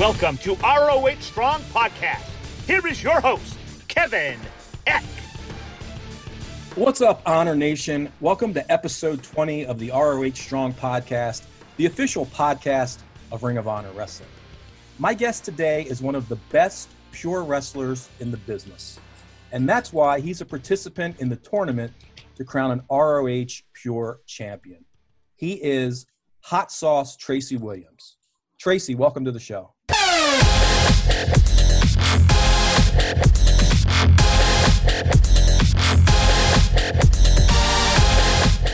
Welcome 0.00 0.38
to 0.38 0.54
ROH 0.54 1.20
Strong 1.20 1.60
Podcast. 1.74 2.24
Here 2.66 2.86
is 2.86 3.02
your 3.02 3.20
host, 3.20 3.58
Kevin 3.86 4.40
Eck. 4.86 5.04
What's 6.74 7.02
up, 7.02 7.20
Honor 7.26 7.54
Nation? 7.54 8.10
Welcome 8.18 8.54
to 8.54 8.72
episode 8.72 9.22
20 9.22 9.66
of 9.66 9.78
the 9.78 9.90
ROH 9.90 10.36
Strong 10.36 10.72
Podcast, 10.72 11.42
the 11.76 11.84
official 11.84 12.24
podcast 12.24 13.00
of 13.30 13.42
Ring 13.42 13.58
of 13.58 13.68
Honor 13.68 13.90
Wrestling. 13.90 14.30
My 14.98 15.12
guest 15.12 15.44
today 15.44 15.82
is 15.82 16.00
one 16.00 16.14
of 16.14 16.30
the 16.30 16.36
best 16.50 16.88
pure 17.12 17.42
wrestlers 17.42 18.08
in 18.20 18.30
the 18.30 18.38
business, 18.38 18.98
and 19.52 19.68
that's 19.68 19.92
why 19.92 20.18
he's 20.18 20.40
a 20.40 20.46
participant 20.46 21.20
in 21.20 21.28
the 21.28 21.36
tournament 21.36 21.92
to 22.36 22.44
crown 22.44 22.70
an 22.70 22.82
ROH 22.90 23.60
Pure 23.74 24.20
Champion. 24.26 24.82
He 25.36 25.62
is 25.62 26.06
Hot 26.44 26.72
Sauce 26.72 27.18
Tracy 27.18 27.58
Williams. 27.58 28.16
Tracy, 28.58 28.94
welcome 28.94 29.26
to 29.26 29.32
the 29.32 29.40
show. 29.40 29.74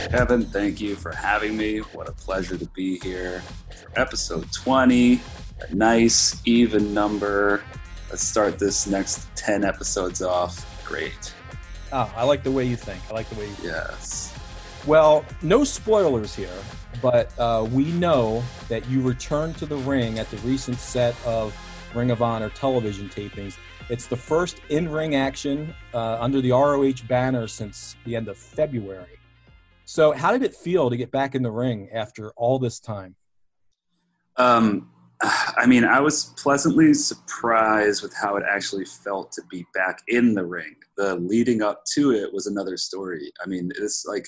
Kevin, 0.09 0.45
thank 0.45 0.79
you 0.79 0.95
for 0.95 1.11
having 1.11 1.57
me. 1.57 1.79
What 1.79 2.07
a 2.07 2.13
pleasure 2.13 2.57
to 2.57 2.65
be 2.67 2.97
here 2.99 3.41
for 3.69 3.99
episode 3.99 4.49
20. 4.53 5.19
A 5.59 5.75
nice, 5.75 6.41
even 6.45 6.93
number. 6.93 7.61
Let's 8.09 8.23
start 8.23 8.57
this 8.57 8.87
next 8.87 9.27
10 9.35 9.65
episodes 9.65 10.21
off. 10.21 10.85
Great. 10.85 11.33
Oh, 11.91 12.09
I 12.15 12.23
like 12.23 12.43
the 12.43 12.51
way 12.51 12.63
you 12.63 12.77
think. 12.77 13.01
I 13.09 13.13
like 13.13 13.27
the 13.27 13.35
way 13.35 13.47
you 13.47 13.53
think. 13.55 13.73
Yes. 13.73 14.33
Well, 14.85 15.25
no 15.41 15.65
spoilers 15.65 16.33
here, 16.33 16.57
but 17.01 17.37
uh, 17.37 17.67
we 17.69 17.91
know 17.91 18.43
that 18.69 18.87
you 18.89 19.01
returned 19.01 19.57
to 19.57 19.65
the 19.65 19.75
ring 19.75 20.19
at 20.19 20.31
the 20.31 20.37
recent 20.37 20.79
set 20.79 21.15
of 21.25 21.53
Ring 21.93 22.11
of 22.11 22.21
Honor 22.21 22.49
television 22.49 23.09
tapings. 23.09 23.57
It's 23.89 24.07
the 24.07 24.15
first 24.15 24.61
in 24.69 24.89
ring 24.89 25.15
action 25.15 25.75
uh, 25.93 26.17
under 26.21 26.39
the 26.39 26.51
ROH 26.51 27.05
banner 27.09 27.47
since 27.47 27.97
the 28.05 28.15
end 28.15 28.29
of 28.29 28.37
February. 28.37 29.16
So, 29.89 30.11
how 30.11 30.33
did 30.33 30.43
it 30.43 30.53
feel 30.53 30.89
to 30.89 30.97
get 30.97 31.11
back 31.11 31.33
in 31.33 31.41
the 31.41 31.49
ring 31.49 31.87
after 31.93 32.31
all 32.31 32.59
this 32.59 32.77
time? 32.77 33.15
Um, 34.35 34.91
I 35.21 35.65
mean, 35.65 35.85
I 35.85 36.01
was 36.01 36.33
pleasantly 36.37 36.93
surprised 36.93 38.03
with 38.03 38.13
how 38.13 38.35
it 38.35 38.43
actually 38.45 38.83
felt 38.83 39.31
to 39.31 39.41
be 39.49 39.65
back 39.73 39.99
in 40.09 40.33
the 40.33 40.45
ring. 40.45 40.75
The 40.97 41.15
leading 41.15 41.61
up 41.61 41.83
to 41.93 42.11
it 42.11 42.33
was 42.33 42.47
another 42.47 42.75
story. 42.75 43.31
I 43.41 43.47
mean, 43.47 43.71
it's 43.79 44.05
like 44.05 44.27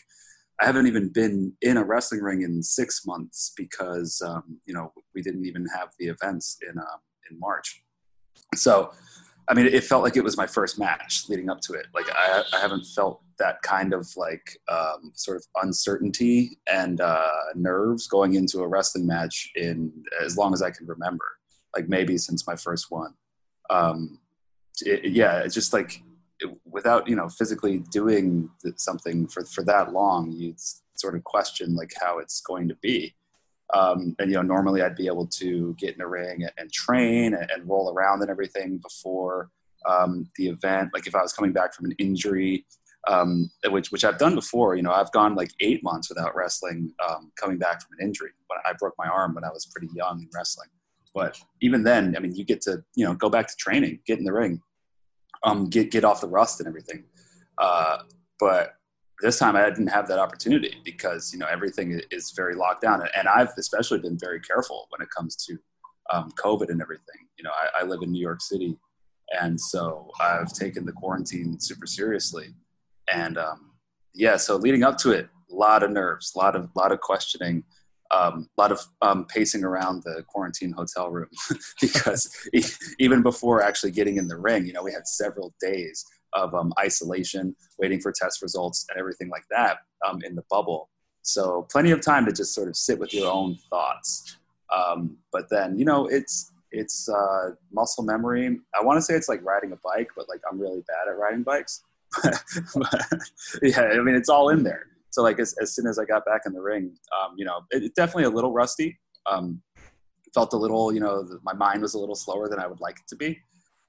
I 0.61 0.66
haven't 0.66 0.88
even 0.88 1.09
been 1.09 1.51
in 1.61 1.75
a 1.75 1.83
wrestling 1.83 2.21
ring 2.21 2.44
in 2.44 2.63
six 2.63 3.05
months 3.05 3.51
because 3.57 4.21
um, 4.25 4.61
you 4.66 4.73
know 4.73 4.94
we 5.13 5.21
didn't 5.21 5.45
even 5.45 5.66
have 5.77 5.89
the 5.99 6.07
events 6.07 6.57
in 6.61 6.79
uh, 6.79 6.97
in 7.29 7.38
March. 7.38 7.83
So, 8.55 8.94
I 9.50 9.55
mean, 9.55 9.66
it 9.66 9.83
felt 9.83 10.03
like 10.03 10.16
it 10.16 10.23
was 10.23 10.38
my 10.38 10.45
first 10.45 10.78
match 10.78 11.28
leading 11.28 11.50
up 11.50 11.59
to 11.61 11.73
it. 11.73 11.88
Like 11.94 12.05
I, 12.14 12.44
I 12.53 12.59
haven't 12.59 12.86
felt 12.86 13.23
that 13.39 13.59
kind 13.64 13.94
of 13.94 14.08
like 14.16 14.59
um, 14.72 15.11
sort 15.16 15.38
of 15.38 15.45
uncertainty 15.64 16.59
and 16.72 17.02
uh, 17.02 17.28
nerves 17.56 18.08
going 18.08 18.36
into 18.36 18.59
a 18.59 18.67
wrestling 18.67 19.08
match 19.08 19.50
in 19.56 19.91
as 20.23 20.38
long 20.38 20.53
as 20.53 20.61
I 20.61 20.69
can 20.69 20.86
remember. 20.86 21.25
Like 21.75 21.89
maybe 21.89 22.17
since 22.17 22.45
my 22.45 22.56
first 22.56 22.91
one. 22.91 23.16
Um, 23.72 24.19
it, 24.81 25.11
yeah, 25.11 25.39
it's 25.39 25.56
just 25.56 25.73
like 25.73 26.03
it, 26.39 26.56
without 26.66 27.08
you 27.08 27.16
know 27.16 27.28
physically 27.28 27.80
doing 27.91 28.50
something 28.78 29.28
for 29.28 29.45
for 29.45 29.63
that 29.66 29.94
long, 29.94 30.31
you 30.31 30.53
sort 30.95 31.16
of 31.16 31.23
question 31.23 31.75
like 31.75 31.91
how 32.00 32.19
it's 32.19 32.41
going 32.41 32.67
to 32.67 32.75
be. 32.81 33.16
Um, 33.73 34.16
and 34.20 34.31
you 34.31 34.38
know, 34.38 34.42
normally 34.42 34.81
I'd 34.81 34.95
be 34.95 35.08
able 35.08 35.28
to 35.28 35.75
get 35.78 35.95
in 35.95 36.02
a 36.02 36.08
ring 36.08 36.44
and, 36.44 36.52
and 36.58 36.72
train 36.72 37.36
and, 37.36 37.50
and, 37.52 37.70
roll 37.70 37.94
around 37.94 38.22
and 38.22 38.31
everything 38.31 38.80
before 38.80 39.52
um, 39.88 40.28
the 40.38 40.47
event. 40.47 40.90
Like 40.91 41.06
if 41.06 41.13
I 41.13 41.22
was 41.22 41.34
coming 41.34 41.53
back 41.53 41.75
from 41.75 41.85
an 41.85 41.96
injury, 42.00 42.66
um, 43.08 43.50
which 43.68 43.91
which 43.91 44.03
I've 44.03 44.18
done 44.18 44.35
before. 44.35 44.75
You 44.75 44.84
know, 44.84 44.91
I've 44.91 45.12
gone 45.12 45.35
like 45.35 45.52
eight 45.62 45.84
months 45.84 46.09
without 46.09 46.35
wrestling, 46.35 46.94
um, 47.08 47.31
coming 47.35 47.58
back 47.58 47.81
from 47.81 47.91
an 47.97 48.06
injury. 48.06 48.31
When 48.47 48.59
I 48.66 48.74
broke 48.74 48.96
my 48.97 49.08
arm 49.08 49.35
when 49.35 49.44
I 49.44 49.50
was 49.50 49.66
pretty 49.66 49.90
young 49.96 50.22
in 50.22 50.29
wrestling. 50.35 50.69
But 51.13 51.40
even 51.62 51.84
then, 51.84 52.16
I 52.16 52.19
mean, 52.19 52.35
you 52.35 52.44
get 52.44 52.62
to 52.62 52.84
you 52.96 53.06
know 53.06 53.13
go 53.13 53.29
back 53.29 53.47
to 53.47 53.56
training, 53.56 54.00
get 54.06 54.19
in 54.19 54.25
the 54.25 54.34
ring, 54.34 54.62
um, 55.44 55.69
get 55.69 55.91
get 55.91 56.03
off 56.03 56.22
the 56.22 56.28
rust 56.28 56.59
and 56.59 56.68
everything. 56.68 57.03
Uh, 57.58 58.00
but 58.40 58.74
this 59.22 59.40
time 59.40 59.56
I 59.56 59.69
didn't 59.69 59.88
have 59.88 60.07
that 60.07 60.19
opportunity 60.19 60.78
because 60.85 61.31
you 61.34 61.40
know 61.40 61.47
everything 61.47 62.00
is 62.12 62.31
very 62.35 62.56
locked 62.56 62.81
down, 62.81 63.02
and 63.16 63.28
I've 63.28 63.52
especially 63.57 64.00
been 64.00 64.18
very 64.18 64.40
careful 64.40 64.88
when 64.90 65.02
it 65.02 65.09
comes 65.16 65.35
to 65.47 65.57
um, 66.12 66.31
COVID 66.31 66.69
and 66.69 66.81
everything. 66.81 67.28
You 67.38 67.44
know, 67.44 67.52
I, 67.52 67.81
I 67.81 67.84
live 67.85 68.02
in 68.02 68.12
New 68.12 68.22
York 68.22 68.41
City, 68.41 68.78
and 69.41 69.59
so 69.59 70.09
I've 70.22 70.53
taken 70.53 70.85
the 70.85 70.94
quarantine 70.94 71.59
super 71.59 71.85
seriously 71.85 72.53
and 73.13 73.38
um, 73.38 73.72
yeah, 74.13 74.38
so 74.38 74.56
leading 74.56 74.84
up 74.84 74.97
to 75.00 75.12
it, 75.12 75.29
a 75.52 75.56
lot 75.56 75.84
of 75.84 75.91
nerves, 75.91 76.34
a 76.35 76.40
lot 76.40 76.56
of 76.56 76.69
lot 76.75 76.91
of 76.91 77.00
questioning, 77.00 77.63
a 78.12 78.28
um, 78.28 78.50
lot 78.58 78.72
of 78.72 78.81
um, 79.02 79.25
pacing 79.25 79.63
around 79.63 80.03
the 80.03 80.24
quarantine 80.28 80.72
hotel 80.72 81.09
room 81.09 81.29
because 81.81 82.31
even 83.00 83.22
before 83.22 83.62
actually 83.62 83.91
getting 83.91 84.18
in 84.18 84.28
the 84.28 84.38
ring, 84.38 84.66
you 84.66 84.74
know, 84.74 84.84
we 84.84 84.91
had 84.91 85.08
several 85.08 85.53
days 85.62 86.06
of 86.34 86.53
um, 86.53 86.73
isolation, 86.79 87.56
waiting 87.78 88.00
for 88.00 88.12
test 88.12 88.41
results 88.41 88.85
and 88.90 89.00
everything 89.00 89.29
like 89.29 89.45
that 89.50 89.78
um, 90.07 90.19
in 90.23 90.35
the 90.35 90.44
bubble. 90.50 90.90
So 91.22 91.67
plenty 91.72 91.91
of 91.91 92.01
time 92.01 92.25
to 92.25 92.31
just 92.31 92.53
sort 92.53 92.67
of 92.67 92.75
sit 92.75 93.00
with 93.00 93.13
your 93.13 93.31
own 93.31 93.57
thoughts. 93.69 94.38
Um, 94.73 95.17
but 95.31 95.50
then, 95.50 95.78
you 95.78 95.85
know, 95.85 96.07
it's 96.07 96.51
it's 96.72 97.09
uh, 97.09 97.51
muscle 97.72 98.03
memory. 98.03 98.59
I 98.79 98.84
want 98.84 98.97
to 98.97 99.01
say 99.01 99.16
it's 99.16 99.28
like 99.29 99.44
riding 99.44 99.72
a 99.72 99.78
bike, 99.84 100.09
but 100.16 100.29
like 100.29 100.41
I'm 100.50 100.59
really 100.59 100.84
bad 100.88 101.12
at 101.12 101.17
riding 101.17 101.44
bikes. 101.44 101.84
but, 102.23 103.06
yeah, 103.61 103.81
I 103.81 104.00
mean, 104.00 104.16
it's 104.16 104.29
all 104.29 104.50
in 104.50 104.63
there. 104.63 104.85
So 105.11 105.23
like 105.23 105.40
as, 105.40 105.56
as 105.61 105.73
soon 105.73 105.88
as 105.88 105.97
I 105.97 106.06
got 106.06 106.25
back 106.25 106.41
in 106.46 106.53
the 106.53 106.61
ring, 106.61 106.96
um, 107.19 107.34
you 107.38 107.46
know, 107.46 107.61
it, 107.72 107.84
it, 107.84 107.96
definitely 107.96 108.25
a 108.25 108.29
little 108.29 108.51
rusty. 108.51 109.00
Um, 109.29 109.61
felt 110.34 110.53
a 110.53 110.57
little, 110.57 110.94
you 110.94 111.00
know, 111.00 111.28
my 111.44 111.53
mind 111.53 111.81
was 111.81 111.96
a 111.96 112.00
little 112.00 112.16
slower 112.16 112.47
than 112.47 112.59
I 112.59 112.67
would 112.67 112.79
like 112.79 112.97
it 112.97 113.07
to 113.09 113.16
be. 113.16 113.40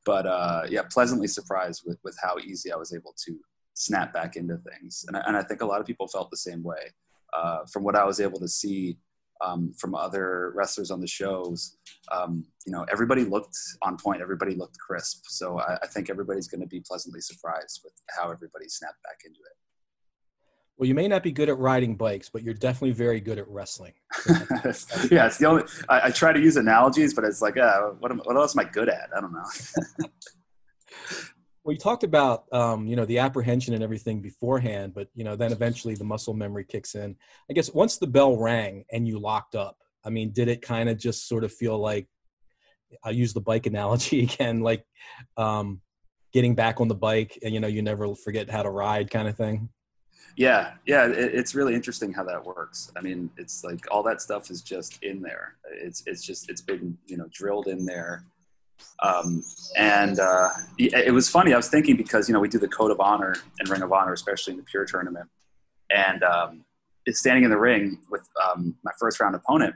But 0.04 0.26
uh, 0.26 0.62
yeah, 0.68 0.82
pleasantly 0.90 1.26
surprised 1.26 1.82
with, 1.86 1.98
with 2.02 2.16
how 2.22 2.38
easy 2.38 2.72
I 2.72 2.76
was 2.76 2.94
able 2.94 3.14
to 3.26 3.38
snap 3.74 4.12
back 4.12 4.36
into 4.36 4.56
things. 4.58 5.04
And, 5.08 5.16
and 5.16 5.36
I 5.36 5.42
think 5.42 5.62
a 5.62 5.66
lot 5.66 5.80
of 5.80 5.86
people 5.86 6.08
felt 6.08 6.30
the 6.30 6.36
same 6.36 6.62
way. 6.62 6.92
Uh, 7.32 7.60
from 7.72 7.84
what 7.84 7.94
I 7.94 8.04
was 8.04 8.20
able 8.20 8.40
to 8.40 8.48
see 8.48 8.98
um, 9.42 9.72
from 9.78 9.94
other 9.94 10.52
wrestlers 10.54 10.90
on 10.90 11.00
the 11.00 11.06
shows, 11.06 11.76
um, 12.10 12.44
you 12.66 12.72
know, 12.72 12.84
everybody 12.90 13.24
looked 13.24 13.56
on 13.82 13.96
point. 13.96 14.20
Everybody 14.20 14.54
looked 14.54 14.78
crisp. 14.78 15.24
So 15.28 15.60
I, 15.60 15.78
I 15.82 15.86
think 15.86 16.10
everybody's 16.10 16.48
going 16.48 16.60
to 16.60 16.66
be 16.66 16.80
pleasantly 16.80 17.20
surprised 17.20 17.80
with 17.84 17.94
how 18.08 18.30
everybody 18.30 18.68
snapped 18.68 19.02
back 19.04 19.20
into 19.24 19.38
it. 19.38 19.56
Well, 20.80 20.88
you 20.88 20.94
may 20.94 21.08
not 21.08 21.22
be 21.22 21.30
good 21.30 21.50
at 21.50 21.58
riding 21.58 21.94
bikes, 21.94 22.30
but 22.30 22.42
you're 22.42 22.54
definitely 22.54 22.92
very 22.92 23.20
good 23.20 23.36
at 23.36 23.46
wrestling. 23.48 23.92
yeah, 25.10 25.26
it's 25.26 25.36
the 25.36 25.44
only. 25.46 25.64
I, 25.90 26.06
I, 26.06 26.10
try 26.10 26.32
to 26.32 26.40
use 26.40 26.56
analogies, 26.56 27.12
but 27.12 27.22
it's 27.22 27.42
like, 27.42 27.58
uh, 27.58 27.90
what, 27.98 28.10
am, 28.10 28.20
what 28.20 28.34
else 28.34 28.56
am 28.56 28.60
I 28.60 28.64
good 28.64 28.88
at? 28.88 29.10
I 29.14 29.20
don't 29.20 29.32
know. 29.32 30.08
Well, 31.62 31.74
you 31.74 31.78
talked 31.78 32.04
about 32.04 32.50
um, 32.54 32.86
you 32.86 32.96
know 32.96 33.04
the 33.04 33.18
apprehension 33.18 33.74
and 33.74 33.82
everything 33.82 34.22
beforehand, 34.22 34.94
but 34.94 35.08
you 35.14 35.24
know 35.24 35.36
then 35.36 35.52
eventually 35.52 35.94
the 35.94 36.04
muscle 36.04 36.32
memory 36.32 36.64
kicks 36.64 36.94
in. 36.94 37.14
I 37.50 37.52
guess 37.52 37.70
once 37.74 37.98
the 37.98 38.06
bell 38.06 38.38
rang 38.38 38.86
and 38.90 39.06
you 39.06 39.18
locked 39.18 39.54
up, 39.54 39.76
I 40.02 40.08
mean, 40.08 40.32
did 40.32 40.48
it 40.48 40.62
kind 40.62 40.88
of 40.88 40.96
just 40.96 41.28
sort 41.28 41.44
of 41.44 41.52
feel 41.52 41.78
like 41.78 42.08
I'll 43.04 43.12
use 43.12 43.34
the 43.34 43.42
bike 43.42 43.66
analogy 43.66 44.22
again, 44.22 44.62
like 44.62 44.86
um, 45.36 45.82
getting 46.32 46.54
back 46.54 46.80
on 46.80 46.88
the 46.88 46.94
bike 46.94 47.38
and 47.42 47.52
you 47.52 47.60
know 47.60 47.68
you 47.68 47.82
never 47.82 48.14
forget 48.14 48.48
how 48.48 48.62
to 48.62 48.70
ride 48.70 49.10
kind 49.10 49.28
of 49.28 49.36
thing? 49.36 49.68
Yeah, 50.40 50.72
yeah, 50.86 51.06
it, 51.06 51.34
it's 51.40 51.54
really 51.54 51.74
interesting 51.74 52.12
how 52.12 52.24
that 52.24 52.42
works. 52.44 52.90
I 52.96 53.00
mean, 53.02 53.30
it's 53.36 53.62
like 53.62 53.86
all 53.90 54.02
that 54.04 54.22
stuff 54.22 54.50
is 54.50 54.62
just 54.62 55.02
in 55.02 55.20
there. 55.20 55.56
It's 55.70 56.02
it's 56.06 56.24
just 56.24 56.48
it's 56.50 56.62
been 56.62 56.96
you 57.06 57.16
know 57.18 57.26
drilled 57.30 57.66
in 57.66 57.84
there 57.84 58.24
um, 59.02 59.42
and 59.76 60.18
uh, 60.18 60.48
it 60.78 61.12
was 61.12 61.28
funny. 61.28 61.52
I 61.52 61.56
was 61.56 61.68
thinking 61.68 61.96
because 61.96 62.28
you 62.28 62.34
know 62.34 62.40
we 62.40 62.48
do 62.48 62.58
the 62.58 62.68
code 62.68 62.90
of 62.90 63.00
honor 63.00 63.34
and 63.58 63.68
ring 63.68 63.82
of 63.82 63.92
honor, 63.92 64.12
especially 64.12 64.52
in 64.52 64.58
the 64.58 64.64
pure 64.64 64.84
tournament, 64.84 65.28
and 65.90 66.22
um, 66.22 66.64
standing 67.08 67.44
in 67.44 67.50
the 67.50 67.58
ring 67.58 67.98
with 68.10 68.28
um, 68.46 68.74
my 68.84 68.92
first 68.98 69.20
round 69.20 69.34
opponent 69.34 69.74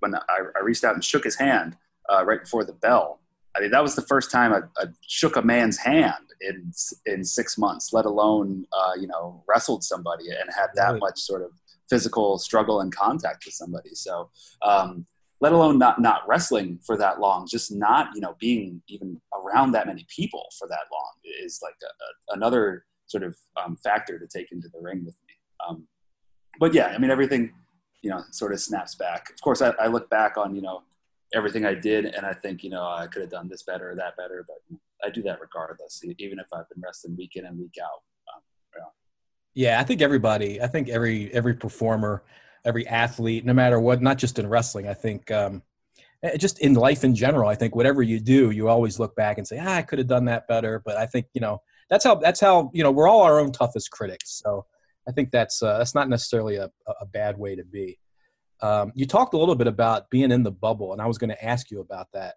when 0.00 0.14
I, 0.14 0.20
I, 0.56 0.60
reached 0.62 0.84
out 0.84 0.94
and 0.94 1.02
shook 1.02 1.24
his 1.24 1.36
hand 1.36 1.76
uh, 2.12 2.24
right 2.24 2.40
before 2.40 2.64
the 2.64 2.72
bell. 2.72 3.20
I 3.56 3.60
mean, 3.60 3.70
that 3.70 3.82
was 3.82 3.94
the 3.94 4.02
first 4.02 4.30
time 4.30 4.52
I, 4.52 4.60
I 4.82 4.86
shook 5.06 5.36
a 5.36 5.42
man's 5.42 5.78
hand 5.78 6.14
in 6.40 6.72
in 7.06 7.24
six 7.24 7.56
months, 7.56 7.92
let 7.92 8.04
alone 8.04 8.66
uh, 8.72 8.92
you 8.98 9.06
know 9.06 9.44
wrestled 9.48 9.84
somebody 9.84 10.28
and 10.28 10.50
had 10.54 10.68
that 10.74 10.88
really? 10.88 11.00
much 11.00 11.20
sort 11.20 11.42
of 11.42 11.50
physical 11.88 12.38
struggle 12.38 12.80
and 12.80 12.94
contact 12.94 13.44
with 13.44 13.54
somebody. 13.54 13.94
So 13.94 14.30
um, 14.62 15.06
let 15.40 15.52
alone 15.52 15.78
not 15.78 16.00
not 16.00 16.26
wrestling 16.26 16.78
for 16.86 16.96
that 16.96 17.20
long 17.20 17.46
just 17.46 17.70
not 17.70 18.08
you 18.14 18.20
know 18.20 18.34
being 18.40 18.80
even 18.88 19.20
around 19.34 19.72
that 19.72 19.86
many 19.86 20.06
people 20.08 20.46
for 20.58 20.66
that 20.68 20.86
long 20.90 21.12
is 21.44 21.60
like 21.62 21.76
a, 21.82 22.32
a, 22.32 22.36
another 22.36 22.84
sort 23.06 23.22
of 23.22 23.36
um, 23.62 23.76
factor 23.76 24.18
to 24.18 24.26
take 24.26 24.52
into 24.52 24.68
the 24.72 24.80
ring 24.80 25.04
with 25.04 25.16
me 25.26 25.34
um, 25.68 25.86
but 26.58 26.72
yeah 26.72 26.86
i 26.86 26.98
mean 26.98 27.10
everything 27.10 27.52
you 28.00 28.08
know 28.08 28.22
sort 28.30 28.52
of 28.52 28.60
snaps 28.60 28.94
back 28.94 29.28
of 29.30 29.40
course 29.42 29.60
I, 29.60 29.70
I, 29.78 29.88
look 29.88 30.08
back 30.08 30.38
on 30.38 30.54
you 30.54 30.62
know 30.62 30.82
everything 31.34 31.66
I 31.66 31.74
did, 31.74 32.06
and 32.06 32.24
I 32.24 32.32
think 32.32 32.62
you 32.62 32.70
know 32.70 32.86
I 32.86 33.06
could 33.06 33.22
have 33.22 33.30
done 33.30 33.48
this 33.48 33.62
better 33.62 33.90
or 33.90 33.96
that 33.96 34.16
better, 34.16 34.46
but 34.46 34.78
I 35.04 35.10
do 35.10 35.22
that 35.22 35.40
regardless, 35.40 36.02
even 36.18 36.38
if 36.38 36.46
I've 36.52 36.68
been 36.68 36.82
wrestling 36.82 37.16
week 37.16 37.36
in 37.36 37.44
and 37.44 37.58
week 37.58 37.74
out. 37.82 38.02
Um, 38.34 38.42
yeah. 39.54 39.80
I 39.80 39.84
think 39.84 40.02
everybody, 40.02 40.60
I 40.60 40.66
think 40.66 40.88
every 40.88 41.32
every 41.32 41.54
performer, 41.54 42.24
every 42.64 42.86
athlete, 42.86 43.44
no 43.44 43.52
matter 43.52 43.78
what, 43.78 44.02
not 44.02 44.18
just 44.18 44.38
in 44.38 44.48
wrestling, 44.48 44.88
I 44.88 44.94
think 44.94 45.30
um, 45.30 45.62
eh, 46.22 46.36
just 46.36 46.58
in 46.60 46.74
life 46.74 47.04
in 47.04 47.14
general, 47.14 47.48
I 47.48 47.54
think 47.54 47.76
whatever 47.76 48.02
you 48.02 48.20
do, 48.20 48.50
you 48.50 48.68
always 48.68 48.98
look 48.98 49.14
back 49.14 49.38
and 49.38 49.46
say, 49.46 49.58
ah, 49.60 49.74
I 49.74 49.82
could 49.82 49.98
have 49.98 50.08
done 50.08 50.24
that 50.26 50.48
better. 50.48 50.82
But 50.84 50.96
I 50.96 51.06
think 51.06 51.26
you 51.34 51.40
know 51.40 51.60
that's 51.90 52.04
how 52.04 52.16
that's 52.16 52.40
how 52.40 52.70
you 52.74 52.82
know 52.82 52.90
we're 52.90 53.08
all 53.08 53.22
our 53.22 53.38
own 53.38 53.52
toughest 53.52 53.90
critics. 53.90 54.40
So 54.42 54.66
I 55.08 55.12
think 55.12 55.30
that's 55.30 55.62
uh, 55.62 55.78
that's 55.78 55.94
not 55.94 56.08
necessarily 56.08 56.56
a, 56.56 56.70
a 57.00 57.06
bad 57.06 57.38
way 57.38 57.54
to 57.54 57.64
be. 57.64 57.98
Um, 58.64 58.92
you 58.94 59.04
talked 59.04 59.34
a 59.34 59.36
little 59.36 59.56
bit 59.56 59.66
about 59.66 60.08
being 60.08 60.30
in 60.30 60.42
the 60.42 60.50
bubble, 60.50 60.94
and 60.94 61.02
I 61.02 61.06
was 61.06 61.18
going 61.18 61.28
to 61.28 61.44
ask 61.44 61.70
you 61.70 61.80
about 61.80 62.08
that. 62.14 62.36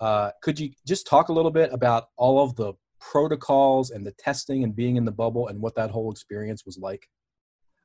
Uh, 0.00 0.30
could 0.42 0.60
you 0.60 0.72
just 0.86 1.06
talk 1.06 1.30
a 1.30 1.32
little 1.32 1.50
bit 1.50 1.72
about 1.72 2.08
all 2.18 2.44
of 2.44 2.54
the 2.56 2.74
protocols 3.00 3.90
and 3.90 4.06
the 4.06 4.12
testing 4.12 4.64
and 4.64 4.76
being 4.76 4.96
in 4.96 5.06
the 5.06 5.12
bubble 5.12 5.48
and 5.48 5.62
what 5.62 5.74
that 5.76 5.90
whole 5.90 6.12
experience 6.12 6.66
was 6.66 6.76
like? 6.76 7.08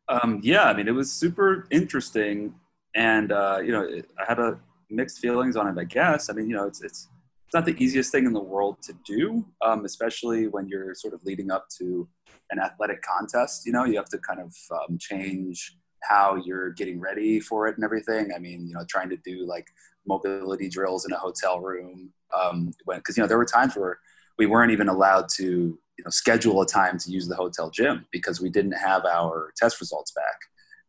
Um, 0.10 0.42
yeah, 0.44 0.66
I 0.66 0.74
mean, 0.74 0.90
it 0.90 0.96
was 0.96 1.14
super 1.14 1.66
interesting, 1.72 2.56
and 2.94 3.32
uh, 3.32 3.60
you 3.64 3.72
know, 3.72 3.88
I 4.20 4.26
had 4.28 4.40
a 4.40 4.60
mixed 4.90 5.20
feelings 5.20 5.56
on 5.56 5.68
it. 5.70 5.80
I 5.80 5.86
guess. 5.86 6.30
I 6.30 6.34
mean, 6.34 6.50
you 6.50 6.58
know, 6.58 6.68
it's 6.68 6.82
it's 6.82 7.08
it's 7.46 7.54
not 7.54 7.64
the 7.64 7.82
easiest 7.82 8.12
thing 8.12 8.26
in 8.26 8.34
the 8.34 8.42
world 8.42 8.82
to 8.82 8.94
do, 9.06 9.46
um, 9.62 9.86
especially 9.86 10.48
when 10.48 10.68
you're 10.68 10.94
sort 10.94 11.14
of 11.14 11.24
leading 11.24 11.52
up 11.52 11.68
to 11.78 12.06
an 12.52 12.60
athletic 12.60 13.02
contest. 13.02 13.66
You 13.66 13.72
know, 13.72 13.86
you 13.86 13.96
have 13.96 14.10
to 14.10 14.18
kind 14.18 14.42
of 14.42 14.54
um, 14.72 14.98
change 14.98 15.78
how 16.04 16.36
you're 16.36 16.72
getting 16.72 17.00
ready 17.00 17.40
for 17.40 17.68
it 17.68 17.76
and 17.76 17.84
everything. 17.84 18.32
I 18.36 18.40
mean, 18.40 18.68
you 18.68 18.74
know, 18.74 18.86
trying 18.88 19.10
to 19.10 19.18
do 19.18 19.46
like 19.46 19.68
mobility 20.08 20.70
drills 20.70 21.06
in 21.06 21.12
a 21.12 21.18
hotel 21.18 21.60
room. 21.60 22.12
Um, 22.38 22.74
because 22.86 23.18
you 23.18 23.24
know 23.24 23.28
there 23.28 23.38
were 23.38 23.46
times 23.46 23.76
where 23.76 24.00
we 24.38 24.46
weren't 24.46 24.72
even 24.72 24.90
allowed 24.90 25.28
to 25.36 25.44
you 25.44 26.04
know 26.04 26.10
schedule 26.10 26.62
a 26.62 26.66
time 26.66 26.98
to 27.00 27.12
use 27.12 27.28
the 27.28 27.36
hotel 27.36 27.70
gym 27.70 28.06
because 28.12 28.42
we 28.42 28.50
didn't 28.50 28.74
have 28.74 29.06
our 29.06 29.52
test 29.58 29.80
results 29.80 30.12
back. 30.12 30.40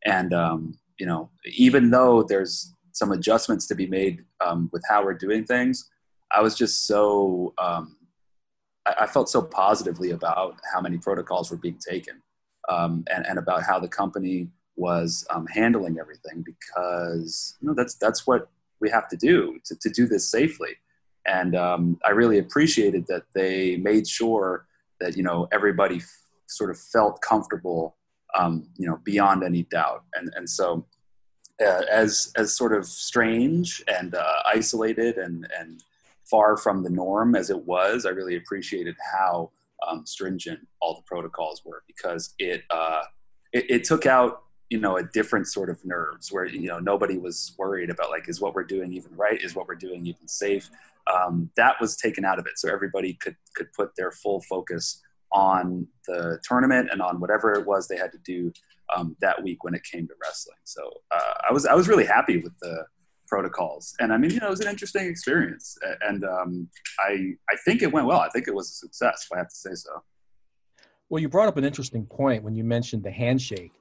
And 0.05 0.33
um, 0.33 0.79
you 0.99 1.07
know, 1.07 1.31
even 1.45 1.91
though 1.91 2.23
there's 2.23 2.75
some 2.93 3.13
adjustments 3.13 3.67
to 3.69 3.75
be 3.75 3.87
made 3.87 4.25
um, 4.45 4.69
with 4.73 4.83
how 4.89 5.05
we're 5.05 5.15
doing 5.15 5.45
things, 5.45 5.89
I 6.33 6.43
was 6.43 6.57
just 6.57 6.87
so 6.87 7.55
um, 7.59 7.97
I, 8.87 9.05
I, 9.05 9.07
felt 9.07 9.29
so 9.29 9.43
positively 9.43 10.11
about 10.11 10.59
how 10.73 10.81
many 10.81 10.99
protocols 10.99 11.51
were 11.51 11.57
being 11.57 11.79
taken 11.79 12.21
um, 12.69 13.05
and, 13.13 13.27
and 13.27 13.39
about 13.39 13.63
how 13.63 13.79
the 13.79 13.89
company 13.89 14.49
was 14.79 15.27
um, 15.31 15.47
handling 15.47 15.99
everything 15.99 16.45
because 16.45 17.57
you 17.61 17.69
know 17.69 17.75
that's 17.75 17.95
that's 17.95 18.27
what 18.27 18.49
we 18.81 18.89
have 18.91 19.09
to 19.09 19.17
do 19.17 19.59
to, 19.65 19.77
to 19.77 19.91
do 19.91 20.07
this 20.07 20.29
safely. 20.29 20.71
And 21.27 21.55
um, 21.57 21.99
i 22.07 22.11
really 22.11 22.39
appreciated 22.39 23.07
that 23.09 23.25
they 23.35 23.77
made 23.77 24.09
sure 24.09 24.67
that 25.01 25.17
you 25.17 25.23
know 25.23 25.49
everybody 25.53 25.97
f- 25.97 26.23
sort 26.47 26.71
of 26.71 26.79
felt 26.79 27.21
comfortable 27.21 27.97
um, 28.39 28.69
you 28.77 28.87
know 28.87 28.99
beyond 29.05 29.43
any 29.43 29.65
doubt. 29.65 30.05
And 30.15 30.31
and 30.37 30.49
so 30.49 30.87
uh, 31.61 31.83
as 31.91 32.33
as 32.37 32.55
sort 32.55 32.73
of 32.73 32.87
strange 32.87 33.83
and 33.89 34.15
uh, 34.15 34.43
isolated 34.47 35.19
and 35.19 35.47
and 35.59 35.83
far 36.31 36.57
from 36.57 36.83
the 36.83 36.91
norm 36.91 37.35
as 37.35 37.49
it 37.49 37.65
was 37.65 38.05
i 38.05 38.11
really 38.11 38.37
appreciated 38.37 38.95
how 39.15 39.51
um, 39.87 40.05
stringent 40.07 40.61
all 40.81 40.95
the 40.95 41.03
protocols 41.03 41.63
were 41.65 41.83
because 41.87 42.35
it, 42.39 42.65
uh, 42.71 43.03
it, 43.53 43.71
it 43.71 43.85
took 43.85 44.07
out 44.07 44.43
you 44.70 44.79
know 44.79 44.97
a 44.97 45.03
different 45.03 45.47
sort 45.47 45.70
of 45.70 45.85
nerves 45.85 46.31
where 46.31 46.44
you 46.44 46.69
know 46.69 46.79
nobody 46.79 47.19
was 47.19 47.55
worried 47.59 47.91
about 47.91 48.11
like 48.11 48.29
is 48.29 48.41
what 48.41 48.55
we're 48.55 48.65
doing 48.65 48.93
even 48.93 49.15
right? 49.17 49.41
Is 49.41 49.55
what 49.55 49.67
we're 49.67 49.75
doing 49.75 50.06
even 50.06 50.29
safe? 50.29 50.70
Um, 51.12 51.50
that 51.56 51.76
was 51.81 51.97
taken 51.97 52.25
out 52.25 52.38
of 52.38 52.47
it. 52.47 52.59
So 52.59 52.70
everybody 52.70 53.15
could 53.15 53.37
could 53.55 53.73
put 53.73 53.97
their 53.97 54.12
full 54.12 54.41
focus 54.43 55.03
on 55.32 55.87
the 56.06 56.38
tournament 56.43 56.88
and 56.91 57.03
on 57.03 57.20
whatever 57.20 57.53
it 57.53 57.67
was 57.67 57.87
they 57.87 57.97
had 57.97 58.12
to 58.12 58.19
do 58.19 58.53
um, 58.94 59.15
that 59.20 59.43
week 59.43 59.65
when 59.65 59.75
it 59.75 59.82
came 59.85 60.06
to 60.09 60.15
wrestling. 60.23 60.56
So 60.65 60.82
uh, 61.11 61.35
i 61.49 61.53
was 61.53 61.67
i 61.67 61.75
was 61.75 61.88
really 61.88 62.06
happy 62.06 62.38
with 62.38 62.59
the 62.61 62.85
protocols. 63.26 63.94
And 64.00 64.12
i 64.12 64.17
mean 64.19 64.31
you 64.31 64.41
know 64.41 64.49
it 64.49 64.50
was 64.50 64.61
an 64.61 64.69
interesting 64.69 65.06
experience. 65.06 65.79
And 66.03 66.25
um, 66.25 66.69
i 67.00 67.32
i 67.50 67.56
think 67.64 67.82
it 67.82 67.93
went 67.93 68.06
well. 68.06 68.21
I 68.21 68.29
think 68.29 68.49
it 68.49 68.55
was 68.55 68.69
a 68.71 68.75
success 68.75 69.26
if 69.26 69.35
i 69.35 69.38
have 69.38 69.49
to 69.49 69.56
say 69.56 69.75
so. 69.75 70.03
Well 71.09 71.21
you 71.21 71.29
brought 71.29 71.49
up 71.49 71.56
an 71.56 71.64
interesting 71.64 72.05
point 72.05 72.43
when 72.43 72.55
you 72.55 72.64
mentioned 72.64 73.03
the 73.03 73.11
handshake 73.11 73.73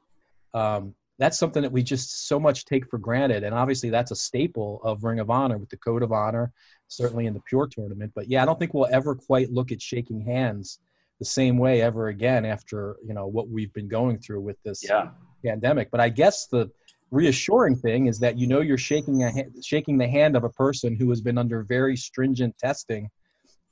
um, 0.54 0.94
that's 1.20 1.40
something 1.40 1.64
that 1.64 1.72
we 1.72 1.82
just 1.82 2.28
so 2.28 2.40
much 2.40 2.66
take 2.66 2.88
for 2.90 2.98
granted. 2.98 3.44
And 3.44 3.54
obviously, 3.54 3.90
that's 3.90 4.12
a 4.12 4.16
staple 4.16 4.80
of 4.84 5.04
Ring 5.04 5.20
of 5.20 5.30
Honor 5.30 5.58
with 5.58 5.70
the 5.70 5.78
Code 5.78 6.04
of 6.04 6.12
Honor, 6.12 6.52
certainly 6.88 7.26
in 7.26 7.34
the 7.34 7.42
Pure 7.42 7.68
tournament. 7.68 8.12
But 8.16 8.30
yeah, 8.30 8.44
I 8.44 8.46
don't 8.46 8.60
think 8.60 8.74
we'll 8.74 8.88
ever 8.92 9.16
quite 9.16 9.52
look 9.52 9.72
at 9.72 9.82
shaking 9.82 10.22
hands 10.22 10.80
the 11.20 11.26
same 11.26 11.58
way 11.58 11.82
ever 11.82 12.10
again 12.10 12.46
after 12.46 12.98
you 13.06 13.14
know 13.14 13.26
what 13.26 13.50
we've 13.50 13.74
been 13.74 13.88
going 13.88 14.20
through 14.20 14.42
with 14.42 14.62
this 14.64 14.84
yeah. 14.88 15.10
pandemic. 15.44 15.90
But 15.90 16.02
I 16.02 16.10
guess 16.10 16.48
the 16.48 16.70
reassuring 17.10 17.76
thing 17.76 18.08
is 18.08 18.20
that 18.20 18.38
you 18.38 18.46
know 18.48 18.62
you're 18.62 18.78
shaking 18.78 19.24
a 19.24 19.32
ha- 19.32 19.50
shaking 19.64 19.98
the 19.98 20.08
hand 20.08 20.36
of 20.36 20.44
a 20.44 20.50
person 20.50 20.96
who 20.96 21.10
has 21.10 21.22
been 21.22 21.38
under 21.38 21.64
very 21.64 21.98
stringent 21.98 22.56
testing 22.60 23.10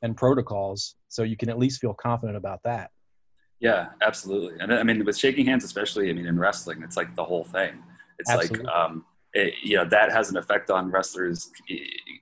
and 0.02 0.18
protocols, 0.18 0.96
so 1.08 1.24
you 1.24 1.38
can 1.38 1.50
at 1.50 1.60
least 1.60 1.80
feel 1.80 1.94
confident 1.94 2.38
about 2.38 2.62
that. 2.64 2.90
Yeah, 3.60 3.88
absolutely. 4.02 4.60
And 4.60 4.74
I 4.74 4.84
mean, 4.84 5.04
with 5.06 5.18
shaking 5.18 5.46
hands, 5.46 5.64
especially, 5.64 6.10
I 6.10 6.14
mean, 6.14 6.26
in 6.26 6.38
wrestling, 6.38 6.84
it's 6.84 6.98
like 6.98 7.16
the 7.16 7.24
whole 7.24 7.46
thing. 7.46 7.82
It's 8.20 8.30
absolutely. 8.30 8.66
like, 8.66 8.76
um, 8.76 9.06
it, 9.34 9.54
you 9.62 9.76
know, 9.76 9.86
that 9.86 10.12
has 10.12 10.30
an 10.30 10.38
effect 10.38 10.70
on 10.70 10.90
wrestlers 10.90 11.52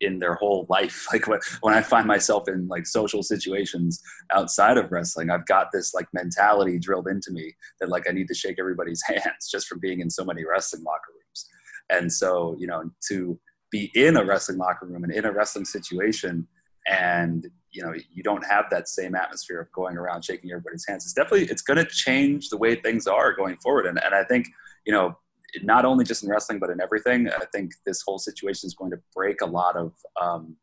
in 0.01 0.19
their 0.19 0.33
whole 0.35 0.65
life. 0.69 1.07
Like 1.13 1.27
when, 1.27 1.39
when 1.61 1.73
I 1.73 1.81
find 1.81 2.07
myself 2.07 2.47
in 2.47 2.67
like 2.67 2.87
social 2.87 3.21
situations 3.21 4.01
outside 4.31 4.77
of 4.77 4.91
wrestling, 4.91 5.29
I've 5.29 5.45
got 5.45 5.67
this 5.71 5.93
like 5.93 6.07
mentality 6.13 6.79
drilled 6.79 7.07
into 7.07 7.31
me 7.31 7.53
that 7.79 7.89
like 7.89 8.09
I 8.09 8.13
need 8.13 8.27
to 8.29 8.33
shake 8.33 8.57
everybody's 8.59 9.03
hands 9.07 9.49
just 9.51 9.67
from 9.67 9.79
being 9.79 10.01
in 10.01 10.09
so 10.09 10.25
many 10.25 10.43
wrestling 10.43 10.83
locker 10.83 11.11
rooms. 11.13 11.49
And 11.89 12.11
so, 12.11 12.55
you 12.59 12.65
know, 12.65 12.89
to 13.09 13.39
be 13.71 13.91
in 13.93 14.17
a 14.17 14.25
wrestling 14.25 14.57
locker 14.57 14.87
room 14.87 15.03
and 15.03 15.13
in 15.13 15.25
a 15.25 15.31
wrestling 15.31 15.65
situation 15.65 16.47
and 16.87 17.47
you 17.73 17.83
know 17.83 17.93
you 18.13 18.23
don't 18.23 18.45
have 18.45 18.65
that 18.71 18.87
same 18.87 19.15
atmosphere 19.15 19.59
of 19.59 19.71
going 19.71 19.97
around 19.97 20.23
shaking 20.23 20.51
everybody's 20.51 20.85
hands. 20.87 21.03
It's 21.05 21.13
definitely 21.13 21.47
it's 21.47 21.61
going 21.61 21.77
to 21.77 21.85
change 21.85 22.49
the 22.49 22.57
way 22.57 22.75
things 22.75 23.07
are 23.07 23.33
going 23.33 23.57
forward. 23.57 23.85
And, 23.85 24.01
and 24.03 24.13
i 24.13 24.23
think 24.23 24.47
you 24.85 24.93
know 24.93 25.17
not 25.61 25.85
only 25.85 26.03
just 26.03 26.23
in 26.23 26.29
wrestling 26.29 26.59
but 26.59 26.69
in 26.69 26.81
everything 26.81 27.29
i 27.29 27.45
think 27.53 27.73
this 27.85 28.01
whole 28.01 28.17
situation 28.17 28.65
is 28.67 28.73
going 28.73 28.89
to 28.91 28.99
break 29.15 29.41
a 29.41 29.45
lot 29.45 29.75
of 29.75 29.93
um, 30.19 30.55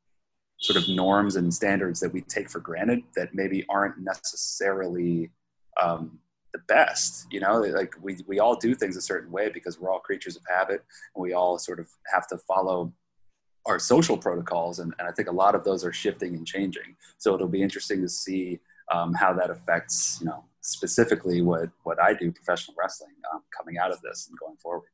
sort 0.61 0.77
of 0.77 0.89
norms 0.89 1.37
and 1.37 1.53
standards 1.53 2.01
that 2.01 2.13
we 2.13 2.23
take 2.23 2.51
for 2.51 2.61
granted 2.61 3.03
that 3.17 3.35
maybe 3.35 3.65
aren't 3.69 3.99
necessarily 3.99 5.31
um, 5.81 6.19
the 6.53 6.59
best 6.69 7.27
you 7.31 7.41
know? 7.41 7.61
Like 7.61 7.95
we, 8.01 8.19
we 8.27 8.41
all 8.41 8.57
do 8.57 8.75
things 8.75 8.97
a 8.97 9.03
certain 9.03 9.31
way 9.31 9.49
because 9.49 9.79
we're 9.79 9.91
all 9.91 10.01
creatures 10.01 10.37
of 10.37 10.43
habit. 10.49 10.85
And 11.15 11.23
we 11.23 11.33
all 11.33 11.59
sort 11.59 11.81
of 11.81 11.89
have 12.13 12.27
to 12.29 12.39
follow 12.39 12.93
our 13.67 13.79
social 13.79 14.17
protocols, 14.17 14.79
and, 14.79 14.95
and 14.99 15.09
I 15.09 15.13
think 15.13 15.29
a 15.29 15.33
lot 15.33 15.55
of 15.55 15.65
those 15.65 15.85
are 15.85 15.93
shifting 15.93 16.35
and 16.35 16.47
changing. 16.47 16.97
So 17.19 17.35
it'll 17.35 17.49
be 17.49 17.63
interesting 17.63 18.01
to 18.03 18.09
see 18.09 18.61
um, 18.91 19.15
how 19.15 19.33
that 19.35 19.51
affects, 19.51 20.19
you 20.21 20.27
know, 20.27 20.45
specifically 20.63 21.43
what 21.43 21.69
what 21.85 22.01
I 22.01 22.15
do, 22.15 22.33
professional 22.33 22.77
wrestling, 22.79 23.13
um, 23.33 23.43
coming 23.57 23.79
out 23.79 23.93
of 23.93 24.01
this 24.03 24.29
and 24.29 24.39
going 24.39 24.57
forward. 24.57 24.89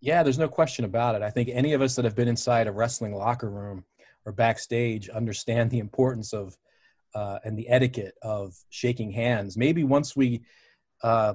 Yeah, 0.00 0.22
there's 0.22 0.38
no 0.38 0.48
question 0.48 0.84
about 0.84 1.14
it. 1.16 1.22
I 1.22 1.30
think 1.30 1.48
any 1.52 1.72
of 1.72 1.82
us 1.82 1.96
that 1.96 2.04
have 2.04 2.14
been 2.14 2.28
inside 2.28 2.66
a 2.66 2.72
wrestling 2.72 3.14
locker 3.14 3.50
room 3.50 3.84
or 4.24 4.32
backstage 4.32 5.08
understand 5.08 5.70
the 5.70 5.80
importance 5.80 6.32
of 6.32 6.56
uh, 7.14 7.38
and 7.44 7.58
the 7.58 7.68
etiquette 7.68 8.14
of 8.22 8.54
shaking 8.68 9.10
hands. 9.10 9.56
Maybe 9.56 9.82
once 9.82 10.14
we 10.14 10.42
uh, 11.02 11.34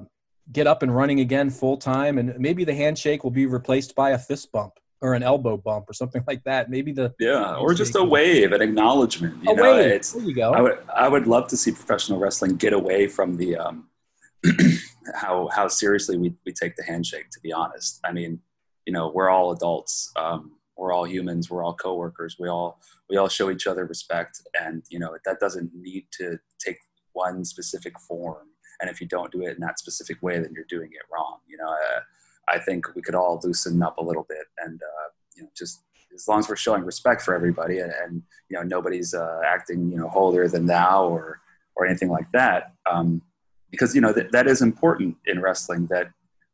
get 0.51 0.68
up 0.68 0.84
and 0.84 0.96
running 0.96 1.20
again 1.20 1.50
full 1.50 1.77
time, 1.77 2.18
and 2.18 2.38
maybe 2.38 2.63
the 2.63 2.75
handshake 2.75 3.24
will 3.24 3.32
be 3.32 3.46
replaced 3.46 3.96
by 3.96 4.12
a 4.12 4.20
fist 4.20 4.51
bump 4.51 4.74
or 5.03 5.13
an 5.13 5.22
elbow 5.22 5.57
bump 5.57 5.88
or 5.89 5.93
something 5.93 6.24
like 6.27 6.43
that. 6.45 6.72
Maybe 6.72 6.91
the 6.91 7.13
yeah, 7.19 7.55
or 7.55 7.75
just 7.75 7.95
a 7.95 8.03
wave, 8.03 8.53
an 8.53 8.62
acknowledgement. 8.62 9.43
You 9.43 9.51
a 9.51 9.55
know, 9.55 9.63
wave. 9.63 9.91
It's, 9.91 10.13
there 10.13 10.24
you 10.24 10.33
go. 10.33 10.53
I 10.53 10.62
would 10.62 10.79
I 10.95 11.07
would 11.07 11.27
love 11.27 11.48
to 11.50 11.57
see 11.57 11.72
professional 11.72 12.17
wrestling 12.17 12.55
get 12.55 12.74
away 12.74 13.07
from 13.07 13.38
the 13.38 13.57
um, 13.57 13.89
how 15.13 15.50
how 15.50 15.67
seriously 15.67 16.17
we 16.17 16.33
we 16.45 16.53
take 16.53 16.75
the 16.75 16.83
handshake. 16.83 17.29
To 17.31 17.39
be 17.41 17.53
honest, 17.53 18.00
I 18.03 18.13
mean, 18.13 18.39
you 18.88 18.93
know, 18.93 19.12
we're 19.13 19.29
all 19.29 19.51
adults. 19.51 20.12
Um, 20.15 20.53
we're 20.75 20.93
all 20.93 21.05
humans. 21.05 21.51
We're 21.51 21.63
all 21.63 21.75
coworkers. 21.75 22.38
We 22.39 22.48
all 22.48 22.79
we 23.10 23.17
all 23.17 23.29
show 23.29 23.51
each 23.51 23.67
other 23.67 23.86
respect, 23.86 24.41
and 24.60 24.83
you 24.89 24.98
know 24.98 25.15
that 25.25 25.39
doesn't 25.39 25.72
need 25.75 26.07
to 26.13 26.39
take 26.60 26.77
one 27.12 27.45
specific 27.45 28.00
form. 28.00 28.48
And 28.81 28.89
if 28.89 29.00
you 29.00 29.07
don't 29.07 29.31
do 29.31 29.43
it 29.43 29.55
in 29.55 29.60
that 29.62 29.79
specific 29.79 30.22
way, 30.22 30.39
then 30.39 30.51
you're 30.55 30.65
doing 30.67 30.89
it 30.93 31.03
wrong. 31.13 31.39
You 31.48 31.57
know. 31.57 31.69
Uh, 31.69 32.00
I 32.50 32.60
think 32.60 32.94
we 32.96 33.02
could 33.02 33.16
all 33.16 33.40
loosen 33.44 33.82
up 33.82 33.98
a 33.98 34.04
little 34.04 34.26
bit 34.28 34.46
and 34.60 34.82
uh, 34.82 35.10
you 35.36 35.44
know 35.44 35.50
just 35.58 35.84
as 36.14 36.28
long 36.28 36.40
as 36.40 36.48
we're 36.48 36.56
showing 36.56 36.84
respect 36.84 37.22
for 37.22 37.34
everybody 37.34 37.80
and, 37.80 37.92
and 37.92 38.22
you 38.50 38.58
know 38.58 38.64
nobody's 38.64 39.14
uh, 39.14 39.42
acting 39.46 39.92
you 39.92 39.98
know 39.98 40.08
holier 40.10 40.48
than 40.48 40.66
thou 40.66 41.08
or 41.08 41.40
or 41.76 41.86
anything 41.86 42.10
like 42.10 42.30
that 42.32 42.74
um, 42.92 43.22
because 43.72 43.96
you 43.96 44.02
know 44.02 44.14
th- 44.14 44.32
that 44.32 44.48
is 44.48 44.62
important 44.62 45.16
in 45.26 45.42
wrestling 45.42 45.88
that 45.88 46.12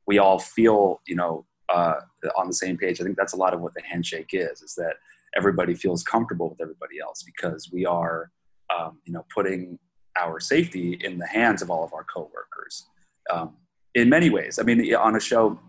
we 0.08 0.18
all 0.18 0.40
feel 0.40 1.02
you 1.08 1.16
know 1.16 1.46
uh, 1.70 1.96
on 2.38 2.48
the 2.48 2.54
same 2.54 2.78
page. 2.78 3.00
I 3.00 3.04
think 3.04 3.18
that's 3.18 3.34
a 3.34 3.38
lot 3.38 3.54
of 3.54 3.62
what 3.62 3.74
the 3.74 3.82
handshake 3.82 4.30
is 4.34 4.62
is 4.62 4.76
that 4.76 4.96
everybody 5.36 5.76
feels 5.76 6.04
comfortable 6.04 6.50
with 6.50 6.62
everybody 6.62 7.00
else 7.00 7.24
because 7.24 7.70
we 7.72 7.86
are, 7.86 8.32
um, 8.76 9.00
you 9.06 9.14
know, 9.14 9.26
putting 9.34 9.78
our 10.20 10.40
safety 10.40 11.00
in 11.04 11.18
the 11.18 11.28
hands 11.28 11.62
of 11.62 11.70
all 11.70 11.84
of 11.84 11.94
our 11.94 12.04
coworkers. 12.04 12.88
Um, 13.32 13.56
in 13.96 14.10
many 14.10 14.30
ways, 14.30 14.60
I 14.60 14.64
mean, 14.64 14.94
on 14.96 15.16
a 15.16 15.20
show, 15.20 15.60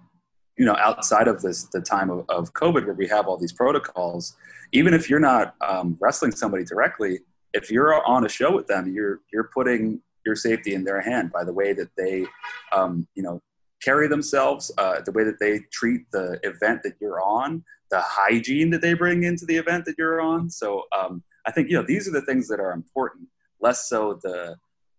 you 0.60 0.66
know, 0.66 0.76
outside 0.76 1.26
of 1.26 1.40
this, 1.40 1.64
the 1.64 1.80
time 1.80 2.10
of, 2.10 2.26
of 2.28 2.52
COVID 2.52 2.84
where 2.84 2.92
we 2.92 3.08
have 3.08 3.26
all 3.26 3.38
these 3.38 3.50
protocols, 3.50 4.36
even 4.72 4.92
if 4.92 5.08
you're 5.08 5.18
not 5.18 5.54
um, 5.66 5.96
wrestling 6.02 6.32
somebody 6.32 6.64
directly, 6.64 7.20
if 7.54 7.70
you're 7.70 8.04
on 8.06 8.26
a 8.26 8.28
show 8.28 8.54
with 8.54 8.66
them, 8.66 8.92
you're 8.92 9.20
you're 9.32 9.48
putting 9.54 10.02
your 10.26 10.36
safety 10.36 10.74
in 10.74 10.84
their 10.84 11.00
hand 11.00 11.32
by 11.32 11.44
the 11.44 11.52
way 11.60 11.72
that 11.72 11.88
they, 11.96 12.26
um, 12.72 13.08
you 13.14 13.22
know, 13.22 13.40
carry 13.82 14.06
themselves, 14.06 14.70
uh, 14.76 15.00
the 15.00 15.12
way 15.12 15.24
that 15.24 15.40
they 15.40 15.60
treat 15.72 16.02
the 16.12 16.38
event 16.42 16.82
that 16.82 16.96
you're 17.00 17.22
on, 17.22 17.64
the 17.90 18.02
hygiene 18.02 18.68
that 18.68 18.82
they 18.82 18.92
bring 18.92 19.22
into 19.22 19.46
the 19.46 19.56
event 19.56 19.86
that 19.86 19.94
you're 19.96 20.20
on. 20.20 20.50
So 20.50 20.84
um, 20.94 21.22
I 21.46 21.52
think 21.52 21.70
you 21.70 21.76
know 21.78 21.86
these 21.86 22.06
are 22.06 22.12
the 22.12 22.26
things 22.26 22.48
that 22.48 22.60
are 22.60 22.72
important, 22.72 23.28
less 23.62 23.88
so 23.88 24.20
the 24.22 24.56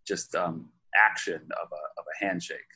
just 0.07 0.33
um, 0.33 0.69
action 0.95 1.41
of 1.61 1.67
a 1.71 1.83
of 1.99 2.05
a 2.11 2.25
handshake, 2.25 2.70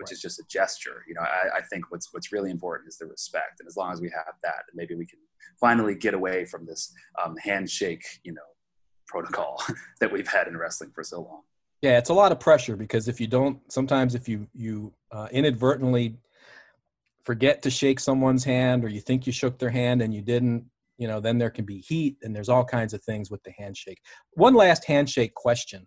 which 0.00 0.08
right. 0.08 0.12
is 0.12 0.20
just 0.20 0.40
a 0.40 0.44
gesture. 0.48 1.04
You 1.06 1.14
know, 1.14 1.20
I, 1.20 1.58
I, 1.58 1.60
think 1.70 1.90
what's 1.90 2.12
what's 2.12 2.32
really 2.32 2.50
important 2.50 2.88
is 2.88 2.96
the 2.96 3.06
respect, 3.06 3.60
and 3.60 3.68
as 3.68 3.76
long 3.76 3.92
as 3.92 4.00
we 4.00 4.08
have 4.08 4.34
that, 4.42 4.62
maybe 4.74 4.94
we 4.94 5.06
can 5.06 5.18
finally 5.60 5.94
get 5.94 6.14
away 6.14 6.46
from 6.46 6.66
this 6.66 6.92
um, 7.22 7.36
handshake, 7.36 8.04
you 8.24 8.32
know, 8.32 8.40
protocol 9.06 9.62
that 10.00 10.10
we've 10.10 10.28
had 10.28 10.48
in 10.48 10.56
wrestling 10.56 10.90
for 10.94 11.04
so 11.04 11.20
long. 11.20 11.42
Yeah, 11.82 11.98
it's 11.98 12.10
a 12.10 12.14
lot 12.14 12.32
of 12.32 12.40
pressure 12.40 12.76
because 12.76 13.08
if 13.08 13.20
you 13.20 13.26
don't, 13.26 13.60
sometimes 13.70 14.14
if 14.14 14.28
you 14.28 14.46
you 14.54 14.92
uh, 15.12 15.28
inadvertently 15.32 16.16
forget 17.24 17.62
to 17.62 17.70
shake 17.70 18.00
someone's 18.00 18.44
hand 18.44 18.84
or 18.84 18.88
you 18.88 19.00
think 19.00 19.26
you 19.26 19.32
shook 19.32 19.58
their 19.58 19.70
hand 19.70 20.02
and 20.02 20.14
you 20.14 20.22
didn't, 20.22 20.64
you 20.98 21.06
know, 21.06 21.20
then 21.20 21.38
there 21.38 21.50
can 21.50 21.64
be 21.64 21.78
heat 21.78 22.16
and 22.22 22.34
there's 22.34 22.48
all 22.48 22.64
kinds 22.64 22.94
of 22.94 23.02
things 23.02 23.30
with 23.30 23.42
the 23.44 23.52
handshake. 23.58 23.98
One 24.32 24.54
last 24.54 24.84
handshake 24.84 25.34
question: 25.34 25.86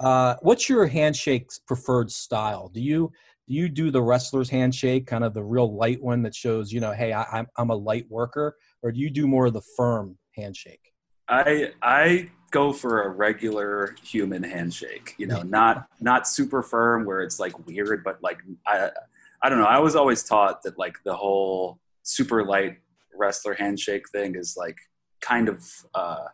uh, 0.00 0.36
What's 0.40 0.68
your 0.68 0.86
handshake's 0.86 1.58
preferred 1.58 2.10
style? 2.10 2.70
Do 2.72 2.80
you 2.80 3.12
do 3.46 3.54
you 3.54 3.68
do 3.68 3.90
the 3.90 4.02
wrestler's 4.02 4.48
handshake, 4.48 5.06
kind 5.06 5.24
of 5.24 5.34
the 5.34 5.42
real 5.42 5.74
light 5.74 6.02
one 6.02 6.22
that 6.22 6.34
shows, 6.34 6.72
you 6.72 6.80
know, 6.80 6.92
hey, 6.92 7.12
I, 7.12 7.24
I'm 7.24 7.46
I'm 7.56 7.70
a 7.70 7.74
light 7.74 8.06
worker, 8.08 8.56
or 8.82 8.92
do 8.92 9.00
you 9.00 9.10
do 9.10 9.26
more 9.26 9.46
of 9.46 9.52
the 9.52 9.62
firm 9.76 10.16
handshake? 10.34 10.92
I 11.28 11.72
I 11.82 12.30
go 12.50 12.72
for 12.72 13.02
a 13.02 13.08
regular 13.08 13.96
human 14.02 14.42
handshake. 14.42 15.14
You 15.18 15.26
know, 15.26 15.42
not 15.42 15.86
not 16.00 16.26
super 16.26 16.62
firm 16.62 17.04
where 17.04 17.20
it's 17.20 17.38
like 17.38 17.66
weird, 17.66 18.02
but 18.04 18.22
like 18.22 18.38
I 18.66 18.90
I 19.42 19.48
don't 19.48 19.58
know. 19.58 19.66
I 19.66 19.78
was 19.78 19.96
always 19.96 20.22
taught 20.22 20.62
that 20.62 20.78
like 20.78 20.96
the 21.04 21.14
whole 21.14 21.78
super 22.02 22.44
light 22.44 22.78
wrestler 23.14 23.54
handshake 23.54 24.08
thing 24.10 24.36
is 24.36 24.56
like 24.56 24.76
kind 25.20 25.48
of 25.48 25.64
uh, 25.94 26.26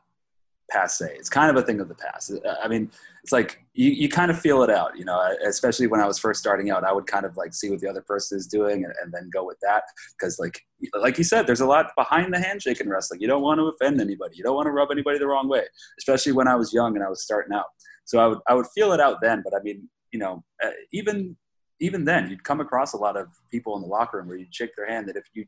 passe. 0.70 1.14
It's 1.18 1.28
kind 1.28 1.50
of 1.50 1.62
a 1.62 1.66
thing 1.66 1.80
of 1.80 1.88
the 1.88 1.94
past. 1.94 2.32
I 2.62 2.68
mean, 2.68 2.90
it's 3.22 3.32
like 3.32 3.62
you, 3.74 3.90
you 3.90 4.08
kind 4.08 4.30
of 4.30 4.38
feel 4.38 4.62
it 4.62 4.70
out, 4.70 4.96
you 4.96 5.04
know, 5.04 5.20
especially 5.46 5.86
when 5.86 6.00
I 6.00 6.06
was 6.06 6.18
first 6.18 6.40
starting 6.40 6.70
out, 6.70 6.84
I 6.84 6.92
would 6.92 7.06
kind 7.06 7.26
of 7.26 7.36
like 7.36 7.52
see 7.52 7.68
what 7.70 7.80
the 7.80 7.88
other 7.88 8.02
person 8.02 8.38
is 8.38 8.46
doing 8.46 8.84
and, 8.84 8.94
and 9.02 9.12
then 9.12 9.28
go 9.32 9.44
with 9.44 9.58
that. 9.60 9.84
Cause 10.20 10.38
like, 10.38 10.60
like 10.98 11.18
you 11.18 11.24
said, 11.24 11.46
there's 11.46 11.60
a 11.60 11.66
lot 11.66 11.92
behind 11.96 12.32
the 12.32 12.40
handshake 12.40 12.80
in 12.80 12.88
wrestling. 12.88 13.20
You 13.20 13.28
don't 13.28 13.42
want 13.42 13.58
to 13.58 13.64
offend 13.64 14.00
anybody. 14.00 14.36
You 14.36 14.44
don't 14.44 14.54
want 14.54 14.66
to 14.66 14.72
rub 14.72 14.90
anybody 14.90 15.18
the 15.18 15.26
wrong 15.26 15.48
way, 15.48 15.64
especially 15.98 16.32
when 16.32 16.48
I 16.48 16.56
was 16.56 16.72
young 16.72 16.96
and 16.96 17.04
I 17.04 17.08
was 17.08 17.22
starting 17.22 17.54
out. 17.54 17.66
So 18.04 18.18
I 18.18 18.26
would, 18.28 18.38
I 18.48 18.54
would 18.54 18.66
feel 18.74 18.92
it 18.92 19.00
out 19.00 19.18
then, 19.20 19.42
but 19.44 19.54
I 19.54 19.62
mean, 19.62 19.88
you 20.12 20.18
know, 20.18 20.42
uh, 20.64 20.70
even, 20.92 21.36
even 21.80 22.04
then 22.04 22.28
you'd 22.30 22.44
come 22.44 22.60
across 22.60 22.94
a 22.94 22.98
lot 22.98 23.16
of 23.16 23.28
people 23.50 23.76
in 23.76 23.82
the 23.82 23.88
locker 23.88 24.18
room 24.18 24.28
where 24.28 24.36
you'd 24.36 24.54
shake 24.54 24.74
their 24.76 24.88
hand 24.88 25.08
that 25.08 25.16
if 25.16 25.24
you 25.34 25.44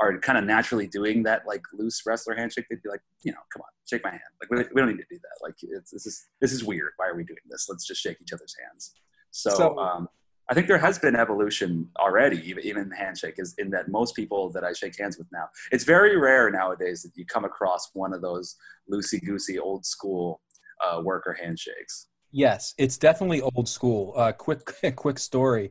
are 0.00 0.18
kind 0.18 0.38
of 0.38 0.44
naturally 0.44 0.86
doing 0.86 1.22
that 1.24 1.46
like 1.46 1.62
loose 1.72 2.02
wrestler 2.06 2.34
handshake, 2.34 2.64
they'd 2.70 2.82
be 2.82 2.88
like, 2.88 3.02
you 3.22 3.32
know, 3.32 3.38
come 3.52 3.62
on, 3.62 3.68
shake 3.88 4.02
my 4.02 4.10
hand. 4.10 4.22
Like 4.40 4.50
we, 4.50 4.74
we 4.74 4.80
don't 4.80 4.90
need 4.90 5.02
to 5.02 5.08
do 5.10 5.20
that. 5.20 5.46
Like 5.46 5.54
it's, 5.62 5.90
this 5.90 6.06
is 6.06 6.28
this 6.40 6.52
is 6.52 6.64
weird. 6.64 6.92
Why 6.96 7.06
are 7.08 7.14
we 7.14 7.24
doing 7.24 7.38
this? 7.48 7.66
Let's 7.68 7.86
just 7.86 8.00
shake 8.00 8.16
each 8.20 8.32
other's 8.32 8.54
hands. 8.64 8.94
So, 9.30 9.50
so 9.50 9.78
um, 9.78 10.08
I 10.50 10.54
think 10.54 10.66
there 10.66 10.78
has 10.78 10.98
been 10.98 11.14
evolution 11.14 11.88
already, 11.98 12.38
even, 12.48 12.64
even 12.64 12.90
handshake, 12.90 13.34
is 13.38 13.54
in 13.58 13.70
that 13.70 13.88
most 13.88 14.16
people 14.16 14.50
that 14.50 14.64
I 14.64 14.72
shake 14.72 14.98
hands 14.98 15.16
with 15.16 15.28
now, 15.32 15.48
it's 15.70 15.84
very 15.84 16.16
rare 16.16 16.50
nowadays 16.50 17.02
that 17.02 17.12
you 17.14 17.24
come 17.24 17.44
across 17.44 17.90
one 17.92 18.12
of 18.12 18.20
those 18.20 18.56
loosey 18.92 19.24
goosey 19.24 19.60
old 19.60 19.86
school 19.86 20.40
uh, 20.84 21.02
worker 21.02 21.38
handshakes. 21.40 22.08
Yes, 22.32 22.74
it's 22.78 22.96
definitely 22.96 23.42
old 23.42 23.68
school. 23.68 24.12
Uh, 24.16 24.32
quick, 24.32 24.60
quick 24.96 25.18
story. 25.18 25.70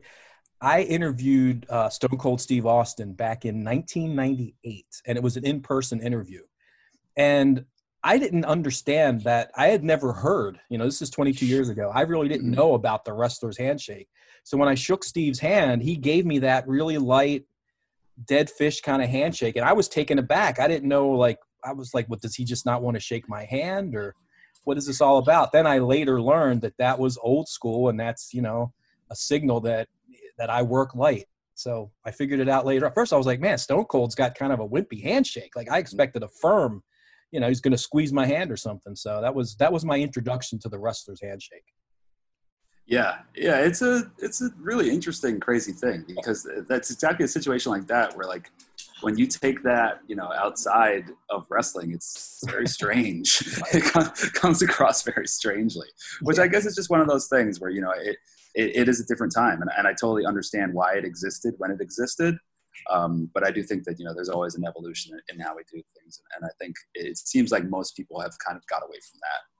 I 0.62 0.82
interviewed 0.82 1.66
uh, 1.70 1.88
Stone 1.88 2.18
Cold 2.18 2.40
Steve 2.40 2.66
Austin 2.66 3.14
back 3.14 3.44
in 3.44 3.64
1998, 3.64 4.84
and 5.06 5.16
it 5.16 5.22
was 5.22 5.36
an 5.36 5.44
in 5.44 5.60
person 5.62 6.02
interview. 6.02 6.42
And 7.16 7.64
I 8.02 8.18
didn't 8.18 8.44
understand 8.44 9.22
that. 9.22 9.50
I 9.56 9.68
had 9.68 9.84
never 9.84 10.12
heard, 10.12 10.60
you 10.68 10.78
know, 10.78 10.84
this 10.84 11.02
is 11.02 11.10
22 11.10 11.46
years 11.46 11.68
ago. 11.68 11.90
I 11.94 12.02
really 12.02 12.28
didn't 12.28 12.46
mm-hmm. 12.46 12.56
know 12.56 12.74
about 12.74 13.04
the 13.04 13.12
wrestler's 13.12 13.58
handshake. 13.58 14.08
So 14.44 14.56
when 14.56 14.68
I 14.68 14.74
shook 14.74 15.04
Steve's 15.04 15.38
hand, 15.38 15.82
he 15.82 15.96
gave 15.96 16.24
me 16.26 16.38
that 16.40 16.66
really 16.68 16.98
light, 16.98 17.44
dead 18.26 18.50
fish 18.50 18.80
kind 18.80 19.02
of 19.02 19.08
handshake. 19.08 19.56
And 19.56 19.64
I 19.64 19.72
was 19.72 19.88
taken 19.88 20.18
aback. 20.18 20.58
I 20.58 20.68
didn't 20.68 20.88
know, 20.88 21.08
like, 21.10 21.38
I 21.64 21.72
was 21.72 21.92
like, 21.92 22.06
what, 22.08 22.20
does 22.20 22.34
he 22.34 22.44
just 22.44 22.64
not 22.64 22.82
want 22.82 22.94
to 22.96 23.00
shake 23.00 23.28
my 23.28 23.44
hand? 23.44 23.94
Or 23.94 24.14
what 24.64 24.78
is 24.78 24.86
this 24.86 25.00
all 25.00 25.18
about? 25.18 25.52
Then 25.52 25.66
I 25.66 25.78
later 25.78 26.22
learned 26.22 26.62
that 26.62 26.76
that 26.78 26.98
was 26.98 27.18
old 27.22 27.48
school 27.48 27.88
and 27.88 28.00
that's, 28.00 28.32
you 28.32 28.40
know, 28.40 28.72
a 29.10 29.16
signal 29.16 29.60
that 29.60 29.88
that 30.40 30.50
I 30.50 30.62
work 30.62 30.94
light. 30.94 31.26
So 31.54 31.92
I 32.06 32.10
figured 32.10 32.40
it 32.40 32.48
out 32.48 32.64
later. 32.64 32.86
At 32.86 32.94
first, 32.94 33.12
I 33.12 33.16
was 33.16 33.26
like, 33.26 33.40
man, 33.40 33.58
Stone 33.58 33.84
Cold's 33.84 34.14
got 34.14 34.34
kind 34.34 34.52
of 34.52 34.60
a 34.60 34.66
wimpy 34.66 35.02
handshake. 35.02 35.54
Like 35.54 35.68
I 35.68 35.72
mm-hmm. 35.72 35.80
expected 35.80 36.22
a 36.22 36.28
firm, 36.28 36.82
you 37.30 37.38
know, 37.38 37.48
he's 37.48 37.60
going 37.60 37.72
to 37.72 37.78
squeeze 37.78 38.12
my 38.12 38.26
hand 38.26 38.50
or 38.50 38.56
something. 38.56 38.96
So 38.96 39.20
that 39.20 39.34
was 39.34 39.54
that 39.56 39.70
was 39.72 39.84
my 39.84 39.98
introduction 40.00 40.58
to 40.60 40.70
the 40.70 40.78
wrestler's 40.78 41.20
handshake. 41.20 41.66
Yeah, 42.86 43.18
yeah, 43.36 43.58
it's 43.58 43.82
a 43.82 44.10
it's 44.18 44.40
a 44.40 44.48
really 44.58 44.90
interesting, 44.90 45.38
crazy 45.38 45.72
thing 45.72 46.04
because 46.08 46.48
that's 46.68 46.90
exactly 46.90 47.24
a 47.24 47.28
situation 47.28 47.70
like 47.70 47.86
that 47.86 48.16
where 48.16 48.26
like 48.26 48.50
when 49.02 49.16
you 49.16 49.26
take 49.26 49.62
that 49.62 50.00
you 50.08 50.16
know 50.16 50.32
outside 50.32 51.04
of 51.28 51.46
wrestling, 51.50 51.92
it's 51.92 52.42
very 52.48 52.66
strange. 52.66 53.42
it 53.72 53.84
comes 54.32 54.62
across 54.62 55.02
very 55.02 55.28
strangely, 55.28 55.86
which 56.22 56.38
I 56.38 56.48
guess 56.48 56.64
is 56.64 56.74
just 56.74 56.90
one 56.90 57.00
of 57.00 57.06
those 57.06 57.28
things 57.28 57.60
where 57.60 57.70
you 57.70 57.82
know 57.82 57.92
it 57.92 58.16
it, 58.54 58.76
it 58.76 58.88
is 58.88 59.00
a 59.00 59.06
different 59.06 59.34
time, 59.34 59.60
and, 59.62 59.70
and 59.76 59.86
I 59.86 59.92
totally 59.92 60.26
understand 60.26 60.74
why 60.74 60.94
it 60.94 61.04
existed 61.04 61.54
when 61.58 61.70
it 61.70 61.80
existed. 61.80 62.36
Um, 62.88 63.30
but 63.34 63.46
I 63.46 63.50
do 63.50 63.62
think 63.62 63.84
that 63.84 63.98
you 63.98 64.04
know 64.04 64.14
there's 64.14 64.28
always 64.28 64.54
an 64.54 64.64
evolution 64.66 65.14
in, 65.14 65.36
in 65.36 65.40
how 65.40 65.54
we 65.54 65.62
do 65.72 65.82
things, 65.98 66.20
and 66.36 66.44
I 66.44 66.50
think 66.58 66.74
it 66.94 67.18
seems 67.18 67.50
like 67.50 67.64
most 67.64 67.96
people 67.96 68.20
have 68.20 68.32
kind 68.44 68.56
of 68.56 68.66
got 68.66 68.82
away 68.82 68.98
from 69.10 69.20
that. 69.22 69.50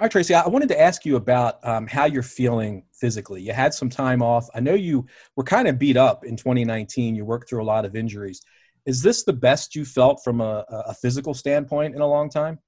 All 0.00 0.06
right, 0.06 0.10
Tracy, 0.10 0.34
I 0.34 0.48
wanted 0.48 0.68
to 0.70 0.80
ask 0.80 1.04
you 1.04 1.14
about 1.14 1.64
um, 1.64 1.86
how 1.86 2.06
you're 2.06 2.24
feeling 2.24 2.82
physically. 2.92 3.40
You 3.42 3.52
had 3.52 3.72
some 3.72 3.88
time 3.88 4.22
off. 4.22 4.48
I 4.52 4.58
know 4.58 4.74
you 4.74 5.06
were 5.36 5.44
kind 5.44 5.68
of 5.68 5.78
beat 5.78 5.96
up 5.96 6.24
in 6.24 6.36
2019. 6.36 7.14
You 7.14 7.24
worked 7.24 7.48
through 7.48 7.62
a 7.62 7.64
lot 7.64 7.84
of 7.84 7.94
injuries. 7.94 8.40
Is 8.86 9.02
this 9.02 9.22
the 9.22 9.32
best 9.32 9.76
you 9.76 9.84
felt 9.84 10.20
from 10.24 10.40
a, 10.40 10.64
a 10.68 10.94
physical 10.94 11.32
standpoint 11.32 11.94
in 11.94 12.00
a 12.00 12.06
long 12.06 12.28
time? 12.28 12.58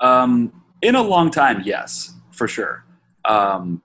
Um, 0.00 0.62
in 0.80 0.94
a 0.94 1.02
long 1.02 1.30
time, 1.30 1.62
yes, 1.66 2.14
for 2.30 2.48
sure. 2.48 2.86
Um, 3.26 3.82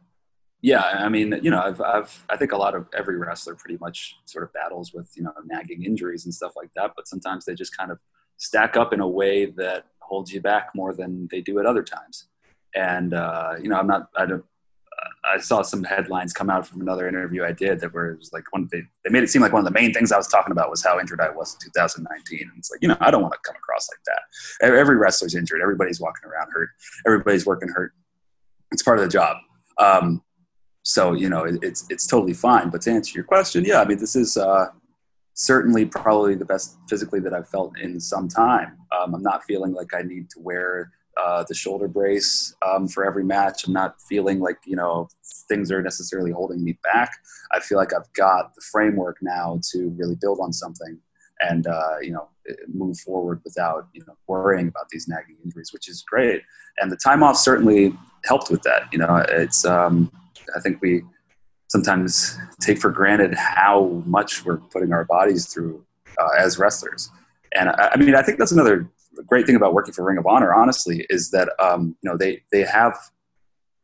yeah, 0.61 0.81
I 0.81 1.09
mean, 1.09 1.39
you 1.41 1.49
know, 1.49 1.59
I've, 1.59 1.81
I've, 1.81 2.25
I 2.29 2.37
think 2.37 2.51
a 2.51 2.57
lot 2.57 2.75
of 2.75 2.87
every 2.95 3.17
wrestler 3.17 3.55
pretty 3.55 3.77
much 3.79 4.17
sort 4.25 4.43
of 4.43 4.53
battles 4.53 4.93
with, 4.93 5.09
you 5.15 5.23
know, 5.23 5.33
nagging 5.45 5.83
injuries 5.83 6.25
and 6.25 6.33
stuff 6.33 6.53
like 6.55 6.69
that. 6.75 6.91
But 6.95 7.07
sometimes 7.07 7.45
they 7.45 7.55
just 7.55 7.75
kind 7.75 7.91
of 7.91 7.97
stack 8.37 8.77
up 8.77 8.93
in 8.93 8.99
a 8.99 9.07
way 9.07 9.45
that 9.45 9.85
holds 9.99 10.31
you 10.31 10.39
back 10.39 10.69
more 10.75 10.93
than 10.93 11.27
they 11.31 11.41
do 11.41 11.59
at 11.59 11.65
other 11.65 11.83
times. 11.83 12.27
And, 12.75 13.13
uh, 13.13 13.55
you 13.61 13.69
know, 13.69 13.75
I'm 13.75 13.87
not, 13.87 14.09
I 14.15 14.25
don't, 14.27 14.45
I 15.23 15.39
saw 15.39 15.61
some 15.61 15.83
headlines 15.83 16.33
come 16.33 16.49
out 16.49 16.67
from 16.67 16.81
another 16.81 17.07
interview 17.07 17.43
I 17.43 17.53
did 17.53 17.79
that 17.79 17.93
were 17.93 18.19
like 18.31 18.43
one 18.51 18.67
they, 18.71 18.83
they 19.03 19.09
made 19.09 19.23
it 19.23 19.29
seem 19.29 19.41
like 19.41 19.53
one 19.53 19.65
of 19.65 19.65
the 19.65 19.79
main 19.79 19.93
things 19.93 20.11
I 20.11 20.17
was 20.17 20.27
talking 20.27 20.51
about 20.51 20.69
was 20.69 20.83
how 20.83 20.99
injured 20.99 21.21
I 21.21 21.29
was 21.29 21.53
in 21.55 21.59
2019. 21.71 22.39
And 22.41 22.51
it's 22.57 22.69
like, 22.69 22.81
you 22.81 22.87
know, 22.87 22.97
I 22.99 23.09
don't 23.09 23.21
want 23.21 23.33
to 23.33 23.39
come 23.43 23.55
across 23.55 23.89
like 23.89 23.99
that. 24.05 24.77
Every 24.77 24.95
wrestler's 24.95 25.33
injured. 25.33 25.61
Everybody's 25.61 25.99
walking 25.99 26.29
around 26.29 26.51
hurt. 26.51 26.69
Everybody's 27.05 27.45
working 27.45 27.69
hurt. 27.69 27.93
It's 28.71 28.83
part 28.83 28.99
of 28.99 29.03
the 29.03 29.09
job. 29.09 29.37
Um, 29.77 30.21
so 30.83 31.13
you 31.13 31.29
know 31.29 31.43
it, 31.43 31.59
it's 31.61 31.85
it's 31.89 32.07
totally 32.07 32.33
fine. 32.33 32.69
But 32.69 32.81
to 32.83 32.91
answer 32.91 33.13
your 33.13 33.23
question, 33.23 33.63
yeah, 33.65 33.81
I 33.81 33.85
mean 33.85 33.99
this 33.99 34.15
is 34.15 34.37
uh, 34.37 34.67
certainly 35.33 35.85
probably 35.85 36.35
the 36.35 36.45
best 36.45 36.77
physically 36.89 37.19
that 37.21 37.33
I've 37.33 37.49
felt 37.49 37.77
in 37.79 37.99
some 37.99 38.27
time. 38.27 38.77
Um, 38.91 39.15
I'm 39.15 39.23
not 39.23 39.43
feeling 39.43 39.73
like 39.73 39.93
I 39.93 40.01
need 40.01 40.29
to 40.31 40.39
wear 40.39 40.91
uh, 41.17 41.43
the 41.47 41.53
shoulder 41.53 41.87
brace 41.87 42.55
um, 42.65 42.87
for 42.87 43.05
every 43.05 43.23
match. 43.23 43.67
I'm 43.67 43.73
not 43.73 43.95
feeling 44.09 44.39
like 44.39 44.57
you 44.65 44.75
know 44.75 45.07
things 45.47 45.71
are 45.71 45.81
necessarily 45.81 46.31
holding 46.31 46.63
me 46.63 46.77
back. 46.83 47.11
I 47.51 47.59
feel 47.59 47.77
like 47.77 47.93
I've 47.93 48.11
got 48.13 48.55
the 48.55 48.61
framework 48.71 49.17
now 49.21 49.59
to 49.71 49.89
really 49.97 50.15
build 50.15 50.39
on 50.41 50.53
something 50.53 50.97
and 51.41 51.67
uh, 51.67 51.99
you 52.01 52.11
know 52.11 52.29
move 52.67 52.97
forward 52.99 53.41
without 53.43 53.87
you 53.93 54.03
know 54.07 54.15
worrying 54.27 54.67
about 54.67 54.89
these 54.89 55.07
nagging 55.07 55.37
injuries, 55.43 55.71
which 55.73 55.89
is 55.89 56.01
great. 56.01 56.41
And 56.79 56.91
the 56.91 56.97
time 56.97 57.23
off 57.23 57.37
certainly 57.37 57.93
helped 58.25 58.49
with 58.49 58.61
that. 58.63 58.83
You 58.91 58.99
know, 58.99 59.23
it's 59.29 59.65
um, 59.65 60.11
I 60.55 60.59
think 60.59 60.81
we 60.81 61.03
sometimes 61.69 62.37
take 62.59 62.79
for 62.79 62.89
granted 62.89 63.33
how 63.33 64.03
much 64.05 64.43
we're 64.45 64.57
putting 64.57 64.91
our 64.91 65.05
bodies 65.05 65.47
through 65.47 65.85
uh, 66.19 66.29
as 66.37 66.59
wrestlers. 66.59 67.09
And 67.53 67.69
I, 67.69 67.91
I, 67.93 67.97
mean, 67.97 68.15
I 68.15 68.21
think 68.21 68.37
that's 68.37 68.51
another 68.51 68.89
great 69.25 69.45
thing 69.45 69.55
about 69.55 69.73
working 69.73 69.93
for 69.93 70.03
Ring 70.03 70.17
of 70.17 70.27
Honor, 70.27 70.53
honestly, 70.53 71.05
is 71.09 71.31
that 71.31 71.49
um, 71.59 71.95
you 72.01 72.09
know 72.09 72.17
they 72.17 72.43
they 72.51 72.61
have 72.61 72.97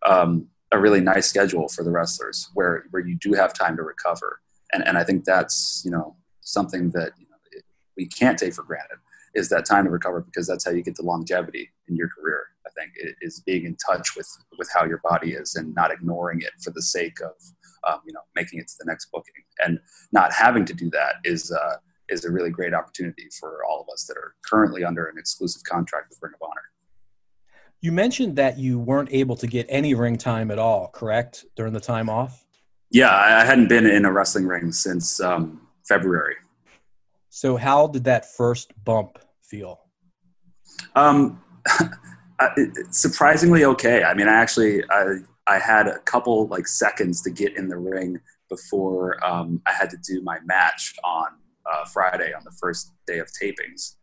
um, 0.06 0.48
a 0.72 0.80
really 0.80 1.02
nice 1.02 1.28
schedule 1.28 1.68
for 1.70 1.84
the 1.84 1.92
wrestlers 1.92 2.50
where 2.54 2.86
where 2.92 3.06
you 3.06 3.16
do 3.16 3.34
have 3.34 3.54
time 3.54 3.76
to 3.78 3.84
recover, 3.84 4.40
and 4.74 4.86
and 4.88 4.98
I 4.98 5.04
think 5.04 5.26
that's 5.26 5.82
you 5.86 5.92
know 5.92 6.16
something 6.42 6.92
that 6.92 7.12
you 7.18 7.26
know, 7.30 7.62
we 7.98 8.08
can't 8.08 8.38
take 8.38 8.54
for 8.54 8.64
granted 8.64 8.98
is 9.36 9.50
that 9.50 9.66
time 9.66 9.86
to 9.86 9.92
recover 9.92 10.22
because 10.22 10.48
that's 10.48 10.66
how 10.66 10.72
you 10.72 10.82
get 10.82 10.96
the 10.96 11.04
longevity 11.04 11.70
in 11.88 11.96
your 11.96 12.10
career. 12.10 12.48
I 12.68 12.70
think 12.80 12.94
is 13.22 13.42
being 13.46 13.66
in 13.66 13.78
touch 13.78 14.16
with 14.16 14.28
with 14.58 14.70
how 14.74 14.86
your 14.86 15.00
body 15.04 15.32
is 15.32 15.56
and 15.56 15.74
not 15.74 15.92
ignoring 15.92 16.42
it 16.42 16.52
for 16.62 16.72
the 16.72 16.82
sake 16.82 17.20
of 17.22 17.32
um, 17.88 18.02
you 18.06 18.14
know 18.14 18.22
making 18.36 18.60
it 18.60 18.68
to 18.68 18.74
the 18.80 18.86
next 18.86 19.10
booking 19.12 19.44
and 19.64 19.80
not 20.12 20.34
having 20.34 20.66
to 20.66 20.74
do 20.74 20.90
that 20.92 21.16
is 21.24 21.52
uh, 21.52 21.78
is 22.10 22.26
a 22.26 22.32
really 22.32 22.50
great 22.50 22.74
opportunity 22.74 23.28
for 23.40 23.64
all 23.66 23.82
of 23.82 23.88
us 23.94 24.06
that 24.06 24.18
are 24.18 24.36
currently 24.46 24.84
under 24.84 25.06
an 25.08 25.16
exclusive 25.18 25.62
contract 25.64 26.08
with 26.10 26.20
Ring 26.22 26.34
of 26.34 26.48
Honor. 26.48 26.62
You 27.82 27.92
mentioned 27.92 28.36
that 28.38 28.58
you 28.58 28.80
weren't 28.80 29.10
able 29.12 29.36
to 29.36 29.48
get 29.48 29.66
any 29.70 29.94
ring 29.94 30.18
time 30.18 30.50
at 30.50 30.58
all, 30.58 30.88
correct, 30.88 31.46
during 31.56 31.74
the 31.74 31.80
time 31.80 32.10
off? 32.10 32.46
Yeah, 32.90 33.14
I 33.14 33.44
hadn't 33.44 33.68
been 33.68 33.86
in 33.86 34.06
a 34.06 34.12
wrestling 34.12 34.48
ring 34.48 34.72
since 34.72 35.20
um, 35.20 35.62
February. 35.88 36.36
So, 37.30 37.58
how 37.58 37.88
did 37.88 38.06
that 38.06 38.26
first 38.26 38.72
bump 38.84 39.20
feel? 39.44 39.82
Um, 40.96 41.44
surprisingly 42.92 43.66
okay. 43.66 44.04
I 44.04 44.14
mean, 44.14 44.28
I 44.28 44.34
actually 44.34 44.84
I 44.90 45.20
I 45.48 45.60
had 45.60 45.88
a 45.88 46.00
couple 46.00 46.48
like 46.48 46.68
seconds 46.68 47.22
to 47.24 47.30
get 47.30 47.58
in 47.58 47.70
the 47.70 47.78
ring 47.78 48.20
before 48.50 49.24
um, 49.26 49.62
I 49.66 49.74
had 49.74 49.90
to 49.90 49.98
do 49.98 50.22
my 50.22 50.40
match 50.46 50.96
on 51.04 51.28
uh, 51.72 51.86
Friday 51.86 52.34
on 52.34 52.44
the 52.44 52.52
first 52.52 52.94
day 53.06 53.20
of 53.20 53.30
tapings. 53.32 53.96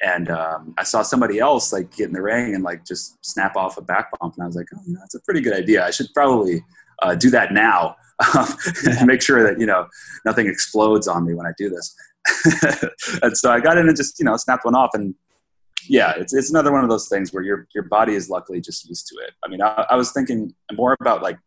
And 0.00 0.30
um, 0.30 0.74
I 0.78 0.84
saw 0.84 1.02
somebody 1.02 1.40
else 1.40 1.72
like 1.72 1.96
get 1.96 2.06
in 2.06 2.12
the 2.12 2.22
ring 2.22 2.54
and 2.54 2.62
like 2.62 2.84
just 2.86 3.16
snap 3.24 3.56
off 3.56 3.78
a 3.78 3.82
back 3.82 4.10
bump, 4.18 4.34
and 4.34 4.44
I 4.44 4.46
was 4.46 4.54
like, 4.54 4.66
"Oh, 4.72 4.80
that's 5.00 5.16
a 5.16 5.20
pretty 5.22 5.40
good 5.40 5.54
idea. 5.54 5.84
I 5.84 5.90
should 5.90 6.06
probably 6.14 6.62
uh, 7.02 7.16
do 7.16 7.30
that 7.30 7.52
now 7.52 7.96
to 8.32 9.04
make 9.04 9.22
sure 9.22 9.42
that 9.42 9.58
you 9.58 9.66
know 9.66 9.88
nothing 10.24 10.46
explodes 10.46 11.08
on 11.08 11.26
me 11.26 11.34
when 11.34 11.46
I 11.46 11.52
do 11.58 11.68
this." 11.68 11.96
and 13.22 13.36
so 13.36 13.50
I 13.50 13.58
got 13.58 13.76
in 13.76 13.88
and 13.88 13.96
just 13.96 14.20
you 14.20 14.24
know 14.24 14.36
snapped 14.36 14.64
one 14.64 14.76
off, 14.76 14.90
and 14.94 15.16
yeah, 15.88 16.12
it's 16.16 16.34
it's 16.34 16.50
another 16.50 16.72
one 16.72 16.84
of 16.84 16.90
those 16.90 17.08
things 17.08 17.32
where 17.32 17.42
your 17.42 17.66
your 17.74 17.84
body 17.84 18.14
is 18.14 18.28
luckily 18.28 18.60
just 18.60 18.88
used 18.88 19.06
to 19.08 19.16
it. 19.16 19.32
I 19.44 19.48
mean, 19.48 19.62
I, 19.62 19.86
I 19.90 19.96
was 19.96 20.12
thinking 20.12 20.54
more 20.72 20.96
about 21.00 21.22
like 21.22 21.38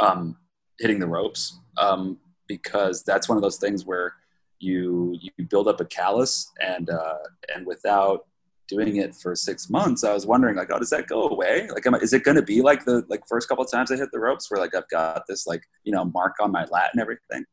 um, 0.00 0.36
hitting 0.78 0.98
the 0.98 1.06
ropes 1.06 1.58
um, 1.78 2.18
because 2.46 3.02
that's 3.02 3.28
one 3.28 3.36
of 3.36 3.42
those 3.42 3.58
things 3.58 3.86
where 3.86 4.14
you 4.58 5.16
you 5.20 5.44
build 5.46 5.68
up 5.68 5.80
a 5.80 5.84
callus 5.84 6.52
and 6.60 6.90
uh, 6.90 7.18
and 7.54 7.66
without 7.66 8.26
doing 8.68 8.96
it 8.96 9.14
for 9.14 9.34
six 9.34 9.70
months, 9.70 10.04
I 10.04 10.12
was 10.12 10.26
wondering 10.26 10.56
like, 10.56 10.68
oh, 10.72 10.78
does 10.78 10.90
that 10.90 11.06
go 11.06 11.28
away? 11.28 11.68
Like, 11.70 11.86
I, 11.86 11.96
is 11.98 12.12
it 12.12 12.24
going 12.24 12.36
to 12.36 12.42
be 12.42 12.62
like 12.62 12.84
the 12.84 13.04
like 13.08 13.22
first 13.28 13.48
couple 13.48 13.64
of 13.64 13.70
times 13.70 13.92
I 13.92 13.96
hit 13.96 14.10
the 14.12 14.18
ropes 14.18 14.50
where 14.50 14.60
like 14.60 14.74
I've 14.74 14.88
got 14.88 15.22
this 15.28 15.46
like 15.46 15.62
you 15.84 15.92
know 15.92 16.04
mark 16.04 16.34
on 16.40 16.52
my 16.52 16.64
lat 16.66 16.90
and 16.92 17.00
everything? 17.00 17.44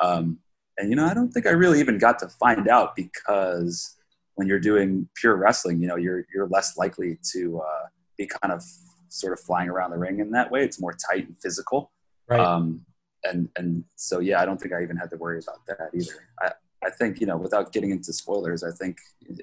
Um, 0.00 0.38
and 0.76 0.90
you 0.90 0.96
know, 0.96 1.06
I 1.06 1.14
don't 1.14 1.32
think 1.32 1.46
I 1.46 1.50
really 1.50 1.80
even 1.80 1.98
got 1.98 2.18
to 2.20 2.28
find 2.28 2.68
out 2.68 2.94
because 2.94 3.97
when 4.38 4.46
you're 4.46 4.60
doing 4.60 5.08
pure 5.16 5.34
wrestling, 5.34 5.80
you 5.80 5.88
know, 5.88 5.96
you're 5.96 6.24
you're 6.32 6.46
less 6.46 6.76
likely 6.76 7.18
to 7.32 7.60
uh, 7.60 7.86
be 8.16 8.24
kind 8.40 8.52
of 8.52 8.62
sort 9.08 9.32
of 9.32 9.40
flying 9.40 9.68
around 9.68 9.90
the 9.90 9.98
ring 9.98 10.20
in 10.20 10.30
that 10.30 10.48
way. 10.48 10.62
It's 10.62 10.80
more 10.80 10.94
tight 11.10 11.26
and 11.26 11.36
physical. 11.42 11.90
Right. 12.28 12.38
Um, 12.38 12.82
and 13.24 13.48
and 13.56 13.82
so 13.96 14.20
yeah, 14.20 14.40
I 14.40 14.44
don't 14.44 14.60
think 14.60 14.72
I 14.72 14.80
even 14.84 14.96
had 14.96 15.10
to 15.10 15.16
worry 15.16 15.40
about 15.40 15.66
that 15.66 15.90
either. 15.92 16.24
I 16.40 16.52
I 16.86 16.90
think 16.90 17.20
you 17.20 17.26
know 17.26 17.36
without 17.36 17.72
getting 17.72 17.90
into 17.90 18.12
spoilers, 18.12 18.62
I 18.62 18.70
think 18.70 18.98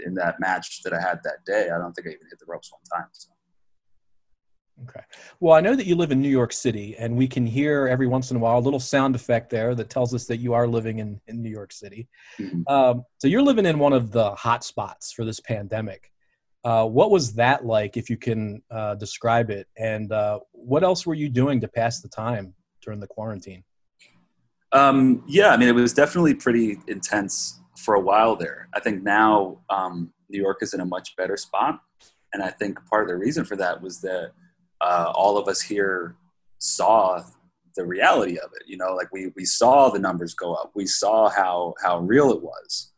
in 0.05 0.13
that 0.13 0.39
match 0.39 0.81
that 0.83 0.93
I 0.93 1.01
had 1.01 1.19
that 1.25 1.43
day, 1.45 1.69
I 1.75 1.77
don't 1.77 1.93
think 1.93 2.07
I 2.07 2.11
even 2.11 2.27
hit 2.29 2.39
the 2.39 2.45
ropes 2.47 2.71
one 2.71 2.81
time. 2.97 3.09
So. 3.11 3.34
Okay. 4.83 5.01
Well, 5.39 5.55
I 5.55 5.61
know 5.61 5.75
that 5.75 5.85
you 5.85 5.95
live 5.95 6.11
in 6.11 6.21
New 6.21 6.29
York 6.29 6.51
City, 6.51 6.97
and 6.97 7.15
we 7.15 7.27
can 7.27 7.45
hear 7.45 7.87
every 7.87 8.07
once 8.07 8.31
in 8.31 8.37
a 8.37 8.39
while 8.39 8.57
a 8.57 8.59
little 8.59 8.79
sound 8.79 9.15
effect 9.15 9.49
there 9.49 9.73
that 9.73 9.89
tells 9.89 10.13
us 10.13 10.25
that 10.25 10.37
you 10.37 10.53
are 10.53 10.67
living 10.67 10.99
in, 10.99 11.21
in 11.27 11.41
New 11.41 11.49
York 11.49 11.71
City. 11.71 12.09
Mm-hmm. 12.37 12.61
Um, 12.67 13.05
so 13.17 13.27
you're 13.29 13.41
living 13.41 13.65
in 13.65 13.79
one 13.79 13.93
of 13.93 14.11
the 14.11 14.35
hot 14.35 14.65
spots 14.65 15.13
for 15.13 15.23
this 15.23 15.39
pandemic. 15.39 16.11
Uh, 16.65 16.85
what 16.85 17.09
was 17.09 17.33
that 17.35 17.63
like, 17.65 17.95
if 17.95 18.09
you 18.09 18.17
can 18.17 18.61
uh, 18.69 18.95
describe 18.95 19.49
it? 19.49 19.67
And 19.77 20.11
uh, 20.11 20.39
what 20.51 20.83
else 20.83 21.05
were 21.05 21.13
you 21.13 21.29
doing 21.29 21.61
to 21.61 21.67
pass 21.67 22.01
the 22.01 22.09
time 22.09 22.53
during 22.81 22.99
the 22.99 23.07
quarantine? 23.07 23.63
Um, 24.71 25.23
yeah, 25.27 25.49
I 25.49 25.57
mean, 25.57 25.69
it 25.69 25.75
was 25.75 25.93
definitely 25.93 26.33
pretty 26.33 26.79
intense 26.87 27.61
for 27.77 27.95
a 27.95 27.99
while 27.99 28.35
there. 28.35 28.67
I 28.73 28.81
think 28.81 29.03
now 29.03 29.59
um, 29.69 30.11
New 30.27 30.41
York 30.41 30.57
is 30.61 30.73
in 30.73 30.81
a 30.81 30.85
much 30.85 31.15
better 31.15 31.37
spot. 31.37 31.79
And 32.33 32.43
I 32.43 32.49
think 32.49 32.83
part 32.89 33.03
of 33.03 33.07
the 33.07 33.15
reason 33.15 33.45
for 33.45 33.55
that 33.55 33.81
was 33.81 34.01
that 34.01 34.31
uh, 34.81 35.11
all 35.15 35.37
of 35.37 35.47
us 35.47 35.61
here 35.61 36.15
saw 36.59 37.23
the 37.75 37.85
reality 37.85 38.37
of 38.37 38.51
it. 38.55 38.67
You 38.67 38.77
know, 38.77 38.93
like 38.95 39.11
we, 39.11 39.31
we 39.35 39.45
saw 39.45 39.89
the 39.89 39.99
numbers 39.99 40.33
go 40.33 40.53
up. 40.53 40.71
We 40.75 40.85
saw 40.85 41.29
how, 41.29 41.73
how 41.83 41.99
real 41.99 42.31
it 42.31 42.41
was. 42.41 42.91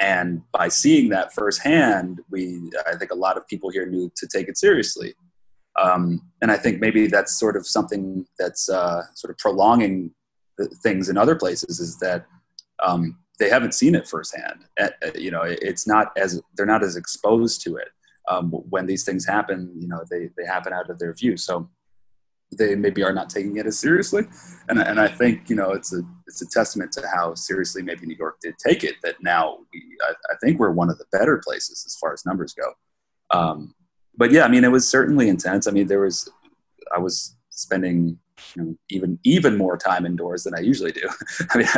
And 0.00 0.42
by 0.52 0.68
seeing 0.68 1.08
that 1.08 1.32
firsthand, 1.32 2.20
we, 2.30 2.70
I 2.86 2.96
think 2.96 3.10
a 3.10 3.16
lot 3.16 3.36
of 3.36 3.48
people 3.48 3.70
here 3.70 3.86
knew 3.86 4.12
to 4.16 4.28
take 4.28 4.48
it 4.48 4.56
seriously. 4.56 5.14
Um, 5.80 6.22
and 6.42 6.50
I 6.50 6.56
think 6.56 6.80
maybe 6.80 7.06
that's 7.06 7.38
sort 7.38 7.56
of 7.56 7.66
something 7.66 8.26
that's 8.38 8.68
uh, 8.68 9.02
sort 9.14 9.30
of 9.30 9.38
prolonging 9.38 10.12
things 10.82 11.08
in 11.08 11.16
other 11.16 11.36
places 11.36 11.80
is 11.80 11.98
that 11.98 12.26
um, 12.82 13.18
they 13.38 13.48
haven't 13.48 13.74
seen 13.74 13.94
it 13.94 14.08
firsthand. 14.08 14.64
Uh, 14.80 14.88
you 15.14 15.30
know, 15.30 15.42
it's 15.42 15.86
not 15.86 16.12
as 16.16 16.40
they're 16.56 16.66
not 16.66 16.82
as 16.82 16.96
exposed 16.96 17.62
to 17.62 17.76
it. 17.76 17.88
Um, 18.28 18.50
when 18.50 18.86
these 18.86 19.04
things 19.04 19.26
happen, 19.26 19.72
you 19.78 19.88
know, 19.88 20.04
they 20.10 20.30
they 20.36 20.44
happen 20.44 20.72
out 20.72 20.90
of 20.90 20.98
their 20.98 21.14
view. 21.14 21.36
So 21.36 21.68
they 22.56 22.74
maybe 22.74 23.02
are 23.02 23.12
not 23.12 23.28
taking 23.28 23.56
it 23.56 23.66
as 23.66 23.78
seriously. 23.78 24.24
And 24.68 24.80
and 24.80 25.00
I 25.00 25.08
think 25.08 25.50
you 25.50 25.56
know 25.56 25.72
it's 25.72 25.92
a 25.92 26.02
it's 26.26 26.42
a 26.42 26.46
testament 26.48 26.92
to 26.92 27.06
how 27.14 27.34
seriously 27.34 27.82
maybe 27.82 28.06
New 28.06 28.16
York 28.16 28.38
did 28.40 28.54
take 28.58 28.84
it. 28.84 28.96
That 29.02 29.22
now 29.22 29.58
we 29.72 29.82
I, 30.06 30.12
I 30.30 30.36
think 30.42 30.58
we're 30.58 30.70
one 30.70 30.90
of 30.90 30.98
the 30.98 31.06
better 31.12 31.40
places 31.44 31.84
as 31.86 31.96
far 31.96 32.12
as 32.12 32.24
numbers 32.24 32.54
go. 32.54 32.72
Um, 33.30 33.74
but 34.16 34.30
yeah, 34.30 34.44
I 34.44 34.48
mean, 34.48 34.64
it 34.64 34.72
was 34.72 34.88
certainly 34.88 35.28
intense. 35.28 35.66
I 35.66 35.70
mean, 35.70 35.86
there 35.86 36.00
was 36.00 36.28
I 36.94 36.98
was 36.98 37.36
spending 37.50 38.18
you 38.54 38.62
know, 38.62 38.74
even 38.88 39.18
even 39.24 39.58
more 39.58 39.76
time 39.76 40.06
indoors 40.06 40.44
than 40.44 40.54
I 40.54 40.60
usually 40.60 40.92
do. 40.92 41.08
I 41.50 41.58
mean, 41.58 41.68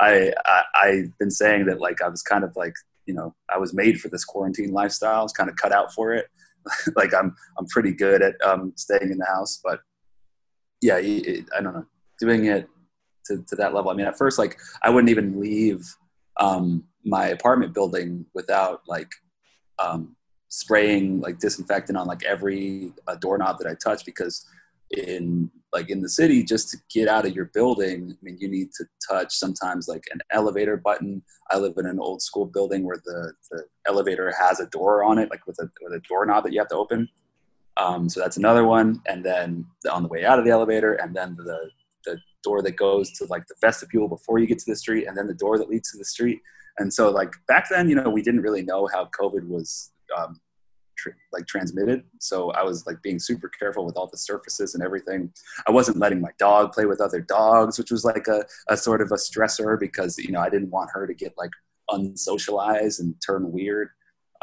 I, 0.00 0.32
I 0.44 0.62
I've 0.74 1.18
been 1.18 1.30
saying 1.30 1.66
that 1.66 1.80
like 1.80 2.02
I 2.02 2.08
was 2.08 2.22
kind 2.22 2.44
of 2.44 2.54
like 2.56 2.74
you 3.10 3.16
know 3.16 3.34
I 3.52 3.58
was 3.58 3.74
made 3.74 4.00
for 4.00 4.08
this 4.08 4.24
quarantine 4.24 4.70
lifestyle. 4.70 5.18
I 5.18 5.22
was 5.24 5.32
kind 5.32 5.50
of 5.50 5.56
cut 5.56 5.72
out 5.72 5.92
for 5.92 6.14
it. 6.14 6.26
like 6.94 7.12
I'm 7.12 7.34
I'm 7.58 7.66
pretty 7.66 7.92
good 7.92 8.22
at 8.22 8.34
um, 8.44 8.72
staying 8.76 9.10
in 9.10 9.18
the 9.18 9.26
house, 9.26 9.60
but 9.64 9.80
yeah, 10.80 10.98
it, 10.98 11.46
I 11.56 11.60
don't 11.60 11.74
know, 11.74 11.86
doing 12.20 12.44
it 12.44 12.68
to, 13.26 13.44
to 13.48 13.56
that 13.56 13.74
level. 13.74 13.90
I 13.90 13.94
mean, 13.94 14.06
at 14.06 14.16
first, 14.16 14.38
like 14.38 14.56
I 14.84 14.90
wouldn't 14.90 15.10
even 15.10 15.40
leave 15.40 15.96
um, 16.36 16.84
my 17.04 17.26
apartment 17.26 17.74
building 17.74 18.26
without 18.32 18.82
like 18.86 19.10
um, 19.80 20.14
spraying 20.48 21.20
like 21.20 21.40
disinfectant 21.40 21.98
on 21.98 22.06
like 22.06 22.22
every 22.24 22.92
uh, 23.08 23.16
doorknob 23.16 23.58
that 23.58 23.68
I 23.68 23.74
touch 23.74 24.04
because 24.04 24.46
in 24.96 25.50
like 25.72 25.88
in 25.90 26.00
the 26.00 26.08
city 26.08 26.42
just 26.42 26.70
to 26.70 26.78
get 26.92 27.08
out 27.08 27.26
of 27.26 27.34
your 27.34 27.46
building 27.54 28.10
i 28.10 28.24
mean 28.24 28.36
you 28.40 28.48
need 28.48 28.70
to 28.72 28.84
touch 29.08 29.34
sometimes 29.34 29.88
like 29.88 30.04
an 30.12 30.20
elevator 30.30 30.76
button. 30.76 31.22
I 31.50 31.58
live 31.58 31.74
in 31.76 31.86
an 31.86 31.98
old 31.98 32.22
school 32.22 32.46
building 32.46 32.84
where 32.84 33.00
the, 33.04 33.32
the 33.50 33.64
elevator 33.86 34.32
has 34.38 34.60
a 34.60 34.66
door 34.66 35.02
on 35.02 35.18
it 35.18 35.30
like 35.30 35.46
with 35.46 35.58
a, 35.58 35.68
with 35.82 35.92
a 35.92 36.00
doorknob 36.08 36.44
that 36.44 36.52
you 36.52 36.60
have 36.60 36.68
to 36.68 36.76
open. 36.76 37.08
Um, 37.76 38.08
so 38.08 38.20
that's 38.20 38.36
another 38.36 38.64
one. 38.64 39.00
And 39.06 39.24
then 39.24 39.66
on 39.90 40.02
the 40.02 40.08
way 40.08 40.24
out 40.24 40.38
of 40.38 40.44
the 40.44 40.50
elevator 40.50 40.94
and 40.94 41.14
then 41.14 41.36
the, 41.36 41.70
the 42.04 42.18
door 42.42 42.62
that 42.62 42.76
goes 42.76 43.10
to 43.18 43.24
like 43.26 43.46
the 43.46 43.54
vestibule 43.60 44.08
before 44.08 44.38
you 44.38 44.46
get 44.46 44.58
to 44.60 44.70
the 44.70 44.76
street 44.76 45.06
and 45.06 45.16
then 45.16 45.26
the 45.26 45.34
door 45.34 45.58
that 45.58 45.68
leads 45.68 45.90
to 45.92 45.98
the 45.98 46.04
street. 46.04 46.40
And 46.78 46.92
so 46.92 47.10
like 47.10 47.32
back 47.48 47.68
then 47.68 47.88
you 47.88 47.96
know 47.96 48.08
we 48.08 48.22
didn't 48.22 48.42
really 48.42 48.62
know 48.62 48.88
how 48.92 49.10
covid 49.20 49.46
was 49.46 49.90
um, 50.16 50.40
tr- 51.00 51.10
like 51.32 51.46
transmitted. 51.46 52.04
So 52.18 52.50
I 52.52 52.62
was 52.62 52.86
like 52.86 53.02
being 53.02 53.18
super 53.18 53.48
careful 53.48 53.86
with 53.86 53.96
all 53.96 54.08
the 54.08 54.18
surfaces 54.18 54.74
and 54.74 54.84
everything. 54.84 55.32
I 55.66 55.72
wasn't 55.72 55.98
letting 55.98 56.20
my 56.20 56.30
dog 56.38 56.72
play 56.72 56.86
with 56.86 57.00
other 57.00 57.20
dogs, 57.20 57.78
which 57.78 57.90
was 57.90 58.04
like 58.04 58.26
a, 58.28 58.44
a 58.68 58.76
sort 58.76 59.00
of 59.00 59.10
a 59.12 59.16
stressor 59.16 59.78
because 59.78 60.18
you 60.18 60.32
know 60.32 60.40
I 60.40 60.50
didn't 60.50 60.70
want 60.70 60.90
her 60.92 61.06
to 61.06 61.14
get 61.14 61.34
like 61.38 61.50
unsocialized 61.90 63.00
and 63.00 63.14
turn 63.24 63.50
weird. 63.50 63.88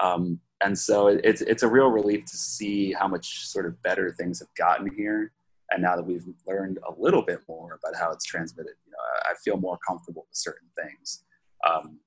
Um, 0.02 0.40
and 0.64 0.78
so 0.78 1.08
it, 1.08 1.22
it's 1.24 1.42
it's 1.42 1.64
a 1.64 1.68
real 1.68 1.90
relief 1.90 2.26
to 2.26 2.38
see 2.38 2.94
how 2.94 3.08
much 3.08 3.48
sort 3.48 3.66
of 3.66 3.82
better 3.84 4.12
things 4.12 4.40
have 4.40 4.54
gotten 4.56 4.92
here. 4.96 5.32
And 5.72 5.84
now 5.84 5.96
that 5.98 6.04
we've 6.04 6.26
learned 6.48 6.80
a 6.88 6.94
little 6.98 7.22
bit 7.22 7.40
more 7.48 7.78
about 7.84 8.00
how 8.00 8.12
it's 8.12 8.26
transmitted, 8.26 8.74
you 8.86 8.92
know, 8.92 8.98
I, 8.98 9.32
I 9.32 9.36
feel 9.44 9.58
more 9.58 9.78
comfortable 9.86 10.26
with 10.30 10.38
certain 10.38 10.70
things. 10.82 11.24
Um, 11.70 12.00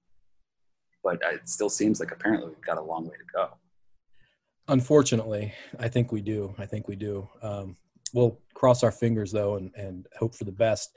but 1.03 1.19
it 1.33 1.49
still 1.49 1.69
seems 1.71 2.01
like 2.01 2.13
apparently 2.13 2.49
we've 2.49 2.61
got 2.61 2.79
a 2.79 2.83
long 2.83 3.05
way 3.05 3.17
to 3.17 3.25
go. 3.35 3.49
Unfortunately, 4.71 5.53
I 5.79 5.89
think 5.89 6.13
we 6.13 6.21
do. 6.21 6.55
I 6.59 6.67
think 6.67 6.89
we 6.89 6.97
do. 6.97 7.29
Um, 7.43 7.77
we'll 8.15 8.39
cross 8.55 8.83
our 8.83 8.93
fingers 8.93 9.33
though 9.33 9.57
and, 9.57 9.73
and 9.75 10.07
hope 10.19 10.35
for 10.35 10.45
the 10.45 10.53
best. 10.53 10.97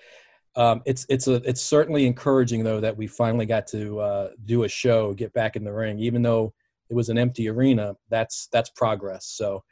Um, 0.56 0.84
it's 0.86 1.06
it's 1.10 1.28
a 1.28 1.36
it's 1.50 1.62
certainly 1.62 2.06
encouraging 2.06 2.64
though 2.64 2.80
that 2.80 2.96
we 2.96 3.08
finally 3.08 3.48
got 3.48 3.66
to 3.68 4.00
uh, 4.00 4.30
do 4.46 4.64
a 4.64 4.70
show, 4.70 5.14
get 5.14 5.34
back 5.34 5.56
in 5.56 5.64
the 5.64 5.74
ring, 5.74 5.98
even 6.00 6.22
though 6.22 6.54
it 6.90 6.94
was 6.94 7.10
an 7.10 7.18
empty 7.18 7.50
arena, 7.50 7.96
that's 8.10 8.48
that's 8.52 8.70
progress. 8.70 9.26
So 9.26 9.64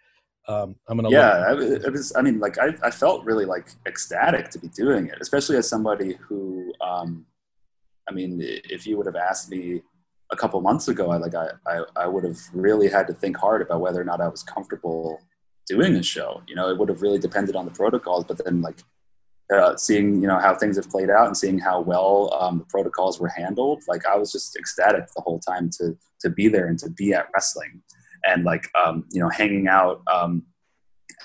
um, 0.48 0.76
I'm 0.88 0.98
gonna. 0.98 1.12
Yeah, 1.12 1.52
look- 1.52 1.84
it 1.84 1.92
was. 1.92 2.14
I 2.16 2.24
mean, 2.24 2.40
like 2.40 2.58
I, 2.58 2.76
I 2.82 2.90
felt 2.90 3.24
really 3.24 3.46
like 3.46 3.70
ecstatic 3.86 4.50
to 4.50 4.60
be 4.60 4.70
doing 4.70 5.08
it, 5.08 5.20
especially 5.22 5.58
as 5.58 5.70
somebody 5.70 6.18
who, 6.20 6.74
um, 6.82 7.26
I 8.10 8.14
mean, 8.14 8.40
if 8.42 8.88
you 8.88 8.98
would 8.98 9.06
have 9.06 9.16
asked 9.16 9.52
me 9.52 9.84
a 10.32 10.36
couple 10.36 10.60
months 10.62 10.88
ago, 10.88 11.12
I 11.12 11.18
like 11.18 11.36
I, 11.36 11.50
I, 11.68 11.84
I 11.96 12.08
would 12.08 12.24
have 12.24 12.40
really 12.54 12.90
had 12.90 13.08
to 13.08 13.14
think 13.14 13.38
hard 13.38 13.62
about 13.62 13.82
whether 13.82 14.00
or 14.00 14.06
not 14.06 14.22
I 14.22 14.28
was 14.28 14.44
comfortable 14.44 15.22
doing 15.68 15.96
a 15.96 16.04
show. 16.04 16.42
You 16.48 16.56
know, 16.56 16.70
it 16.70 16.78
would 16.78 16.90
have 16.90 17.02
really 17.02 17.20
depended 17.20 17.56
on 17.56 17.66
the 17.66 17.72
protocols, 17.72 18.26
but 18.26 18.44
then 18.44 18.62
like 18.62 18.80
uh, 19.54 19.76
seeing 19.76 20.22
you 20.22 20.28
know 20.28 20.40
how 20.40 20.56
things 20.56 20.78
have 20.78 20.90
played 20.90 21.10
out 21.10 21.28
and 21.28 21.36
seeing 21.36 21.60
how 21.60 21.82
well 21.82 22.34
um, 22.40 22.60
the 22.60 22.66
protocols 22.66 23.20
were 23.20 23.28
handled, 23.30 23.84
like 23.88 24.06
I 24.06 24.16
was 24.16 24.32
just 24.32 24.56
ecstatic 24.56 25.06
the 25.16 25.22
whole 25.22 25.40
time 25.40 25.70
to 25.80 25.98
to 26.22 26.30
be 26.30 26.48
there 26.48 26.68
and 26.68 26.80
to 26.80 26.90
be 26.90 27.14
at 27.14 27.28
wrestling 27.34 27.82
and 28.26 28.44
like 28.44 28.68
um, 28.76 29.06
you 29.12 29.22
know 29.22 29.30
hanging 29.30 29.68
out 29.68 30.02
um, 30.12 30.44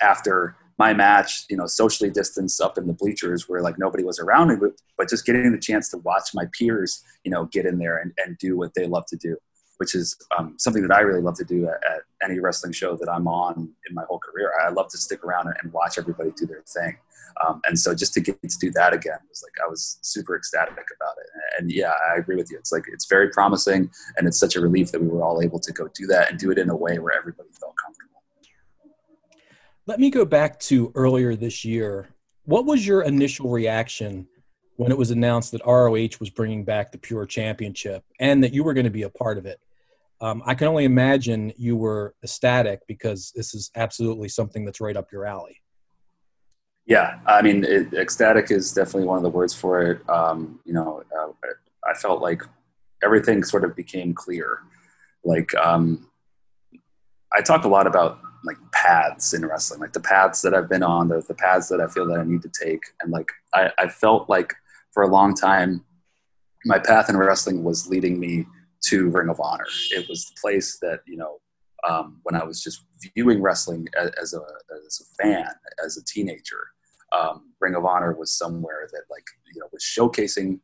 after 0.01 0.55
my 0.77 0.93
match, 0.93 1.45
you 1.49 1.57
know, 1.57 1.65
socially 1.65 2.09
distanced 2.09 2.61
up 2.61 2.77
in 2.77 2.87
the 2.87 2.93
bleachers 2.93 3.49
where 3.49 3.61
like 3.61 3.79
nobody 3.79 4.03
was 4.03 4.19
around 4.19 4.49
me, 4.49 4.55
but, 4.55 4.71
but 4.97 5.09
just 5.09 5.25
getting 5.25 5.51
the 5.51 5.59
chance 5.59 5.89
to 5.89 5.97
watch 5.97 6.29
my 6.33 6.45
peers, 6.57 7.03
you 7.23 7.31
know, 7.31 7.45
get 7.45 7.65
in 7.65 7.79
there 7.79 7.97
and, 7.97 8.13
and 8.17 8.37
do 8.37 8.55
what 8.57 8.73
they 8.75 8.85
love 8.85 9.05
to 9.07 9.15
do, 9.15 9.37
which 9.77 9.95
is 9.95 10.15
um, 10.37 10.53
something 10.57 10.87
that 10.87 10.95
I 10.95 11.01
really 11.01 11.21
love 11.21 11.35
to 11.37 11.43
do 11.43 11.67
at, 11.67 11.75
at, 11.91 12.01
any 12.23 12.39
wrestling 12.39 12.73
show 12.73 12.97
that 12.97 13.07
I'm 13.07 13.27
on 13.27 13.69
in 13.87 13.93
my 13.93 14.01
whole 14.07 14.17
career. 14.17 14.51
I 14.65 14.69
love 14.69 14.89
to 14.89 14.97
stick 14.97 15.23
around 15.23 15.53
and 15.61 15.71
watch 15.71 15.99
everybody 15.99 16.31
do 16.35 16.47
their 16.47 16.63
thing. 16.63 16.97
Um, 17.45 17.61
and 17.67 17.77
so 17.77 17.93
just 17.93 18.13
to 18.15 18.21
get 18.21 18.41
to 18.41 18.57
do 18.59 18.71
that 18.71 18.91
again 18.91 19.19
was 19.29 19.43
like, 19.43 19.53
I 19.63 19.69
was 19.69 19.99
super 20.01 20.35
ecstatic 20.35 20.73
about 20.73 21.13
it. 21.19 21.29
And 21.59 21.71
yeah, 21.71 21.91
I 22.11 22.17
agree 22.17 22.35
with 22.35 22.49
you. 22.49 22.57
It's 22.57 22.71
like, 22.71 22.85
it's 22.91 23.05
very 23.05 23.29
promising 23.29 23.91
and 24.17 24.27
it's 24.27 24.39
such 24.39 24.55
a 24.55 24.61
relief 24.61 24.91
that 24.91 25.01
we 25.01 25.07
were 25.07 25.23
all 25.23 25.43
able 25.43 25.59
to 25.59 25.71
go 25.71 25.87
do 25.93 26.07
that 26.07 26.31
and 26.31 26.39
do 26.39 26.49
it 26.49 26.57
in 26.57 26.69
a 26.71 26.75
way 26.75 26.97
where 26.97 27.15
everybody 27.15 27.49
felt 27.59 27.75
comfortable. 27.77 27.86
Let 29.87 30.01
me 30.01 30.09
go 30.09 30.25
back 30.25 30.59
to 30.61 30.91
earlier 30.95 31.33
this 31.33 31.63
year. 31.63 32.09
What 32.43 32.65
was 32.65 32.85
your 32.85 33.03
initial 33.03 33.49
reaction 33.49 34.27
when 34.75 34.91
it 34.91 34.97
was 34.97 35.11
announced 35.11 35.53
that 35.53 35.65
ROH 35.65 36.19
was 36.19 36.29
bringing 36.29 36.65
back 36.65 36.91
the 36.91 36.97
Pure 36.97 37.27
Championship 37.27 38.03
and 38.19 38.43
that 38.43 38.53
you 38.53 38.65
were 38.65 38.73
going 38.73 38.83
to 38.83 38.89
be 38.89 39.03
a 39.03 39.09
part 39.09 39.37
of 39.37 39.45
it? 39.45 39.61
Um, 40.19 40.43
I 40.45 40.55
can 40.55 40.67
only 40.67 40.83
imagine 40.83 41.53
you 41.55 41.77
were 41.77 42.15
ecstatic 42.21 42.81
because 42.85 43.31
this 43.33 43.55
is 43.55 43.71
absolutely 43.77 44.27
something 44.27 44.65
that's 44.65 44.81
right 44.81 44.97
up 44.97 45.09
your 45.09 45.25
alley. 45.25 45.61
Yeah, 46.85 47.19
I 47.25 47.41
mean, 47.41 47.63
it, 47.63 47.93
ecstatic 47.93 48.51
is 48.51 48.73
definitely 48.73 49.05
one 49.05 49.17
of 49.17 49.23
the 49.23 49.29
words 49.29 49.53
for 49.53 49.81
it. 49.83 50.09
Um, 50.09 50.59
you 50.65 50.73
know, 50.73 51.01
uh, 51.17 51.31
I 51.89 51.93
felt 51.93 52.21
like 52.21 52.41
everything 53.01 53.41
sort 53.41 53.63
of 53.63 53.73
became 53.73 54.13
clear. 54.13 54.59
Like, 55.23 55.55
um, 55.55 56.09
I 57.31 57.41
talk 57.41 57.63
a 57.63 57.69
lot 57.69 57.87
about 57.87 58.19
like 58.43 58.57
paths 58.71 59.33
in 59.33 59.45
wrestling, 59.45 59.79
like 59.79 59.93
the 59.93 59.99
paths 59.99 60.41
that 60.41 60.53
I've 60.53 60.69
been 60.69 60.83
on, 60.83 61.09
the, 61.09 61.21
the 61.27 61.33
paths 61.33 61.67
that 61.69 61.81
I 61.81 61.87
feel 61.87 62.07
that 62.07 62.19
I 62.19 62.23
need 62.23 62.41
to 62.43 62.51
take. 62.63 62.81
And 63.01 63.11
like, 63.11 63.29
I, 63.53 63.71
I 63.77 63.87
felt 63.87 64.29
like 64.29 64.53
for 64.91 65.03
a 65.03 65.07
long 65.07 65.35
time, 65.35 65.83
my 66.65 66.79
path 66.79 67.09
in 67.09 67.17
wrestling 67.17 67.63
was 67.63 67.87
leading 67.87 68.19
me 68.19 68.45
to 68.85 69.09
Ring 69.09 69.29
of 69.29 69.39
Honor. 69.39 69.67
It 69.91 70.07
was 70.07 70.25
the 70.25 70.35
place 70.39 70.77
that, 70.79 71.01
you 71.05 71.17
know, 71.17 71.39
um, 71.87 72.19
when 72.23 72.35
I 72.35 72.43
was 72.43 72.61
just 72.61 72.83
viewing 73.15 73.41
wrestling 73.41 73.87
as, 73.99 74.11
as, 74.21 74.33
a, 74.33 74.41
as 74.85 75.01
a 75.01 75.23
fan, 75.23 75.47
as 75.83 75.97
a 75.97 76.03
teenager, 76.03 76.67
um, 77.17 77.53
Ring 77.59 77.75
of 77.75 77.85
Honor 77.85 78.15
was 78.15 78.31
somewhere 78.31 78.87
that 78.91 79.03
like, 79.09 79.25
you 79.53 79.61
know, 79.61 79.67
was 79.71 79.83
showcasing 79.83 80.59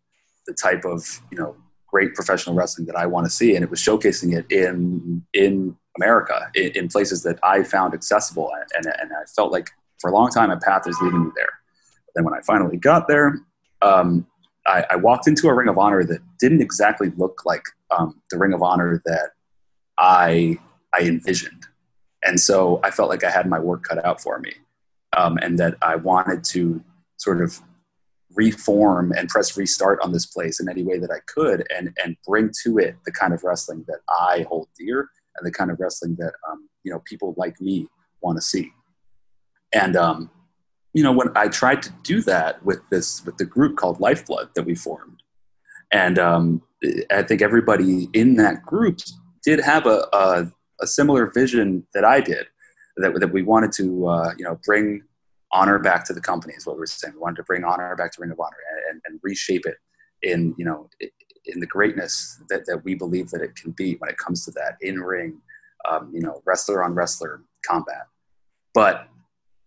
the 0.46 0.54
type 0.54 0.84
of, 0.86 1.22
you 1.32 1.38
know, 1.38 1.56
great 1.88 2.16
professional 2.16 2.56
wrestling 2.56 2.88
that 2.88 2.96
I 2.96 3.06
want 3.06 3.26
to 3.26 3.30
see. 3.30 3.56
And 3.56 3.64
it 3.64 3.70
was 3.70 3.80
showcasing 3.80 4.38
it 4.38 4.52
in, 4.52 5.24
in 5.34 5.78
America 5.98 6.50
in, 6.56 6.72
in, 6.76 6.88
places 6.88 7.24
that 7.24 7.38
I 7.44 7.64
found 7.64 7.94
accessible. 7.94 8.52
And, 8.76 8.86
and 8.86 9.12
I 9.14 9.26
felt 9.36 9.52
like 9.52 9.70
for 10.00 10.10
a 10.10 10.14
long 10.14 10.30
time, 10.30 10.50
a 10.50 10.58
path 10.58 10.88
is 10.88 10.98
leading 11.02 11.26
me 11.26 11.32
there. 11.36 11.60
But 12.06 12.12
then 12.16 12.24
when 12.26 12.34
I 12.34 12.42
finally 12.42 12.78
got 12.78 13.08
there, 13.08 13.40
um, 13.82 14.26
I, 14.66 14.86
I, 14.92 14.96
walked 14.96 15.28
into 15.28 15.48
a 15.50 15.54
Ring 15.54 15.68
of 15.68 15.78
Honor 15.78 16.04
that 16.06 16.20
didn't 16.40 16.62
exactly 16.62 17.12
look 17.18 17.42
like 17.46 17.64
um, 17.92 18.22
the 18.32 18.38
Ring 18.38 18.54
of 18.54 18.64
Honor 18.64 19.02
that 19.06 19.32
I, 19.98 20.58
I 20.94 21.02
envisioned. 21.02 21.66
And 22.24 22.40
so 22.40 22.80
I 22.84 22.92
felt 22.92 23.10
like 23.10 23.24
I 23.24 23.30
had 23.30 23.48
my 23.48 23.60
work 23.60 23.84
cut 23.84 24.04
out 24.06 24.22
for 24.22 24.40
me 24.40 24.54
um, 25.18 25.38
and 25.42 25.60
that 25.60 25.76
I 25.82 25.98
wanted 25.98 26.44
to 26.46 26.82
sort 27.18 27.42
of 27.42 27.60
reform 28.36 29.12
and 29.16 29.30
press 29.30 29.58
restart 29.58 30.00
on 30.02 30.12
this 30.12 30.26
place 30.26 30.60
in 30.60 30.70
any 30.70 30.84
way 30.84 30.98
that 30.98 31.12
I 31.12 31.20
could 31.28 31.68
and, 31.76 31.96
and 32.04 32.16
bring 32.26 32.52
to 32.64 32.78
it 32.78 32.96
the 33.06 33.12
kind 33.12 33.34
of 33.34 33.44
wrestling 33.44 33.86
that 33.88 34.00
I 34.10 34.46
hold 34.50 34.70
dear 34.78 35.10
and 35.38 35.46
the 35.46 35.52
kind 35.52 35.72
of 35.72 35.80
wrestling 35.80 36.16
that 36.20 36.34
um, 36.50 36.70
you 36.84 36.92
know 36.92 37.00
people 37.06 37.34
like 37.38 37.60
me 37.62 37.88
want 38.22 38.38
to 38.38 38.42
see. 38.42 38.72
And 39.74 39.96
um, 39.96 40.30
you 40.94 41.04
know, 41.04 41.12
when 41.12 41.30
I 41.36 41.48
tried 41.48 41.82
to 41.84 41.92
do 42.04 42.22
that 42.22 42.64
with 42.64 42.80
this 42.90 43.26
with 43.26 43.38
the 43.38 43.46
group 43.46 43.78
called 43.78 44.00
Lifeblood 44.00 44.50
that 44.56 44.64
we 44.64 44.76
formed, 44.76 45.24
and 45.92 46.20
um, 46.20 46.62
I 47.12 47.24
think 47.24 47.42
everybody 47.42 48.10
in 48.14 48.36
that 48.36 48.64
group 48.64 49.00
did 49.44 49.60
have 49.60 49.86
a, 49.86 50.08
a, 50.14 50.52
a 50.82 50.88
similar 50.88 51.28
vision 51.28 51.86
that 51.94 52.06
I 52.06 52.22
did, 52.22 52.48
that 52.98 53.20
that 53.20 53.34
we 53.34 53.42
wanted 53.42 53.72
to 53.74 54.08
uh, 54.08 54.32
you 54.38 54.46
know 54.46 54.60
bring 54.66 55.04
honor 55.52 55.78
back 55.80 56.04
to 56.04 56.14
the 56.14 56.22
company 56.22 56.54
is 56.56 56.66
what 56.66 56.76
we 56.76 56.82
we're 56.82 56.86
saying. 56.88 57.14
We 57.16 57.22
wanted 57.22 57.38
to 57.38 57.44
bring 57.44 57.64
honor 57.64 57.96
back 57.96 58.12
to 58.14 58.22
Ring 58.22 58.32
of 58.32 58.40
Honor 58.40 58.58
and, 58.90 59.02
and 59.06 59.20
reshape 59.24 59.66
it 59.66 59.78
in 60.22 60.54
you 60.58 60.66
know 60.66 60.90
in 61.46 61.60
the 61.60 61.68
greatness 61.68 62.42
that, 62.50 62.66
that 62.66 62.84
we 62.84 62.96
believe 62.96 63.30
that 63.32 63.42
it 63.42 63.56
can 63.56 63.72
be 63.72 63.96
when 63.96 64.10
it 64.10 64.18
comes 64.18 64.46
to 64.46 64.52
that 64.52 64.78
in 64.82 65.00
ring, 65.00 65.42
um, 65.90 66.10
you 66.14 66.22
know, 66.22 66.42
wrestler 66.46 66.84
on 66.84 66.94
wrestler 66.96 67.42
combat. 67.66 68.08
But 68.74 69.08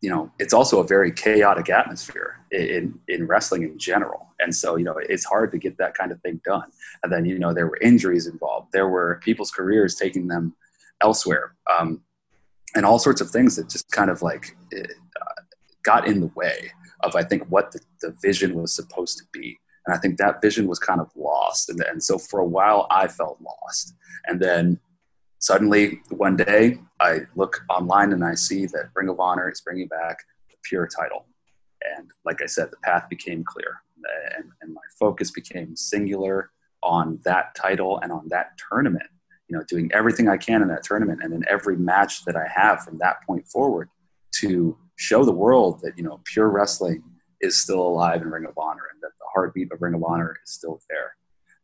you 0.02 0.10
know, 0.10 0.30
it's 0.38 0.52
also 0.52 0.80
a 0.80 0.86
very 0.86 1.10
chaotic 1.10 1.70
atmosphere 1.70 2.38
in, 2.52 2.98
in 3.08 3.26
wrestling 3.26 3.62
in 3.62 3.78
general. 3.78 4.28
And 4.38 4.54
so, 4.54 4.76
you 4.76 4.84
know, 4.84 4.98
it's 4.98 5.24
hard 5.24 5.50
to 5.52 5.58
get 5.58 5.78
that 5.78 5.94
kind 5.94 6.12
of 6.12 6.20
thing 6.20 6.40
done. 6.44 6.70
And 7.02 7.10
then, 7.10 7.24
you 7.24 7.38
know, 7.38 7.54
there 7.54 7.66
were 7.66 7.78
injuries 7.78 8.26
involved. 8.26 8.68
There 8.72 8.88
were 8.88 9.20
people's 9.24 9.50
careers 9.50 9.94
taking 9.94 10.28
them 10.28 10.54
elsewhere. 11.00 11.56
Um, 11.78 12.02
and 12.74 12.84
all 12.84 12.98
sorts 12.98 13.20
of 13.20 13.30
things 13.30 13.56
that 13.56 13.70
just 13.70 13.90
kind 13.90 14.10
of 14.10 14.22
like 14.22 14.56
uh, 14.76 14.82
got 15.82 16.06
in 16.06 16.20
the 16.20 16.30
way 16.34 16.70
of, 17.00 17.16
I 17.16 17.24
think, 17.24 17.44
what 17.48 17.72
the, 17.72 17.80
the 18.02 18.14
vision 18.22 18.54
was 18.54 18.74
supposed 18.74 19.16
to 19.18 19.24
be. 19.32 19.58
And 19.86 19.94
I 19.94 19.98
think 19.98 20.18
that 20.18 20.42
vision 20.42 20.66
was 20.66 20.78
kind 20.78 21.00
of 21.00 21.10
lost. 21.14 21.70
And, 21.70 21.80
and 21.80 22.02
so 22.02 22.18
for 22.18 22.40
a 22.40 22.46
while, 22.46 22.86
I 22.90 23.08
felt 23.08 23.40
lost. 23.40 23.94
And 24.26 24.40
then 24.40 24.80
suddenly 25.38 26.00
one 26.10 26.36
day, 26.36 26.78
I 27.00 27.20
look 27.36 27.60
online 27.70 28.12
and 28.12 28.24
I 28.24 28.34
see 28.34 28.66
that 28.66 28.90
Ring 28.94 29.08
of 29.08 29.20
Honor 29.20 29.50
is 29.50 29.60
bringing 29.60 29.88
back 29.88 30.18
the 30.50 30.56
Pure 30.64 30.88
title. 30.88 31.26
And 31.96 32.10
like 32.24 32.42
I 32.42 32.46
said, 32.46 32.70
the 32.70 32.78
path 32.82 33.08
became 33.08 33.44
clear. 33.44 33.80
And, 34.36 34.50
and 34.60 34.72
my 34.72 34.80
focus 34.98 35.30
became 35.30 35.76
singular 35.76 36.50
on 36.82 37.20
that 37.24 37.54
title 37.54 37.98
and 38.00 38.12
on 38.12 38.28
that 38.28 38.52
tournament. 38.68 39.06
You 39.48 39.56
know, 39.56 39.64
doing 39.68 39.90
everything 39.92 40.28
I 40.28 40.36
can 40.36 40.62
in 40.62 40.68
that 40.68 40.82
tournament 40.82 41.20
and 41.22 41.32
in 41.32 41.44
every 41.48 41.76
match 41.76 42.24
that 42.24 42.34
I 42.36 42.48
have 42.52 42.82
from 42.82 42.98
that 42.98 43.18
point 43.24 43.46
forward 43.46 43.88
to 44.40 44.76
show 44.96 45.24
the 45.24 45.32
world 45.32 45.80
that, 45.82 45.96
you 45.96 46.02
know, 46.02 46.20
pure 46.24 46.48
wrestling 46.48 47.04
is 47.40 47.56
still 47.56 47.80
alive 47.80 48.22
in 48.22 48.30
Ring 48.30 48.46
of 48.46 48.58
Honor 48.58 48.82
and 48.92 49.00
that 49.02 49.12
heartbeat 49.36 49.70
of 49.70 49.82
Ring 49.82 49.94
of 49.94 50.02
Honor 50.02 50.36
is 50.42 50.50
still 50.50 50.80
there. 50.88 51.14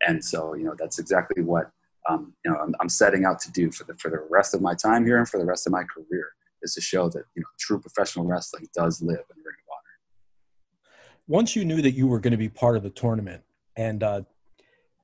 And 0.06 0.22
so, 0.22 0.54
you 0.54 0.64
know, 0.64 0.74
that's 0.78 0.98
exactly 0.98 1.42
what 1.42 1.70
um, 2.08 2.34
you 2.44 2.50
know 2.50 2.58
I'm, 2.58 2.74
I'm, 2.80 2.88
setting 2.88 3.24
out 3.24 3.38
to 3.40 3.52
do 3.52 3.70
for 3.70 3.84
the 3.84 3.94
for 3.94 4.10
the 4.10 4.26
rest 4.28 4.54
of 4.54 4.60
my 4.60 4.74
time 4.74 5.06
here 5.06 5.18
and 5.18 5.28
for 5.28 5.38
the 5.38 5.44
rest 5.44 5.66
of 5.66 5.72
my 5.72 5.84
career 5.84 6.32
is 6.62 6.74
to 6.74 6.80
show 6.80 7.08
that 7.08 7.22
you 7.36 7.42
know 7.42 7.48
true 7.60 7.80
professional 7.80 8.24
wrestling 8.24 8.66
does 8.74 9.00
live 9.00 9.20
in 9.20 9.36
Ring 9.36 9.54
of 9.60 9.70
Honor. 9.70 10.90
Once 11.28 11.54
you 11.54 11.64
knew 11.64 11.80
that 11.80 11.92
you 11.92 12.08
were 12.08 12.18
going 12.18 12.32
to 12.32 12.36
be 12.36 12.48
part 12.48 12.76
of 12.76 12.82
the 12.82 12.90
tournament, 12.90 13.42
and 13.76 14.02
uh, 14.02 14.22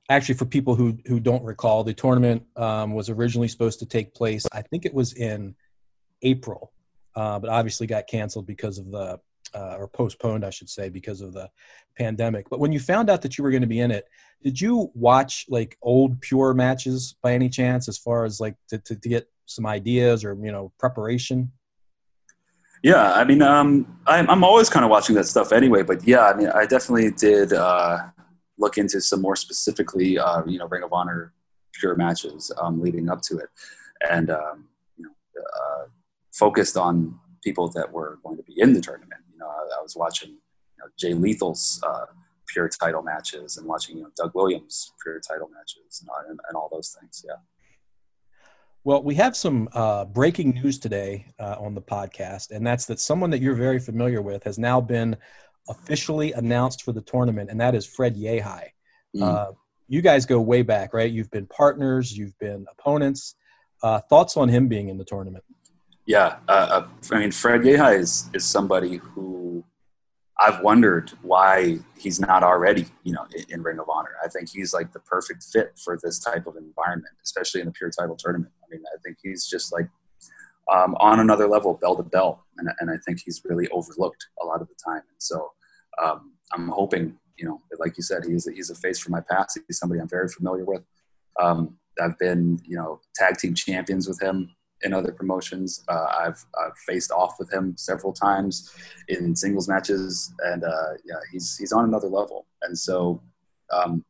actually 0.09 0.35
for 0.35 0.45
people 0.45 0.75
who 0.75 0.97
who 1.05 1.21
don't 1.21 1.43
recall, 1.43 1.83
the 1.85 1.93
tournament 1.93 2.43
um, 2.57 2.93
was 2.93 3.09
originally 3.09 3.47
supposed 3.47 3.79
to 3.79 3.85
take 3.85 4.13
place. 4.13 4.45
I 4.51 4.61
think 4.61 4.85
it 4.85 4.93
was 4.93 5.13
in 5.13 5.55
April, 6.21 6.73
uh, 7.15 7.39
but 7.39 7.49
obviously 7.49 7.87
got 7.87 8.07
canceled 8.07 8.45
because 8.45 8.77
of 8.77 8.91
the 8.91 9.21
uh, 9.53 9.75
or 9.77 9.87
postponed, 9.87 10.45
I 10.45 10.49
should 10.49 10.69
say, 10.69 10.89
because 10.89 11.21
of 11.21 11.33
the 11.33 11.49
pandemic. 11.97 12.49
But 12.49 12.59
when 12.59 12.71
you 12.71 12.79
found 12.79 13.09
out 13.09 13.21
that 13.21 13.37
you 13.37 13.43
were 13.43 13.51
going 13.51 13.61
to 13.61 13.67
be 13.67 13.79
in 13.79 13.91
it, 13.91 14.07
did 14.41 14.59
you 14.59 14.91
watch 14.93 15.45
like 15.49 15.77
old 15.81 16.21
pure 16.21 16.53
matches 16.53 17.15
by 17.21 17.33
any 17.33 17.49
chance, 17.49 17.87
as 17.87 17.97
far 17.97 18.25
as 18.25 18.39
like 18.39 18.55
to, 18.69 18.77
to, 18.79 18.95
to 18.95 19.09
get 19.09 19.29
some 19.45 19.65
ideas 19.65 20.23
or 20.23 20.37
you 20.41 20.51
know 20.51 20.71
preparation? 20.79 21.51
Yeah, 22.81 23.11
I 23.11 23.25
mean, 23.25 23.41
um, 23.41 23.99
I'm 24.07 24.29
I'm 24.29 24.43
always 24.43 24.69
kind 24.69 24.85
of 24.85 24.91
watching 24.91 25.15
that 25.15 25.25
stuff 25.25 25.51
anyway. 25.51 25.83
But 25.83 26.07
yeah, 26.07 26.27
I 26.27 26.33
mean, 26.33 26.47
I 26.47 26.65
definitely 26.65 27.11
did 27.11 27.51
uh, 27.51 27.97
look 28.57 28.77
into 28.77 29.01
some 29.01 29.21
more 29.21 29.35
specifically, 29.35 30.17
uh, 30.17 30.43
you 30.45 30.59
know, 30.59 30.67
Ring 30.67 30.83
of 30.83 30.93
Honor 30.93 31.33
pure 31.73 31.95
matches 31.95 32.51
um, 32.61 32.81
leading 32.81 33.09
up 33.09 33.21
to 33.23 33.37
it, 33.37 33.49
and 34.09 34.29
um, 34.29 34.65
you 34.97 35.05
know, 35.05 35.41
uh, 35.41 35.87
focused 36.31 36.77
on 36.77 37.19
people 37.43 37.67
that 37.69 37.91
were 37.91 38.19
going 38.23 38.37
to 38.37 38.43
be 38.43 38.53
in 38.57 38.73
the 38.73 38.81
tournament 38.81 39.18
know, 39.39 39.47
I, 39.47 39.79
I 39.79 39.81
was 39.81 39.95
watching 39.95 40.29
you 40.29 40.37
know, 40.79 40.85
Jay 40.97 41.13
Lethal's 41.13 41.81
uh, 41.83 42.05
pure 42.47 42.69
title 42.69 43.01
matches 43.01 43.57
and 43.57 43.67
watching 43.67 43.97
you 43.97 44.03
know 44.03 44.09
Doug 44.15 44.31
Williams 44.33 44.91
pure 45.01 45.19
title 45.19 45.49
matches 45.49 46.01
and, 46.01 46.29
and, 46.29 46.39
and 46.47 46.57
all 46.57 46.69
those 46.71 46.95
things. 46.99 47.23
Yeah. 47.27 47.35
Well, 48.85 49.03
we 49.03 49.15
have 49.15 49.35
some 49.35 49.67
uh, 49.73 50.05
breaking 50.05 50.51
news 50.51 50.79
today 50.79 51.33
uh, 51.37 51.57
on 51.59 51.75
the 51.75 51.81
podcast, 51.81 52.51
and 52.51 52.65
that's 52.65 52.85
that 52.85 52.99
someone 52.99 53.29
that 53.31 53.41
you're 53.41 53.55
very 53.55 53.79
familiar 53.79 54.21
with 54.21 54.43
has 54.45 54.57
now 54.57 54.79
been 54.79 55.17
officially 55.67 56.31
announced 56.33 56.83
for 56.83 56.93
the 56.93 57.01
tournament, 57.01 57.49
and 57.49 57.59
that 57.59 57.75
is 57.75 57.85
Fred 57.85 58.15
Yehi. 58.15 58.69
Mm. 59.15 59.21
Uh, 59.21 59.51
you 59.87 60.01
guys 60.01 60.25
go 60.25 60.39
way 60.39 60.61
back, 60.61 60.93
right? 60.93 61.11
You've 61.11 61.31
been 61.31 61.47
partners, 61.47 62.17
you've 62.17 62.37
been 62.39 62.65
opponents. 62.71 63.35
Uh, 63.81 63.99
thoughts 64.09 64.37
on 64.37 64.49
him 64.49 64.67
being 64.67 64.89
in 64.89 64.97
the 64.97 65.05
tournament? 65.05 65.43
Yeah, 66.09 66.37
uh, 66.47 66.51
uh, 66.51 66.87
I 67.11 67.19
mean, 67.19 67.31
Fred 67.31 67.61
Yehi 67.61 67.99
is 67.99 68.31
is 68.33 68.43
somebody 68.43 68.95
who 68.97 69.63
I've 70.39 70.59
wondered 70.61 71.11
why 71.21 71.77
he's 71.95 72.19
not 72.19 72.41
already, 72.41 72.87
you 73.03 73.13
know, 73.13 73.27
in, 73.35 73.45
in, 73.49 73.61
Ring 73.61 73.77
of 73.77 73.87
Honor. 73.93 74.15
I 74.25 74.27
think 74.27 74.49
he's 74.49 74.73
like 74.73 74.91
the 74.91 75.01
perfect 75.01 75.43
fit 75.43 75.77
for 75.77 75.99
this 76.01 76.17
type 76.17 76.47
of 76.47 76.55
environment, 76.55 77.13
especially 77.23 77.61
in 77.61 77.67
a 77.67 77.71
pure 77.71 77.91
title 77.91 78.15
tournament. 78.15 78.51
I 78.63 78.65
mean, 78.71 78.81
I 78.91 78.97
think 79.05 79.17
he's 79.21 79.45
just 79.45 79.71
like 79.71 79.87
um, 80.73 80.95
on 80.99 81.19
another 81.19 81.47
level, 81.47 81.75
bell 81.75 81.95
to 81.95 82.01
bell, 82.01 82.43
and, 82.57 82.67
and 82.79 82.89
I 82.89 82.97
think 83.05 83.19
he's 83.23 83.43
really 83.45 83.67
overlooked 83.67 84.29
a 84.41 84.45
lot 84.47 84.63
of 84.63 84.67
the 84.67 84.75
time. 84.83 85.03
And 85.11 85.19
so 85.19 85.51
um, 86.03 86.33
I'm 86.55 86.69
hoping, 86.69 87.19
you 87.37 87.45
know, 87.45 87.61
like 87.77 87.97
you 87.97 88.03
said, 88.03 88.23
he's 88.25 88.47
a, 88.47 88.51
he's 88.51 88.71
a 88.71 88.75
face 88.75 88.97
from 88.97 89.11
my 89.11 89.21
past. 89.29 89.59
He's 89.67 89.77
somebody 89.77 90.01
I'm 90.01 90.09
very 90.09 90.29
familiar 90.29 90.65
with. 90.65 90.81
Um, 91.39 91.77
I've 92.01 92.17
been, 92.17 92.59
you 92.65 92.77
know, 92.77 92.99
tag 93.13 93.37
team 93.37 93.53
champions 93.53 94.07
with 94.07 94.19
him 94.19 94.55
in 94.83 94.93
other 94.93 95.11
promotions. 95.11 95.83
Uh, 95.87 96.07
I've, 96.17 96.45
I've, 96.59 96.77
faced 96.87 97.11
off 97.11 97.35
with 97.39 97.51
him 97.51 97.75
several 97.77 98.13
times 98.13 98.73
in 99.07 99.35
singles 99.35 99.67
matches, 99.67 100.33
and 100.39 100.63
uh, 100.63 100.93
yeah, 101.05 101.15
he's 101.31 101.57
he's 101.57 101.71
on 101.71 101.85
another 101.85 102.07
level. 102.07 102.45
And 102.61 102.77
so, 102.77 103.21
um, 103.71 104.03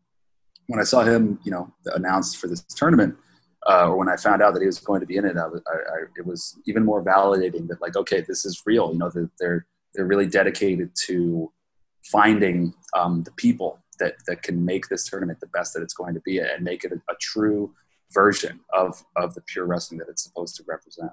when 0.68 0.80
I 0.80 0.84
saw 0.84 1.04
him, 1.04 1.40
you 1.44 1.52
know, 1.52 1.74
announced 1.96 2.38
for 2.38 2.48
this 2.48 2.62
tournament, 2.64 3.16
uh, 3.68 3.88
or 3.88 3.98
when 3.98 4.10
I 4.10 4.16
found 4.16 4.42
out 4.42 4.54
that 4.54 4.62
he 4.62 4.68
was 4.68 4.80
going 4.80 5.02
to 5.02 5.08
be 5.08 5.18
in 5.18 5.26
it, 5.26 5.38
I 5.38 5.46
I, 5.46 5.46
I, 5.46 5.98
it 6.18 6.26
was 6.26 6.60
even 6.66 6.86
more 6.86 7.04
validating 7.04 7.68
that 7.68 7.82
like, 7.82 7.96
okay, 7.96 8.22
this 8.22 8.46
is 8.46 8.62
real. 8.66 8.92
You 8.92 9.00
know, 9.00 9.10
that 9.10 9.30
they're 9.40 9.66
they're 9.94 10.06
really 10.06 10.28
dedicated 10.28 10.92
to 11.08 11.52
finding 12.04 12.74
um, 12.96 13.24
the 13.24 13.32
people 13.32 13.80
that 14.00 14.16
that 14.28 14.44
can 14.44 14.64
make 14.64 14.88
this 14.88 15.06
tournament 15.06 15.40
the 15.40 15.48
best 15.48 15.74
that 15.74 15.82
it's 15.82 15.94
going 15.94 16.14
to 16.14 16.22
be 16.22 16.40
and 16.40 16.64
make 16.64 16.84
it 16.84 16.92
a, 16.92 17.12
a 17.12 17.16
true 17.20 17.74
version 18.14 18.60
of 18.74 19.04
of 19.16 19.34
the 19.36 19.42
pure 19.42 19.66
wrestling 19.66 20.00
that 20.00 20.10
it's 20.10 20.24
supposed 20.24 20.56
to 20.58 20.64
represent. 20.68 21.12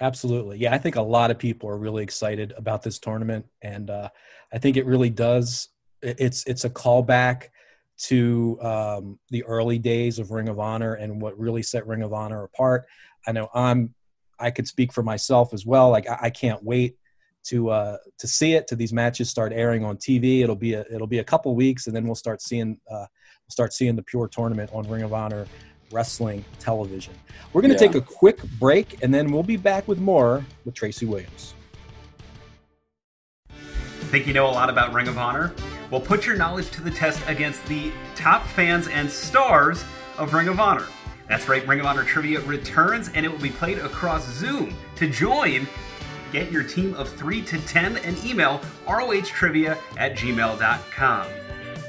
Absolutely, 0.00 0.58
yeah. 0.58 0.74
I 0.74 0.78
think 0.78 0.96
a 0.96 1.02
lot 1.02 1.30
of 1.30 1.38
people 1.38 1.68
are 1.68 1.78
really 1.78 2.02
excited 2.02 2.52
about 2.56 2.82
this 2.82 2.98
tournament, 2.98 3.46
and 3.62 3.90
uh, 3.90 4.08
I 4.52 4.58
think 4.58 4.76
it 4.76 4.86
really 4.86 5.10
does. 5.10 5.68
It's 6.02 6.44
it's 6.46 6.64
a 6.64 6.70
callback 6.70 7.48
to 8.04 8.58
um, 8.60 9.18
the 9.30 9.44
early 9.44 9.78
days 9.78 10.18
of 10.18 10.30
Ring 10.30 10.48
of 10.48 10.58
Honor 10.58 10.94
and 10.94 11.20
what 11.20 11.38
really 11.38 11.62
set 11.62 11.86
Ring 11.86 12.02
of 12.02 12.12
Honor 12.12 12.44
apart. 12.44 12.86
I 13.26 13.32
know 13.32 13.48
I'm 13.54 13.94
I 14.40 14.50
could 14.50 14.66
speak 14.66 14.92
for 14.92 15.02
myself 15.02 15.54
as 15.54 15.64
well. 15.64 15.90
Like 15.90 16.08
I, 16.08 16.18
I 16.22 16.30
can't 16.30 16.62
wait 16.64 16.96
to 17.44 17.70
uh, 17.70 17.96
to 18.18 18.26
see 18.26 18.54
it. 18.54 18.66
To 18.68 18.76
these 18.76 18.92
matches 18.92 19.30
start 19.30 19.52
airing 19.52 19.84
on 19.84 19.96
TV. 19.96 20.42
It'll 20.42 20.56
be 20.56 20.74
a, 20.74 20.84
it'll 20.92 21.06
be 21.06 21.18
a 21.18 21.24
couple 21.24 21.54
weeks, 21.54 21.86
and 21.86 21.94
then 21.94 22.04
we'll 22.04 22.14
start 22.14 22.42
seeing 22.42 22.78
uh, 22.90 23.06
start 23.52 23.72
seeing 23.72 23.96
the 23.96 24.02
pure 24.02 24.28
tournament 24.28 24.70
on 24.72 24.88
Ring 24.88 25.02
of 25.02 25.12
Honor 25.12 25.46
Wrestling 25.92 26.44
Television. 26.58 27.14
We're 27.52 27.62
going 27.62 27.76
to 27.76 27.84
yeah. 27.84 27.92
take 27.92 27.96
a 27.96 28.04
quick 28.04 28.42
break, 28.58 29.02
and 29.02 29.12
then 29.12 29.30
we'll 29.30 29.42
be 29.42 29.56
back 29.56 29.86
with 29.86 29.98
more 29.98 30.44
with 30.64 30.74
Tracy 30.74 31.06
Williams. 31.06 31.54
Think 34.12 34.26
you 34.26 34.34
know 34.34 34.46
a 34.46 34.50
lot 34.50 34.68
about 34.68 34.92
Ring 34.92 35.08
of 35.08 35.16
Honor? 35.16 35.54
Well, 35.90 36.00
put 36.00 36.26
your 36.26 36.36
knowledge 36.36 36.70
to 36.72 36.82
the 36.82 36.90
test 36.90 37.20
against 37.28 37.64
the 37.66 37.92
top 38.14 38.46
fans 38.46 38.88
and 38.88 39.10
stars 39.10 39.84
of 40.18 40.34
Ring 40.34 40.48
of 40.48 40.60
Honor. 40.60 40.86
That's 41.28 41.48
right, 41.48 41.66
Ring 41.66 41.80
of 41.80 41.86
Honor 41.86 42.04
Trivia 42.04 42.40
returns 42.42 43.08
and 43.14 43.24
it 43.24 43.32
will 43.32 43.38
be 43.38 43.50
played 43.50 43.78
across 43.78 44.26
Zoom. 44.34 44.74
To 44.96 45.08
join, 45.08 45.66
get 46.30 46.52
your 46.52 46.62
team 46.62 46.94
of 46.94 47.08
3 47.08 47.42
to 47.42 47.58
10 47.58 47.98
and 47.98 48.22
email 48.24 48.60
rohtrivia 48.86 49.78
at 49.96 50.14
gmail.com. 50.14 51.26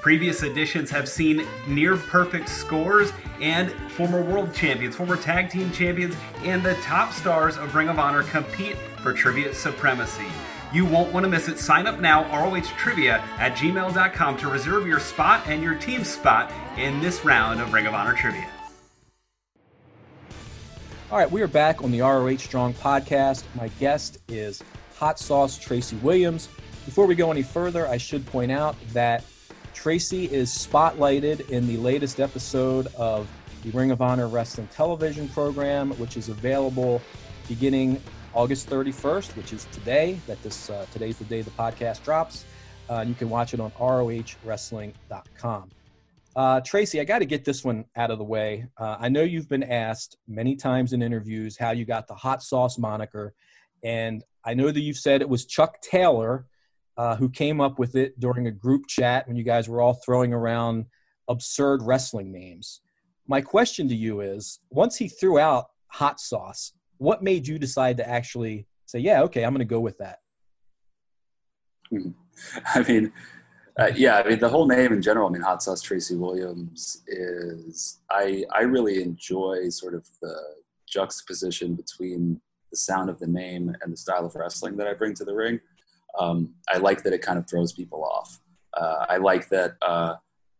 Previous 0.03 0.43
editions 0.43 0.89
have 0.89 1.07
seen 1.07 1.47
near 1.65 1.95
perfect 1.95 2.49
scores, 2.49 3.13
and 3.39 3.71
former 3.89 4.21
world 4.21 4.53
champions, 4.53 4.97
former 4.97 5.15
tag 5.15 5.49
team 5.49 5.71
champions, 5.71 6.13
and 6.43 6.61
the 6.61 6.73
top 6.81 7.13
stars 7.13 7.57
of 7.57 7.73
Ring 7.73 7.87
of 7.87 7.97
Honor 7.97 8.23
compete 8.23 8.75
for 9.01 9.13
trivia 9.13 9.53
supremacy. 9.53 10.25
You 10.73 10.85
won't 10.85 11.13
want 11.13 11.23
to 11.23 11.29
miss 11.29 11.47
it. 11.47 11.57
Sign 11.57 11.87
up 11.87 12.01
now, 12.01 12.25
rohtrivia 12.25 13.19
at 13.37 13.55
gmail.com 13.55 14.37
to 14.39 14.49
reserve 14.49 14.85
your 14.85 14.99
spot 14.99 15.47
and 15.47 15.63
your 15.63 15.75
team's 15.75 16.09
spot 16.09 16.51
in 16.77 16.99
this 16.99 17.23
round 17.23 17.61
of 17.61 17.71
Ring 17.71 17.87
of 17.87 17.93
Honor 17.93 18.13
Trivia. 18.13 18.49
All 21.13 21.17
right, 21.17 21.31
we 21.31 21.41
are 21.41 21.47
back 21.47 21.81
on 21.81 21.91
the 21.91 22.01
ROH 22.01 22.37
Strong 22.39 22.73
podcast. 22.73 23.45
My 23.55 23.69
guest 23.79 24.17
is 24.27 24.61
Hot 24.97 25.17
Sauce 25.17 25.57
Tracy 25.57 25.95
Williams. 25.97 26.49
Before 26.83 27.05
we 27.05 27.15
go 27.15 27.31
any 27.31 27.43
further, 27.43 27.87
I 27.87 27.95
should 27.95 28.25
point 28.25 28.51
out 28.51 28.75
that 28.91 29.23
Tracy 29.73 30.31
is 30.31 30.49
spotlighted 30.49 31.49
in 31.49 31.67
the 31.67 31.77
latest 31.77 32.19
episode 32.19 32.87
of 32.95 33.27
the 33.63 33.71
Ring 33.71 33.91
of 33.91 34.01
Honor 34.01 34.27
Wrestling 34.27 34.67
television 34.71 35.27
program, 35.29 35.91
which 35.91 36.15
is 36.15 36.29
available 36.29 37.01
beginning 37.47 38.01
August 38.33 38.69
31st, 38.69 39.35
which 39.35 39.51
is 39.51 39.65
today. 39.71 40.19
That 40.27 40.41
this 40.43 40.69
uh, 40.69 40.85
today's 40.91 41.17
the 41.17 41.25
day 41.25 41.41
the 41.41 41.51
podcast 41.51 42.03
drops. 42.03 42.45
Uh, 42.89 43.03
you 43.07 43.13
can 43.15 43.29
watch 43.29 43.53
it 43.53 43.59
on 43.59 43.71
rohwrestling.com. 43.71 45.69
Uh, 46.35 46.61
Tracy, 46.61 46.99
I 46.99 47.03
got 47.03 47.19
to 47.19 47.25
get 47.25 47.45
this 47.45 47.63
one 47.63 47.85
out 47.95 48.09
of 48.11 48.17
the 48.17 48.23
way. 48.23 48.65
Uh, 48.77 48.97
I 48.99 49.09
know 49.09 49.21
you've 49.21 49.49
been 49.49 49.63
asked 49.63 50.17
many 50.27 50.55
times 50.55 50.93
in 50.93 51.01
interviews 51.01 51.57
how 51.57 51.71
you 51.71 51.85
got 51.85 52.07
the 52.07 52.15
hot 52.15 52.41
sauce 52.41 52.77
moniker, 52.77 53.33
and 53.83 54.23
I 54.43 54.53
know 54.53 54.71
that 54.71 54.79
you've 54.79 54.97
said 54.97 55.21
it 55.21 55.29
was 55.29 55.45
Chuck 55.45 55.81
Taylor 55.81 56.45
uh, 56.97 57.15
who 57.15 57.29
came 57.29 57.59
up 57.59 57.79
with 57.79 57.95
it 57.95 58.19
during 58.19 58.47
a 58.47 58.51
group 58.51 58.87
chat 58.87 59.27
when 59.27 59.35
you 59.35 59.43
guys 59.43 59.67
were 59.67 59.81
all 59.81 59.93
throwing 59.93 60.33
around 60.33 60.85
absurd 61.27 61.81
wrestling 61.81 62.31
names. 62.31 62.81
My 63.27 63.41
question 63.41 63.87
to 63.89 63.95
you 63.95 64.21
is 64.21 64.59
once 64.69 64.97
he 64.97 65.07
threw 65.07 65.39
out 65.39 65.67
hot 65.87 66.19
sauce, 66.19 66.73
what 66.97 67.23
made 67.23 67.47
you 67.47 67.57
decide 67.57 67.97
to 67.97 68.07
actually 68.07 68.67
say, 68.85 68.99
yeah, 68.99 69.21
okay, 69.23 69.43
I'm 69.43 69.53
going 69.53 69.59
to 69.59 69.65
go 69.65 69.79
with 69.79 69.97
that? 69.99 70.19
I 72.75 72.83
mean, 72.83 73.11
uh, 73.79 73.91
yeah, 73.95 74.17
I 74.17 74.27
mean 74.27 74.39
the 74.39 74.49
whole 74.49 74.67
name 74.67 74.93
in 74.93 75.01
general. 75.01 75.27
I 75.27 75.31
mean, 75.31 75.41
Hot 75.41 75.63
Sauce 75.63 75.81
Tracy 75.81 76.15
Williams 76.15 77.01
is. 77.07 77.99
I 78.11 78.43
I 78.53 78.61
really 78.61 79.01
enjoy 79.01 79.69
sort 79.69 79.95
of 79.95 80.07
the 80.21 80.35
juxtaposition 80.87 81.73
between 81.73 82.39
the 82.69 82.77
sound 82.77 83.09
of 83.09 83.19
the 83.19 83.27
name 83.27 83.75
and 83.81 83.91
the 83.91 83.97
style 83.97 84.25
of 84.25 84.35
wrestling 84.35 84.77
that 84.77 84.87
I 84.87 84.93
bring 84.93 85.15
to 85.15 85.25
the 85.25 85.33
ring 85.33 85.59
um, 86.19 86.53
I 86.69 86.77
like 86.77 87.03
that 87.03 87.13
it 87.13 87.21
kind 87.21 87.39
of 87.39 87.47
throws 87.49 87.73
people 87.73 88.03
off. 88.03 88.39
Uh, 88.75 89.05
I 89.09 89.17
like 89.17 89.49
that 89.49 89.75
uh, 89.81 90.15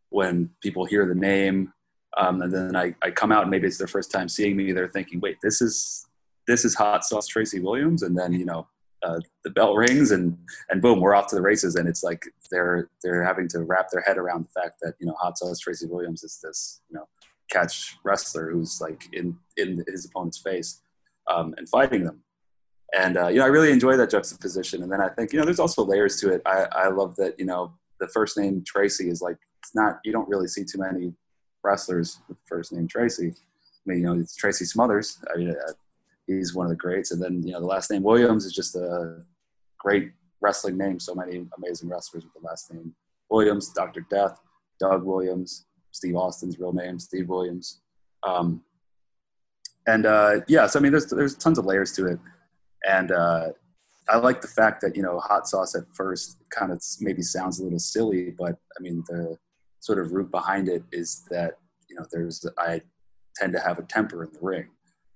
when 0.10 0.50
people 0.62 0.86
hear 0.86 1.06
the 1.08 1.16
name 1.16 1.74
um, 2.18 2.42
and 2.42 2.52
then 2.52 2.76
I, 2.76 2.96
I 3.02 3.12
come 3.12 3.32
out 3.32 3.44
and 3.44 3.52
maybe 3.52 3.68
it's 3.68 3.78
their 3.78 3.88
first 3.88 4.12
time 4.12 4.30
seeing 4.30 4.56
me, 4.56 4.72
they're 4.72 4.88
thinking, 4.88 5.20
wait, 5.20 5.38
this 5.42 5.62
is 5.62 6.06
this 6.48 6.66
is 6.66 6.76
Hot 6.76 7.06
Sauce 7.06 7.28
Tracy 7.28 7.60
Williams, 7.60 8.04
and 8.04 8.18
then 8.18 8.34
you 8.34 8.46
know 8.46 8.68
uh, 9.04 9.20
the 9.44 9.50
bell 9.50 9.76
rings 9.76 10.12
and 10.12 10.38
and 10.70 10.82
boom, 10.82 11.00
we're 11.00 11.16
off 11.16 11.28
to 11.28 11.36
the 11.36 11.42
races, 11.42 11.76
and 11.76 11.88
it's 11.88 12.04
like 12.04 12.26
they're 12.52 12.90
they're 13.04 13.24
having 13.24 13.48
to 13.50 13.64
wrap 13.64 13.90
their 13.90 14.02
head 14.02 14.18
around 14.18 14.46
the 14.46 14.62
fact 14.62 14.76
that 14.82 14.94
you 15.00 15.08
know 15.08 15.16
Hot 15.20 15.38
Sauce 15.38 15.60
Tracy 15.60 15.88
Williams 15.88 16.24
is 16.24 16.40
this 16.44 16.82
you 16.90 16.98
know 16.98 17.08
catch 17.50 17.98
wrestler 18.04 18.52
who's 18.52 18.80
like 18.80 19.08
in 19.14 19.36
in 19.58 19.84
his 19.88 20.06
opponent's 20.06 20.38
face 20.38 20.82
um, 21.28 21.54
and 21.58 21.68
fighting 21.70 22.04
them 22.04 22.22
and 22.94 23.18
uh, 23.18 23.28
you 23.28 23.40
know 23.40 23.46
I 23.46 23.48
really 23.48 23.72
enjoy 23.72 23.98
that 23.98 24.10
juxtaposition. 24.10 24.84
And 24.84 24.92
then 24.92 25.02
I 25.02 25.10
think 25.10 25.34
you 25.34 25.40
know 25.40 25.46
there's 25.46 25.60
also 25.60 25.84
layers 25.84 26.20
to 26.22 26.32
it. 26.34 26.42
I, 26.46 26.68
I 26.72 26.88
love 26.90 27.16
that 27.18 27.40
you 27.40 27.46
know 27.46 27.74
the 28.00 28.08
first 28.08 28.38
name 28.38 28.64
Tracy 28.66 29.10
is 29.10 29.22
like 29.22 29.38
it's 29.62 29.76
not 29.76 30.00
you 30.04 30.12
don't 30.12 30.30
really 30.30 30.48
see 30.48 30.64
too 30.64 30.80
many 30.80 31.14
wrestlers 31.64 32.20
with 32.28 32.38
the 32.38 32.46
first 32.48 32.74
name 32.74 32.88
Tracy. 32.88 33.30
I 33.30 33.84
mean 33.86 34.00
you 34.00 34.06
know 34.06 34.20
it's 34.20 34.36
Tracy 34.36 34.66
Smothers. 34.66 35.20
I 35.34 35.38
mean 35.38 35.50
uh, 35.52 35.74
he's 36.28 36.54
one 36.54 36.66
of 36.66 36.70
the 36.70 36.76
greats. 36.76 37.12
And 37.12 37.22
then 37.22 37.42
you 37.44 37.54
know 37.54 37.60
the 37.60 37.66
last 37.66 37.90
name 37.90 38.04
Williams 38.04 38.46
is 38.46 38.54
just 38.54 38.76
a 38.76 39.22
great 39.78 40.12
wrestling 40.42 40.78
name. 40.78 41.00
So 41.00 41.16
many 41.16 41.46
amazing 41.58 41.90
wrestlers 41.90 42.24
with 42.24 42.34
the 42.34 42.48
last 42.48 42.72
name 42.74 42.94
Williams. 43.30 43.70
Doctor 43.70 44.06
Death, 44.10 44.40
Doug 44.80 45.04
Williams, 45.04 45.66
Steve 45.92 46.16
Austin's 46.16 46.60
real 46.60 46.74
name, 46.74 47.00
Steve 47.00 47.30
Williams. 47.30 47.82
Um, 48.24 48.64
and 49.88 50.06
uh, 50.06 50.42
yeah, 50.48 50.68
so 50.68 50.80
I 50.80 50.82
mean, 50.82 50.92
there's 50.92 51.08
there's 51.08 51.36
tons 51.36 51.58
of 51.58 51.66
layers 51.66 51.92
to 51.94 52.08
it. 52.08 52.20
And 52.88 53.12
uh, 53.12 53.50
I 54.10 54.18
like 54.18 54.42
the 54.42 54.48
fact 54.48 54.82
that, 54.82 54.96
you 54.96 55.02
know, 55.02 55.20
hot 55.20 55.48
sauce 55.48 55.76
at 55.76 55.84
first 55.94 56.38
kind 56.50 56.72
of 56.72 56.82
maybe 57.00 57.22
sounds 57.22 57.60
a 57.60 57.64
little 57.64 57.80
silly, 57.80 58.32
but 58.38 58.58
I 58.78 58.82
mean, 58.82 59.04
the 59.08 59.38
sort 59.80 60.00
of 60.00 60.12
root 60.12 60.32
behind 60.32 60.68
it 60.70 60.84
is 60.92 61.26
that, 61.30 61.58
you 61.90 61.96
know, 61.96 62.06
there's, 62.12 62.46
I 62.58 62.82
tend 63.36 63.54
to 63.54 63.60
have 63.60 63.80
a 63.80 63.84
temper 63.84 64.24
in 64.24 64.32
the 64.34 64.40
ring. 64.42 64.68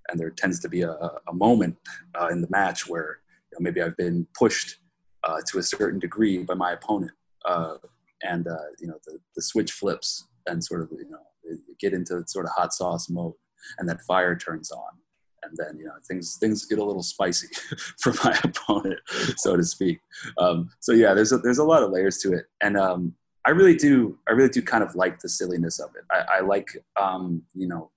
And 0.08 0.18
there 0.18 0.30
tends 0.30 0.58
to 0.60 0.68
be 0.70 0.82
a, 0.82 0.92
a 0.92 1.34
moment 1.34 1.76
uh, 2.18 2.28
in 2.28 2.40
the 2.40 2.48
match 2.50 2.88
where 2.88 3.18
you 3.52 3.58
know, 3.58 3.62
maybe 3.62 3.82
I've 3.82 3.96
been 3.96 4.26
pushed 4.38 4.76
uh, 5.22 5.40
to 5.48 5.58
a 5.58 5.62
certain 5.62 5.98
degree 5.98 6.42
by 6.44 6.54
my 6.54 6.72
opponent. 6.72 7.12
Uh, 7.44 7.76
and, 8.22 8.48
uh, 8.48 8.56
you 8.80 8.88
know, 8.88 8.98
the, 9.06 9.18
the 9.36 9.42
switch 9.42 9.72
flips 9.72 10.26
and 10.46 10.64
sort 10.64 10.80
of, 10.80 10.88
you 10.92 11.10
know, 11.10 11.56
get 11.78 11.92
into 11.92 12.24
sort 12.26 12.46
of 12.46 12.52
hot 12.56 12.72
sauce 12.72 13.10
mode. 13.10 13.34
and 13.78 13.88
that 13.88 14.00
fire 14.02 14.34
turns 14.34 14.70
on 14.70 14.92
and 15.42 15.56
then 15.56 15.78
you 15.78 15.84
know 15.84 15.92
things 16.06 16.36
things 16.38 16.64
get 16.64 16.78
a 16.78 16.84
little 16.84 17.02
spicy 17.02 17.48
for 17.98 18.12
my 18.24 18.38
opponent 18.44 18.98
so 19.36 19.56
to 19.56 19.64
speak. 19.64 20.00
Um, 20.38 20.70
so 20.80 20.92
yeah 20.92 21.14
there's 21.14 21.32
a, 21.32 21.38
there's 21.38 21.58
a 21.58 21.64
lot 21.64 21.82
of 21.82 21.90
layers 21.90 22.18
to 22.18 22.32
it. 22.32 22.46
And 22.60 22.76
um, 22.76 23.14
i 23.46 23.50
really 23.50 23.76
do 23.76 24.18
i 24.28 24.32
really 24.32 24.50
do 24.50 24.60
kind 24.62 24.82
of 24.84 24.94
like 24.94 25.20
the 25.20 25.28
silliness 25.28 25.78
of 25.78 25.90
it. 25.96 26.04
I, 26.10 26.38
I 26.38 26.40
like 26.40 26.68
um, 27.00 27.42
you 27.54 27.68
know 27.68 27.90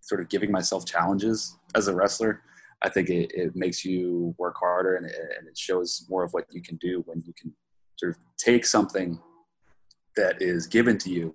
sort 0.00 0.20
of 0.20 0.28
giving 0.28 0.52
myself 0.52 0.84
challenges 0.84 1.56
as 1.74 1.88
a 1.88 1.94
wrestler. 1.94 2.42
I 2.82 2.90
think 2.90 3.08
it, 3.08 3.32
it 3.34 3.56
makes 3.56 3.84
you 3.84 4.34
work 4.38 4.56
harder 4.58 4.96
and 4.96 5.06
it, 5.06 5.14
and 5.38 5.48
it 5.48 5.56
shows 5.56 6.06
more 6.10 6.22
of 6.22 6.32
what 6.32 6.44
you 6.52 6.60
can 6.60 6.76
do 6.76 7.02
when 7.06 7.22
you 7.26 7.32
can 7.32 7.54
sort 7.96 8.12
of 8.12 8.18
take 8.36 8.66
something 8.66 9.18
that 10.16 10.42
is 10.42 10.66
given 10.66 10.98
to 10.98 11.10
you 11.10 11.34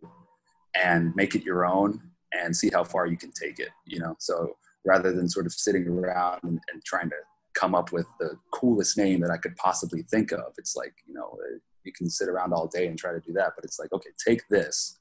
and 0.76 1.16
make 1.16 1.34
it 1.34 1.44
your 1.44 1.66
own 1.66 2.00
and 2.32 2.56
see 2.56 2.70
how 2.72 2.84
far 2.84 3.08
you 3.08 3.18
can 3.18 3.32
take 3.32 3.60
it 3.60 3.70
you 3.86 4.00
know? 4.00 4.16
So 4.20 4.56
rather 4.90 5.12
than 5.14 5.30
sort 5.30 5.46
of 5.46 5.54
sitting 5.54 5.88
around 5.88 6.40
and, 6.44 6.60
and 6.72 6.84
trying 6.84 7.10
to 7.10 7.22
come 7.54 7.76
up 7.76 7.92
with 7.92 8.08
the 8.20 8.32
coolest 8.52 8.98
name 8.98 9.20
that 9.22 9.32
i 9.32 9.38
could 9.38 9.56
possibly 9.56 10.02
think 10.04 10.32
of 10.32 10.54
it's 10.58 10.76
like 10.76 10.94
you 11.08 11.14
know 11.14 11.38
uh, 11.46 11.58
you 11.84 11.92
can 11.92 12.10
sit 12.10 12.30
around 12.30 12.54
all 12.54 12.68
day 12.68 12.88
and 12.88 12.98
try 12.98 13.12
to 13.12 13.20
do 13.20 13.34
that 13.34 13.52
but 13.56 13.64
it's 13.64 13.80
like 13.80 13.92
okay 13.94 14.10
take 14.28 14.42
this 14.50 15.00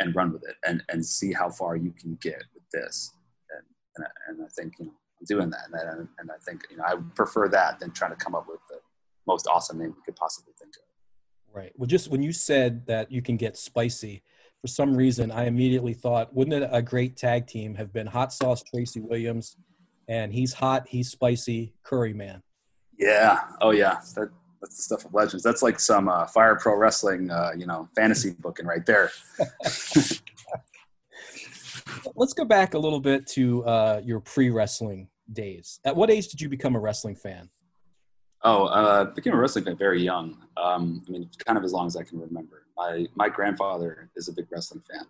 and 0.00 0.14
run 0.14 0.32
with 0.32 0.42
it 0.48 0.56
and 0.66 0.82
and 0.88 1.04
see 1.04 1.32
how 1.32 1.48
far 1.50 1.76
you 1.76 1.92
can 2.00 2.18
get 2.20 2.42
with 2.54 2.64
this 2.72 3.12
and 3.56 3.66
and 3.96 4.06
I, 4.06 4.10
and 4.28 4.44
I 4.44 4.48
think 4.56 4.74
you 4.78 4.86
know 4.86 4.92
I'm 5.20 5.26
doing 5.26 5.50
that 5.50 5.66
and, 5.66 5.74
that, 5.74 6.08
and 6.18 6.30
I 6.30 6.38
think 6.44 6.62
you 6.70 6.76
know 6.76 6.84
I 6.84 6.94
prefer 7.14 7.48
that 7.48 7.78
than 7.80 7.90
trying 7.92 8.12
to 8.12 8.16
come 8.24 8.34
up 8.34 8.46
with 8.48 8.60
the 8.68 8.78
most 9.26 9.46
awesome 9.46 9.78
name 9.78 9.94
you 9.96 10.02
could 10.04 10.16
possibly 10.16 10.52
think 10.58 10.74
of. 10.76 10.82
Right. 11.54 11.72
Well, 11.76 11.86
just 11.86 12.08
when 12.08 12.22
you 12.22 12.32
said 12.32 12.86
that 12.86 13.12
you 13.12 13.20
can 13.22 13.36
get 13.36 13.56
spicy, 13.56 14.22
for 14.62 14.68
some 14.68 14.96
reason, 14.96 15.30
I 15.32 15.46
immediately 15.46 15.92
thought, 15.92 16.32
wouldn't 16.32 16.62
it 16.62 16.70
a 16.72 16.80
great 16.80 17.16
tag 17.16 17.48
team 17.48 17.74
have 17.74 17.92
been 17.92 18.06
Hot 18.06 18.32
Sauce 18.32 18.62
Tracy 18.62 19.00
Williams, 19.00 19.56
and 20.06 20.32
he's 20.32 20.54
hot, 20.54 20.86
he's 20.86 21.10
spicy, 21.10 21.74
Curry 21.82 22.14
Man. 22.14 22.42
Yeah. 22.96 23.40
Oh 23.60 23.72
yeah. 23.72 23.98
That, 24.14 24.30
that's 24.60 24.76
the 24.76 24.82
stuff 24.82 25.04
of 25.04 25.12
legends. 25.12 25.42
That's 25.42 25.62
like 25.62 25.80
some 25.80 26.08
uh, 26.08 26.26
Fire 26.26 26.54
Pro 26.54 26.76
Wrestling, 26.76 27.28
uh, 27.28 27.50
you 27.56 27.66
know, 27.66 27.88
fantasy 27.96 28.36
booking 28.38 28.64
right 28.64 28.86
there. 28.86 29.10
Let's 32.14 32.32
go 32.32 32.44
back 32.44 32.74
a 32.74 32.78
little 32.78 33.00
bit 33.00 33.26
to 33.28 33.64
uh, 33.64 34.00
your 34.04 34.20
pre-wrestling 34.20 35.08
days. 35.32 35.80
At 35.84 35.96
what 35.96 36.08
age 36.08 36.28
did 36.28 36.40
you 36.40 36.48
become 36.48 36.76
a 36.76 36.78
wrestling 36.78 37.16
fan? 37.16 37.50
Oh, 38.44 38.64
uh, 38.64 39.04
became 39.04 39.34
a 39.34 39.36
wrestling 39.36 39.64
fan 39.64 39.76
very 39.76 40.02
young. 40.02 40.36
Um, 40.56 41.02
I 41.06 41.10
mean, 41.10 41.30
kind 41.46 41.56
of 41.56 41.64
as 41.64 41.72
long 41.72 41.86
as 41.86 41.96
I 41.96 42.02
can 42.02 42.18
remember. 42.18 42.66
My 42.76 43.06
my 43.14 43.28
grandfather 43.28 44.10
is 44.16 44.28
a 44.28 44.32
big 44.32 44.46
wrestling 44.50 44.82
fan, 44.90 45.06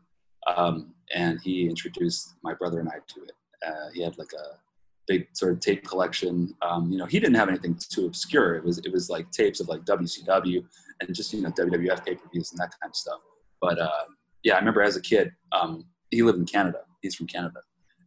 um, 0.55 0.95
and 1.15 1.41
he 1.41 1.69
introduced 1.69 2.35
my 2.43 2.55
brother 2.55 2.81
and 2.81 2.89
I 2.89 2.97
to 3.15 3.23
it. 3.23 3.33
Uh, 3.67 3.89
he 3.95 4.03
had 4.03 4.19
like 4.19 4.33
a 4.33 4.59
big 5.07 5.29
sort 5.33 5.53
of 5.53 5.61
tape 5.61 5.87
collection. 5.87 6.55
Um, 6.63 6.91
you 6.91 6.99
know, 6.99 7.07
he 7.07 7.21
didn't 7.21 7.37
have 7.37 7.49
anything 7.49 7.79
too 7.79 8.07
obscure. 8.07 8.57
It 8.57 8.65
was 8.65 8.79
it 8.79 8.93
was 8.93 9.09
like 9.09 9.31
tapes 9.31 9.61
of 9.61 9.69
like 9.69 9.85
WCW 9.85 10.65
and 11.01 11.15
just 11.15 11.33
you 11.33 11.43
know 11.43 11.51
WWF 11.51 12.05
pay 12.05 12.15
per 12.15 12.29
views 12.33 12.51
and 12.51 12.59
that 12.59 12.73
kind 12.81 12.91
of 12.91 12.97
stuff. 12.97 13.21
But 13.61 13.79
uh, 13.79 14.05
yeah, 14.43 14.55
I 14.55 14.59
remember 14.59 14.83
as 14.83 14.97
a 14.97 15.01
kid, 15.01 15.33
um, 15.53 15.87
he 16.11 16.23
lived 16.23 16.39
in 16.39 16.47
Canada. 16.47 16.81
He's 17.01 17.15
from 17.15 17.29
Canada, 17.29 17.61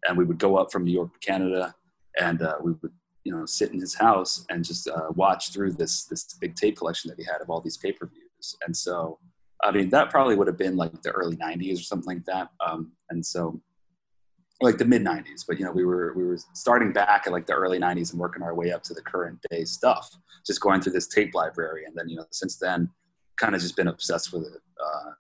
and 0.08 0.18
we 0.18 0.26
would 0.26 0.38
go 0.38 0.58
up 0.58 0.72
from 0.72 0.84
New 0.84 0.92
York 0.92 1.14
to 1.14 1.20
Canada, 1.20 1.74
and 2.20 2.42
uh, 2.42 2.56
we 2.62 2.74
would 2.74 2.92
you 3.26 3.36
know 3.36 3.46
sit 3.46 3.74
in 3.74 3.80
his 3.80 3.94
house 3.94 4.46
and 4.50 4.64
just 4.64 4.88
uh, 4.88 5.10
watch 5.16 5.52
through 5.52 5.74
this 5.74 6.06
this 6.06 6.24
big 6.40 6.56
tape 6.56 6.78
collection 6.78 7.10
that 7.10 7.20
he 7.20 7.26
had 7.26 7.42
of 7.42 7.50
all 7.50 7.60
these 7.60 7.76
pay 7.76 7.92
per 7.92 8.06
views. 8.06 8.56
And 8.66 8.78
so, 8.78 9.20
I 9.64 9.72
mean, 9.72 9.90
that 9.90 10.12
probably 10.12 10.36
would 10.36 10.48
have 10.48 10.58
been 10.58 10.78
like 10.78 11.02
the 11.02 11.12
early 11.12 11.36
'90s 11.36 11.80
or 11.80 11.84
something 11.84 12.16
like 12.16 12.26
that. 12.26 12.50
Um, 12.66 12.92
and 13.10 13.26
so, 13.26 13.60
like 14.62 14.78
the 14.78 14.86
mid 14.86 15.04
'90s. 15.04 15.44
But 15.48 15.60
you 15.60 15.66
know, 15.66 15.72
we 15.72 15.86
were 15.86 16.14
we 16.16 16.24
were 16.24 16.38
starting 16.54 16.94
back 16.94 17.24
at 17.26 17.34
like 17.34 17.48
the 17.48 17.54
early 17.54 17.80
'90s 17.80 18.12
and 18.12 18.20
working 18.20 18.44
our 18.44 18.54
way 18.54 18.72
up 18.72 18.84
to 18.84 18.94
the 18.94 19.02
current 19.02 19.40
day 19.50 19.66
stuff. 19.66 20.10
Just 20.46 20.62
going 20.62 20.82
through 20.82 20.94
this 20.94 21.08
tape 21.08 21.34
library, 21.34 21.86
and 21.86 21.96
then 21.96 22.08
you 22.08 22.18
know, 22.18 22.26
since 22.32 22.58
then, 22.58 22.90
kind 23.38 23.56
of 23.56 23.62
just 23.62 23.76
been 23.76 23.88
obsessed 23.88 24.32
with 24.32 24.44
it 24.44 24.62
uh, 24.80 25.12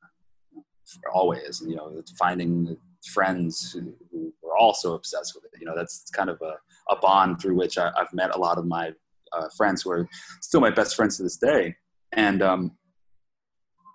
always. 1.11 1.61
And 1.61 1.71
you 1.71 1.75
know, 1.75 2.03
finding 2.19 2.77
friends 3.07 3.71
who, 3.71 3.93
were 4.41 4.57
also 4.57 4.93
obsessed 4.93 5.33
with 5.35 5.43
it. 5.45 5.51
You 5.59 5.65
know, 5.65 5.75
that's 5.75 6.09
kind 6.11 6.29
of 6.29 6.41
a 6.41 6.55
a 6.89 6.95
bond 6.95 7.41
through 7.41 7.55
which 7.55 7.77
I, 7.77 7.91
have 7.97 8.13
met 8.13 8.35
a 8.35 8.37
lot 8.37 8.57
of 8.57 8.65
my 8.65 8.93
uh, 9.33 9.49
friends 9.55 9.81
who 9.81 9.91
are 9.91 10.07
still 10.41 10.61
my 10.61 10.69
best 10.69 10.95
friends 10.95 11.17
to 11.17 11.23
this 11.23 11.37
day. 11.37 11.75
And, 12.13 12.41
um, 12.41 12.71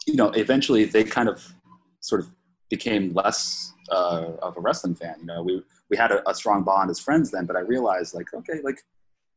you 0.06 0.16
know, 0.16 0.30
eventually 0.30 0.84
they 0.84 1.04
kind 1.04 1.28
of 1.28 1.54
sort 2.00 2.22
of 2.22 2.30
became 2.68 3.12
less 3.14 3.72
uh, 3.90 4.32
of 4.42 4.56
a 4.56 4.60
wrestling 4.60 4.94
fan. 4.94 5.16
You 5.20 5.26
know, 5.26 5.42
we, 5.42 5.62
we 5.88 5.96
had 5.96 6.10
a, 6.12 6.28
a, 6.28 6.34
strong 6.34 6.62
bond 6.62 6.90
as 6.90 7.00
friends 7.00 7.30
then, 7.30 7.46
but 7.46 7.56
I 7.56 7.60
realized 7.60 8.14
like, 8.14 8.32
okay, 8.34 8.60
like 8.62 8.80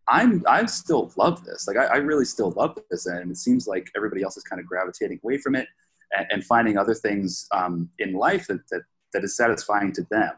I'm, 0.07 0.43
I 0.47 0.65
still 0.65 1.11
love 1.17 1.43
this. 1.43 1.67
Like 1.67 1.77
I, 1.77 1.85
I, 1.85 1.97
really 1.97 2.25
still 2.25 2.51
love 2.51 2.77
this. 2.91 3.05
And 3.05 3.31
it 3.31 3.37
seems 3.37 3.67
like 3.67 3.89
everybody 3.95 4.21
else 4.21 4.37
is 4.37 4.43
kind 4.43 4.59
of 4.59 4.65
gravitating 4.65 5.19
away 5.23 5.37
from 5.37 5.55
it 5.55 5.67
and, 6.15 6.27
and 6.29 6.43
finding 6.43 6.77
other 6.77 6.93
things 6.93 7.47
um, 7.51 7.89
in 7.99 8.13
life 8.13 8.47
that, 8.47 8.67
that, 8.69 8.81
that 9.13 9.23
is 9.23 9.35
satisfying 9.37 9.91
to 9.93 10.05
them 10.09 10.33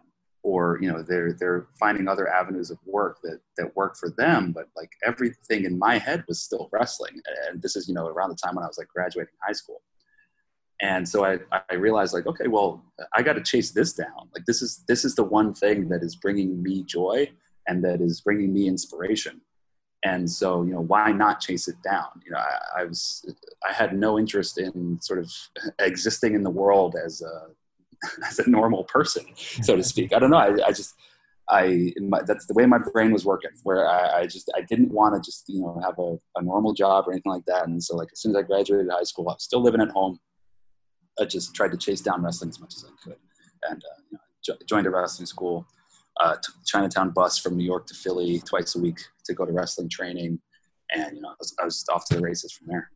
or 0.45 0.77
you 0.79 0.89
know 0.89 1.01
they're 1.01 1.33
they're 1.33 1.65
finding 1.77 2.07
other 2.07 2.29
avenues 2.29 2.69
of 2.69 2.77
work 2.85 3.17
that 3.23 3.39
that 3.57 3.75
work 3.75 3.97
for 3.97 4.11
them 4.11 4.51
but 4.51 4.67
like 4.77 4.91
everything 5.03 5.65
in 5.65 5.77
my 5.77 5.97
head 5.97 6.23
was 6.27 6.39
still 6.39 6.69
wrestling. 6.71 7.19
And 7.49 7.61
this 7.61 7.75
is 7.75 7.89
you 7.89 7.95
know 7.95 8.07
around 8.07 8.29
the 8.29 8.35
time 8.35 8.55
when 8.55 8.63
i 8.63 8.67
was 8.67 8.77
like 8.77 8.87
graduating 8.87 9.33
high 9.45 9.53
school. 9.53 9.81
And 10.81 11.09
so 11.09 11.25
i 11.25 11.39
i 11.71 11.73
realized 11.73 12.13
like 12.13 12.27
okay 12.27 12.47
well 12.47 12.85
i 13.13 13.23
got 13.23 13.33
to 13.33 13.41
chase 13.41 13.71
this 13.71 13.91
down. 13.93 14.29
Like 14.33 14.45
this 14.45 14.61
is 14.61 14.83
this 14.87 15.03
is 15.03 15.15
the 15.15 15.23
one 15.23 15.53
thing 15.53 15.89
that 15.89 16.03
is 16.03 16.15
bringing 16.15 16.61
me 16.61 16.83
joy 16.83 17.31
and 17.67 17.83
that 17.83 17.99
is 17.99 18.21
bringing 18.21 18.53
me 18.53 18.67
inspiration. 18.67 19.41
And 20.03 20.29
so 20.29 20.61
you 20.61 20.73
know 20.73 20.81
why 20.81 21.11
not 21.11 21.39
chase 21.39 21.67
it 21.67 21.81
down? 21.83 22.21
You 22.23 22.31
know 22.33 22.37
i, 22.37 22.81
I 22.81 22.83
was 22.83 23.25
i 23.67 23.73
had 23.73 23.97
no 23.97 24.19
interest 24.19 24.59
in 24.59 25.01
sort 25.01 25.19
of 25.23 25.31
existing 25.79 26.35
in 26.35 26.43
the 26.43 26.57
world 26.61 26.95
as 27.03 27.23
a 27.23 27.47
as 28.27 28.39
a 28.39 28.49
normal 28.49 28.83
person, 28.85 29.25
so 29.35 29.75
to 29.75 29.83
speak. 29.83 30.13
I 30.13 30.19
don't 30.19 30.31
know. 30.31 30.37
I, 30.37 30.55
I 30.65 30.71
just, 30.71 30.95
I, 31.49 31.93
my, 32.01 32.21
that's 32.23 32.47
the 32.47 32.53
way 32.53 32.65
my 32.65 32.79
brain 32.79 33.11
was 33.11 33.25
working, 33.25 33.51
where 33.63 33.87
I, 33.87 34.21
I 34.21 34.27
just, 34.27 34.51
I 34.55 34.61
didn't 34.61 34.91
want 34.91 35.15
to 35.15 35.25
just, 35.25 35.47
you 35.47 35.61
know, 35.61 35.79
have 35.83 35.97
a, 35.99 36.17
a 36.39 36.41
normal 36.41 36.73
job 36.73 37.07
or 37.07 37.11
anything 37.11 37.31
like 37.31 37.45
that. 37.45 37.67
And 37.67 37.83
so 37.83 37.95
like, 37.95 38.09
as 38.11 38.19
soon 38.19 38.31
as 38.31 38.37
I 38.37 38.41
graduated 38.41 38.87
high 38.91 39.03
school, 39.03 39.29
I 39.29 39.33
was 39.33 39.43
still 39.43 39.61
living 39.61 39.81
at 39.81 39.89
home. 39.89 40.19
I 41.19 41.25
just 41.25 41.53
tried 41.53 41.71
to 41.71 41.77
chase 41.77 42.01
down 42.01 42.23
wrestling 42.23 42.49
as 42.49 42.59
much 42.59 42.73
as 42.75 42.85
I 42.85 43.03
could. 43.03 43.17
And, 43.69 43.83
uh, 43.83 44.01
you 44.11 44.17
know, 44.17 44.19
jo- 44.43 44.65
joined 44.67 44.87
a 44.87 44.89
wrestling 44.89 45.27
school, 45.27 45.67
uh, 46.19 46.35
took 46.41 46.55
Chinatown 46.65 47.11
bus 47.11 47.37
from 47.37 47.57
New 47.57 47.63
York 47.63 47.87
to 47.87 47.93
Philly 47.93 48.39
twice 48.39 48.75
a 48.75 48.79
week 48.79 48.99
to 49.25 49.33
go 49.33 49.45
to 49.45 49.51
wrestling 49.51 49.89
training. 49.89 50.39
And, 50.93 51.15
you 51.15 51.21
know, 51.21 51.29
I 51.29 51.35
was, 51.39 51.55
I 51.61 51.65
was 51.65 51.85
off 51.91 52.05
to 52.05 52.15
the 52.15 52.21
races 52.21 52.51
from 52.51 52.67
there. 52.67 52.91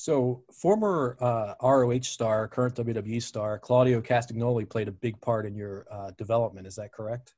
So, 0.00 0.42
former 0.50 1.18
uh, 1.20 1.52
ROH 1.62 2.04
star, 2.04 2.48
current 2.48 2.74
WWE 2.74 3.22
star, 3.22 3.58
Claudio 3.58 4.00
Castagnoli 4.00 4.66
played 4.66 4.88
a 4.88 4.92
big 4.92 5.20
part 5.20 5.44
in 5.44 5.54
your 5.54 5.86
uh, 5.90 6.12
development. 6.16 6.66
Is 6.66 6.74
that 6.76 6.90
correct? 6.90 7.34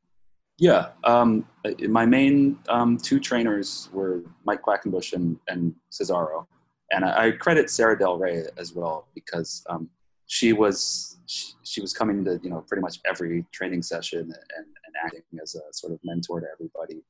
Yeah. 0.59 0.91
Um, 1.03 1.45
my 1.89 2.07
main 2.07 2.57
um, 2.69 2.99
two 2.99 3.19
trainers 3.19 3.89
were 3.93 4.23
Mike 4.45 4.63
Quackenbush 4.63 5.13
and, 5.13 5.41
and 5.49 5.75
Cesaro. 5.91 6.47
And 6.93 7.05
I, 7.05 7.27
I, 7.27 7.31
credit 7.33 7.69
Sara 7.69 7.99
Del 7.99 8.17
Rey 8.17 8.45
as 8.57 8.75
well 8.75 9.09
because 9.13 9.65
um, 9.69 9.91
she 10.29 10.53
was 10.53 11.19
she, 11.27 11.55
she, 11.65 11.81
was 11.81 11.93
coming 11.93 12.25
to 12.27 12.39
you 12.45 12.51
know 12.51 12.61
pretty 12.69 12.83
much 12.83 13.01
every 13.05 13.45
training 13.51 13.83
session 13.83 14.21
and, 14.21 14.67
and 14.87 14.95
acting 15.05 15.41
as 15.43 15.57
a 15.57 15.63
sort 15.73 15.95
of 15.95 15.99
mentor 16.05 16.39
to 16.39 16.47
everybody 16.53 17.03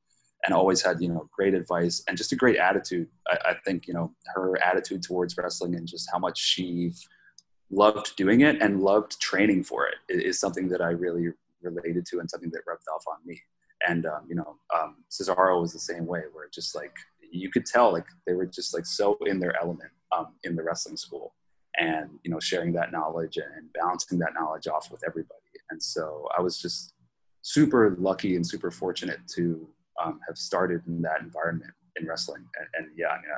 and 0.45 0.53
always 0.53 0.81
had 0.81 1.01
you 1.01 1.09
know 1.09 1.29
great 1.31 1.53
advice 1.53 2.03
and 2.07 2.17
just 2.17 2.31
a 2.31 2.35
great 2.35 2.57
attitude. 2.57 3.07
I, 3.27 3.37
I, 3.51 3.53
think 3.65 3.87
you 3.87 3.93
know 3.93 4.13
her 4.33 4.61
attitude 4.63 5.03
towards 5.03 5.37
wrestling 5.37 5.75
and 5.75 5.87
just 5.87 6.09
how 6.11 6.19
much 6.19 6.39
she 6.39 6.93
loved 7.71 8.15
doing 8.15 8.41
it 8.41 8.61
and 8.61 8.81
loved 8.81 9.19
training 9.19 9.63
for 9.63 9.87
it 9.87 9.95
is 10.09 10.39
something 10.39 10.67
that 10.69 10.81
I 10.81 10.89
really 10.89 11.29
related 11.61 12.05
to 12.07 12.19
and 12.19 12.29
something 12.29 12.51
that 12.51 12.61
rubbed 12.67 12.83
off 12.93 13.03
on 13.07 13.17
me. 13.25 13.41
And 13.87 14.05
um, 14.05 14.25
you 14.27 14.35
know, 14.35 14.57
um, 14.73 14.97
Cesaro 15.09 15.59
was 15.61 15.73
the 15.73 15.79
same 15.79 16.05
way, 16.05 16.21
where 16.31 16.47
just 16.53 16.75
like 16.75 16.95
you 17.31 17.49
could 17.49 17.65
tell, 17.65 17.91
like 17.91 18.05
they 18.25 18.33
were 18.33 18.45
just 18.45 18.73
like 18.73 18.85
so 18.85 19.17
in 19.25 19.39
their 19.39 19.59
element 19.61 19.91
um, 20.15 20.27
in 20.43 20.55
the 20.55 20.63
wrestling 20.63 20.97
school, 20.97 21.33
and 21.77 22.09
you 22.23 22.31
know, 22.31 22.39
sharing 22.39 22.71
that 22.73 22.91
knowledge 22.91 23.37
and 23.37 23.71
balancing 23.73 24.19
that 24.19 24.33
knowledge 24.33 24.67
off 24.67 24.91
with 24.91 25.01
everybody. 25.05 25.39
And 25.69 25.81
so 25.81 26.27
I 26.37 26.41
was 26.41 26.57
just 26.57 26.93
super 27.41 27.95
lucky 27.99 28.35
and 28.37 28.47
super 28.47 28.71
fortunate 28.71 29.19
to 29.35 29.67
um, 30.03 30.19
have 30.27 30.37
started 30.37 30.81
in 30.87 31.01
that 31.01 31.21
environment 31.21 31.71
in 31.95 32.07
wrestling. 32.07 32.43
And, 32.57 32.85
and 32.85 32.97
yeah, 32.97 33.07
I 33.07 33.15
mean, 33.17 33.31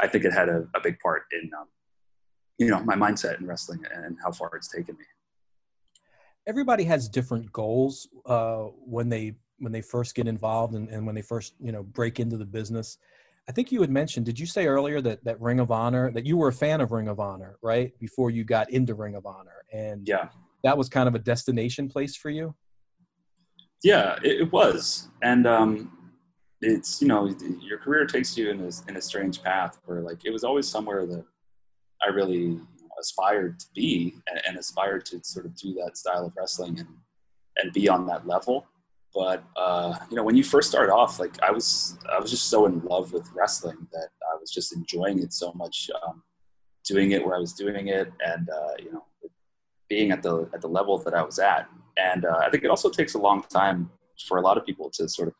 I, 0.00 0.04
I, 0.04 0.08
think 0.08 0.24
it 0.24 0.32
had 0.32 0.48
a, 0.48 0.66
a 0.74 0.80
big 0.82 0.98
part 1.00 1.22
in, 1.32 1.50
um, 1.58 1.66
you 2.58 2.68
know, 2.68 2.80
my 2.80 2.94
mindset 2.94 3.40
in 3.40 3.46
wrestling 3.46 3.80
and 3.92 4.16
how 4.22 4.32
far 4.32 4.50
it's 4.56 4.68
taken 4.68 4.96
me. 4.96 5.04
Everybody 6.46 6.84
has 6.84 7.08
different 7.08 7.52
goals 7.52 8.08
uh, 8.26 8.64
when 8.84 9.08
they 9.08 9.34
when 9.58 9.72
they 9.72 9.82
first 9.82 10.14
get 10.14 10.28
involved 10.28 10.74
and, 10.74 10.88
and 10.88 11.04
when 11.04 11.14
they 11.14 11.20
first 11.20 11.54
you 11.60 11.72
know 11.72 11.82
break 11.82 12.20
into 12.20 12.38
the 12.38 12.46
business. 12.46 12.96
I 13.48 13.52
think 13.52 13.70
you 13.70 13.82
had 13.82 13.90
mentioned. 13.90 14.24
Did 14.24 14.38
you 14.38 14.46
say 14.46 14.66
earlier 14.66 15.02
that 15.02 15.22
that 15.24 15.38
Ring 15.42 15.60
of 15.60 15.70
Honor 15.70 16.10
that 16.12 16.24
you 16.24 16.38
were 16.38 16.48
a 16.48 16.52
fan 16.52 16.80
of 16.80 16.90
Ring 16.90 17.06
of 17.06 17.20
Honor 17.20 17.58
right 17.60 17.92
before 17.98 18.30
you 18.30 18.44
got 18.44 18.70
into 18.70 18.94
Ring 18.94 19.14
of 19.14 19.26
Honor 19.26 19.64
and 19.72 20.08
yeah, 20.08 20.28
that 20.64 20.78
was 20.78 20.88
kind 20.88 21.06
of 21.08 21.14
a 21.14 21.18
destination 21.18 21.88
place 21.88 22.16
for 22.16 22.30
you. 22.30 22.54
Yeah, 23.82 24.16
it, 24.24 24.40
it 24.40 24.52
was, 24.52 25.08
and 25.22 25.46
um, 25.46 26.12
it's 26.60 27.00
you 27.00 27.08
know 27.08 27.32
your 27.60 27.78
career 27.78 28.06
takes 28.06 28.36
you 28.36 28.50
in 28.50 28.60
a 28.60 28.70
in 28.88 28.96
a 28.96 29.02
strange 29.02 29.42
path 29.42 29.78
where 29.84 30.00
like 30.00 30.24
it 30.24 30.30
was 30.30 30.44
always 30.44 30.66
somewhere 30.66 31.06
that 31.06 31.24
I 32.04 32.08
really 32.08 32.60
aspired 32.98 33.60
to 33.60 33.66
be 33.74 34.14
and, 34.28 34.40
and 34.46 34.58
aspired 34.58 35.06
to 35.06 35.20
sort 35.22 35.46
of 35.46 35.54
do 35.54 35.74
that 35.74 35.96
style 35.96 36.26
of 36.26 36.32
wrestling 36.36 36.80
and 36.80 36.88
and 37.58 37.72
be 37.72 37.88
on 37.88 38.06
that 38.06 38.26
level. 38.26 38.66
But 39.14 39.42
uh, 39.56 39.96
you 40.10 40.16
know, 40.16 40.22
when 40.22 40.36
you 40.36 40.44
first 40.44 40.68
start 40.68 40.90
off, 40.90 41.18
like 41.18 41.40
I 41.42 41.50
was, 41.50 41.98
I 42.12 42.20
was 42.20 42.30
just 42.30 42.48
so 42.48 42.66
in 42.66 42.80
love 42.80 43.12
with 43.12 43.28
wrestling 43.34 43.86
that 43.92 44.08
I 44.32 44.38
was 44.38 44.50
just 44.50 44.74
enjoying 44.74 45.22
it 45.22 45.32
so 45.32 45.52
much, 45.54 45.90
um, 46.06 46.22
doing 46.84 47.12
it 47.12 47.24
where 47.24 47.34
I 47.34 47.40
was 47.40 47.52
doing 47.54 47.88
it, 47.88 48.12
and 48.24 48.48
uh, 48.48 48.74
you 48.78 48.92
know, 48.92 49.04
being 49.88 50.10
at 50.10 50.22
the 50.22 50.48
at 50.54 50.60
the 50.60 50.68
level 50.68 50.98
that 50.98 51.14
I 51.14 51.22
was 51.22 51.38
at. 51.38 51.68
And 51.98 52.24
uh, 52.24 52.38
I 52.38 52.50
think 52.50 52.64
it 52.64 52.70
also 52.70 52.90
takes 52.90 53.14
a 53.14 53.18
long 53.18 53.42
time 53.42 53.90
for 54.26 54.38
a 54.38 54.40
lot 54.40 54.56
of 54.56 54.64
people 54.64 54.90
to 54.94 55.08
sort 55.08 55.28
of 55.28 55.34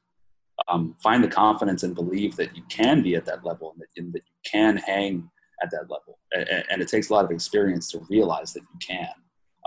um, 0.68 0.96
find 1.02 1.22
the 1.22 1.28
confidence 1.28 1.82
and 1.82 1.94
believe 1.94 2.36
that 2.36 2.56
you 2.56 2.62
can 2.68 3.02
be 3.02 3.14
at 3.14 3.24
that 3.26 3.44
level 3.44 3.72
and 3.72 3.80
that, 3.80 3.88
and 3.96 4.12
that 4.12 4.22
you 4.26 4.50
can 4.50 4.76
hang 4.76 5.30
at 5.62 5.70
that 5.70 5.82
level. 5.82 6.18
And, 6.32 6.64
and, 6.70 6.82
it 6.82 6.88
takes 6.88 7.10
a 7.10 7.14
lot 7.14 7.24
of 7.24 7.30
experience 7.30 7.90
to 7.92 8.00
realize 8.10 8.52
that 8.52 8.62
you 8.62 8.78
can. 8.86 9.08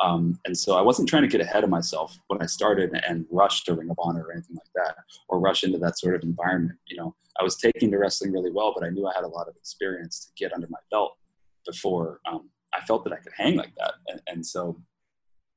Um, 0.02 0.40
and 0.46 0.58
so 0.58 0.76
I 0.76 0.82
wasn't 0.82 1.08
trying 1.10 1.24
to 1.24 1.28
get 1.28 1.42
ahead 1.42 1.64
of 1.64 1.70
myself 1.70 2.18
when 2.28 2.42
I 2.42 2.46
started 2.46 2.92
and 3.08 3.26
rush 3.30 3.64
to 3.66 3.74
Ring 3.74 3.90
of 3.90 3.98
Honor 4.00 4.24
or 4.24 4.32
anything 4.32 4.56
like 4.56 4.72
that, 4.76 4.96
or 5.30 5.40
rush 5.40 5.64
into 5.64 5.78
that 5.80 6.00
sort 6.00 6.16
of 6.16 6.24
environment. 6.24 6.78
You 6.88 6.98
know, 6.98 7.16
I 7.40 7.44
was 7.44 7.58
taking 7.58 7.92
to 7.92 7.98
wrestling 7.98 8.32
really 8.32 8.52
well, 8.52 8.74
but 8.76 8.86
I 8.86 8.90
knew 8.90 9.08
I 9.08 9.14
had 9.16 9.24
a 9.24 9.30
lot 9.30 9.48
of 9.48 9.56
experience 9.56 10.26
to 10.26 10.44
get 10.44 10.54
under 10.54 10.68
my 10.70 10.80
belt 10.90 11.18
before 11.66 12.20
um, 12.30 12.50
I 12.74 12.82
felt 12.82 13.04
that 13.04 13.14
I 13.14 13.18
could 13.18 13.34
hang 13.36 13.58
like 13.58 13.74
that. 13.78 13.94
And, 14.08 14.22
and 14.28 14.46
so, 14.46 14.80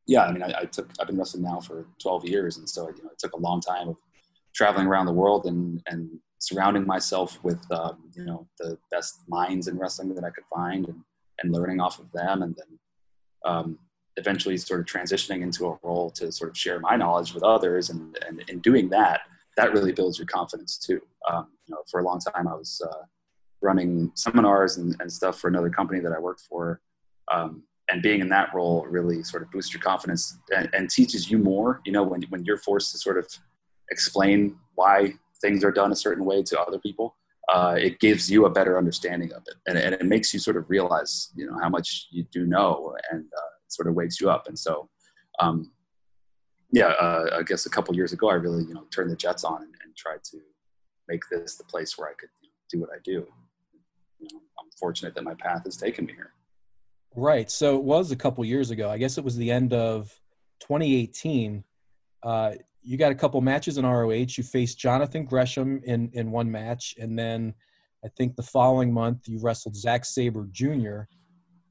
yeah, 0.06 0.24
I 0.24 0.32
mean, 0.32 0.42
I, 0.42 0.52
I, 0.60 0.64
took 0.66 0.90
I've 1.00 1.06
been 1.06 1.18
wrestling 1.18 1.44
now 1.44 1.60
for 1.60 1.86
12 2.00 2.26
years, 2.26 2.58
and 2.58 2.68
so 2.68 2.88
you 2.88 3.02
know, 3.02 3.10
it 3.10 3.18
took 3.18 3.32
a 3.32 3.40
long 3.40 3.60
time 3.60 3.88
of 3.88 3.96
traveling 4.54 4.86
around 4.86 5.06
the 5.06 5.12
world 5.12 5.46
and 5.46 5.82
and 5.86 6.10
surrounding 6.38 6.86
myself 6.86 7.42
with 7.42 7.60
um, 7.72 8.10
you 8.14 8.24
know 8.24 8.46
the 8.58 8.78
best 8.90 9.20
minds 9.28 9.68
in 9.68 9.78
wrestling 9.78 10.14
that 10.14 10.24
I 10.24 10.30
could 10.30 10.44
find 10.54 10.86
and, 10.88 11.00
and 11.42 11.52
learning 11.52 11.80
off 11.80 11.98
of 11.98 12.10
them 12.12 12.42
and 12.42 12.54
then 12.54 12.78
um, 13.44 13.78
eventually 14.16 14.56
sort 14.56 14.80
of 14.80 14.86
transitioning 14.86 15.42
into 15.42 15.66
a 15.66 15.78
role 15.82 16.10
to 16.10 16.30
sort 16.30 16.50
of 16.50 16.56
share 16.56 16.78
my 16.80 16.96
knowledge 16.96 17.34
with 17.34 17.42
others 17.42 17.90
and, 17.90 18.16
and 18.26 18.44
in 18.48 18.60
doing 18.60 18.88
that 18.90 19.22
that 19.56 19.72
really 19.72 19.92
builds 19.92 20.18
your 20.18 20.26
confidence 20.26 20.76
too. 20.78 21.00
Um, 21.30 21.48
you 21.66 21.74
know 21.74 21.82
for 21.90 22.00
a 22.00 22.04
long 22.04 22.20
time 22.20 22.46
I 22.46 22.54
was 22.54 22.80
uh, 22.86 23.04
running 23.62 24.12
seminars 24.14 24.76
and, 24.76 24.94
and, 25.00 25.10
stuff 25.10 25.38
for 25.40 25.48
another 25.48 25.70
company 25.70 26.00
that 26.00 26.12
I 26.12 26.18
worked 26.18 26.42
for. 26.42 26.80
Um, 27.32 27.62
and 27.90 28.02
being 28.02 28.20
in 28.20 28.28
that 28.28 28.48
role 28.54 28.86
really 28.88 29.22
sort 29.22 29.42
of 29.42 29.50
boosts 29.50 29.72
your 29.72 29.82
confidence 29.82 30.38
and, 30.56 30.68
and 30.72 30.90
teaches 30.90 31.30
you 31.30 31.38
more 31.38 31.80
you 31.84 31.92
know 31.92 32.02
when, 32.02 32.22
when 32.30 32.44
you're 32.44 32.58
forced 32.58 32.92
to 32.92 32.98
sort 32.98 33.18
of 33.18 33.26
explain 33.90 34.56
why 34.74 35.14
things 35.40 35.64
are 35.64 35.72
done 35.72 35.92
a 35.92 35.96
certain 35.96 36.24
way 36.24 36.42
to 36.42 36.60
other 36.60 36.78
people, 36.78 37.16
uh, 37.52 37.76
it 37.78 38.00
gives 38.00 38.30
you 38.30 38.46
a 38.46 38.50
better 38.50 38.78
understanding 38.78 39.30
of 39.32 39.42
it, 39.46 39.56
and, 39.66 39.76
and, 39.76 39.94
it 39.94 40.06
makes 40.06 40.32
you 40.32 40.40
sort 40.40 40.56
of 40.56 40.64
realize, 40.70 41.30
you 41.36 41.46
know, 41.46 41.58
how 41.60 41.68
much 41.68 42.08
you 42.10 42.24
do 42.32 42.46
know, 42.46 42.96
and 43.10 43.24
uh, 43.36 43.52
sort 43.68 43.86
of 43.86 43.94
wakes 43.94 44.18
you 44.20 44.30
up. 44.30 44.48
And 44.48 44.58
so, 44.58 44.88
um, 45.40 45.70
yeah, 46.72 46.86
uh, 46.86 47.38
I 47.38 47.42
guess 47.42 47.66
a 47.66 47.70
couple 47.70 47.94
years 47.94 48.14
ago, 48.14 48.30
I 48.30 48.34
really, 48.34 48.64
you 48.64 48.72
know, 48.72 48.84
turned 48.90 49.10
the 49.10 49.16
jets 49.16 49.44
on 49.44 49.62
and, 49.62 49.74
and 49.84 49.94
tried 49.94 50.24
to 50.24 50.38
make 51.06 51.20
this 51.30 51.56
the 51.56 51.64
place 51.64 51.98
where 51.98 52.08
I 52.08 52.14
could 52.18 52.30
do 52.70 52.80
what 52.80 52.88
I 52.90 52.98
do. 53.04 53.26
You 54.20 54.28
know, 54.32 54.40
I'm 54.58 54.70
fortunate 54.80 55.14
that 55.14 55.24
my 55.24 55.34
path 55.34 55.64
has 55.66 55.76
taken 55.76 56.06
me 56.06 56.14
here. 56.14 56.32
Right. 57.16 57.50
So 57.50 57.76
it 57.76 57.84
was 57.84 58.10
a 58.10 58.16
couple 58.16 58.44
years 58.44 58.70
ago. 58.70 58.90
I 58.90 58.98
guess 58.98 59.18
it 59.18 59.24
was 59.24 59.36
the 59.36 59.50
end 59.50 59.72
of 59.72 60.10
2018. 60.60 61.62
Uh, 62.22 62.52
you 62.82 62.96
got 62.96 63.12
a 63.12 63.14
couple 63.14 63.40
matches 63.40 63.78
in 63.78 63.86
ROH. 63.86 64.36
You 64.36 64.42
faced 64.42 64.78
Jonathan 64.78 65.24
Gresham 65.24 65.80
in 65.84 66.10
in 66.12 66.30
one 66.30 66.50
match, 66.50 66.94
and 66.98 67.18
then 67.18 67.54
I 68.04 68.08
think 68.16 68.36
the 68.36 68.42
following 68.42 68.92
month 68.92 69.26
you 69.26 69.38
wrestled 69.40 69.76
Zack 69.76 70.04
Sabre 70.04 70.48
Jr. 70.50 71.02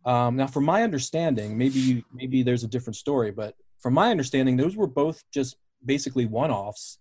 Um, 0.06 0.36
now, 0.36 0.48
from 0.48 0.66
my 0.66 0.84
understanding, 0.84 1.58
maybe 1.58 1.80
you, 1.80 2.04
maybe 2.14 2.44
there's 2.44 2.64
a 2.64 2.68
different 2.68 2.96
story, 2.96 3.32
but 3.32 3.56
from 3.80 3.94
my 3.94 4.12
understanding, 4.12 4.58
those 4.58 4.76
were 4.76 4.88
both 4.88 5.24
just 5.34 5.56
basically 5.86 6.26
one-offs. 6.26 6.98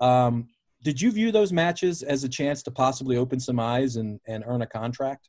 Um, 0.00 0.48
did 0.82 1.00
you 1.00 1.10
view 1.10 1.32
those 1.32 1.52
matches 1.52 2.02
as 2.02 2.22
a 2.22 2.28
chance 2.28 2.62
to 2.64 2.70
possibly 2.70 3.16
open 3.16 3.40
some 3.40 3.58
eyes 3.58 3.96
and, 3.96 4.20
and 4.28 4.44
earn 4.46 4.62
a 4.62 4.66
contract? 4.66 5.28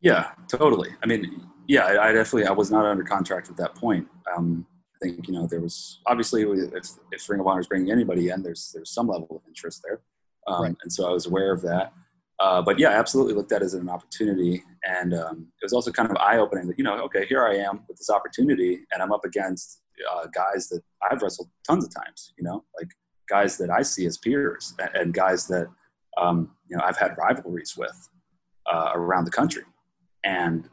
Yeah, 0.00 0.30
totally. 0.48 0.90
I 1.02 1.06
mean, 1.06 1.46
yeah, 1.66 1.84
I, 1.84 2.08
I 2.08 2.12
definitely 2.12 2.46
I 2.46 2.52
was 2.52 2.70
not 2.70 2.84
under 2.84 3.04
contract 3.04 3.48
at 3.48 3.56
that 3.56 3.74
point. 3.74 4.06
Um, 4.36 4.66
I 4.94 5.06
think 5.06 5.26
you 5.26 5.34
know 5.34 5.46
there 5.46 5.60
was 5.60 6.00
obviously 6.06 6.42
if, 6.42 6.88
if 7.12 7.28
Ring 7.28 7.40
of 7.40 7.46
Honor 7.46 7.60
is 7.60 7.66
bringing 7.66 7.90
anybody 7.90 8.28
in, 8.28 8.42
there's 8.42 8.72
there's 8.74 8.90
some 8.90 9.08
level 9.08 9.28
of 9.30 9.42
interest 9.46 9.82
there, 9.84 10.00
um, 10.46 10.62
right. 10.62 10.76
and 10.82 10.92
so 10.92 11.08
I 11.08 11.12
was 11.12 11.26
aware 11.26 11.52
of 11.52 11.62
that. 11.62 11.92
Uh, 12.40 12.60
but 12.60 12.78
yeah, 12.78 12.88
I 12.88 12.94
absolutely 12.94 13.34
looked 13.34 13.52
at 13.52 13.62
it 13.62 13.66
as 13.66 13.74
an 13.74 13.88
opportunity, 13.88 14.62
and 14.82 15.14
um, 15.14 15.46
it 15.62 15.64
was 15.64 15.72
also 15.72 15.92
kind 15.92 16.10
of 16.10 16.16
eye 16.16 16.38
opening 16.38 16.66
that 16.68 16.78
you 16.78 16.84
know, 16.84 16.98
okay, 17.04 17.26
here 17.26 17.46
I 17.46 17.56
am 17.56 17.84
with 17.88 17.96
this 17.96 18.10
opportunity, 18.10 18.80
and 18.92 19.02
I'm 19.02 19.12
up 19.12 19.24
against 19.24 19.82
uh, 20.12 20.26
guys 20.34 20.68
that 20.68 20.82
I've 21.10 21.22
wrestled 21.22 21.48
tons 21.66 21.84
of 21.84 21.94
times, 21.94 22.32
you 22.36 22.44
know, 22.44 22.64
like 22.78 22.88
guys 23.28 23.56
that 23.58 23.70
I 23.70 23.82
see 23.82 24.06
as 24.06 24.18
peers, 24.18 24.74
and, 24.78 24.90
and 24.94 25.14
guys 25.14 25.46
that 25.48 25.68
um, 26.20 26.50
you 26.68 26.76
know 26.76 26.82
I've 26.84 26.98
had 26.98 27.16
rivalries 27.16 27.76
with 27.76 28.08
uh, 28.72 28.92
around 28.94 29.24
the 29.24 29.30
country, 29.30 29.64
and 30.24 30.68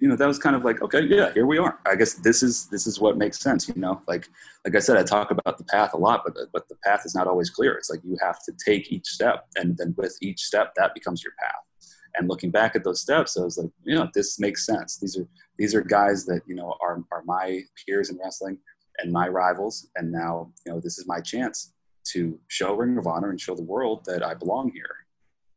you 0.00 0.08
know 0.08 0.16
that 0.16 0.26
was 0.26 0.38
kind 0.38 0.56
of 0.56 0.64
like 0.64 0.82
okay 0.82 1.02
yeah 1.02 1.32
here 1.32 1.46
we 1.46 1.58
are. 1.58 1.78
I 1.86 1.94
guess 1.94 2.14
this 2.14 2.42
is 2.42 2.66
this 2.66 2.86
is 2.86 3.00
what 3.00 3.16
makes 3.16 3.38
sense 3.38 3.68
you 3.68 3.74
know? 3.76 4.00
Like 4.08 4.28
like 4.64 4.74
i 4.74 4.78
said 4.78 4.96
i 4.96 5.02
talk 5.02 5.30
about 5.30 5.58
the 5.58 5.64
path 5.64 5.94
a 5.94 5.96
lot 5.96 6.22
but 6.24 6.34
but 6.52 6.68
the 6.68 6.76
path 6.84 7.02
is 7.04 7.14
not 7.14 7.26
always 7.26 7.50
clear. 7.50 7.74
It's 7.74 7.90
like 7.90 8.00
you 8.04 8.16
have 8.20 8.42
to 8.44 8.52
take 8.64 8.90
each 8.90 9.06
step 9.06 9.46
and 9.56 9.76
then 9.76 9.94
with 9.96 10.16
each 10.20 10.40
step 10.42 10.74
that 10.76 10.94
becomes 10.94 11.22
your 11.22 11.32
path. 11.40 11.90
And 12.16 12.28
looking 12.28 12.50
back 12.50 12.76
at 12.76 12.84
those 12.84 13.00
steps 13.00 13.36
i 13.36 13.42
was 13.42 13.58
like 13.58 13.70
you 13.84 13.94
know 13.94 14.08
this 14.14 14.38
makes 14.40 14.66
sense. 14.66 14.98
These 14.98 15.16
are 15.18 15.28
these 15.58 15.74
are 15.74 15.82
guys 15.82 16.24
that 16.26 16.42
you 16.46 16.54
know 16.54 16.74
are 16.80 17.02
are 17.12 17.22
my 17.24 17.60
peers 17.86 18.10
in 18.10 18.18
wrestling 18.22 18.58
and 18.98 19.12
my 19.12 19.28
rivals 19.28 19.88
and 19.96 20.10
now 20.10 20.52
you 20.66 20.72
know 20.72 20.80
this 20.80 20.98
is 20.98 21.06
my 21.06 21.20
chance 21.20 21.72
to 22.12 22.38
show 22.48 22.74
ring 22.74 22.98
of 22.98 23.06
honor 23.06 23.30
and 23.30 23.40
show 23.40 23.54
the 23.54 23.62
world 23.62 24.04
that 24.06 24.22
i 24.24 24.34
belong 24.34 24.70
here. 24.72 24.96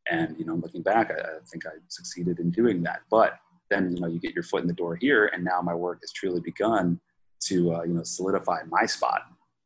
And 0.09 0.37
you 0.37 0.45
know 0.45 0.55
looking 0.55 0.83
back 0.83 1.11
I, 1.11 1.19
I 1.19 1.39
think 1.51 1.65
i 1.65 1.71
succeeded 1.87 2.39
in 2.39 2.51
doing 2.51 2.83
that. 2.83 3.01
But 3.09 3.33
then 3.69 3.91
you 3.93 3.99
know 3.99 4.07
you 4.07 4.19
get 4.19 4.33
your 4.33 4.43
foot 4.43 4.61
in 4.61 4.67
the 4.67 4.73
door 4.73 4.95
here, 4.95 5.29
and 5.33 5.43
now 5.43 5.61
my 5.61 5.75
work 5.75 5.99
has 6.01 6.11
truly 6.11 6.41
begun 6.41 6.99
to 7.45 7.73
uh, 7.73 7.83
you 7.83 7.93
know 7.93 8.03
solidify 8.03 8.61
my 8.69 8.85
spot 8.85 9.21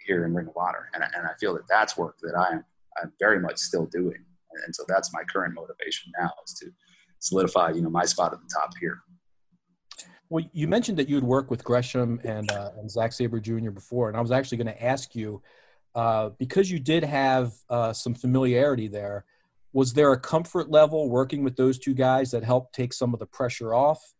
here 0.06 0.26
in 0.26 0.34
Ring 0.34 0.48
of 0.48 0.58
Honor, 0.58 0.90
and, 0.94 1.04
and 1.04 1.28
I 1.28 1.34
feel 1.40 1.54
that 1.54 1.68
that's 1.70 1.98
work 1.98 2.18
that 2.22 2.36
I 2.36 2.56
am 2.56 2.66
I'm 3.02 3.14
very 3.20 3.40
much 3.40 3.58
still 3.58 3.86
doing, 3.86 4.18
and 4.66 4.76
so 4.76 4.84
that's 4.88 5.14
my 5.14 5.24
current 5.24 5.54
motivation 5.54 6.12
now 6.20 6.32
is 6.46 6.54
to 6.56 6.68
solidify 7.20 7.72
you 7.72 7.82
know 7.82 7.90
my 7.90 8.06
spot 8.06 8.34
at 8.34 8.40
the 8.40 8.50
top 8.54 8.72
here. 8.80 9.00
Well, 10.30 10.46
you 10.54 10.68
mentioned 10.68 10.98
that 10.98 11.10
you 11.10 11.16
had 11.16 11.26
worked 11.26 11.52
with 11.52 11.64
Gresham 11.64 12.20
and 12.24 12.52
uh, 12.52 12.72
and 12.78 12.90
Zack 12.90 13.14
Sabre 13.14 13.40
Jr. 13.40 13.72
before, 13.72 14.08
and 14.08 14.18
I 14.18 14.22
was 14.22 14.32
actually 14.32 14.58
going 14.58 14.74
to 14.74 14.84
ask 14.84 15.16
you 15.16 15.42
uh, 15.94 16.30
because 16.40 16.72
you 16.72 16.80
did 16.80 17.04
have 17.04 17.54
uh, 17.70 17.94
some 17.94 18.14
familiarity 18.14 18.88
there 18.88 19.26
was 19.74 19.94
there 19.94 20.12
a 20.12 20.20
comfort 20.20 20.70
level 20.70 21.10
working 21.10 21.44
with 21.44 21.56
those 21.56 21.80
two 21.80 21.94
guys 21.94 22.32
that 22.32 22.44
helped 22.44 22.76
take 22.76 22.94
some 22.94 23.14
of 23.14 23.20
the 23.20 23.26
pressure 23.26 23.74
off? 23.74 24.14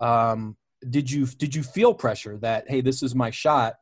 Um, 0.00 0.56
did 0.88 1.10
you 1.10 1.26
did 1.26 1.54
you 1.54 1.62
feel 1.62 1.94
pressure 1.94 2.38
that 2.38 2.68
hey, 2.68 2.80
this 2.80 3.02
is 3.02 3.14
my 3.14 3.30
shot? 3.30 3.74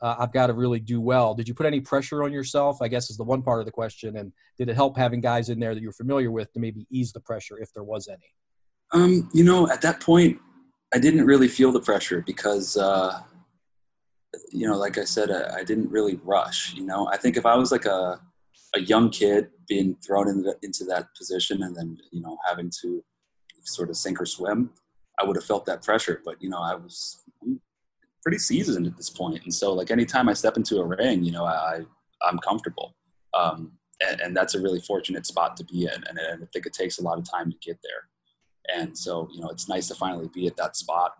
Uh, 0.00 0.16
I've 0.18 0.32
got 0.32 0.48
to 0.48 0.52
really 0.52 0.80
do 0.80 1.00
well. 1.00 1.34
Did 1.34 1.48
you 1.48 1.54
put 1.54 1.64
any 1.66 1.80
pressure 1.80 2.22
on 2.24 2.32
yourself? 2.32 2.82
I 2.82 2.88
guess 2.88 3.08
is 3.08 3.16
the 3.16 3.24
one 3.24 3.42
part 3.42 3.60
of 3.60 3.66
the 3.66 3.72
question. 3.72 4.16
And 4.16 4.32
did 4.58 4.68
it 4.68 4.74
help 4.74 4.98
having 4.98 5.20
guys 5.20 5.48
in 5.48 5.58
there 5.58 5.74
that 5.74 5.80
you're 5.80 5.92
familiar 5.92 6.30
with 6.30 6.52
to 6.52 6.60
maybe 6.60 6.86
ease 6.90 7.12
the 7.12 7.20
pressure 7.20 7.58
if 7.58 7.72
there 7.72 7.84
was 7.84 8.08
any? 8.08 8.34
Um, 8.92 9.30
you 9.32 9.44
know, 9.44 9.70
at 9.70 9.80
that 9.80 10.00
point, 10.00 10.38
I 10.92 10.98
didn't 10.98 11.24
really 11.24 11.48
feel 11.48 11.72
the 11.72 11.80
pressure 11.80 12.22
because, 12.26 12.76
uh, 12.76 13.20
you 14.52 14.68
know, 14.68 14.76
like 14.76 14.98
I 14.98 15.04
said, 15.04 15.30
I, 15.30 15.60
I, 15.60 15.64
didn't 15.64 15.90
really 15.90 16.20
rush. 16.22 16.74
You 16.74 16.84
know, 16.84 17.08
I 17.10 17.16
think 17.16 17.36
if 17.36 17.46
I 17.46 17.56
was 17.56 17.72
like 17.72 17.86
a 17.86 18.20
a 18.74 18.80
young 18.80 19.10
kid 19.10 19.48
being 19.68 19.96
thrown 20.04 20.28
into, 20.28 20.54
into 20.62 20.84
that 20.84 21.06
position 21.16 21.62
and 21.62 21.74
then 21.76 21.96
you 22.12 22.20
know 22.20 22.36
having 22.48 22.70
to 22.82 23.02
sort 23.64 23.88
of 23.88 23.96
sink 23.96 24.20
or 24.20 24.26
swim 24.26 24.70
i 25.20 25.24
would 25.24 25.36
have 25.36 25.44
felt 25.44 25.64
that 25.66 25.82
pressure. 25.82 26.20
But 26.24 26.42
you 26.42 26.50
know 26.50 26.60
i 26.60 26.74
was 26.74 27.22
pretty 28.22 28.38
seasoned 28.38 28.86
at 28.86 28.96
this 28.96 29.10
point. 29.10 29.42
And 29.44 29.52
so 29.52 29.72
like 29.72 29.90
anytime 29.90 30.28
i 30.28 30.32
step 30.32 30.56
into 30.56 30.78
a 30.78 30.86
ring 30.86 31.24
you 31.24 31.32
know 31.32 31.44
i 31.44 31.80
i'm 32.22 32.38
comfortable. 32.38 32.94
Um, 33.34 33.72
and, 34.06 34.20
and, 34.20 34.36
that's 34.36 34.54
a 34.54 34.60
really 34.60 34.80
fortunate 34.80 35.26
spot 35.26 35.56
to 35.56 35.64
be 35.64 35.84
in. 35.84 36.04
And, 36.08 36.18
and 36.18 36.42
i 36.42 36.46
think 36.52 36.66
it 36.66 36.72
takes 36.72 36.98
a 36.98 37.02
lot 37.02 37.18
of 37.18 37.28
time 37.28 37.50
to 37.50 37.56
get 37.58 37.78
there. 37.82 38.76
And 38.76 38.96
so 38.96 39.28
you 39.32 39.40
know 39.40 39.48
it's 39.48 39.68
nice 39.68 39.88
to 39.88 39.94
finally 39.94 40.28
be 40.32 40.46
at 40.46 40.56
that 40.56 40.76
spot 40.76 41.14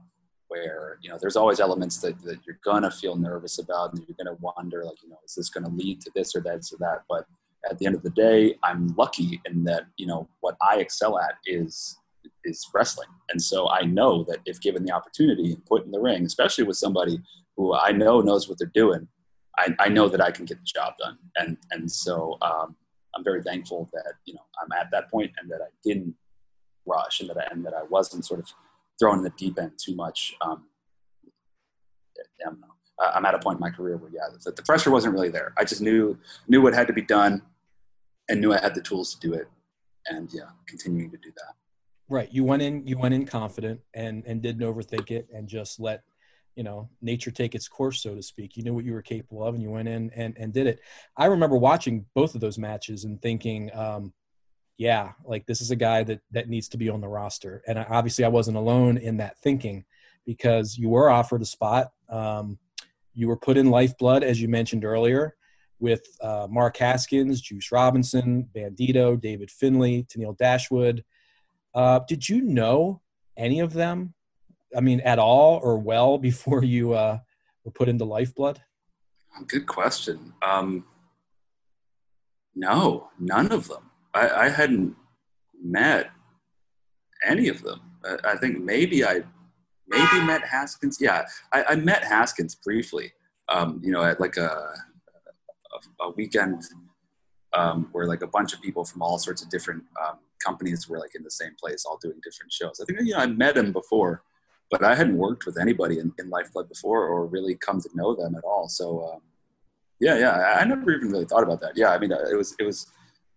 where 0.54 0.98
you 1.02 1.08
know 1.10 1.18
there's 1.20 1.36
always 1.36 1.60
elements 1.60 1.96
that, 1.98 2.14
that 2.22 2.38
you're 2.46 2.60
gonna 2.64 2.90
feel 2.90 3.16
nervous 3.16 3.58
about 3.58 3.92
and 3.92 4.04
you're 4.06 4.16
gonna 4.22 4.38
wonder 4.40 4.84
like 4.84 5.02
you 5.02 5.10
know 5.10 5.18
is 5.26 5.34
this 5.34 5.50
gonna 5.50 5.74
lead 5.82 6.00
to 6.00 6.10
this 6.14 6.34
or 6.36 6.40
that 6.40 6.60
or 6.72 6.78
that 6.78 7.02
but 7.08 7.24
at 7.70 7.78
the 7.78 7.86
end 7.86 7.94
of 7.94 8.02
the 8.02 8.10
day, 8.10 8.56
I'm 8.62 8.94
lucky 8.96 9.40
in 9.46 9.64
that 9.64 9.84
you 9.96 10.06
know 10.06 10.28
what 10.40 10.56
I 10.62 10.76
excel 10.76 11.18
at 11.18 11.36
is 11.46 11.98
is 12.44 12.68
wrestling, 12.74 13.08
and 13.30 13.40
so 13.40 13.70
I 13.70 13.82
know 13.82 14.24
that 14.28 14.40
if 14.44 14.60
given 14.60 14.84
the 14.84 14.92
opportunity 14.92 15.52
and 15.52 15.64
put 15.64 15.84
in 15.84 15.90
the 15.90 16.00
ring, 16.00 16.24
especially 16.24 16.64
with 16.64 16.76
somebody 16.76 17.18
who 17.56 17.74
I 17.74 17.92
know 17.92 18.20
knows 18.20 18.48
what 18.48 18.58
they're 18.58 18.70
doing, 18.74 19.08
I, 19.58 19.74
I 19.78 19.88
know 19.88 20.08
that 20.08 20.20
I 20.20 20.30
can 20.30 20.44
get 20.44 20.58
the 20.58 20.64
job 20.64 20.94
done. 20.98 21.18
And, 21.36 21.56
and 21.70 21.90
so 21.90 22.36
um, 22.42 22.76
I'm 23.14 23.22
very 23.22 23.42
thankful 23.42 23.88
that, 23.92 24.14
you 24.24 24.34
know, 24.34 24.40
I'm 24.60 24.72
at 24.72 24.90
that 24.90 25.10
point 25.10 25.30
and 25.40 25.50
that 25.50 25.60
I 25.62 25.70
didn't 25.84 26.14
rush 26.86 27.20
and 27.20 27.30
that 27.30 27.38
I, 27.38 27.46
and 27.52 27.64
that 27.64 27.74
I 27.74 27.84
wasn't 27.84 28.24
sort 28.24 28.40
of 28.40 28.52
thrown 28.98 29.18
in 29.18 29.24
the 29.24 29.32
deep 29.36 29.58
end 29.58 29.72
too 29.78 29.94
much. 29.94 30.34
Um. 30.40 30.64
I'm 32.98 33.24
at 33.24 33.34
a 33.34 33.38
point 33.38 33.56
in 33.56 33.60
my 33.60 33.70
career 33.70 33.96
where, 33.96 34.10
yeah, 34.10 34.22
the, 34.44 34.52
the 34.52 34.62
pressure 34.62 34.90
wasn't 34.90 35.14
really 35.14 35.28
there. 35.28 35.52
I 35.58 35.64
just 35.64 35.80
knew, 35.80 36.16
knew 36.48 36.62
what 36.62 36.74
had 36.74 36.86
to 36.86 36.92
be 36.92 37.02
done 37.02 37.42
and 38.28 38.40
knew 38.40 38.52
I 38.52 38.60
had 38.60 38.74
the 38.74 38.80
tools 38.80 39.14
to 39.14 39.20
do 39.26 39.34
it. 39.34 39.48
And 40.06 40.28
yeah, 40.32 40.50
continuing 40.66 41.10
to 41.10 41.16
do 41.16 41.30
that. 41.34 41.54
Right. 42.08 42.28
You 42.30 42.44
went 42.44 42.62
in, 42.62 42.86
you 42.86 42.98
went 42.98 43.14
in 43.14 43.26
confident 43.26 43.80
and, 43.94 44.22
and 44.26 44.42
didn't 44.42 44.62
overthink 44.62 45.10
it 45.10 45.28
and 45.34 45.48
just 45.48 45.80
let 45.80 46.02
you 46.56 46.62
know 46.62 46.88
nature 47.02 47.32
take 47.32 47.56
its 47.56 47.66
course 47.66 48.00
so 48.00 48.14
to 48.14 48.22
speak 48.22 48.56
you 48.56 48.62
knew 48.62 48.72
what 48.72 48.84
you 48.84 48.92
were 48.92 49.02
capable 49.02 49.42
of 49.42 49.54
and 49.54 49.62
you 49.62 49.70
went 49.70 49.88
in 49.88 50.08
and, 50.14 50.36
and 50.38 50.52
did 50.52 50.68
it 50.68 50.78
i 51.16 51.26
remember 51.26 51.56
watching 51.56 52.06
both 52.14 52.36
of 52.36 52.40
those 52.40 52.58
matches 52.58 53.02
and 53.02 53.20
thinking 53.20 53.74
um, 53.74 54.12
yeah 54.76 55.12
like 55.24 55.46
this 55.46 55.60
is 55.60 55.70
a 55.70 55.76
guy 55.76 56.02
that 56.02 56.20
that 56.30 56.48
needs 56.48 56.68
to 56.68 56.76
be 56.76 56.88
on 56.88 57.00
the 57.00 57.08
roster 57.08 57.62
and 57.66 57.78
I, 57.78 57.86
obviously 57.88 58.24
i 58.24 58.28
wasn't 58.28 58.56
alone 58.56 58.96
in 58.96 59.18
that 59.18 59.38
thinking 59.38 59.84
because 60.26 60.76
you 60.76 60.88
were 60.88 61.10
offered 61.10 61.42
a 61.42 61.46
spot 61.46 61.92
um, 62.08 62.58
you 63.14 63.28
were 63.28 63.36
put 63.36 63.56
in 63.56 63.70
lifeblood 63.70 64.24
as 64.24 64.40
you 64.40 64.48
mentioned 64.48 64.84
earlier 64.84 65.36
with 65.78 66.06
uh, 66.20 66.46
mark 66.50 66.76
haskins 66.76 67.40
juice 67.40 67.70
robinson 67.70 68.48
bandito 68.54 69.20
david 69.20 69.50
Finlay, 69.50 70.02
tennille 70.04 70.36
dashwood 70.36 71.04
uh, 71.74 72.00
did 72.08 72.28
you 72.28 72.40
know 72.40 73.00
any 73.36 73.60
of 73.60 73.72
them 73.72 74.14
I 74.76 74.80
mean, 74.80 75.00
at 75.00 75.18
all 75.18 75.60
or 75.62 75.78
well 75.78 76.18
before 76.30 76.64
you 76.64 76.92
uh, 76.92 77.18
were 77.64 77.70
put 77.70 77.88
into 77.88 78.04
Lifeblood? 78.04 78.60
Good 79.46 79.66
question. 79.66 80.32
Um, 80.42 80.84
no, 82.54 83.10
none 83.18 83.50
of 83.50 83.66
them. 83.66 83.83
I, 84.14 84.46
I, 84.46 84.48
hadn't 84.48 84.94
met 85.62 86.10
any 87.26 87.48
of 87.48 87.62
them. 87.62 87.80
I, 88.04 88.32
I, 88.32 88.36
think 88.36 88.62
maybe 88.62 89.04
I 89.04 89.22
maybe 89.88 90.24
met 90.24 90.42
Haskins. 90.44 90.98
Yeah, 91.00 91.26
I, 91.52 91.64
I 91.70 91.74
met 91.76 92.04
Haskins 92.04 92.54
briefly. 92.54 93.12
Um, 93.48 93.80
you 93.82 93.92
know, 93.92 94.02
at 94.02 94.20
like 94.20 94.36
a 94.36 94.74
a, 95.74 96.04
a 96.04 96.10
weekend 96.12 96.62
um, 97.54 97.88
where 97.92 98.06
like 98.06 98.22
a 98.22 98.26
bunch 98.26 98.52
of 98.52 98.60
people 98.60 98.84
from 98.84 99.02
all 99.02 99.18
sorts 99.18 99.42
of 99.42 99.50
different 99.50 99.82
um, 100.04 100.18
companies 100.44 100.88
were 100.88 100.98
like 100.98 101.14
in 101.14 101.22
the 101.22 101.30
same 101.30 101.54
place, 101.60 101.84
all 101.84 101.98
doing 102.02 102.20
different 102.22 102.52
shows. 102.52 102.80
I 102.80 102.84
think 102.84 103.00
you 103.00 103.12
know 103.12 103.18
I 103.18 103.26
met 103.26 103.56
him 103.56 103.72
before, 103.72 104.22
but 104.70 104.82
I 104.82 104.94
hadn't 104.94 105.16
worked 105.16 105.46
with 105.46 105.58
anybody 105.58 105.98
in, 105.98 106.12
in 106.18 106.30
Lifeblood 106.30 106.68
before 106.68 107.06
or 107.06 107.26
really 107.26 107.54
come 107.54 107.80
to 107.80 107.88
know 107.94 108.14
them 108.14 108.34
at 108.34 108.44
all. 108.44 108.68
So, 108.68 109.12
um, 109.12 109.20
yeah, 110.00 110.18
yeah, 110.18 110.30
I, 110.30 110.60
I, 110.60 110.64
never 110.64 110.90
even 110.90 111.10
really 111.10 111.24
thought 111.24 111.42
about 111.42 111.60
that. 111.60 111.76
Yeah, 111.76 111.90
I 111.90 111.98
mean, 111.98 112.12
uh, 112.12 112.18
it 112.30 112.36
was 112.36 112.54
it 112.58 112.64
was 112.64 112.86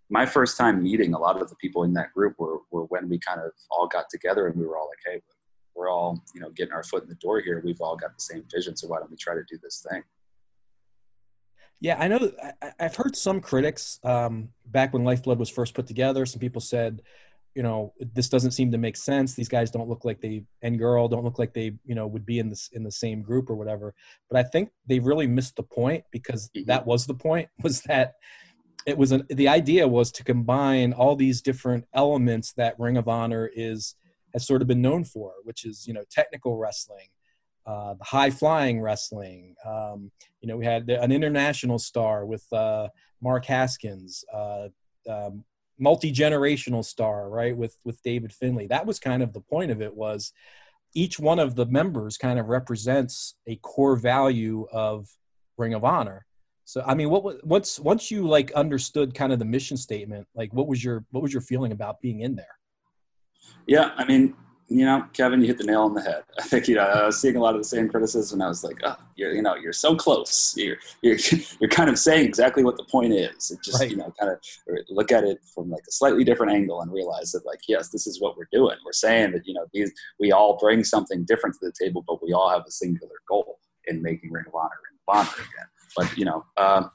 my 0.09 0.25
first 0.25 0.57
time 0.57 0.81
meeting 0.81 1.13
a 1.13 1.19
lot 1.19 1.41
of 1.41 1.49
the 1.49 1.55
people 1.55 1.83
in 1.83 1.93
that 1.93 2.13
group 2.13 2.35
were, 2.39 2.59
were 2.71 2.85
when 2.85 3.09
we 3.09 3.19
kind 3.19 3.41
of 3.41 3.51
all 3.69 3.87
got 3.87 4.09
together 4.09 4.47
and 4.47 4.55
we 4.57 4.65
were 4.65 4.77
all 4.77 4.89
like, 4.89 4.99
hey, 5.13 5.21
we're 5.75 5.89
all 5.89 6.23
you 6.33 6.41
know 6.41 6.49
getting 6.51 6.73
our 6.73 6.83
foot 6.83 7.03
in 7.03 7.09
the 7.09 7.15
door 7.15 7.39
here. 7.39 7.61
We've 7.63 7.81
all 7.81 7.95
got 7.95 8.15
the 8.15 8.21
same 8.21 8.43
vision, 8.51 8.75
so 8.75 8.87
why 8.87 8.99
don't 8.99 9.11
we 9.11 9.17
try 9.17 9.35
to 9.35 9.43
do 9.49 9.57
this 9.61 9.85
thing? 9.89 10.03
Yeah, 11.79 11.97
I 11.99 12.07
know. 12.07 12.31
I, 12.61 12.71
have 12.79 12.95
heard 12.95 13.15
some 13.15 13.39
critics 13.39 13.99
um, 14.03 14.49
back 14.65 14.93
when 14.93 15.03
Lifeblood 15.03 15.37
was 15.37 15.49
first 15.49 15.75
put 15.75 15.85
together. 15.85 16.25
Some 16.25 16.39
people 16.39 16.61
said, 16.61 17.03
you 17.57 17.63
know 17.63 17.91
this 18.13 18.29
doesn't 18.29 18.51
seem 18.51 18.71
to 18.71 18.77
make 18.77 18.95
sense 18.95 19.33
these 19.33 19.49
guys 19.49 19.71
don't 19.71 19.89
look 19.89 20.05
like 20.05 20.21
they 20.21 20.43
and 20.61 20.77
girl 20.77 21.07
don't 21.07 21.23
look 21.23 21.39
like 21.39 21.55
they 21.55 21.73
you 21.85 21.95
know 21.95 22.05
would 22.05 22.23
be 22.23 22.37
in 22.37 22.49
this 22.49 22.69
in 22.73 22.83
the 22.83 22.91
same 22.91 23.23
group 23.23 23.49
or 23.49 23.55
whatever 23.55 23.95
but 24.29 24.37
i 24.37 24.43
think 24.43 24.69
they 24.85 24.99
really 24.99 25.25
missed 25.25 25.55
the 25.55 25.63
point 25.63 26.03
because 26.11 26.51
mm-hmm. 26.55 26.67
that 26.67 26.85
was 26.85 27.07
the 27.07 27.15
point 27.15 27.49
was 27.63 27.81
that 27.81 28.13
it 28.87 28.97
was 28.97 29.11
an, 29.11 29.25
the 29.29 29.49
idea 29.49 29.85
was 29.85 30.11
to 30.13 30.23
combine 30.23 30.93
all 30.93 31.15
these 31.15 31.41
different 31.41 31.85
elements 31.93 32.53
that 32.53 32.79
ring 32.79 32.97
of 32.97 33.07
honor 33.07 33.51
is 33.53 33.95
has 34.33 34.47
sort 34.47 34.61
of 34.61 34.67
been 34.67 34.81
known 34.81 35.03
for 35.03 35.33
which 35.43 35.65
is 35.65 35.85
you 35.85 35.93
know 35.93 36.03
technical 36.09 36.57
wrestling 36.57 37.07
uh, 37.67 37.93
high 38.01 38.31
flying 38.31 38.81
wrestling 38.81 39.53
um, 39.65 40.09
you 40.41 40.47
know 40.47 40.57
we 40.57 40.65
had 40.65 40.89
an 40.89 41.11
international 41.11 41.77
star 41.77 42.25
with 42.25 42.45
uh, 42.53 42.87
mark 43.21 43.45
haskins 43.45 44.23
uh, 44.33 44.69
um, 45.09 45.43
multi-generational 45.77 46.83
star 46.83 47.29
right 47.29 47.55
with 47.55 47.75
with 47.83 48.01
david 48.01 48.33
finlay. 48.33 48.67
That 48.67 48.85
was 48.85 48.99
kind 48.99 49.21
of 49.21 49.33
the 49.33 49.41
point 49.41 49.69
of 49.69 49.81
it 49.81 49.95
was 49.95 50.31
each 50.93 51.19
one 51.19 51.39
of 51.39 51.55
the 51.55 51.65
members 51.65 52.17
kind 52.17 52.39
of 52.39 52.47
represents 52.47 53.35
a 53.45 53.57
core 53.57 53.97
value 53.97 54.65
of 54.71 55.09
ring 55.57 55.73
of 55.73 55.83
honor 55.83 56.26
so 56.67 56.83
i 56.85 56.93
mean 56.93 57.09
what 57.09 57.45
once 57.45 57.79
once 57.79 58.11
you 58.11 58.27
like 58.27 58.51
understood 58.51 59.13
kind 59.13 59.31
of 59.31 59.39
the 59.39 59.45
mission 59.45 59.77
statement 59.77 60.27
like 60.35 60.53
what 60.53 60.67
was 60.67 60.83
your 60.83 61.05
what 61.11 61.23
was 61.23 61.31
your 61.31 61.41
feeling 61.41 61.71
about 61.71 62.01
being 62.01 62.19
in 62.19 62.35
there 62.35 62.57
yeah 63.67 63.91
i 63.97 64.05
mean 64.05 64.35
you 64.69 64.83
know, 64.83 65.05
Kevin, 65.13 65.39
you 65.39 65.47
hit 65.47 65.57
the 65.57 65.63
nail 65.63 65.83
on 65.83 65.93
the 65.93 66.01
head. 66.01 66.23
I 66.39 66.43
think 66.43 66.67
you 66.67 66.75
know 66.75 66.81
I 66.81 67.05
was 67.05 67.19
seeing 67.19 67.37
a 67.37 67.39
lot 67.39 67.55
of 67.55 67.61
the 67.61 67.67
same 67.67 67.87
criticism. 67.87 68.41
I 68.41 68.49
was 68.49 68.63
like, 68.63 68.77
oh, 68.83 68.97
you're 69.15 69.33
you 69.33 69.41
know 69.41 69.55
you're 69.55 69.73
so 69.73 69.95
close. 69.95 70.53
You're 70.57 70.77
you're 71.01 71.17
you're 71.59 71.69
kind 71.69 71.89
of 71.89 71.97
saying 71.97 72.25
exactly 72.25 72.63
what 72.63 72.77
the 72.77 72.83
point 72.83 73.13
is. 73.13 73.51
It 73.51 73.59
just 73.63 73.79
right. 73.79 73.89
you 73.89 73.97
know 73.97 74.13
kind 74.19 74.31
of 74.31 74.39
look 74.89 75.11
at 75.11 75.23
it 75.23 75.39
from 75.53 75.69
like 75.69 75.83
a 75.87 75.91
slightly 75.91 76.23
different 76.23 76.51
angle 76.51 76.81
and 76.81 76.91
realize 76.91 77.31
that 77.31 77.45
like 77.45 77.61
yes, 77.67 77.89
this 77.89 78.07
is 78.07 78.19
what 78.19 78.37
we're 78.37 78.49
doing. 78.51 78.75
We're 78.85 78.91
saying 78.91 79.31
that 79.33 79.43
you 79.45 79.53
know 79.53 79.65
these 79.73 79.91
we 80.19 80.31
all 80.31 80.57
bring 80.57 80.83
something 80.83 81.23
different 81.25 81.55
to 81.59 81.65
the 81.65 81.73
table, 81.79 82.03
but 82.05 82.21
we 82.21 82.33
all 82.33 82.49
have 82.49 82.63
a 82.67 82.71
singular 82.71 83.15
goal 83.27 83.59
in 83.85 84.01
making 84.01 84.31
Ring 84.31 84.45
of 84.47 84.55
Honor 84.55 84.69
Ring 84.83 84.99
of 85.07 85.17
Honor 85.17 85.35
again. 85.35 85.67
But 85.97 86.15
you 86.17 86.25
know, 86.25 86.45
um, 86.55 86.91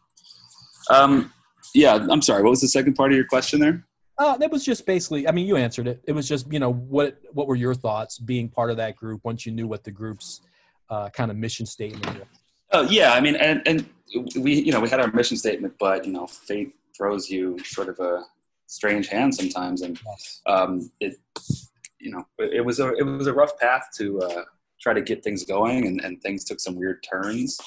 um, 0.91 1.33
yeah. 1.75 2.07
I'm 2.11 2.23
sorry. 2.23 2.43
What 2.43 2.51
was 2.51 2.61
the 2.61 2.69
second 2.69 2.95
part 2.95 3.13
of 3.13 3.17
your 3.17 3.27
question 3.27 3.61
there? 3.61 3.85
Uh, 4.19 4.37
that 4.37 4.51
was 4.51 4.65
just 4.65 4.87
basically. 4.87 5.27
I 5.27 5.33
mean, 5.33 5.47
you 5.47 5.57
answered 5.57 5.89
it. 5.89 6.01
It 6.07 6.13
was 6.13 6.29
just 6.29 6.51
you 6.53 6.59
know 6.59 6.73
what 6.73 7.19
what 7.33 7.49
were 7.49 7.57
your 7.57 7.75
thoughts 7.75 8.19
being 8.19 8.49
part 8.49 8.71
of 8.71 8.77
that 8.77 8.97
group 8.97 9.21
once 9.25 9.45
you 9.45 9.53
knew 9.53 9.67
what 9.67 9.85
the 9.85 9.91
group's 9.91 10.41
uh, 10.91 11.09
kind 11.11 11.31
of 11.31 11.37
mission 11.37 11.67
statement 11.67 12.07
was. 12.07 12.27
Oh 12.71 12.83
yeah, 12.83 13.13
I 13.13 13.21
mean, 13.21 13.37
and 13.37 13.63
and 13.67 13.87
we 14.37 14.55
you 14.55 14.73
know 14.73 14.81
we 14.81 14.89
had 14.89 15.01
our 15.01 15.11
mission 15.13 15.37
statement, 15.37 15.75
but 15.79 16.07
you 16.07 16.13
know, 16.13 16.27
fate 16.27 16.75
throws 16.97 17.31
you 17.31 17.59
sort 17.65 17.89
of 17.89 17.99
a 17.99 18.23
strange 18.67 19.09
hand 19.09 19.35
sometimes, 19.35 19.83
and 19.83 19.99
um, 20.47 20.91
it 21.01 21.17
you 21.99 22.11
know 22.11 22.25
it 22.39 22.65
was 22.65 22.81
a 22.81 22.93
it 22.95 23.03
was 23.03 23.27
a 23.27 23.33
rough 23.33 23.59
path 23.59 23.89
to 23.97 24.21
uh, 24.23 24.45
try 24.81 24.93
to 24.93 25.03
get 25.03 25.23
things 25.23 25.45
going, 25.45 25.87
and, 25.87 26.01
and 26.01 26.23
things 26.23 26.45
took 26.45 26.61
some 26.61 26.77
weird 26.77 27.03
turns, 27.03 27.59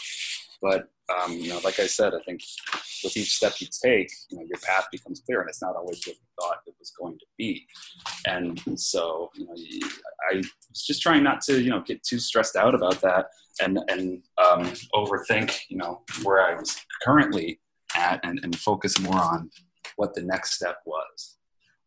but 0.66 0.89
um, 1.13 1.34
you 1.34 1.49
know, 1.49 1.59
like 1.63 1.80
I 1.80 1.86
said, 1.86 2.16
I 2.16 2.20
think 2.26 2.41
with 3.03 3.16
each 3.16 3.36
step 3.36 3.53
you 3.59 3.68
take, 3.84 4.09
you 4.32 4.38
know, 4.38 4.43
your 4.43 4.57
path 4.63 4.88
becomes 4.91 5.22
clear, 5.24 5.41
and 5.41 5.47
it's 5.47 5.61
not 5.61 5.76
always 5.76 5.99
what 5.99 6.16
you 6.16 6.28
thought 6.41 6.57
it 6.66 6.74
was 6.80 6.91
going 6.99 7.20
to 7.20 7.26
be. 7.38 7.68
And 8.26 8.59
so, 8.76 9.30
you 9.36 9.45
know, 9.45 9.53
I 10.32 10.38
was 10.38 10.84
just 10.84 11.03
trying 11.03 11.22
not 11.22 11.41
to, 11.41 11.61
you 11.61 11.70
know, 11.70 11.82
get 11.82 12.01
too 12.01 12.18
stressed 12.18 12.55
out 12.55 12.74
about 12.74 12.99
that 13.01 13.28
and 13.61 13.80
and 13.89 14.24
um, 14.43 14.63
overthink, 14.95 15.55
you 15.70 15.78
know, 15.78 16.01
where 16.24 16.41
I 16.41 16.55
was 16.55 16.76
currently 17.03 17.59
at, 17.95 18.20
and, 18.24 18.39
and 18.41 18.57
focus 18.57 18.99
more 18.99 19.20
on 19.20 19.51
what 19.97 20.16
the 20.16 20.24
next 20.24 20.55
step 20.55 20.78
was. 20.88 21.38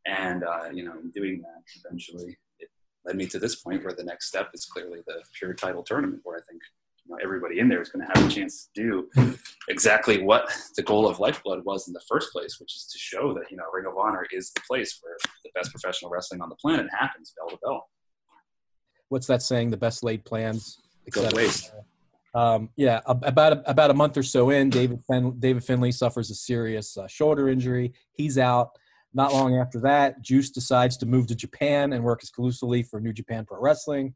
And 0.07 0.45
uh, 0.45 0.71
you 0.73 0.85
know, 0.85 0.95
in 1.03 1.11
doing 1.11 1.43
that, 1.43 1.63
eventually, 1.85 2.39
it 2.61 2.69
led 3.05 3.17
me 3.17 3.27
to 3.27 3.41
this 3.41 3.57
point 3.57 3.83
where 3.83 3.93
the 3.93 4.05
next 4.05 4.29
step 4.29 4.51
is 4.55 4.67
clearly 4.67 5.01
the 5.09 5.21
pure 5.37 5.55
title 5.55 5.83
tournament, 5.83 6.21
where 6.23 6.39
I 6.39 6.43
think 6.49 6.63
you 7.09 7.15
know, 7.15 7.21
everybody 7.23 7.59
in 7.59 7.69
there 7.69 7.81
is 7.81 7.89
going 7.89 8.07
to 8.07 8.13
have 8.15 8.31
a 8.31 8.33
chance 8.33 8.69
to 8.75 9.09
do 9.15 9.37
exactly 9.69 10.23
what 10.23 10.51
the 10.77 10.83
goal 10.83 11.09
of 11.09 11.21
Lifeblood 11.21 11.65
was 11.65 11.89
in 11.89 11.95
the 11.95 12.03
first 12.09 12.33
place, 12.33 12.59
which 12.61 12.75
is 12.75 12.87
to 12.93 12.99
show 12.99 13.33
that 13.35 13.51
you 13.51 13.57
know 13.57 13.65
Ring 13.73 13.87
of 13.87 13.97
Honor 13.97 14.27
is 14.31 14.51
the 14.53 14.61
place 14.69 14.99
where 15.03 15.17
the 15.45 15.51
best 15.55 15.71
professional 15.71 16.11
wrestling 16.11 16.41
on 16.41 16.49
the 16.49 16.57
planet 16.57 16.87
happens, 16.93 17.33
bell 17.37 17.49
to 17.49 17.59
bell. 17.63 17.89
What's 19.09 19.27
that 19.29 19.43
saying? 19.43 19.71
The 19.71 19.77
best 19.77 20.05
laid 20.05 20.25
plans 20.25 20.79
go 21.11 21.27
to 21.27 21.35
waste. 21.35 21.73
Um, 22.35 22.69
yeah, 22.77 23.01
about 23.07 23.55
a, 23.55 23.71
about 23.71 23.91
a 23.91 23.95
month 23.95 24.19
or 24.19 24.23
so 24.23 24.51
in, 24.51 24.69
David 24.69 25.01
fin- 25.11 25.39
David 25.39 25.65
Finlay 25.65 25.93
suffers 25.93 26.31
a 26.31 26.35
serious 26.35 26.97
uh, 26.97 27.07
shoulder 27.07 27.49
injury. 27.49 27.95
He's 28.13 28.37
out. 28.37 28.71
Not 29.15 29.33
long 29.33 29.57
after 29.57 29.81
that, 29.81 30.21
Juice 30.21 30.51
decides 30.51 30.99
to 30.99 31.07
move 31.07 31.27
to 31.29 31.35
Japan 31.35 31.95
and 31.95 32.05
work 32.05 32.23
exclusively 32.23 32.83
for 32.83 33.01
New 33.01 33.15
Japan 33.15 33.47
Pro 33.47 33.59
Wrestling 33.59 34.15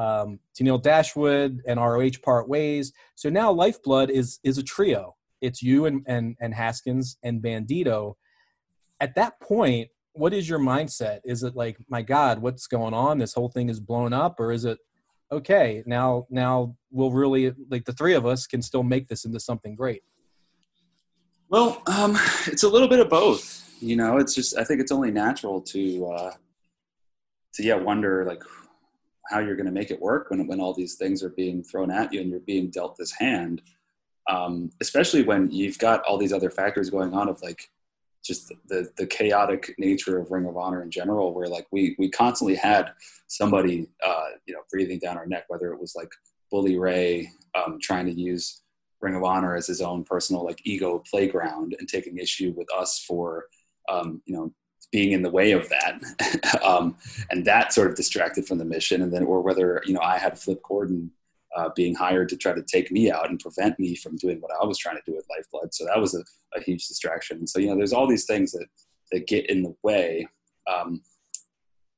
um, 0.00 0.40
Tennille 0.58 0.82
Dashwood 0.82 1.60
and 1.66 1.78
ROH 1.78 2.22
part 2.22 2.48
ways. 2.48 2.92
So 3.16 3.28
now 3.28 3.52
Lifeblood 3.52 4.10
is 4.10 4.40
is 4.42 4.56
a 4.56 4.62
trio. 4.62 5.16
It's 5.42 5.62
you 5.62 5.84
and 5.84 6.02
and, 6.06 6.36
and 6.40 6.54
Haskins 6.54 7.18
and 7.22 7.42
Bandito. 7.42 8.14
At 9.00 9.14
that 9.16 9.40
point, 9.40 9.88
what 10.12 10.32
is 10.32 10.48
your 10.48 10.58
mindset? 10.58 11.20
Is 11.24 11.42
it 11.42 11.54
like, 11.54 11.76
my 11.88 12.02
God, 12.02 12.40
what's 12.40 12.66
going 12.66 12.94
on? 12.94 13.18
This 13.18 13.34
whole 13.34 13.48
thing 13.48 13.68
is 13.68 13.80
blown 13.80 14.12
up, 14.12 14.40
or 14.40 14.52
is 14.52 14.64
it 14.64 14.78
okay? 15.30 15.82
Now, 15.86 16.26
now 16.30 16.76
we'll 16.90 17.12
really 17.12 17.52
like 17.70 17.84
the 17.84 17.92
three 17.92 18.14
of 18.14 18.24
us 18.24 18.46
can 18.46 18.62
still 18.62 18.82
make 18.82 19.08
this 19.08 19.24
into 19.24 19.40
something 19.40 19.74
great. 19.74 20.02
Well, 21.50 21.82
um, 21.86 22.16
it's 22.46 22.62
a 22.62 22.68
little 22.68 22.88
bit 22.88 23.00
of 23.00 23.10
both. 23.10 23.66
You 23.80 23.96
know, 23.96 24.18
it's 24.18 24.34
just 24.34 24.56
I 24.56 24.64
think 24.64 24.80
it's 24.80 24.92
only 24.92 25.10
natural 25.10 25.60
to 25.62 26.06
uh, 26.06 26.32
to 27.54 27.62
yeah 27.62 27.76
wonder 27.76 28.24
like 28.24 28.42
how 29.30 29.38
you're 29.38 29.56
going 29.56 29.66
to 29.66 29.72
make 29.80 29.90
it 29.92 30.00
work 30.00 30.30
when, 30.30 30.46
when 30.48 30.60
all 30.60 30.74
these 30.74 30.96
things 30.96 31.22
are 31.22 31.30
being 31.30 31.62
thrown 31.62 31.90
at 31.90 32.12
you 32.12 32.20
and 32.20 32.30
you're 32.30 32.40
being 32.40 32.70
dealt 32.70 32.96
this 32.96 33.12
hand. 33.12 33.62
um, 34.28 34.70
especially 34.80 35.22
when 35.22 35.50
you've 35.50 35.78
got 35.78 36.02
all 36.04 36.18
these 36.18 36.32
other 36.32 36.50
factors 36.50 36.90
going 36.90 37.14
on 37.14 37.28
of 37.28 37.42
like 37.42 37.70
just 38.22 38.52
the 38.68 38.90
the 38.96 39.06
chaotic 39.06 39.74
nature 39.78 40.18
of 40.18 40.30
Ring 40.30 40.46
of 40.46 40.56
Honor 40.56 40.82
in 40.82 40.90
general, 40.90 41.34
where 41.34 41.48
like 41.48 41.66
we 41.72 41.96
we 41.98 42.10
constantly 42.10 42.54
had 42.54 42.92
somebody 43.28 43.88
uh, 44.06 44.26
you 44.46 44.54
know 44.54 44.60
breathing 44.70 44.98
down 44.98 45.16
our 45.16 45.26
neck, 45.26 45.44
whether 45.48 45.72
it 45.72 45.80
was 45.80 45.94
like 45.96 46.10
Bully 46.50 46.78
Ray 46.78 47.30
um, 47.54 47.78
trying 47.80 48.06
to 48.06 48.12
use 48.12 48.62
Ring 49.00 49.14
of 49.14 49.24
Honor 49.24 49.56
as 49.56 49.66
his 49.66 49.80
own 49.80 50.04
personal 50.04 50.44
like 50.44 50.60
ego 50.64 51.02
playground 51.10 51.74
and 51.78 51.88
taking 51.88 52.18
issue 52.18 52.52
with 52.56 52.68
us 52.72 53.02
for 53.06 53.46
um, 53.88 54.22
you 54.26 54.36
know 54.36 54.52
being 54.92 55.12
in 55.12 55.22
the 55.22 55.30
way 55.30 55.52
of 55.52 55.68
that, 55.68 56.62
um, 56.64 56.96
and 57.30 57.44
that 57.44 57.72
sort 57.72 57.88
of 57.88 57.94
distracted 57.94 58.46
from 58.46 58.58
the 58.58 58.64
mission, 58.64 59.02
and 59.02 59.12
then 59.12 59.24
or 59.24 59.40
whether 59.40 59.82
you 59.86 59.94
know 59.94 60.00
I 60.00 60.18
had 60.18 60.38
Flip 60.38 60.60
Gordon 60.62 61.12
uh, 61.56 61.70
being 61.74 61.94
hired 61.94 62.28
to 62.28 62.36
try 62.36 62.52
to 62.52 62.62
take 62.62 62.90
me 62.92 63.10
out 63.10 63.28
and 63.28 63.40
prevent 63.40 63.78
me 63.78 63.94
from 63.96 64.16
doing 64.16 64.40
what 64.40 64.52
I 64.60 64.64
was 64.64 64.78
trying 64.78 64.96
to 64.96 65.02
do 65.06 65.14
with 65.14 65.26
Lifeblood. 65.30 65.74
So 65.74 65.84
that 65.86 65.98
was 65.98 66.14
a, 66.14 66.22
a 66.56 66.62
huge 66.62 66.86
distraction. 66.86 67.46
So, 67.46 67.58
you 67.58 67.68
know, 67.68 67.76
there's 67.76 67.92
all 67.92 68.06
these 68.06 68.26
things 68.26 68.52
that, 68.52 68.66
that 69.12 69.26
get 69.26 69.50
in 69.50 69.62
the 69.62 69.74
way. 69.82 70.28
Um, 70.72 71.02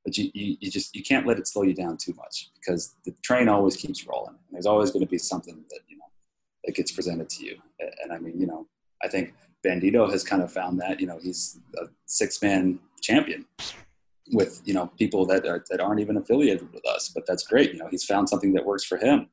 but 0.03 0.17
you, 0.17 0.31
you, 0.33 0.57
you, 0.59 0.71
just, 0.71 0.95
you 0.95 1.03
can't 1.03 1.27
let 1.27 1.37
it 1.37 1.47
slow 1.47 1.63
you 1.63 1.73
down 1.73 1.97
too 1.97 2.13
much 2.17 2.49
because 2.55 2.95
the 3.05 3.13
train 3.23 3.47
always 3.47 3.75
keeps 3.75 4.05
rolling. 4.05 4.33
And 4.33 4.53
there's 4.53 4.65
always 4.65 4.91
going 4.91 5.05
to 5.05 5.09
be 5.09 5.17
something 5.17 5.63
that, 5.69 5.79
you 5.87 5.97
know, 5.97 6.05
that 6.65 6.75
gets 6.75 6.91
presented 6.91 7.29
to 7.29 7.45
you. 7.45 7.57
And 8.01 8.11
I 8.11 8.17
mean, 8.17 8.39
you 8.39 8.47
know, 8.47 8.67
I 9.01 9.07
think 9.07 9.33
Bandito 9.65 10.11
has 10.11 10.23
kind 10.23 10.41
of 10.41 10.51
found 10.51 10.79
that, 10.81 10.99
you 10.99 11.07
know, 11.07 11.19
he's 11.21 11.59
a 11.77 11.85
six 12.05 12.41
man 12.41 12.79
champion 13.01 13.45
with 14.31 14.61
you 14.63 14.73
know 14.73 14.87
people 14.97 15.25
that 15.25 15.45
are, 15.45 15.65
that 15.69 15.81
aren't 15.81 15.99
even 15.99 16.15
affiliated 16.15 16.71
with 16.71 16.87
us 16.87 17.11
but 17.13 17.25
that's 17.27 17.45
great 17.45 17.73
you 17.73 17.77
know 17.77 17.89
he's 17.91 18.05
found 18.05 18.29
something 18.29 18.53
that 18.53 18.65
works 18.65 18.85
for 18.85 18.97
him 18.97 19.27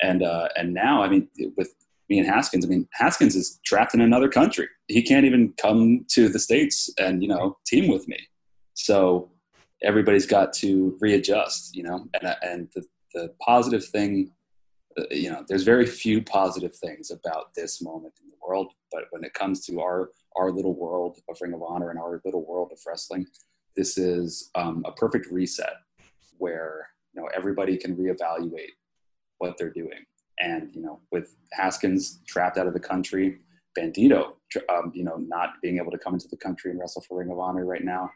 and 0.00 0.22
uh, 0.22 0.48
and 0.56 0.74
now, 0.74 1.02
I 1.02 1.08
mean, 1.08 1.28
with 1.56 1.74
me 2.08 2.18
and 2.18 2.28
Haskins, 2.28 2.64
I 2.64 2.68
mean, 2.68 2.88
Haskins 2.92 3.34
is 3.34 3.60
trapped 3.64 3.94
in 3.94 4.00
another 4.00 4.28
country. 4.28 4.68
He 4.88 5.02
can't 5.02 5.26
even 5.26 5.52
come 5.56 6.04
to 6.10 6.28
the 6.28 6.38
states 6.38 6.90
and 6.98 7.22
you 7.22 7.28
know 7.28 7.56
team 7.66 7.90
with 7.90 8.06
me. 8.08 8.18
So 8.74 9.30
everybody's 9.82 10.26
got 10.26 10.52
to 10.54 10.96
readjust, 11.00 11.74
you 11.74 11.82
know. 11.82 12.06
And 12.14 12.28
uh, 12.28 12.34
and 12.42 12.68
the 12.74 12.84
the 13.14 13.32
positive 13.40 13.84
thing, 13.84 14.32
you 15.10 15.30
know, 15.30 15.44
there's 15.48 15.62
very 15.62 15.86
few 15.86 16.22
positive 16.22 16.74
things 16.74 17.10
about 17.10 17.54
this 17.54 17.82
moment 17.82 18.14
in 18.22 18.30
the 18.30 18.36
world. 18.46 18.72
But 18.92 19.04
when 19.10 19.24
it 19.24 19.34
comes 19.34 19.64
to 19.66 19.80
our 19.80 20.10
our 20.36 20.50
little 20.50 20.74
world 20.74 21.18
of 21.28 21.38
Ring 21.40 21.54
of 21.54 21.62
Honor 21.62 21.90
and 21.90 21.98
our 21.98 22.20
little 22.24 22.46
world 22.46 22.70
of 22.72 22.78
wrestling, 22.86 23.26
this 23.74 23.96
is 23.96 24.50
um, 24.54 24.82
a 24.86 24.92
perfect 24.92 25.26
reset 25.30 25.74
where 26.38 26.88
you 27.14 27.20
know 27.20 27.28
everybody 27.34 27.76
can 27.76 27.96
reevaluate 27.96 28.74
what 29.38 29.56
they're 29.58 29.70
doing. 29.70 30.04
And 30.38 30.74
you 30.74 30.82
know, 30.82 31.00
with 31.12 31.34
Haskins 31.52 32.20
trapped 32.26 32.58
out 32.58 32.66
of 32.66 32.74
the 32.74 32.80
country, 32.80 33.38
Bandito, 33.78 34.32
um, 34.70 34.92
you 34.94 35.04
know, 35.04 35.16
not 35.16 35.54
being 35.62 35.78
able 35.78 35.90
to 35.90 35.98
come 35.98 36.14
into 36.14 36.28
the 36.28 36.36
country 36.36 36.70
and 36.70 36.80
wrestle 36.80 37.02
for 37.02 37.18
Ring 37.18 37.30
of 37.30 37.38
Honor 37.38 37.64
right 37.64 37.84
now, 37.84 38.10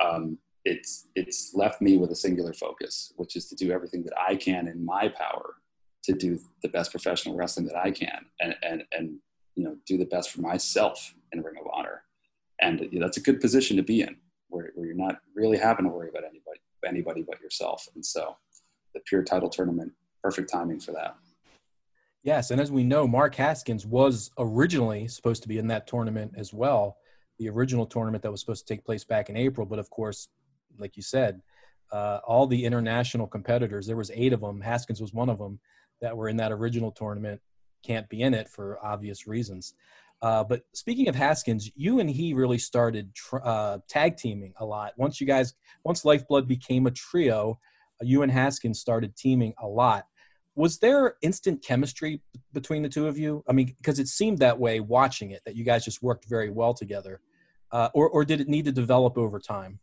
um, 0.00 0.38
it's 0.64 1.08
it's 1.16 1.52
left 1.54 1.80
me 1.80 1.96
with 1.96 2.10
a 2.12 2.16
singular 2.16 2.52
focus, 2.52 3.12
which 3.16 3.34
is 3.34 3.48
to 3.48 3.56
do 3.56 3.72
everything 3.72 4.04
that 4.04 4.14
I 4.18 4.36
can 4.36 4.68
in 4.68 4.84
my 4.84 5.08
power 5.08 5.56
to 6.04 6.12
do 6.12 6.38
the 6.62 6.68
best 6.68 6.90
professional 6.90 7.36
wrestling 7.36 7.66
that 7.66 7.76
I 7.76 7.90
can, 7.90 8.26
and 8.40 8.54
and 8.62 8.84
and 8.92 9.18
you 9.54 9.64
know, 9.64 9.76
do 9.86 9.98
the 9.98 10.06
best 10.06 10.30
for 10.30 10.40
myself 10.40 11.14
in 11.32 11.42
Ring 11.42 11.56
of 11.60 11.66
Honor. 11.72 12.02
And 12.60 12.80
you 12.90 12.98
know, 12.98 13.06
that's 13.06 13.16
a 13.16 13.22
good 13.22 13.40
position 13.40 13.76
to 13.76 13.82
be 13.82 14.02
in, 14.02 14.16
where, 14.48 14.70
where 14.74 14.86
you're 14.86 14.94
not 14.94 15.18
really 15.34 15.58
having 15.58 15.84
to 15.84 15.90
worry 15.90 16.08
about 16.08 16.24
anybody 16.24 16.60
anybody 16.86 17.22
but 17.22 17.40
yourself. 17.40 17.86
And 17.94 18.04
so, 18.04 18.36
the 18.94 19.00
pure 19.06 19.22
title 19.22 19.48
tournament 19.48 19.92
perfect 20.22 20.50
timing 20.50 20.80
for 20.80 20.92
that. 20.92 21.16
Yes, 22.22 22.52
and 22.52 22.60
as 22.60 22.70
we 22.70 22.84
know, 22.84 23.08
Mark 23.08 23.34
Haskins 23.34 23.84
was 23.84 24.30
originally 24.38 25.08
supposed 25.08 25.42
to 25.42 25.48
be 25.48 25.58
in 25.58 25.66
that 25.68 25.88
tournament 25.88 26.32
as 26.36 26.52
well, 26.52 26.96
the 27.38 27.48
original 27.48 27.84
tournament 27.84 28.22
that 28.22 28.30
was 28.30 28.40
supposed 28.40 28.66
to 28.66 28.74
take 28.74 28.84
place 28.84 29.02
back 29.02 29.28
in 29.28 29.36
April. 29.36 29.66
But 29.66 29.80
of 29.80 29.90
course, 29.90 30.28
like 30.78 30.96
you 30.96 31.02
said, 31.02 31.42
uh, 31.90 32.20
all 32.24 32.46
the 32.46 32.64
international 32.64 33.26
competitors, 33.26 33.86
there 33.86 33.96
was 33.96 34.12
eight 34.14 34.32
of 34.32 34.40
them. 34.40 34.60
Haskins 34.60 35.00
was 35.00 35.12
one 35.12 35.28
of 35.28 35.38
them 35.38 35.58
that 36.02 36.16
were 36.16 36.28
in 36.28 36.36
that 36.36 36.52
original 36.52 36.92
tournament. 36.92 37.40
Can't 37.82 38.08
be 38.08 38.20
in 38.20 38.34
it 38.34 38.48
for 38.48 38.78
obvious 38.84 39.26
reasons. 39.26 39.74
Uh, 40.20 40.44
but 40.44 40.62
speaking 40.74 41.08
of 41.08 41.16
Haskins, 41.16 41.70
you 41.74 41.98
and 41.98 42.08
he 42.08 42.34
really 42.34 42.58
started 42.58 43.12
tr- 43.14 43.42
uh, 43.42 43.78
tag 43.88 44.16
teaming 44.16 44.52
a 44.58 44.64
lot. 44.64 44.92
Once 44.96 45.20
you 45.20 45.26
guys, 45.26 45.54
once 45.84 46.04
Lifeblood 46.04 46.46
became 46.46 46.86
a 46.86 46.92
trio, 46.92 47.58
you 48.02 48.22
and 48.22 48.30
Haskins 48.30 48.78
started 48.78 49.16
teaming 49.16 49.54
a 49.60 49.66
lot 49.66 50.04
was 50.54 50.78
there 50.78 51.14
instant 51.22 51.64
chemistry 51.64 52.20
between 52.52 52.82
the 52.82 52.88
two 52.88 53.06
of 53.06 53.18
you? 53.18 53.42
I 53.48 53.52
mean, 53.52 53.74
because 53.78 53.98
it 53.98 54.08
seemed 54.08 54.38
that 54.38 54.58
way 54.58 54.80
watching 54.80 55.30
it, 55.30 55.42
that 55.46 55.56
you 55.56 55.64
guys 55.64 55.84
just 55.84 56.02
worked 56.02 56.26
very 56.28 56.50
well 56.50 56.74
together, 56.74 57.20
uh, 57.70 57.88
or 57.94 58.08
or 58.08 58.24
did 58.24 58.40
it 58.40 58.48
need 58.48 58.64
to 58.66 58.72
develop 58.72 59.16
over 59.16 59.38
time? 59.38 59.78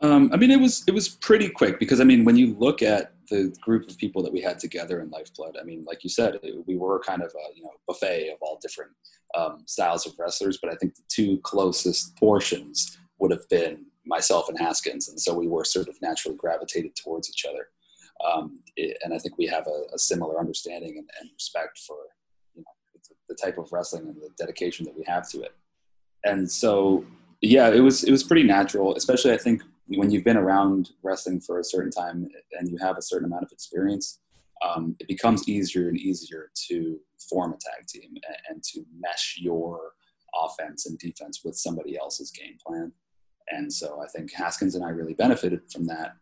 Um, 0.00 0.30
I 0.32 0.36
mean, 0.36 0.50
it 0.50 0.60
was 0.60 0.84
it 0.86 0.94
was 0.94 1.08
pretty 1.08 1.48
quick 1.48 1.78
because 1.78 2.00
I 2.00 2.04
mean, 2.04 2.24
when 2.24 2.36
you 2.36 2.54
look 2.54 2.82
at 2.82 3.12
the 3.28 3.54
group 3.60 3.88
of 3.88 3.96
people 3.98 4.22
that 4.22 4.32
we 4.32 4.40
had 4.40 4.58
together 4.58 5.00
in 5.00 5.10
Lifeblood, 5.10 5.56
I 5.60 5.64
mean, 5.64 5.84
like 5.86 6.04
you 6.04 6.10
said, 6.10 6.38
we 6.66 6.76
were 6.76 7.00
kind 7.00 7.22
of 7.22 7.28
a 7.30 7.56
you 7.56 7.62
know 7.62 7.70
buffet 7.86 8.30
of 8.30 8.38
all 8.40 8.58
different 8.60 8.92
um, 9.36 9.62
styles 9.66 10.06
of 10.06 10.14
wrestlers, 10.18 10.58
but 10.60 10.72
I 10.72 10.76
think 10.76 10.94
the 10.94 11.02
two 11.08 11.38
closest 11.42 12.16
portions 12.16 12.98
would 13.18 13.30
have 13.30 13.48
been 13.48 13.86
myself 14.04 14.48
and 14.48 14.58
Haskins, 14.58 15.08
and 15.08 15.20
so 15.20 15.34
we 15.34 15.48
were 15.48 15.64
sort 15.64 15.88
of 15.88 16.00
naturally 16.00 16.36
gravitated 16.36 16.94
towards 16.96 17.28
each 17.28 17.44
other. 17.48 17.68
Um, 18.24 18.60
it, 18.76 18.96
and 19.04 19.12
I 19.12 19.18
think 19.18 19.36
we 19.36 19.46
have 19.46 19.66
a, 19.66 19.94
a 19.94 19.98
similar 19.98 20.38
understanding 20.38 20.96
and, 20.96 21.08
and, 21.20 21.30
respect 21.34 21.78
for 21.86 21.96
you 22.54 22.62
know, 22.62 23.14
the 23.28 23.34
type 23.34 23.58
of 23.58 23.70
wrestling 23.72 24.06
and 24.08 24.16
the 24.16 24.30
dedication 24.38 24.86
that 24.86 24.96
we 24.96 25.04
have 25.06 25.28
to 25.30 25.42
it. 25.42 25.54
And 26.24 26.50
so, 26.50 27.04
yeah, 27.42 27.68
it 27.68 27.80
was 27.80 28.04
it 28.04 28.10
was 28.10 28.24
pretty 28.24 28.44
natural, 28.44 28.94
especially 28.96 29.32
I 29.32 29.36
think 29.36 29.62
when 29.88 30.10
you've 30.10 30.24
been 30.24 30.36
around 30.36 30.90
wrestling 31.02 31.40
for 31.40 31.60
a 31.60 31.64
certain 31.64 31.90
time 31.90 32.28
and 32.58 32.68
you 32.68 32.76
have 32.78 32.98
a 32.98 33.02
certain 33.02 33.26
amount 33.26 33.44
of 33.44 33.52
experience. 33.52 34.20
Um, 34.64 34.96
it 34.98 35.06
becomes 35.06 35.48
easier 35.48 35.88
and 35.88 35.98
easier 35.98 36.50
to 36.68 36.98
form 37.28 37.52
a 37.52 37.56
tag 37.56 37.86
team 37.86 38.10
and, 38.14 38.36
and 38.48 38.64
to 38.64 38.84
mesh 38.98 39.36
your 39.38 39.92
offense 40.34 40.86
and 40.86 40.98
defense 40.98 41.42
with 41.44 41.56
somebody 41.56 41.98
else's 41.98 42.30
game 42.30 42.56
plan. 42.66 42.92
And 43.48 43.72
so 43.72 44.02
I 44.02 44.06
think 44.08 44.32
Haskins 44.32 44.74
and 44.74 44.84
I 44.84 44.88
really 44.88 45.14
benefited 45.14 45.60
from 45.70 45.86
that. 45.86 46.16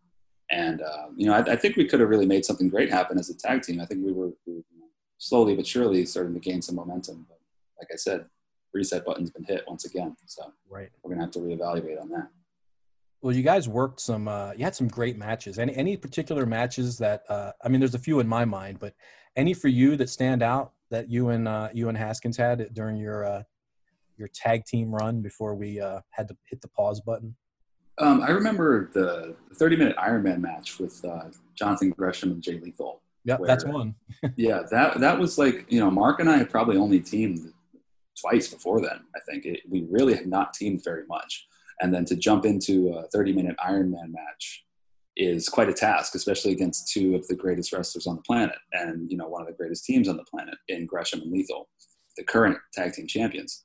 And 0.51 0.83
uh, 0.83 1.07
you 1.17 1.27
know, 1.27 1.33
I, 1.33 1.53
I, 1.53 1.57
think 1.57 1.77
we 1.77 1.87
could 1.87 2.01
have 2.01 2.11
really 2.11 2.27
made 2.27 2.45
something 2.45 2.69
great 2.69 2.91
happen 2.91 3.19
as 3.19 3.31
a 3.31 3.37
tag 3.37 3.63
team. 3.63 3.81
I 3.81 3.87
think 3.87 4.05
we 4.05 4.13
were, 4.13 4.33
we 4.47 4.57
were 4.57 4.63
slowly 5.19 5.57
but 5.57 5.67
surely 5.67 6.05
starting 6.05 6.35
to 6.35 6.41
gain 6.41 6.61
some 6.61 6.75
momentum. 6.75 7.25
But 7.29 7.39
like 7.79 7.89
I 7.93 7.97
said, 7.97 8.27
reset 8.75 9.05
button's 9.07 9.31
been 9.31 9.45
hit 9.45 9.65
once 9.67 9.85
again, 9.85 10.17
so 10.27 10.53
right. 10.69 10.91
we're 11.03 11.13
gonna 11.13 11.23
have 11.23 11.33
to 11.33 11.39
reevaluate 11.39 12.01
on 12.01 12.11
that. 12.11 12.29
Well, 13.25 13.35
you 13.35 13.43
guys 13.43 13.71
worked 13.71 14.01
some. 14.01 14.29
Uh, 14.29 14.53
you 14.55 14.65
had 14.65 14.75
some 14.75 14.87
great 14.87 15.17
matches. 15.17 15.59
Any 15.59 15.75
any 15.75 15.97
particular 15.97 16.45
matches 16.45 16.99
that? 16.99 17.23
Uh, 17.27 17.53
I 17.65 17.71
mean, 17.71 17.81
there's 17.81 17.95
a 17.95 17.99
few 17.99 18.21
in 18.21 18.29
my 18.29 18.45
mind, 18.45 18.79
but 18.79 18.93
any 19.35 19.55
for 19.55 19.69
you 19.69 19.97
that 19.97 20.11
stand 20.11 20.43
out 20.43 20.73
that 20.91 21.11
you 21.11 21.31
and 21.31 21.49
uh, 21.49 21.71
you 21.73 21.89
and 21.89 21.97
Haskins 21.97 22.37
had 22.37 22.69
during 22.75 22.99
your 22.99 23.25
uh, 23.25 23.43
your 24.19 24.29
tag 24.29 24.67
team 24.67 24.95
run 24.95 25.23
before 25.23 25.55
we 25.55 25.81
uh, 25.81 26.01
had 26.11 26.29
to 26.29 26.37
hit 26.51 26.61
the 26.61 26.69
pause 26.69 27.01
button? 27.01 27.35
Um, 27.97 28.21
I 28.21 28.29
remember 28.29 28.91
the 28.93 29.35
30 29.55 29.77
minute 29.77 29.97
Ironman 29.97 30.41
match 30.41 30.79
with 30.79 31.03
uh, 31.03 31.31
Jonathan 31.55 31.95
Gresham 31.97 32.31
and 32.31 32.43
Jay 32.43 32.61
Lethal. 32.61 33.01
Yeah, 33.25 33.39
that's 33.43 33.65
one. 33.65 33.95
yeah, 34.37 34.65
that 34.71 35.01
that 35.01 35.19
was 35.19 35.39
like 35.39 35.65
you 35.73 35.81
know 35.81 35.91
Mark 35.91 36.21
and 36.21 36.29
I 36.29 36.37
had 36.37 36.51
probably 36.51 36.77
only 36.77 37.01
teamed 37.01 37.55
twice 38.21 38.49
before 38.49 38.83
then. 38.83 39.01
I 39.17 39.21
think 39.27 39.47
it, 39.47 39.61
we 39.67 39.87
really 39.89 40.15
had 40.15 40.27
not 40.27 40.53
teamed 40.53 40.85
very 40.85 41.07
much, 41.07 41.49
and 41.85 41.93
then 41.93 42.07
to 42.07 42.17
jump 42.17 42.47
into 42.47 42.95
a 42.95 43.07
30 43.09 43.35
minute 43.35 43.57
Ironman 43.63 44.09
match 44.09 44.65
is 45.19 45.51
quite 45.51 45.69
a 45.69 45.75
task, 45.75 46.15
especially 46.15 46.53
against 46.53 46.91
two 46.91 47.15
of 47.15 47.29
the 47.29 47.37
greatest 47.37 47.75
wrestlers 47.75 48.07
on 48.07 48.17
the 48.17 48.23
planet, 48.23 48.57
and 48.73 49.11
you 49.11 49.19
know 49.19 49.29
one 49.29 49.43
of 49.43 49.49
the 49.49 49.53
greatest 49.53 49.85
teams 49.85 50.09
on 50.09 50.17
the 50.17 50.25
planet 50.25 50.55
in 50.69 50.87
Gresham 50.87 51.21
and 51.21 51.31
Lethal, 51.31 51.69
the 52.17 52.25
current 52.25 52.57
tag 52.73 52.95
team 52.95 53.07
champions. 53.07 53.65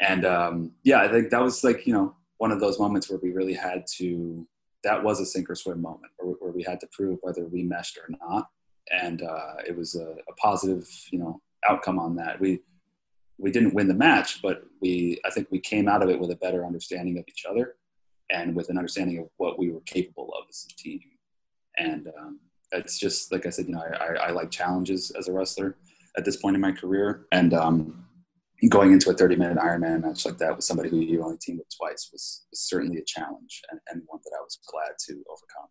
And 0.00 0.26
um, 0.26 0.72
yeah, 0.82 1.00
I 1.00 1.08
think 1.08 1.30
that 1.30 1.40
was 1.40 1.62
like 1.62 1.86
you 1.86 1.92
know 1.92 2.16
one 2.38 2.50
of 2.50 2.58
those 2.58 2.80
moments 2.80 3.08
where 3.08 3.20
we 3.22 3.30
really 3.30 3.54
had 3.54 3.84
to 3.98 4.44
that 4.82 5.02
was 5.02 5.20
a 5.20 5.26
sink 5.26 5.48
or 5.48 5.54
swim 5.54 5.80
moment 5.80 6.12
where, 6.18 6.34
where 6.40 6.52
we 6.52 6.64
had 6.64 6.80
to 6.80 6.88
prove 6.92 7.18
whether 7.22 7.46
we 7.46 7.62
meshed 7.62 7.98
or 7.98 8.16
not 8.20 8.48
and 8.90 9.22
uh, 9.22 9.54
it 9.66 9.76
was 9.76 9.96
a, 9.96 10.14
a, 10.28 10.34
positive 10.40 10.88
you 11.10 11.18
know 11.18 11.40
outcome 11.68 11.98
on 11.98 12.14
that 12.14 12.40
we 12.40 12.60
we 13.38 13.50
didn't 13.50 13.74
win 13.74 13.88
the 13.88 13.94
match 13.94 14.40
but 14.42 14.64
we 14.80 15.18
i 15.24 15.30
think 15.30 15.46
we 15.50 15.60
came 15.60 15.88
out 15.88 16.02
of 16.02 16.08
it 16.08 16.18
with 16.18 16.30
a 16.30 16.36
better 16.36 16.64
understanding 16.64 17.18
of 17.18 17.24
each 17.28 17.44
other 17.48 17.76
and 18.30 18.54
with 18.54 18.68
an 18.68 18.76
understanding 18.76 19.18
of 19.18 19.26
what 19.36 19.58
we 19.58 19.70
were 19.70 19.80
capable 19.82 20.32
of 20.38 20.44
as 20.48 20.66
a 20.70 20.76
team 20.76 21.00
and 21.78 22.08
um, 22.20 22.40
it's 22.72 22.98
just 22.98 23.32
like 23.32 23.46
i 23.46 23.50
said 23.50 23.66
you 23.66 23.72
know 23.72 23.82
I, 23.82 24.04
I, 24.04 24.14
I, 24.26 24.30
like 24.30 24.50
challenges 24.50 25.10
as 25.12 25.28
a 25.28 25.32
wrestler 25.32 25.76
at 26.16 26.24
this 26.24 26.36
point 26.36 26.56
in 26.56 26.60
my 26.60 26.72
career 26.72 27.26
and 27.32 27.54
um, 27.54 28.08
going 28.68 28.92
into 28.92 29.10
a 29.10 29.14
30 29.14 29.36
minute 29.36 29.58
Ironman 29.58 30.02
match 30.02 30.26
like 30.26 30.38
that 30.38 30.56
with 30.56 30.64
somebody 30.64 30.88
who 30.88 30.98
you 30.98 31.22
only 31.22 31.38
teamed 31.40 31.58
with 31.58 31.68
twice 31.76 32.10
was, 32.12 32.46
was 32.50 32.60
certainly 32.60 32.98
a 32.98 33.04
challenge 33.04 33.62
and, 33.70 33.78
and, 33.88 34.02
one 34.06 34.20
that 34.24 34.36
I 34.36 34.42
was 34.42 34.58
glad 34.66 34.90
to 35.06 35.12
overcome. 35.30 35.68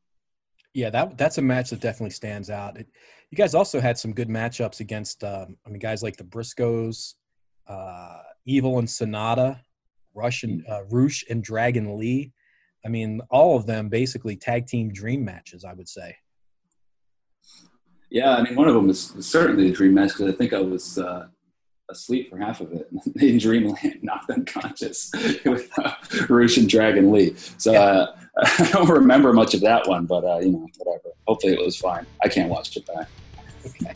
Yeah, 0.74 0.89
that 0.91 1.18
that's 1.18 1.38
a 1.38 1.41
match 1.41 1.72
that 1.72 1.82
definitely 1.82 2.11
stands 2.11 2.49
out. 2.49 2.78
It, 2.78 2.88
you 3.30 3.36
guys 3.36 3.55
also 3.55 3.82
had 3.82 3.97
some 3.97 4.13
good 4.13 4.30
matchups 4.30 4.80
against, 4.80 5.24
um, 5.24 5.57
I 5.65 5.70
mean, 5.70 5.80
guys 5.80 6.01
like 6.01 6.15
the 6.15 6.24
Briscoes, 6.24 7.15
uh, 7.68 8.20
Evil 8.45 8.80
and 8.80 8.88
Sanada, 8.88 9.59
Rush 10.13 10.43
and 10.43 10.65
uh, 10.68 10.84
Rush 10.89 11.24
and 11.30 11.43
Dragon 11.43 11.97
Lee. 11.97 12.34
I 12.86 12.89
mean, 12.89 13.22
all 13.30 13.57
of 13.57 13.65
them 13.65 13.89
basically 13.89 14.36
tag 14.36 14.68
team 14.68 14.91
dream 14.91 15.26
matches, 15.26 15.65
I 15.65 15.74
would 15.74 15.89
say. 15.89 16.15
Yeah, 18.09 18.36
I 18.36 18.41
mean, 18.41 18.55
one 18.55 18.68
of 18.68 18.74
them 18.74 18.88
was, 18.88 19.13
was 19.13 19.28
certainly 19.28 19.70
a 19.70 19.74
dream 19.74 19.93
match 19.93 20.13
because 20.13 20.34
I 20.34 20.38
think 20.38 20.53
I 20.53 20.61
was 20.61 20.97
uh, 20.97 21.28
asleep 21.89 22.30
for 22.30 22.38
half 22.38 22.61
of 22.61 22.72
it 22.72 22.88
in 23.22 23.38
Dreamland, 23.38 23.99
knocked 24.01 24.30
unconscious 24.30 25.11
with 25.45 25.70
uh, 25.78 25.93
Rush 26.30 26.57
and 26.57 26.70
Dragon 26.70 27.11
Lee. 27.11 27.36
So 27.57 27.76
uh, 27.76 28.15
I 28.43 28.70
don't 28.72 28.89
remember 28.89 29.34
much 29.34 29.53
of 29.53 29.61
that 29.61 29.88
one, 29.88 30.05
but 30.05 30.24
uh, 30.24 30.39
you 30.39 30.51
know, 30.51 30.68
whatever. 30.78 31.09
Hopefully, 31.28 31.53
it 31.53 31.59
was 31.59 31.78
fine. 31.78 32.05
I 32.24 32.30
can't 32.30 32.49
watch 32.49 32.76
it 32.78 32.86
back. 32.86 33.09
Okay. 33.65 33.93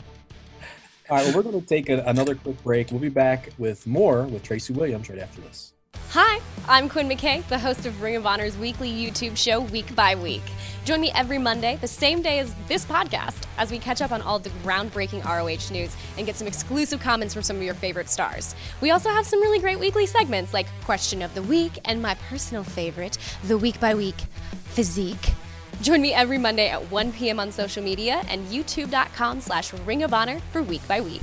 All 1.10 1.16
right, 1.16 1.26
well, 1.26 1.36
we're 1.36 1.42
going 1.42 1.60
to 1.60 1.66
take 1.66 1.88
a, 1.88 2.02
another 2.06 2.34
quick 2.34 2.62
break. 2.62 2.90
We'll 2.90 3.00
be 3.00 3.08
back 3.08 3.50
with 3.58 3.86
more 3.86 4.22
with 4.24 4.42
Tracy 4.42 4.72
Williams 4.72 5.10
right 5.10 5.18
after 5.18 5.40
this. 5.40 5.72
Hi, 6.10 6.40
I'm 6.68 6.88
Quinn 6.88 7.08
McKay, 7.08 7.46
the 7.48 7.58
host 7.58 7.86
of 7.86 8.02
Ring 8.02 8.16
of 8.16 8.26
Honor's 8.26 8.56
weekly 8.56 8.90
YouTube 8.90 9.36
show, 9.36 9.60
Week 9.60 9.94
by 9.96 10.14
Week. 10.14 10.42
Join 10.84 11.00
me 11.00 11.10
every 11.14 11.38
Monday, 11.38 11.76
the 11.80 11.88
same 11.88 12.22
day 12.22 12.38
as 12.38 12.54
this 12.68 12.84
podcast, 12.84 13.46
as 13.58 13.70
we 13.70 13.78
catch 13.78 14.00
up 14.00 14.12
on 14.12 14.22
all 14.22 14.38
the 14.38 14.50
groundbreaking 14.62 15.24
ROH 15.24 15.72
news 15.72 15.96
and 16.18 16.26
get 16.26 16.36
some 16.36 16.46
exclusive 16.46 17.00
comments 17.00 17.34
from 17.34 17.42
some 17.42 17.56
of 17.56 17.62
your 17.62 17.74
favorite 17.74 18.08
stars. 18.08 18.54
We 18.80 18.90
also 18.90 19.08
have 19.08 19.26
some 19.26 19.40
really 19.40 19.58
great 19.58 19.80
weekly 19.80 20.06
segments 20.06 20.54
like 20.54 20.66
Question 20.84 21.22
of 21.22 21.34
the 21.34 21.42
Week 21.42 21.78
and 21.84 22.00
my 22.00 22.14
personal 22.28 22.62
favorite, 22.62 23.18
the 23.44 23.58
Week 23.58 23.80
by 23.80 23.94
Week 23.94 24.20
Physique. 24.66 25.32
Join 25.80 26.02
me 26.02 26.12
every 26.12 26.38
Monday 26.38 26.68
at 26.68 26.90
1 26.90 27.12
p.m. 27.12 27.40
on 27.40 27.50
social 27.50 27.82
media 27.82 28.22
and 28.28 28.46
youtube.com 28.48 29.40
slash 29.40 29.72
ring 29.84 30.02
of 30.02 30.12
honor 30.12 30.40
for 30.52 30.62
Week 30.62 30.86
by 30.86 31.00
Week. 31.00 31.22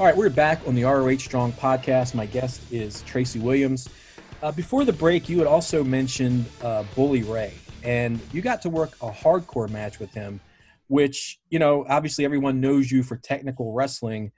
All 0.00 0.06
right, 0.06 0.16
we're 0.16 0.30
back 0.30 0.60
on 0.66 0.74
the 0.74 0.84
ROH 0.84 1.18
Strong 1.18 1.52
podcast. 1.52 2.14
My 2.14 2.24
guest 2.24 2.62
is 2.72 3.02
Tracy 3.02 3.38
Williams. 3.38 3.88
Uh, 4.42 4.50
before 4.50 4.86
the 4.86 4.94
break, 4.94 5.28
you 5.28 5.36
had 5.36 5.46
also 5.46 5.84
mentioned 5.84 6.46
uh, 6.62 6.84
Bully 6.94 7.22
Ray, 7.22 7.52
and 7.82 8.18
you 8.32 8.40
got 8.40 8.62
to 8.62 8.70
work 8.70 8.96
a 9.02 9.10
hardcore 9.10 9.68
match 9.68 9.98
with 9.98 10.10
him, 10.14 10.40
which, 10.86 11.38
you 11.50 11.58
know, 11.58 11.84
obviously 11.86 12.24
everyone 12.24 12.62
knows 12.62 12.90
you 12.90 13.02
for 13.02 13.16
technical 13.16 13.74
wrestling. 13.74 14.32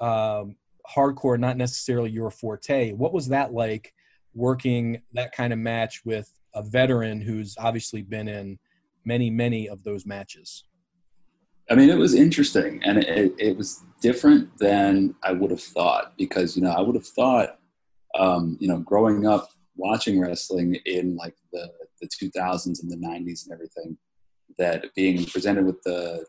Um, 0.00 0.56
hardcore, 0.94 1.38
not 1.38 1.56
necessarily 1.56 2.10
your 2.10 2.30
forte. 2.30 2.92
What 2.92 3.12
was 3.12 3.28
that 3.28 3.52
like 3.52 3.92
working 4.34 5.02
that 5.14 5.32
kind 5.32 5.52
of 5.52 5.58
match 5.58 6.02
with 6.04 6.30
a 6.54 6.62
veteran 6.62 7.20
who's 7.20 7.56
obviously 7.58 8.02
been 8.02 8.28
in 8.28 8.58
many, 9.04 9.30
many 9.30 9.68
of 9.68 9.82
those 9.84 10.06
matches? 10.06 10.64
I 11.68 11.74
mean, 11.74 11.90
it 11.90 11.98
was 11.98 12.14
interesting, 12.14 12.80
and 12.84 12.98
it, 12.98 13.34
it 13.38 13.56
was 13.56 13.82
different 14.00 14.56
than 14.58 15.16
I 15.24 15.32
would 15.32 15.50
have 15.50 15.62
thought 15.62 16.16
because 16.16 16.56
you 16.56 16.62
know 16.62 16.70
I 16.70 16.80
would 16.80 16.94
have 16.94 17.06
thought, 17.06 17.58
um, 18.16 18.56
you 18.60 18.68
know, 18.68 18.78
growing 18.78 19.26
up 19.26 19.48
watching 19.74 20.20
wrestling 20.20 20.76
in 20.86 21.16
like 21.16 21.34
the 21.52 21.68
the 22.00 22.08
2000s 22.08 22.82
and 22.82 22.90
the 22.90 22.96
90s 22.96 23.44
and 23.44 23.52
everything, 23.52 23.96
that 24.58 24.84
being 24.94 25.24
presented 25.24 25.64
with 25.66 25.82
the 25.82 26.24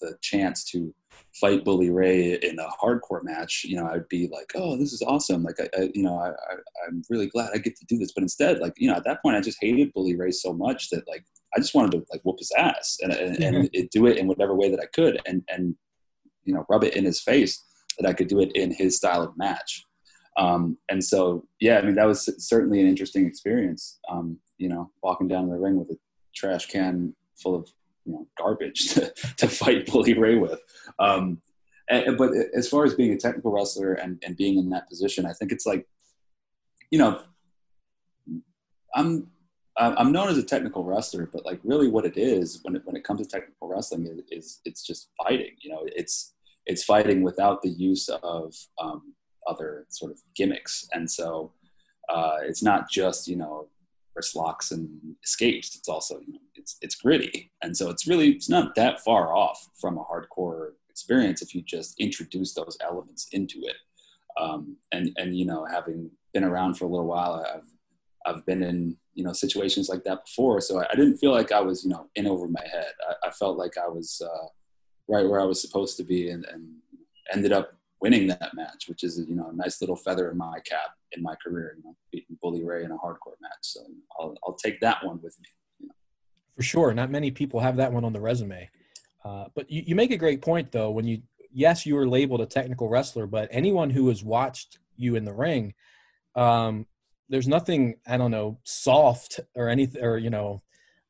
the 0.00 0.16
chance 0.22 0.64
to 0.64 0.94
fight 1.40 1.64
Bully 1.64 1.90
Ray 1.90 2.34
in 2.34 2.58
a 2.58 2.68
hardcore 2.82 3.22
match, 3.22 3.64
you 3.64 3.76
know, 3.76 3.86
I'd 3.86 4.08
be 4.08 4.28
like, 4.28 4.52
oh, 4.54 4.76
this 4.76 4.92
is 4.92 5.02
awesome. 5.02 5.42
Like, 5.42 5.58
I, 5.60 5.68
I 5.76 5.90
you 5.94 6.02
know, 6.02 6.18
I, 6.18 6.28
I, 6.28 6.88
am 6.88 7.02
really 7.08 7.28
glad 7.28 7.50
I 7.54 7.58
get 7.58 7.76
to 7.76 7.86
do 7.86 7.98
this. 7.98 8.12
But 8.12 8.22
instead, 8.22 8.58
like, 8.58 8.74
you 8.76 8.88
know, 8.88 8.96
at 8.96 9.04
that 9.04 9.22
point, 9.22 9.36
I 9.36 9.40
just 9.40 9.58
hated 9.60 9.92
Bully 9.92 10.16
Ray 10.16 10.30
so 10.30 10.52
much 10.52 10.90
that 10.90 11.08
like 11.08 11.24
I 11.56 11.60
just 11.60 11.74
wanted 11.74 11.92
to 11.92 12.04
like 12.12 12.20
whoop 12.22 12.38
his 12.38 12.52
ass 12.56 12.98
and 13.00 13.12
and, 13.12 13.36
mm-hmm. 13.36 13.56
and 13.56 13.70
it, 13.72 13.90
do 13.90 14.06
it 14.06 14.18
in 14.18 14.26
whatever 14.26 14.54
way 14.54 14.70
that 14.70 14.80
I 14.80 14.86
could 14.86 15.20
and 15.26 15.42
and 15.48 15.74
you 16.44 16.54
know 16.54 16.64
rub 16.68 16.84
it 16.84 16.96
in 16.96 17.04
his 17.04 17.20
face 17.20 17.64
that 17.98 18.08
I 18.08 18.12
could 18.12 18.28
do 18.28 18.40
it 18.40 18.52
in 18.54 18.72
his 18.72 18.96
style 18.96 19.22
of 19.22 19.36
match. 19.36 19.84
Um, 20.36 20.78
and 20.88 21.02
so 21.04 21.46
yeah, 21.60 21.78
I 21.78 21.82
mean 21.82 21.96
that 21.96 22.06
was 22.06 22.28
certainly 22.38 22.80
an 22.80 22.86
interesting 22.86 23.26
experience. 23.26 23.98
Um, 24.10 24.38
you 24.58 24.68
know, 24.68 24.90
walking 25.02 25.28
down 25.28 25.48
the 25.48 25.58
ring 25.58 25.78
with 25.78 25.90
a 25.90 25.98
trash 26.34 26.66
can 26.66 27.14
full 27.36 27.54
of 27.54 27.68
you 28.04 28.12
know 28.12 28.26
garbage 28.38 28.88
to, 28.94 29.12
to 29.36 29.48
fight 29.48 29.86
Bully 29.86 30.14
Ray 30.14 30.36
with. 30.36 30.60
Um, 30.98 31.40
and, 31.88 32.16
but 32.16 32.30
as 32.56 32.68
far 32.68 32.84
as 32.84 32.94
being 32.94 33.12
a 33.12 33.18
technical 33.18 33.50
wrestler 33.50 33.94
and, 33.94 34.22
and 34.24 34.36
being 34.36 34.58
in 34.58 34.70
that 34.70 34.88
position, 34.88 35.26
I 35.26 35.32
think 35.32 35.50
it's 35.50 35.66
like, 35.66 35.86
you 36.90 36.98
know, 36.98 37.20
I'm 38.94 39.28
I'm 39.76 40.12
known 40.12 40.28
as 40.28 40.36
a 40.36 40.42
technical 40.42 40.84
wrestler, 40.84 41.28
but 41.32 41.46
like 41.46 41.60
really 41.64 41.88
what 41.88 42.04
it 42.04 42.18
is 42.18 42.60
when 42.62 42.76
it, 42.76 42.82
when 42.84 42.96
it 42.96 43.04
comes 43.04 43.22
to 43.22 43.26
technical 43.26 43.68
wrestling 43.68 44.06
is, 44.06 44.20
is 44.30 44.60
it's 44.64 44.82
just 44.82 45.08
fighting. 45.22 45.52
You 45.62 45.70
know, 45.70 45.80
it's 45.84 46.34
it's 46.66 46.84
fighting 46.84 47.22
without 47.22 47.62
the 47.62 47.70
use 47.70 48.08
of 48.22 48.54
um, 48.80 49.14
other 49.46 49.86
sort 49.88 50.12
of 50.12 50.18
gimmicks, 50.36 50.86
and 50.92 51.10
so 51.10 51.52
uh, 52.08 52.38
it's 52.42 52.62
not 52.62 52.90
just 52.90 53.26
you 53.26 53.36
know 53.36 53.68
wrist 54.14 54.36
locks 54.36 54.70
and 54.70 54.88
escapes. 55.24 55.76
It's 55.76 55.88
also 55.88 56.20
you 56.20 56.34
know, 56.34 56.40
it's 56.54 56.76
it's 56.80 56.94
gritty, 56.94 57.52
and 57.62 57.76
so 57.76 57.90
it's 57.90 58.06
really 58.06 58.30
it's 58.30 58.48
not 58.48 58.74
that 58.74 59.00
far 59.00 59.34
off 59.34 59.68
from 59.80 59.98
a 59.98 60.04
hardcore 60.04 60.70
experience 60.88 61.42
if 61.42 61.54
you 61.54 61.62
just 61.62 61.98
introduce 61.98 62.54
those 62.54 62.76
elements 62.80 63.28
into 63.32 63.60
it. 63.62 63.76
Um, 64.38 64.76
and 64.92 65.10
and 65.16 65.36
you 65.36 65.46
know, 65.46 65.66
having 65.70 66.10
been 66.32 66.44
around 66.44 66.74
for 66.74 66.84
a 66.84 66.88
little 66.88 67.06
while, 67.06 67.44
I've 67.54 67.70
I've 68.26 68.46
been 68.46 68.62
in 68.62 68.96
you 69.14 69.24
know 69.24 69.32
situations 69.32 69.88
like 69.88 70.04
that 70.04 70.24
before, 70.24 70.60
so 70.60 70.80
I, 70.80 70.86
I 70.90 70.94
didn't 70.94 71.18
feel 71.18 71.32
like 71.32 71.52
I 71.52 71.60
was 71.60 71.84
you 71.84 71.90
know 71.90 72.08
in 72.14 72.26
over 72.26 72.48
my 72.48 72.64
head. 72.70 72.92
I, 73.08 73.28
I 73.28 73.30
felt 73.30 73.58
like 73.58 73.76
I 73.78 73.88
was 73.88 74.20
uh, 74.24 74.46
right 75.08 75.28
where 75.28 75.40
I 75.40 75.44
was 75.44 75.60
supposed 75.60 75.96
to 75.98 76.04
be, 76.04 76.30
and, 76.30 76.44
and 76.46 76.66
ended 77.32 77.52
up 77.52 77.72
winning 78.00 78.26
that 78.28 78.54
match, 78.54 78.88
which 78.88 79.04
is 79.04 79.18
you 79.28 79.34
know 79.36 79.50
a 79.50 79.56
nice 79.56 79.80
little 79.80 79.96
feather 79.96 80.30
in 80.30 80.38
my 80.38 80.58
cap 80.60 80.94
in 81.12 81.22
my 81.22 81.34
career. 81.36 81.74
You 81.76 81.84
know, 81.84 81.96
beating 82.12 82.36
Bully 82.40 82.64
Ray 82.64 82.84
in 82.84 82.90
a 82.90 82.96
hardcore 82.96 83.38
match, 83.40 83.62
so 83.62 83.80
I'll 84.18 84.34
I'll 84.44 84.54
take 84.54 84.80
that 84.80 85.04
one 85.04 85.20
with 85.22 85.38
me. 85.40 85.48
You 85.80 85.86
know. 85.88 85.94
For 86.56 86.62
sure, 86.62 86.94
not 86.94 87.10
many 87.10 87.30
people 87.30 87.60
have 87.60 87.76
that 87.76 87.92
one 87.92 88.04
on 88.04 88.12
the 88.12 88.20
resume. 88.20 88.68
Uh, 89.24 89.46
but 89.54 89.70
you, 89.70 89.82
you 89.86 89.94
make 89.94 90.10
a 90.10 90.16
great 90.16 90.40
point 90.40 90.72
though. 90.72 90.90
When 90.90 91.06
you 91.06 91.22
yes, 91.52 91.86
you 91.86 91.94
were 91.94 92.08
labeled 92.08 92.40
a 92.40 92.46
technical 92.46 92.88
wrestler, 92.88 93.26
but 93.26 93.48
anyone 93.50 93.90
who 93.90 94.08
has 94.08 94.24
watched 94.24 94.78
you 94.96 95.16
in 95.16 95.24
the 95.24 95.32
ring, 95.34 95.74
um, 96.34 96.86
there's 97.28 97.48
nothing 97.48 97.96
I 98.06 98.16
don't 98.16 98.30
know 98.30 98.58
soft 98.64 99.40
or 99.54 99.68
anything 99.68 100.02
or 100.02 100.16
you 100.16 100.30
know 100.30 100.62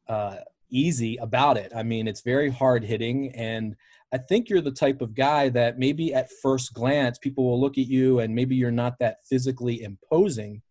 uh, 0.08 0.36
easy 0.70 1.16
about 1.18 1.56
it. 1.56 1.72
I 1.74 1.82
mean, 1.82 2.08
it's 2.08 2.22
very 2.22 2.50
hard 2.50 2.84
hitting, 2.84 3.32
and 3.34 3.76
I 4.12 4.18
think 4.18 4.48
you're 4.48 4.60
the 4.60 4.72
type 4.72 5.00
of 5.00 5.14
guy 5.14 5.48
that 5.50 5.78
maybe 5.78 6.12
at 6.12 6.30
first 6.42 6.74
glance 6.74 7.18
people 7.18 7.44
will 7.44 7.60
look 7.60 7.78
at 7.78 7.86
you 7.86 8.18
and 8.18 8.34
maybe 8.34 8.56
you're 8.56 8.72
not 8.72 8.98
that 8.98 9.18
physically 9.28 9.82
imposing, 9.82 10.62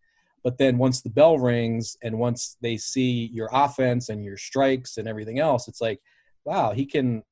but 0.44 0.58
then 0.58 0.76
once 0.76 1.00
the 1.00 1.10
bell 1.10 1.38
rings 1.38 1.96
and 2.02 2.18
once 2.18 2.56
they 2.60 2.76
see 2.76 3.30
your 3.32 3.48
offense 3.52 4.10
and 4.10 4.24
your 4.24 4.36
strikes 4.36 4.98
and 4.98 5.08
everything 5.08 5.38
else, 5.38 5.68
it's 5.68 5.80
like, 5.80 6.00
wow, 6.44 6.72
he 6.72 6.84
can 6.84 7.22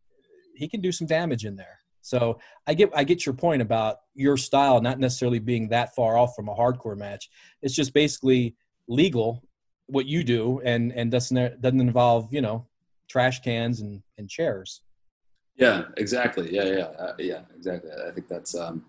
he 0.55 0.67
can 0.67 0.81
do 0.81 0.93
some 0.93 1.07
damage 1.07 1.45
in 1.45 1.57
there. 1.57 1.79
So 2.01 2.39
I 2.67 2.73
get 2.73 2.91
I 2.95 3.05
get 3.05 3.27
your 3.27 3.35
point 3.35 3.61
about 3.61 3.99
your 4.15 4.39
style 4.39 4.81
not 4.81 4.99
necessarily 4.99 5.39
being 5.41 5.69
that 5.69 5.95
far 5.95 6.17
off 6.17 6.35
from 6.35 6.49
a 6.49 6.55
hardcore 6.55 6.97
match. 6.97 7.29
It's 7.61 7.75
just 7.75 7.93
basically 7.93 8.57
legal 8.89 9.45
what 9.89 10.07
you 10.07 10.25
do 10.25 10.61
and 10.65 10.91
and 10.93 11.11
doesn't 11.11 11.61
doesn't 11.61 11.81
involve 11.81 12.33
you 12.33 12.41
know 12.41 12.67
trash 13.09 13.41
cans 13.41 13.81
and 13.81 14.03
and 14.17 14.29
chairs. 14.29 14.81
Yeah, 15.59 15.85
exactly. 15.97 16.55
Yeah, 16.55 16.65
yeah, 16.65 16.85
uh, 16.99 17.15
yeah, 17.19 17.41
exactly. 17.57 17.91
I 17.91 18.13
think 18.13 18.29
that's 18.29 18.55
um, 18.55 18.85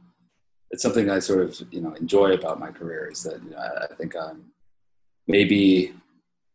it's 0.70 0.84
something 0.84 1.09
I 1.09 1.17
sort 1.20 1.41
of 1.41 1.59
you 1.72 1.82
know 1.82 1.93
enjoy 1.93 2.34
about 2.34 2.59
my 2.59 2.70
career 2.72 3.09
is 3.11 3.24
that 3.24 3.43
you 3.43 3.49
know, 3.51 3.57
I, 3.57 3.86
I 3.86 3.95
think 3.95 4.15
I'm 4.15 4.45
maybe 5.28 5.93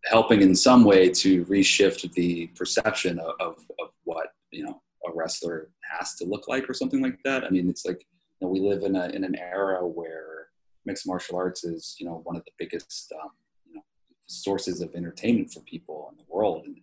helping 0.05 0.41
in 0.43 0.55
some 0.55 0.85
way 0.85 1.09
to 1.09 1.45
reshift 1.47 2.13
the 2.13 2.47
perception 2.49 3.19
of, 3.19 3.35
of, 3.41 3.57
of 3.81 3.89
what 4.05 4.29
you 4.53 4.65
know 4.65 4.81
a 5.07 5.11
wrestler 5.15 5.71
has 5.99 6.15
to 6.17 6.25
look 6.25 6.47
like 6.47 6.69
or 6.71 6.75
something 6.75 7.03
like 7.03 7.19
that. 7.25 7.45
I 7.45 7.51
mean, 7.51 7.69
it's 7.69 7.85
like 7.85 8.05
you 8.41 8.47
know, 8.47 8.53
we 8.53 8.61
live 8.61 8.85
in 8.85 8.95
a 8.95 9.07
in 9.09 9.25
an 9.25 9.35
era 9.35 9.85
where 9.85 10.47
mixed 10.87 11.09
martial 11.09 11.37
arts 11.37 11.65
is 11.65 11.97
you 11.99 12.07
know 12.07 12.21
one 12.23 12.37
of 12.37 12.45
the 12.45 12.53
biggest 12.57 13.13
um, 13.21 13.31
you 13.67 13.75
know 13.75 13.83
sources 14.27 14.81
of 14.81 14.95
entertainment 14.95 15.53
for 15.53 15.61
people 15.63 16.09
in 16.13 16.19
the 16.19 16.25
world, 16.29 16.67
and 16.67 16.77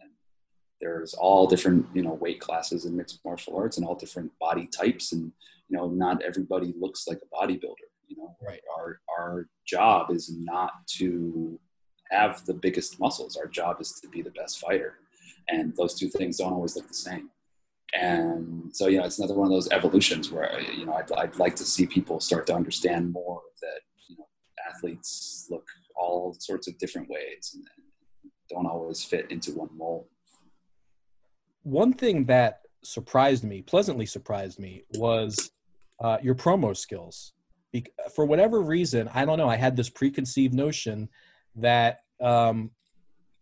there's 0.81 1.13
all 1.13 1.47
different 1.47 1.85
you 1.93 2.01
know 2.01 2.13
weight 2.13 2.39
classes 2.39 2.85
in 2.85 2.95
mixed 2.95 3.19
martial 3.23 3.55
arts 3.55 3.77
and 3.77 3.85
all 3.85 3.95
different 3.95 4.31
body 4.39 4.67
types, 4.67 5.11
and 5.13 5.31
you 5.69 5.77
know 5.77 5.87
not 5.87 6.21
everybody 6.23 6.73
looks 6.79 7.07
like 7.07 7.19
a 7.23 7.35
bodybuilder. 7.35 7.87
You 8.07 8.17
know, 8.17 8.35
right? 8.45 8.61
Our 8.77 8.99
our 9.17 9.47
job 9.65 10.11
is 10.11 10.33
not 10.35 10.71
to 10.97 11.59
have 12.09 12.45
the 12.45 12.53
biggest 12.53 12.99
muscles. 12.99 13.37
Our 13.37 13.47
job 13.47 13.79
is 13.79 13.93
to 14.01 14.09
be 14.09 14.21
the 14.21 14.31
best 14.31 14.59
fighter, 14.59 14.95
and 15.47 15.73
those 15.77 15.93
two 15.93 16.09
things 16.09 16.37
don't 16.37 16.53
always 16.53 16.75
look 16.75 16.87
the 16.87 16.93
same 16.93 17.29
and 17.93 18.73
so 18.73 18.87
you 18.87 18.97
know 18.97 19.05
it's 19.05 19.19
another 19.19 19.33
one 19.33 19.47
of 19.47 19.51
those 19.51 19.69
evolutions 19.71 20.31
where 20.31 20.59
you 20.61 20.85
know 20.85 20.93
I'd, 20.93 21.11
I'd 21.11 21.35
like 21.37 21.55
to 21.57 21.63
see 21.63 21.85
people 21.85 22.19
start 22.19 22.47
to 22.47 22.55
understand 22.55 23.11
more 23.11 23.41
that 23.61 23.81
you 24.07 24.17
know 24.17 24.27
athletes 24.69 25.47
look 25.49 25.67
all 25.95 26.35
sorts 26.39 26.67
of 26.67 26.77
different 26.77 27.09
ways 27.09 27.51
and, 27.53 27.63
and 27.75 28.31
don't 28.49 28.65
always 28.65 29.03
fit 29.03 29.29
into 29.29 29.51
one 29.51 29.69
mold. 29.77 30.05
One 31.63 31.93
thing 31.93 32.25
that 32.25 32.61
surprised 32.83 33.43
me, 33.43 33.61
pleasantly 33.61 34.05
surprised 34.05 34.59
me, 34.59 34.83
was 34.95 35.51
uh, 35.99 36.17
your 36.21 36.35
promo 36.35 36.75
skills. 36.75 37.33
Be- 37.71 37.85
for 38.15 38.25
whatever 38.25 38.61
reason, 38.61 39.09
I 39.13 39.25
don't 39.25 39.37
know. 39.37 39.49
I 39.49 39.55
had 39.55 39.75
this 39.75 39.89
preconceived 39.89 40.53
notion 40.53 41.09
that 41.55 42.01
um, 42.19 42.71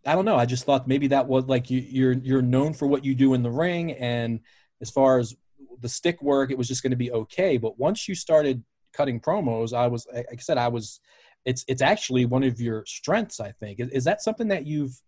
I 0.06 0.16
don't 0.16 0.26
know. 0.26 0.36
I 0.36 0.46
just 0.46 0.66
thought 0.66 0.88
maybe 0.88 1.08
that 1.08 1.28
was 1.28 1.46
like 1.46 1.70
you, 1.70 1.80
you're 1.80 2.14
you're 2.14 2.42
known 2.42 2.74
for 2.74 2.88
what 2.88 3.06
you 3.06 3.16
do 3.16 3.34
in 3.34 3.44
the 3.44 3.52
ring, 3.52 3.94
and 3.94 4.40
as 4.82 4.90
far 4.90 5.20
as 5.20 5.36
the 5.82 5.90
stick 5.90 6.22
work, 6.22 6.52
it 6.52 6.58
was 6.58 6.68
just 6.68 6.84
going 6.84 6.92
to 6.92 6.98
be 6.98 7.12
okay. 7.12 7.58
But 7.58 7.80
once 7.80 8.08
you 8.08 8.16
started 8.16 8.64
cutting 8.94 9.20
promos, 9.20 9.74
I 9.74 9.88
was 9.88 10.08
like 10.14 10.28
I 10.32 10.38
said, 10.38 10.58
I 10.58 10.68
was. 10.68 11.00
It's 11.46 11.64
it's 11.70 11.82
actually 11.82 12.26
one 12.26 12.44
of 12.44 12.60
your 12.60 12.86
strengths. 12.86 13.40
I 13.40 13.52
think 13.54 13.80
is, 13.80 13.90
is 13.90 14.04
that 14.04 14.22
something 14.22 14.50
that 14.50 14.66
you've 14.68 15.02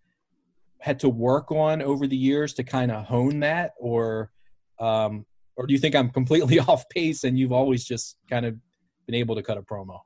had 0.81 0.99
to 1.01 1.09
work 1.09 1.51
on 1.51 1.81
over 1.81 2.07
the 2.07 2.17
years 2.17 2.53
to 2.55 2.63
kind 2.63 2.91
of 2.91 3.05
hone 3.05 3.39
that, 3.41 3.71
or 3.79 4.31
um, 4.79 5.25
or 5.55 5.67
do 5.67 5.73
you 5.73 5.79
think 5.79 5.95
I'm 5.95 6.09
completely 6.09 6.59
off 6.67 6.89
pace 6.89 7.23
and 7.23 7.37
you've 7.37 7.51
always 7.51 7.85
just 7.85 8.17
kind 8.29 8.45
of 8.45 8.55
been 9.05 9.15
able 9.15 9.35
to 9.35 9.43
cut 9.43 9.57
a 9.57 9.61
promo? 9.61 9.99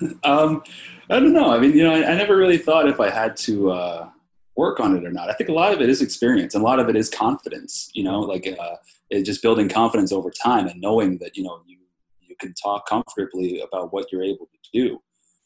um, 0.24 0.62
I 1.10 1.20
don't 1.20 1.32
know. 1.32 1.52
I 1.52 1.58
mean, 1.58 1.76
you 1.76 1.84
know, 1.84 1.94
I, 1.94 2.12
I 2.12 2.14
never 2.14 2.36
really 2.36 2.58
thought 2.58 2.88
if 2.88 3.00
I 3.00 3.10
had 3.10 3.36
to 3.38 3.70
uh, 3.70 4.08
work 4.56 4.80
on 4.80 4.96
it 4.96 5.04
or 5.04 5.10
not. 5.10 5.28
I 5.28 5.34
think 5.34 5.50
a 5.50 5.52
lot 5.52 5.72
of 5.72 5.80
it 5.80 5.88
is 5.88 6.02
experience, 6.02 6.54
and 6.54 6.62
a 6.62 6.66
lot 6.66 6.78
of 6.78 6.88
it 6.88 6.96
is 6.96 7.10
confidence. 7.10 7.90
You 7.94 8.04
know, 8.04 8.20
like 8.20 8.46
uh, 8.46 8.76
just 9.22 9.42
building 9.42 9.68
confidence 9.68 10.12
over 10.12 10.30
time 10.30 10.66
and 10.66 10.80
knowing 10.80 11.18
that 11.18 11.36
you 11.36 11.42
know 11.42 11.60
you 11.66 11.78
you 12.20 12.36
can 12.38 12.54
talk 12.54 12.88
comfortably 12.88 13.60
about 13.60 13.92
what 13.92 14.10
you're 14.10 14.22
able 14.22 14.46
to 14.46 14.70
do, 14.72 15.02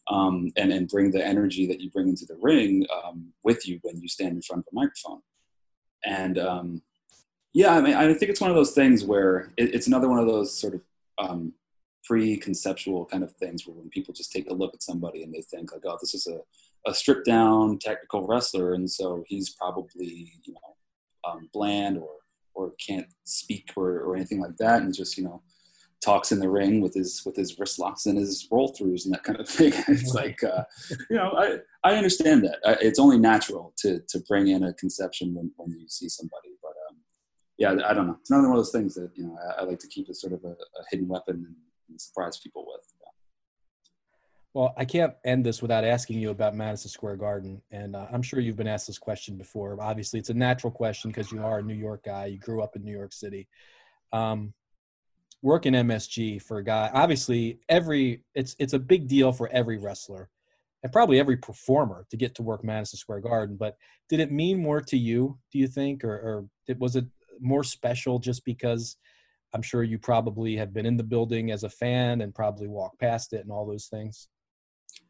um, 0.08 0.52
and 0.56 0.72
and 0.72 0.88
bring 0.88 1.10
the 1.10 1.24
energy 1.24 1.66
that 1.66 1.80
you 1.80 1.90
bring 1.90 2.08
into 2.08 2.26
the 2.26 2.36
ring 2.40 2.86
um, 3.04 3.32
with 3.44 3.66
you 3.66 3.78
when 3.82 4.00
you 4.00 4.08
stand 4.08 4.36
in 4.36 4.42
front 4.42 4.60
of 4.60 4.72
a 4.72 4.74
microphone. 4.74 5.20
And 6.04 6.38
um, 6.38 6.82
yeah, 7.52 7.76
I 7.76 7.80
mean, 7.80 7.94
I 7.94 8.12
think 8.14 8.30
it's 8.30 8.40
one 8.40 8.50
of 8.50 8.56
those 8.56 8.72
things 8.72 9.04
where 9.04 9.52
it, 9.56 9.74
it's 9.74 9.86
another 9.86 10.08
one 10.08 10.18
of 10.18 10.26
those 10.26 10.56
sort 10.56 10.74
of 10.74 10.80
um, 11.18 11.52
pre-conceptual 12.04 13.06
kind 13.06 13.24
of 13.24 13.32
things 13.32 13.66
where 13.66 13.76
when 13.76 13.88
people 13.88 14.14
just 14.14 14.30
take 14.30 14.48
a 14.50 14.54
look 14.54 14.74
at 14.74 14.82
somebody 14.82 15.22
and 15.22 15.34
they 15.34 15.42
think 15.42 15.72
like, 15.72 15.82
oh, 15.84 15.98
this 16.00 16.14
is 16.14 16.28
a, 16.28 16.38
a 16.88 16.94
stripped 16.94 17.26
down 17.26 17.78
technical 17.78 18.26
wrestler, 18.26 18.74
and 18.74 18.88
so 18.90 19.24
he's 19.26 19.50
probably 19.50 20.32
you 20.44 20.52
know 20.52 21.30
um, 21.30 21.48
bland 21.52 21.98
or 21.98 22.10
or 22.54 22.72
can't 22.84 23.06
speak 23.24 23.70
or, 23.76 24.00
or 24.00 24.16
anything 24.16 24.40
like 24.40 24.56
that, 24.58 24.82
and 24.82 24.94
just 24.94 25.18
you 25.18 25.24
know 25.24 25.42
talks 26.02 26.32
in 26.32 26.38
the 26.38 26.48
ring 26.48 26.80
with 26.80 26.94
his 26.94 27.22
with 27.24 27.36
his 27.36 27.58
wrist 27.58 27.78
locks 27.78 28.06
and 28.06 28.18
his 28.18 28.46
roll 28.50 28.72
throughs 28.72 29.04
and 29.04 29.14
that 29.14 29.24
kind 29.24 29.40
of 29.40 29.48
thing. 29.58 29.72
It's 29.88 30.14
like 30.14 30.42
uh, 30.44 30.64
you 31.10 31.16
know 31.16 31.32
I 31.36 31.58
I 31.84 31.96
understand 31.96 32.44
that 32.44 32.78
it's 32.80 32.98
only 32.98 33.18
natural 33.18 33.72
to 33.78 34.00
to 34.08 34.20
bring 34.28 34.48
in 34.48 34.64
a 34.64 34.74
conception 34.74 35.34
when, 35.34 35.50
when 35.56 35.70
you 35.70 35.88
see 35.88 36.08
somebody, 36.08 36.50
but 36.62 36.74
um, 36.88 36.96
yeah 37.58 37.70
I 37.88 37.94
don't 37.94 38.06
know. 38.06 38.16
It's 38.20 38.30
another 38.30 38.48
one 38.48 38.58
of 38.58 38.64
those 38.64 38.72
things 38.72 38.94
that 38.94 39.10
you 39.14 39.24
know 39.24 39.38
I, 39.58 39.62
I 39.62 39.64
like 39.64 39.78
to 39.80 39.88
keep 39.88 40.08
as 40.08 40.20
sort 40.20 40.32
of 40.32 40.44
a, 40.44 40.50
a 40.52 40.84
hidden 40.90 41.08
weapon 41.08 41.36
and, 41.36 41.56
and, 41.88 42.00
surprise 42.00 42.38
people 42.38 42.64
with. 42.66 42.82
Yeah. 43.00 43.10
Well, 44.54 44.74
I 44.76 44.84
can't 44.84 45.14
end 45.24 45.44
this 45.44 45.60
without 45.60 45.84
asking 45.84 46.18
you 46.18 46.30
about 46.30 46.54
Madison 46.54 46.90
Square 46.90 47.16
Garden, 47.16 47.62
and 47.70 47.96
uh, 47.96 48.06
I'm 48.12 48.22
sure 48.22 48.40
you've 48.40 48.56
been 48.56 48.68
asked 48.68 48.86
this 48.86 48.98
question 48.98 49.36
before. 49.36 49.76
Obviously, 49.80 50.18
it's 50.20 50.30
a 50.30 50.34
natural 50.34 50.70
question 50.70 51.10
because 51.10 51.32
you 51.32 51.42
are 51.42 51.58
a 51.58 51.62
New 51.62 51.74
York 51.74 52.04
guy. 52.04 52.26
You 52.26 52.38
grew 52.38 52.62
up 52.62 52.76
in 52.76 52.84
New 52.84 52.92
York 52.92 53.12
City. 53.12 53.48
Um, 54.12 54.54
working 55.46 55.74
in 55.74 55.86
MSG 55.88 56.42
for 56.42 56.58
a 56.58 56.64
guy, 56.64 56.90
obviously, 56.92 57.60
every 57.68 58.22
it's 58.34 58.54
it's 58.58 58.72
a 58.72 58.78
big 58.78 59.08
deal 59.08 59.32
for 59.32 59.48
every 59.48 59.78
wrestler 59.78 60.28
and 60.82 60.92
probably 60.92 61.18
every 61.18 61.36
performer 61.36 62.06
to 62.10 62.16
get 62.16 62.34
to 62.34 62.42
work 62.42 62.62
Madison 62.62 62.98
Square 62.98 63.20
Garden. 63.20 63.56
But 63.56 63.76
did 64.08 64.20
it 64.20 64.30
mean 64.30 64.58
more 64.58 64.80
to 64.82 64.98
you? 64.98 65.38
Do 65.50 65.58
you 65.58 65.68
think, 65.68 66.04
or, 66.04 66.14
or 66.14 66.46
it, 66.68 66.78
was 66.78 66.96
it 66.96 67.06
more 67.40 67.64
special 67.64 68.18
just 68.18 68.44
because? 68.44 68.96
I'm 69.54 69.62
sure 69.62 69.82
you 69.82 69.98
probably 69.98 70.56
have 70.56 70.74
been 70.74 70.84
in 70.84 70.98
the 70.98 71.04
building 71.04 71.50
as 71.50 71.62
a 71.62 71.70
fan 71.70 72.20
and 72.20 72.34
probably 72.34 72.66
walked 72.66 72.98
past 72.98 73.32
it 73.32 73.42
and 73.42 73.50
all 73.50 73.64
those 73.64 73.86
things 73.86 74.28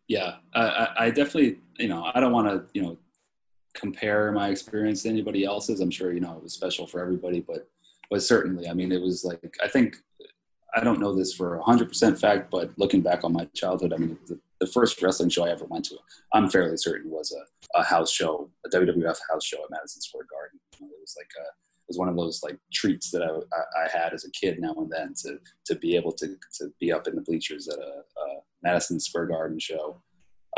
yeah, 0.08 0.36
I, 0.54 0.88
I 0.98 1.10
definitely, 1.10 1.58
you 1.78 1.88
know, 1.88 2.10
I 2.14 2.20
don't 2.20 2.32
want 2.32 2.48
to, 2.48 2.64
you 2.72 2.82
know, 2.82 2.96
compare 3.74 4.30
my 4.32 4.48
experience 4.48 5.02
to 5.02 5.08
anybody 5.08 5.44
else's. 5.44 5.80
I'm 5.80 5.90
sure, 5.90 6.12
you 6.12 6.20
know, 6.20 6.36
it 6.36 6.42
was 6.42 6.52
special 6.52 6.86
for 6.86 7.00
everybody, 7.00 7.40
but, 7.40 7.68
but 8.10 8.22
certainly, 8.22 8.68
I 8.68 8.72
mean, 8.72 8.92
it 8.92 9.00
was 9.00 9.24
like, 9.24 9.40
I 9.62 9.68
think, 9.68 9.96
I 10.76 10.84
don't 10.84 11.00
know 11.00 11.14
this 11.14 11.32
for 11.32 11.58
100% 11.66 12.20
fact, 12.20 12.50
but 12.50 12.70
looking 12.76 13.00
back 13.00 13.24
on 13.24 13.32
my 13.32 13.46
childhood, 13.54 13.94
I 13.94 13.96
mean, 13.96 14.18
the, 14.26 14.38
the 14.60 14.66
first 14.66 15.00
wrestling 15.00 15.30
show 15.30 15.46
I 15.46 15.50
ever 15.50 15.64
went 15.64 15.86
to, 15.86 15.96
I'm 16.34 16.50
fairly 16.50 16.76
certain 16.76 17.10
was 17.10 17.32
a, 17.32 17.78
a 17.78 17.82
house 17.82 18.12
show, 18.12 18.50
a 18.66 18.68
WWF 18.68 19.16
house 19.30 19.44
show 19.44 19.64
at 19.64 19.70
Madison 19.70 20.02
Square 20.02 20.26
Garden. 20.30 20.60
It 20.78 21.00
was 21.00 21.14
like 21.16 21.30
a, 21.40 21.44
it 21.44 21.88
was 21.88 21.98
one 21.98 22.10
of 22.10 22.16
those 22.16 22.42
like 22.42 22.58
treats 22.74 23.10
that 23.10 23.22
I, 23.22 23.28
I, 23.28 23.86
I, 23.86 23.98
had 23.98 24.12
as 24.12 24.24
a 24.24 24.30
kid 24.32 24.58
now 24.60 24.74
and 24.76 24.90
then 24.90 25.14
to, 25.22 25.38
to 25.64 25.76
be 25.76 25.96
able 25.96 26.12
to, 26.12 26.36
to 26.58 26.70
be 26.78 26.92
up 26.92 27.08
in 27.08 27.14
the 27.14 27.22
bleachers 27.22 27.68
at 27.68 27.78
a, 27.78 28.02
a 28.20 28.40
Madison 28.62 29.00
Square 29.00 29.26
Garden 29.26 29.58
show 29.58 30.02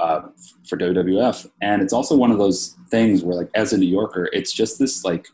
uh, 0.00 0.22
for 0.68 0.76
WWF. 0.78 1.48
And 1.62 1.80
it's 1.80 1.92
also 1.92 2.16
one 2.16 2.32
of 2.32 2.38
those 2.38 2.76
things 2.90 3.22
where, 3.22 3.36
like, 3.36 3.50
as 3.54 3.72
a 3.72 3.78
New 3.78 3.86
Yorker, 3.86 4.28
it's 4.32 4.52
just 4.52 4.80
this 4.80 5.04
like 5.04 5.28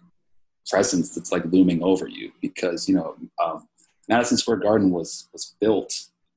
presence 0.69 1.15
that's 1.15 1.33
like 1.33 1.45
looming 1.47 1.83
over 1.83 2.09
you 2.09 2.33
because 2.41 2.89
you 2.89 2.95
know 2.95 3.15
um, 3.43 3.69
Madison 4.09 4.37
Square 4.37 4.59
Garden 4.59 4.91
was 4.91 5.29
was 5.33 5.57
built 5.61 5.93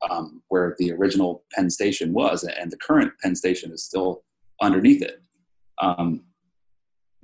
um, 0.10 0.42
where 0.50 0.76
the 0.78 0.92
original 0.94 1.44
Penn 1.54 1.70
Station 1.70 2.14
was, 2.14 2.44
and 2.44 2.72
the 2.72 2.78
current 2.78 3.14
Penn 3.22 3.36
Station 3.36 3.72
is 3.72 3.84
still 3.84 4.24
underneath 4.62 5.02
it. 5.02 5.22
Um, 5.82 6.24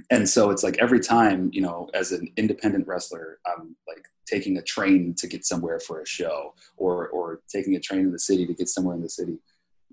and 0.09 0.27
so 0.27 0.49
it's 0.49 0.63
like 0.63 0.77
every 0.79 0.99
time 0.99 1.49
you 1.53 1.61
know 1.61 1.89
as 1.93 2.11
an 2.11 2.27
independent 2.35 2.85
wrestler 2.87 3.39
i'm 3.45 3.75
like 3.87 4.03
taking 4.27 4.57
a 4.57 4.61
train 4.61 5.13
to 5.15 5.27
get 5.27 5.45
somewhere 5.45 5.79
for 5.79 6.01
a 6.01 6.05
show 6.05 6.53
or 6.75 7.07
or 7.09 7.41
taking 7.47 7.75
a 7.75 7.79
train 7.79 8.01
in 8.01 8.11
the 8.11 8.19
city 8.19 8.45
to 8.45 8.53
get 8.53 8.67
somewhere 8.67 8.95
in 8.95 9.01
the 9.01 9.09
city 9.09 9.39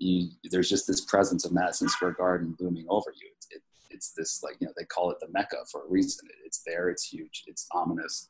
you, 0.01 0.29
there's 0.49 0.69
just 0.69 0.87
this 0.87 1.01
presence 1.01 1.45
of 1.45 1.51
madison 1.51 1.87
square 1.87 2.11
garden 2.11 2.55
looming 2.59 2.85
over 2.89 3.13
you. 3.15 3.29
It's, 3.37 3.47
it, 3.51 3.61
it's 3.89 4.11
this 4.17 4.41
like 4.43 4.57
you 4.59 4.67
know 4.67 4.73
they 4.77 4.85
call 4.85 5.11
it 5.11 5.17
the 5.19 5.27
mecca 5.31 5.57
for 5.71 5.85
a 5.85 5.89
reason. 5.89 6.27
It's 6.45 6.61
there 6.65 6.89
it's 6.89 7.07
huge 7.07 7.43
it's 7.47 7.67
ominous. 7.73 8.29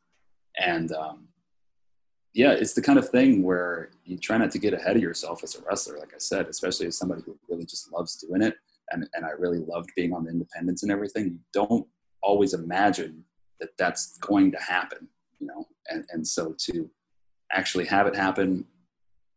And 0.59 0.91
um, 0.91 1.27
yeah 2.33 2.51
it's 2.51 2.73
the 2.73 2.81
kind 2.81 2.97
of 2.97 3.09
thing 3.09 3.43
where 3.43 3.91
you 4.05 4.17
try 4.17 4.37
not 4.37 4.51
to 4.51 4.59
get 4.59 4.73
ahead 4.73 4.95
of 4.95 5.01
yourself 5.01 5.43
as 5.43 5.55
a 5.55 5.61
wrestler 5.63 5.99
like 5.99 6.13
i 6.13 6.17
said 6.19 6.47
especially 6.47 6.87
as 6.87 6.97
somebody 6.97 7.21
who 7.25 7.37
really 7.49 7.65
just 7.65 7.91
loves 7.91 8.15
doing 8.15 8.41
it 8.41 8.55
and, 8.91 9.07
and 9.13 9.25
I 9.25 9.29
really 9.31 9.59
loved 9.59 9.91
being 9.95 10.13
on 10.13 10.23
the 10.23 10.31
independents 10.31 10.83
and 10.83 10.91
everything, 10.91 11.25
you 11.25 11.39
don't 11.53 11.87
always 12.21 12.53
imagine 12.53 13.23
that 13.59 13.69
that's 13.77 14.17
going 14.17 14.51
to 14.51 14.59
happen, 14.59 15.07
you 15.39 15.47
know? 15.47 15.65
And, 15.89 16.05
and 16.11 16.27
so 16.27 16.55
to 16.65 16.89
actually 17.51 17.85
have 17.85 18.07
it 18.07 18.15
happen 18.15 18.65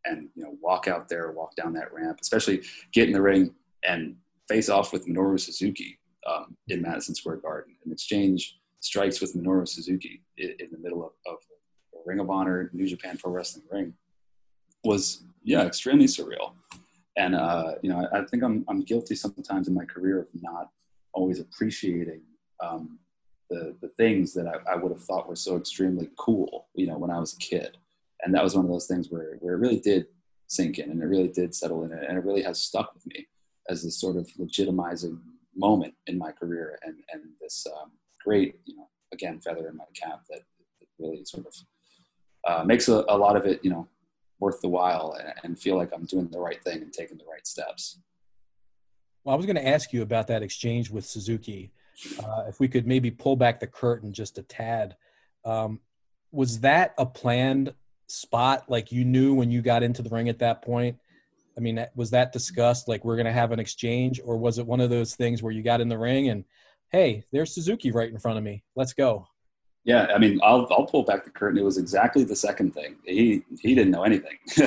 and, 0.04 0.28
you 0.34 0.44
know, 0.44 0.56
walk 0.60 0.88
out 0.88 1.08
there, 1.08 1.32
walk 1.32 1.56
down 1.56 1.72
that 1.74 1.92
ramp, 1.92 2.18
especially 2.20 2.62
get 2.92 3.08
in 3.08 3.14
the 3.14 3.22
ring 3.22 3.54
and 3.86 4.16
face 4.48 4.68
off 4.68 4.92
with 4.92 5.06
Minoru 5.06 5.40
Suzuki 5.40 5.98
um, 6.28 6.56
in 6.68 6.82
Madison 6.82 7.14
Square 7.14 7.36
Garden 7.36 7.76
and 7.84 7.92
exchange 7.92 8.58
strikes 8.80 9.20
with 9.20 9.34
Minoru 9.34 9.66
Suzuki 9.66 10.22
in, 10.36 10.54
in 10.58 10.68
the 10.70 10.78
middle 10.78 11.04
of, 11.04 11.12
of 11.26 11.38
Ring 12.06 12.20
of 12.20 12.30
Honor, 12.30 12.70
New 12.72 12.86
Japan 12.86 13.16
Pro 13.16 13.32
Wrestling 13.32 13.64
ring 13.70 13.94
was, 14.84 15.24
yeah, 15.42 15.64
extremely 15.64 16.06
surreal 16.06 16.52
and 17.16 17.34
uh, 17.34 17.74
you 17.82 17.90
know, 17.90 18.06
I, 18.12 18.20
I, 18.20 18.24
think 18.24 18.42
I'm 18.42 18.64
I'm 18.68 18.82
guilty 18.82 19.14
sometimes 19.14 19.68
in 19.68 19.74
my 19.74 19.84
career 19.84 20.20
of 20.20 20.28
not 20.42 20.70
always 21.12 21.40
appreciating 21.40 22.22
um, 22.62 22.98
the 23.50 23.76
the 23.80 23.88
things 23.88 24.32
that 24.34 24.46
I, 24.46 24.72
I, 24.72 24.76
would 24.76 24.90
have 24.90 25.02
thought 25.02 25.28
were 25.28 25.36
so 25.36 25.56
extremely 25.56 26.10
cool, 26.18 26.68
you 26.74 26.86
know, 26.86 26.98
when 26.98 27.10
I 27.10 27.18
was 27.18 27.34
a 27.34 27.38
kid. 27.38 27.76
And 28.22 28.34
that 28.34 28.42
was 28.42 28.56
one 28.56 28.64
of 28.64 28.70
those 28.70 28.86
things 28.86 29.10
where 29.10 29.36
where 29.40 29.54
it 29.54 29.58
really 29.58 29.80
did 29.80 30.06
sink 30.48 30.78
in, 30.78 30.90
and 30.90 31.02
it 31.02 31.06
really 31.06 31.28
did 31.28 31.54
settle 31.54 31.84
in, 31.84 31.92
and 31.92 32.18
it 32.18 32.24
really 32.24 32.42
has 32.42 32.60
stuck 32.60 32.94
with 32.94 33.06
me 33.06 33.26
as 33.68 33.82
this 33.82 34.00
sort 34.00 34.16
of 34.16 34.28
legitimizing 34.38 35.18
moment 35.54 35.94
in 36.06 36.18
my 36.18 36.32
career, 36.32 36.78
and 36.84 36.96
and 37.12 37.22
this 37.40 37.66
um, 37.80 37.92
great, 38.24 38.56
you 38.64 38.76
know, 38.76 38.88
again 39.12 39.40
feather 39.40 39.68
in 39.68 39.76
my 39.76 39.84
cap 39.94 40.22
that, 40.30 40.40
that 40.80 40.88
really 40.98 41.24
sort 41.24 41.46
of 41.46 41.54
uh, 42.46 42.64
makes 42.64 42.88
a, 42.88 43.04
a 43.08 43.16
lot 43.16 43.36
of 43.36 43.46
it, 43.46 43.60
you 43.62 43.70
know, 43.70 43.88
worth 44.40 44.60
the 44.60 44.68
while 44.68 45.16
and, 45.18 45.32
and 45.42 45.58
feel 45.58 45.76
like 45.76 45.90
I'm 45.94 46.04
doing 46.04 46.28
the 46.28 46.40
right 46.40 46.62
thing 46.62 46.82
and 46.82 46.92
taking 46.92 47.18
the 47.18 47.24
right 47.24 47.46
steps. 47.46 48.00
Well, 49.22 49.34
I 49.34 49.36
was 49.36 49.46
going 49.46 49.56
to 49.56 49.66
ask 49.66 49.92
you 49.92 50.02
about 50.02 50.26
that 50.26 50.42
exchange 50.42 50.90
with 50.90 51.06
Suzuki. 51.06 51.72
Uh, 52.18 52.44
if 52.48 52.60
we 52.60 52.68
could 52.68 52.86
maybe 52.86 53.10
pull 53.10 53.36
back 53.36 53.60
the 53.60 53.66
curtain 53.66 54.12
just 54.12 54.36
a 54.36 54.42
tad, 54.42 54.96
um, 55.44 55.80
was 56.30 56.60
that 56.60 56.94
a 56.98 57.06
planned 57.06 57.72
spot? 58.06 58.64
Like 58.68 58.92
you 58.92 59.04
knew 59.04 59.32
when 59.32 59.50
you 59.50 59.62
got 59.62 59.82
into 59.82 60.02
the 60.02 60.10
ring 60.10 60.28
at 60.28 60.40
that 60.40 60.62
point? 60.62 60.98
I 61.56 61.60
mean, 61.60 61.86
was 61.94 62.10
that 62.10 62.32
discussed? 62.32 62.88
Like 62.88 63.04
we're 63.04 63.16
going 63.16 63.26
to 63.26 63.32
have 63.32 63.52
an 63.52 63.60
exchange, 63.60 64.20
or 64.24 64.36
was 64.36 64.58
it 64.58 64.66
one 64.66 64.80
of 64.80 64.90
those 64.90 65.14
things 65.14 65.42
where 65.42 65.52
you 65.52 65.62
got 65.62 65.80
in 65.80 65.88
the 65.88 65.96
ring 65.96 66.28
and, 66.28 66.44
hey, 66.90 67.24
there's 67.32 67.54
Suzuki 67.54 67.92
right 67.92 68.10
in 68.10 68.18
front 68.18 68.38
of 68.38 68.44
me, 68.44 68.64
let's 68.76 68.92
go? 68.92 69.26
Yeah, 69.84 70.06
I 70.14 70.18
mean, 70.18 70.40
I'll 70.42 70.66
I'll 70.70 70.86
pull 70.86 71.02
back 71.02 71.24
the 71.24 71.30
curtain. 71.30 71.58
It 71.58 71.64
was 71.64 71.76
exactly 71.76 72.24
the 72.24 72.34
second 72.34 72.72
thing. 72.72 72.96
He 73.04 73.44
he 73.60 73.74
didn't 73.74 73.90
know 73.90 74.02
anything. 74.02 74.38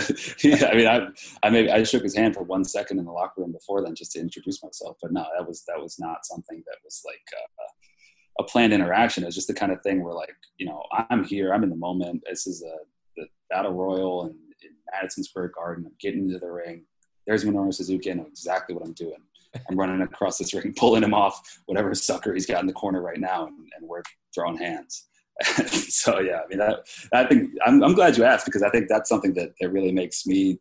I 0.63 0.75
mean, 0.75 0.87
I 0.87 1.07
I 1.41 1.49
maybe 1.49 1.71
I 1.71 1.81
shook 1.83 2.03
his 2.03 2.15
hand 2.15 2.35
for 2.35 2.43
one 2.43 2.63
second 2.63 2.99
in 2.99 3.05
the 3.05 3.11
locker 3.11 3.41
room 3.41 3.51
before 3.51 3.81
then 3.83 3.95
just 3.95 4.11
to 4.11 4.19
introduce 4.19 4.61
myself, 4.61 4.97
but 5.01 5.11
no, 5.11 5.25
that 5.35 5.47
was 5.47 5.63
that 5.67 5.81
was 5.81 5.97
not 5.97 6.23
something 6.25 6.63
that 6.67 6.77
was 6.83 7.01
like 7.03 7.21
a, 7.33 8.43
a 8.43 8.45
planned 8.45 8.73
interaction. 8.73 9.23
It 9.23 9.27
was 9.27 9.35
just 9.35 9.47
the 9.47 9.55
kind 9.55 9.71
of 9.71 9.81
thing 9.81 10.03
where 10.03 10.13
like 10.13 10.35
you 10.59 10.67
know 10.67 10.83
I'm 11.09 11.23
here, 11.23 11.51
I'm 11.51 11.63
in 11.63 11.71
the 11.71 11.75
moment. 11.75 12.21
This 12.29 12.45
is 12.45 12.61
a 12.63 12.77
the 13.15 13.25
battle 13.49 13.73
royal 13.73 14.27
in, 14.27 14.35
in 14.61 14.75
Madison 14.93 15.23
Square 15.23 15.51
Garden. 15.55 15.85
I'm 15.87 15.95
getting 15.99 16.25
into 16.25 16.37
the 16.37 16.51
ring. 16.51 16.83
There's 17.25 17.43
Minoru 17.43 17.73
Suzuki. 17.73 18.11
I 18.11 18.13
know 18.13 18.27
exactly 18.27 18.75
what 18.75 18.85
I'm 18.85 18.93
doing. 18.93 19.23
I'm 19.69 19.77
running 19.77 20.01
across 20.01 20.37
this 20.37 20.53
ring, 20.53 20.73
pulling 20.77 21.03
him 21.03 21.13
off 21.13 21.59
whatever 21.65 21.93
sucker 21.93 22.33
he's 22.33 22.45
got 22.45 22.61
in 22.61 22.67
the 22.67 22.73
corner 22.73 23.01
right 23.01 23.19
now, 23.19 23.47
and, 23.47 23.57
and 23.77 23.87
we're 23.87 24.03
throwing 24.33 24.57
hands. 24.57 25.07
so 25.67 26.19
yeah, 26.19 26.39
I 26.43 26.47
mean, 26.47 26.59
that, 26.59 26.87
I 27.13 27.25
think 27.25 27.51
I'm, 27.65 27.83
I'm 27.83 27.93
glad 27.93 28.17
you 28.17 28.23
asked 28.23 28.45
because 28.45 28.63
I 28.63 28.69
think 28.69 28.87
that's 28.89 29.09
something 29.09 29.33
that, 29.35 29.53
that 29.59 29.69
really 29.69 29.91
makes 29.91 30.25
me 30.25 30.59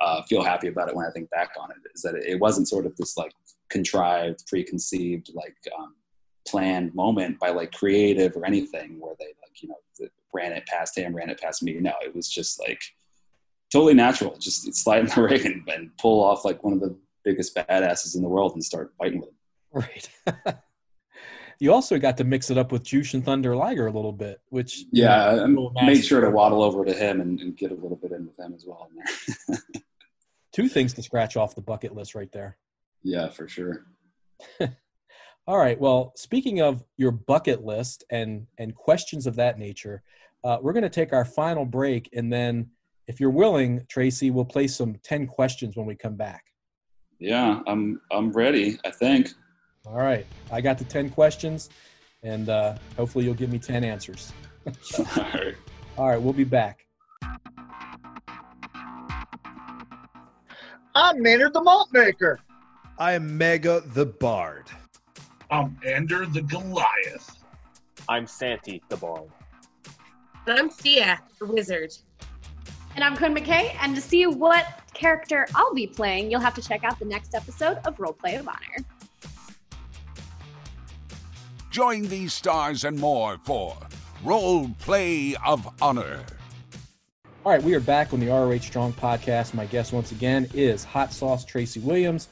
uh, 0.00 0.22
feel 0.22 0.42
happy 0.42 0.68
about 0.68 0.88
it 0.88 0.96
when 0.96 1.06
I 1.06 1.10
think 1.10 1.30
back 1.30 1.50
on 1.60 1.70
it. 1.70 1.76
Is 1.94 2.02
that 2.02 2.14
it 2.16 2.38
wasn't 2.38 2.68
sort 2.68 2.86
of 2.86 2.96
this 2.96 3.16
like 3.16 3.32
contrived, 3.70 4.46
preconceived, 4.46 5.30
like 5.34 5.56
um, 5.78 5.94
planned 6.46 6.94
moment 6.94 7.38
by 7.38 7.50
like 7.50 7.72
creative 7.72 8.36
or 8.36 8.44
anything 8.44 8.98
where 8.98 9.14
they 9.18 9.26
like 9.26 9.62
you 9.62 9.68
know 9.68 10.08
ran 10.32 10.52
it 10.52 10.66
past 10.66 10.96
him, 10.96 11.14
ran 11.14 11.30
it 11.30 11.40
past 11.40 11.62
me. 11.62 11.72
No, 11.74 11.92
it 12.02 12.14
was 12.14 12.28
just 12.28 12.60
like 12.60 12.82
totally 13.72 13.94
natural. 13.94 14.36
Just 14.38 14.74
slide 14.74 15.00
in 15.00 15.06
the 15.06 15.22
ring 15.22 15.46
and, 15.46 15.68
and 15.68 15.96
pull 15.98 16.22
off 16.22 16.44
like 16.44 16.62
one 16.62 16.72
of 16.72 16.80
the 16.80 16.96
biggest 17.24 17.54
badasses 17.54 18.16
in 18.16 18.22
the 18.22 18.28
world 18.28 18.52
and 18.54 18.64
start 18.64 18.92
fighting 18.98 19.20
with 19.20 19.30
him. 19.30 19.36
Right. 19.72 20.56
you 21.60 21.72
also 21.72 21.98
got 21.98 22.16
to 22.16 22.24
mix 22.24 22.50
it 22.50 22.58
up 22.58 22.72
with 22.72 22.82
Jushin 22.82 23.22
Thunder 23.22 23.54
Liger 23.54 23.86
a 23.86 23.92
little 23.92 24.12
bit, 24.12 24.40
which 24.48 24.84
yeah, 24.90 25.34
you 25.34 25.48
know, 25.48 25.72
I 25.78 25.86
made 25.86 26.04
sure 26.04 26.22
to 26.22 26.30
waddle 26.30 26.62
over 26.62 26.84
to 26.84 26.92
him 26.92 27.20
and, 27.20 27.38
and, 27.38 27.56
get 27.56 27.70
a 27.70 27.74
little 27.74 27.96
bit 27.96 28.12
in 28.12 28.26
with 28.26 28.38
him 28.38 28.54
as 28.54 28.64
well. 28.66 28.88
Two 30.52 30.68
things 30.68 30.94
to 30.94 31.02
scratch 31.02 31.36
off 31.36 31.54
the 31.54 31.60
bucket 31.60 31.94
list 31.94 32.14
right 32.14 32.32
there. 32.32 32.56
Yeah, 33.02 33.28
for 33.28 33.46
sure. 33.46 33.86
All 35.46 35.58
right. 35.58 35.78
Well, 35.78 36.12
speaking 36.16 36.62
of 36.62 36.82
your 36.96 37.10
bucket 37.10 37.62
list 37.64 38.04
and 38.10 38.46
and 38.58 38.74
questions 38.74 39.26
of 39.26 39.36
that 39.36 39.58
nature, 39.58 40.02
uh, 40.42 40.58
we're 40.62 40.72
going 40.72 40.82
to 40.82 40.88
take 40.88 41.12
our 41.12 41.24
final 41.24 41.66
break, 41.66 42.08
and 42.14 42.32
then, 42.32 42.70
if 43.06 43.20
you're 43.20 43.30
willing, 43.30 43.84
Tracy, 43.88 44.30
we'll 44.30 44.44
play 44.44 44.66
some 44.66 44.96
ten 45.02 45.26
questions 45.26 45.76
when 45.76 45.86
we 45.86 45.94
come 45.94 46.16
back. 46.16 46.44
Yeah, 47.20 47.60
I'm 47.66 48.00
I'm 48.10 48.32
ready. 48.32 48.78
I 48.84 48.90
think. 48.90 49.28
All 49.86 49.98
right, 49.98 50.26
I 50.50 50.62
got 50.62 50.78
the 50.78 50.84
ten 50.84 51.10
questions, 51.10 51.68
and 52.22 52.48
uh, 52.48 52.76
hopefully 52.96 53.26
you'll 53.26 53.34
give 53.34 53.52
me 53.52 53.58
ten 53.58 53.84
answers. 53.84 54.32
All 54.98 55.04
right. 55.16 55.54
All 55.98 56.08
right, 56.08 56.20
we'll 56.20 56.32
be 56.32 56.44
back. 56.44 56.86
I'm 60.94 61.22
Maynard 61.22 61.52
the 61.52 61.62
Malt 61.62 61.90
Maker. 61.92 62.40
I 62.98 63.12
am 63.12 63.36
Mega 63.36 63.82
the 63.94 64.06
Bard. 64.06 64.64
I'm 65.50 65.78
Ender 65.84 66.24
the 66.24 66.42
Goliath. 66.42 67.44
I'm 68.08 68.26
Santi 68.26 68.82
the 68.88 68.96
Bard. 68.96 69.28
I'm 70.46 70.70
Sia 70.70 71.20
the 71.38 71.46
Wizard. 71.46 71.92
And 72.94 73.04
I'm 73.04 73.16
Quinn 73.16 73.34
McKay, 73.34 73.76
and 73.80 73.94
to 73.94 74.00
see 74.00 74.26
what 74.26 74.79
character 75.00 75.46
I'll 75.54 75.72
be 75.72 75.86
playing, 75.86 76.30
you'll 76.30 76.40
have 76.40 76.54
to 76.54 76.62
check 76.62 76.84
out 76.84 76.98
the 76.98 77.06
next 77.06 77.34
episode 77.34 77.78
of 77.86 77.96
Roleplay 77.96 78.38
of 78.38 78.46
Honor. 78.46 78.84
Join 81.70 82.02
these 82.02 82.34
stars 82.34 82.84
and 82.84 82.98
more 82.98 83.38
for 83.44 83.76
Roleplay 84.22 85.36
of 85.44 85.66
Honor. 85.80 86.20
All 87.46 87.52
right, 87.52 87.62
we 87.62 87.74
are 87.74 87.80
back 87.80 88.12
on 88.12 88.20
the 88.20 88.26
ROH 88.26 88.58
Strong 88.58 88.92
podcast. 88.92 89.54
My 89.54 89.64
guest 89.64 89.94
once 89.94 90.12
again 90.12 90.46
is 90.52 90.84
Hot 90.84 91.14
Sauce 91.14 91.46
Tracy 91.46 91.80
Williams. 91.80 92.28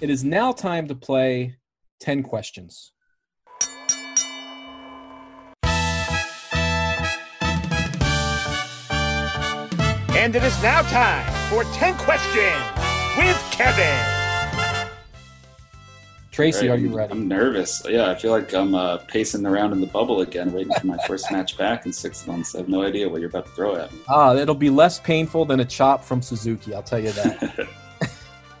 It 0.00 0.08
is 0.08 0.22
now 0.22 0.52
time 0.52 0.86
to 0.86 0.94
play 0.94 1.56
10 1.98 2.22
questions. 2.22 2.92
And 10.14 10.36
it 10.36 10.44
is 10.44 10.62
now 10.62 10.82
time 10.82 11.31
for 11.52 11.64
10 11.64 11.94
questions 11.98 12.64
with 13.18 13.36
Kevin. 13.50 14.88
Tracy, 16.30 16.66
Right, 16.66 16.78
are 16.78 16.80
you 16.80 16.96
ready? 16.96 17.12
I'm 17.12 17.28
nervous. 17.28 17.82
Yeah, 17.86 18.10
I 18.10 18.14
feel 18.14 18.30
like 18.30 18.54
I'm 18.54 18.74
uh, 18.74 18.96
pacing 19.06 19.44
around 19.44 19.72
in 19.72 19.82
the 19.82 19.86
bubble 19.86 20.22
again, 20.22 20.50
waiting 20.50 20.72
for 20.72 20.86
my 20.86 20.96
first 21.06 21.30
match 21.32 21.58
back 21.58 21.84
in 21.84 21.92
six 21.92 22.26
months. 22.26 22.54
I 22.54 22.58
have 22.60 22.70
no 22.70 22.82
idea 22.82 23.06
what 23.06 23.20
you're 23.20 23.28
about 23.28 23.44
to 23.44 23.52
throw 23.52 23.76
at 23.76 23.92
me. 23.92 23.98
Ah, 24.08 24.34
it'll 24.34 24.54
be 24.54 24.70
less 24.70 24.98
painful 24.98 25.44
than 25.44 25.60
a 25.60 25.64
chop 25.66 26.02
from 26.02 26.22
Suzuki, 26.22 26.72
I'll 26.74 26.82
tell 26.82 26.98
you 26.98 27.12
that. 27.12 27.68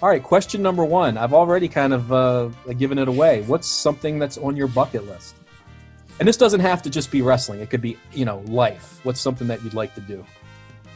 All 0.00 0.08
right, 0.08 0.22
question 0.22 0.62
number 0.62 0.84
one. 0.84 1.18
I've 1.18 1.34
already 1.34 1.66
kind 1.66 1.92
of 1.92 2.12
uh, 2.12 2.50
given 2.74 2.98
it 2.98 3.08
away. 3.08 3.42
What's 3.42 3.66
something 3.66 4.20
that's 4.20 4.38
on 4.38 4.56
your 4.56 4.68
bucket 4.68 5.04
list? 5.08 5.34
And 6.20 6.28
this 6.28 6.36
doesn't 6.36 6.60
have 6.60 6.80
to 6.82 6.90
just 6.90 7.10
be 7.10 7.22
wrestling. 7.22 7.58
It 7.58 7.70
could 7.70 7.82
be, 7.82 7.98
you 8.12 8.24
know, 8.24 8.38
life. 8.46 9.00
What's 9.02 9.20
something 9.20 9.48
that 9.48 9.64
you'd 9.64 9.74
like 9.74 9.96
to 9.96 10.00
do? 10.00 10.24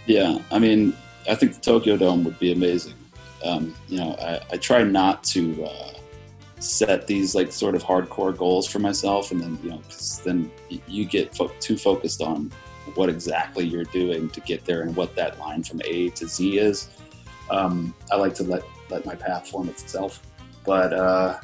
Yeah, 0.07 0.39
I 0.51 0.59
mean, 0.59 0.97
I 1.29 1.35
think 1.35 1.55
the 1.55 1.61
Tokyo 1.61 1.97
Dome 1.97 2.25
would 2.25 2.39
be 2.39 2.53
amazing. 2.53 2.95
Um, 3.45 3.75
you 3.89 3.99
know, 3.99 4.17
I, 4.21 4.41
I 4.53 4.57
try 4.57 4.83
not 4.83 5.25
to 5.25 5.65
uh, 5.65 5.93
set 6.59 7.07
these 7.07 7.35
like 7.35 7.53
sort 7.53 7.75
of 7.75 7.83
hardcore 7.83 8.37
goals 8.37 8.67
for 8.67 8.79
myself, 8.79 9.31
and 9.31 9.41
then 9.41 9.59
you 9.63 9.71
know, 9.71 9.79
cause 9.79 10.21
then 10.25 10.51
you 10.69 11.05
get 11.05 11.37
fo- 11.37 11.53
too 11.61 11.77
focused 11.77 12.23
on 12.23 12.51
what 12.95 13.09
exactly 13.09 13.65
you're 13.65 13.85
doing 13.85 14.29
to 14.31 14.41
get 14.41 14.65
there 14.65 14.83
and 14.83 14.95
what 14.97 15.15
that 15.15 15.39
line 15.39 15.63
from 15.63 15.81
A 15.85 16.11
to 16.11 16.27
Z 16.27 16.59
is. 16.59 16.89
Um, 17.51 17.95
I 18.11 18.17
like 18.17 18.35
to 18.35 18.45
let 18.45 18.63
let 18.91 19.07
my 19.07 19.15
path 19.15 19.49
form 19.49 19.69
itself, 19.69 20.23
but 20.65 20.93
uh, 20.93 21.39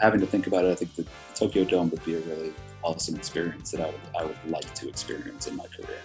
having 0.00 0.20
to 0.20 0.26
think 0.26 0.46
about 0.46 0.64
it, 0.64 0.72
I 0.72 0.74
think 0.74 0.94
the 0.94 1.06
Tokyo 1.34 1.64
Dome 1.64 1.90
would 1.90 2.04
be 2.04 2.14
a 2.14 2.20
really 2.20 2.52
awesome 2.82 3.16
experience 3.16 3.70
that 3.70 3.80
I 3.80 3.86
would 3.86 4.00
I 4.18 4.24
would 4.24 4.36
like 4.46 4.74
to 4.74 4.88
experience 4.88 5.46
in 5.46 5.56
my 5.56 5.66
career. 5.66 6.00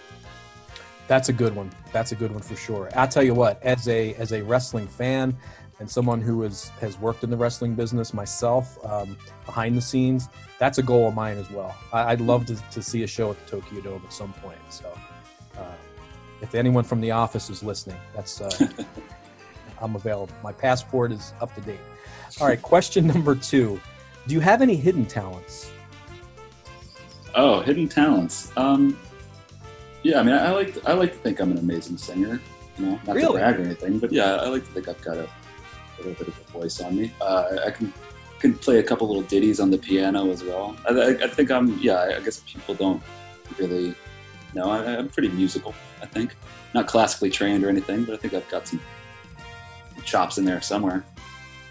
That's 1.10 1.28
a 1.28 1.32
good 1.32 1.56
one. 1.56 1.72
That's 1.90 2.12
a 2.12 2.14
good 2.14 2.30
one 2.30 2.40
for 2.40 2.54
sure. 2.54 2.88
I'll 2.94 3.08
tell 3.08 3.24
you 3.24 3.34
what, 3.34 3.60
as 3.64 3.88
a 3.88 4.14
as 4.14 4.30
a 4.30 4.44
wrestling 4.44 4.86
fan 4.86 5.36
and 5.80 5.90
someone 5.90 6.20
who 6.20 6.44
is 6.44 6.68
has 6.80 6.96
worked 7.00 7.24
in 7.24 7.30
the 7.30 7.36
wrestling 7.36 7.74
business 7.74 8.14
myself, 8.14 8.78
um, 8.86 9.16
behind 9.44 9.76
the 9.76 9.80
scenes, 9.80 10.28
that's 10.60 10.78
a 10.78 10.84
goal 10.84 11.08
of 11.08 11.14
mine 11.16 11.36
as 11.36 11.50
well. 11.50 11.74
I, 11.92 12.12
I'd 12.12 12.20
love 12.20 12.46
to, 12.46 12.54
to 12.54 12.80
see 12.80 13.02
a 13.02 13.08
show 13.08 13.32
at 13.32 13.44
the 13.44 13.50
Tokyo 13.50 13.80
Dome 13.80 14.02
at 14.04 14.12
some 14.12 14.32
point. 14.34 14.60
So, 14.68 14.96
uh, 15.58 15.72
if 16.42 16.54
anyone 16.54 16.84
from 16.84 17.00
the 17.00 17.10
office 17.10 17.50
is 17.50 17.64
listening, 17.64 17.98
that's 18.14 18.40
uh, 18.40 18.68
I'm 19.82 19.96
available. 19.96 20.32
My 20.44 20.52
passport 20.52 21.10
is 21.10 21.34
up 21.40 21.52
to 21.56 21.60
date. 21.62 21.80
All 22.40 22.46
right, 22.46 22.62
question 22.62 23.08
number 23.08 23.34
two: 23.34 23.80
Do 24.28 24.34
you 24.34 24.40
have 24.40 24.62
any 24.62 24.76
hidden 24.76 25.06
talents? 25.06 25.72
Oh, 27.34 27.62
hidden 27.62 27.88
talents. 27.88 28.52
Um, 28.56 28.96
yeah, 30.02 30.20
I 30.20 30.22
mean, 30.22 30.34
I 30.34 30.50
like 30.50 30.76
I 30.86 30.92
like 30.92 31.12
to 31.12 31.18
think 31.18 31.40
I'm 31.40 31.50
an 31.50 31.58
amazing 31.58 31.98
singer. 31.98 32.40
You 32.78 32.86
know, 32.86 33.00
not 33.06 33.16
Really? 33.16 33.26
to 33.26 33.32
brag 33.32 33.60
or 33.60 33.62
anything, 33.62 33.98
but 33.98 34.12
yeah, 34.12 34.36
I 34.36 34.48
like 34.48 34.64
to 34.64 34.70
think 34.70 34.88
I've 34.88 35.00
got 35.02 35.16
a, 35.16 35.28
little 35.98 36.14
bit 36.14 36.28
of 36.28 36.40
a 36.40 36.52
voice 36.52 36.80
on 36.80 36.96
me. 36.96 37.12
Uh, 37.20 37.58
I 37.66 37.70
can 37.70 37.92
can 38.38 38.54
play 38.54 38.78
a 38.78 38.82
couple 38.82 39.06
little 39.06 39.22
ditties 39.22 39.60
on 39.60 39.70
the 39.70 39.76
piano 39.76 40.30
as 40.30 40.42
well. 40.42 40.74
I, 40.88 40.92
I, 40.92 41.08
I 41.24 41.28
think 41.28 41.50
I'm 41.50 41.78
yeah. 41.78 41.96
I, 41.96 42.16
I 42.16 42.20
guess 42.20 42.40
people 42.40 42.74
don't 42.74 43.02
really 43.58 43.94
know. 44.54 44.70
I, 44.70 44.96
I'm 44.96 45.08
pretty 45.08 45.28
musical. 45.28 45.74
I 46.00 46.06
think 46.06 46.36
not 46.74 46.86
classically 46.86 47.30
trained 47.30 47.64
or 47.64 47.68
anything, 47.68 48.04
but 48.04 48.14
I 48.14 48.16
think 48.16 48.34
I've 48.34 48.48
got 48.48 48.66
some 48.66 48.80
chops 50.04 50.38
in 50.38 50.44
there 50.44 50.60
somewhere. 50.60 51.04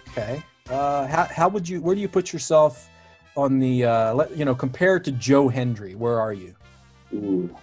Okay. 0.08 0.42
Uh, 0.68 1.06
how, 1.06 1.24
how 1.24 1.48
would 1.48 1.68
you, 1.68 1.80
where 1.80 1.94
do 1.94 2.00
you 2.00 2.08
put 2.08 2.32
yourself 2.32 2.88
on 3.36 3.58
the, 3.58 3.84
uh, 3.84 4.14
let, 4.14 4.36
you 4.36 4.44
know, 4.44 4.54
compared 4.54 5.04
to 5.04 5.12
Joe 5.12 5.48
Hendry? 5.48 5.94
Where 5.94 6.20
are 6.20 6.32
you? 6.32 6.54
Ooh, 7.12 7.54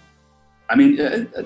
I 0.68 0.76
mean, 0.76 1.00
uh, 1.00 1.24
uh, 1.36 1.42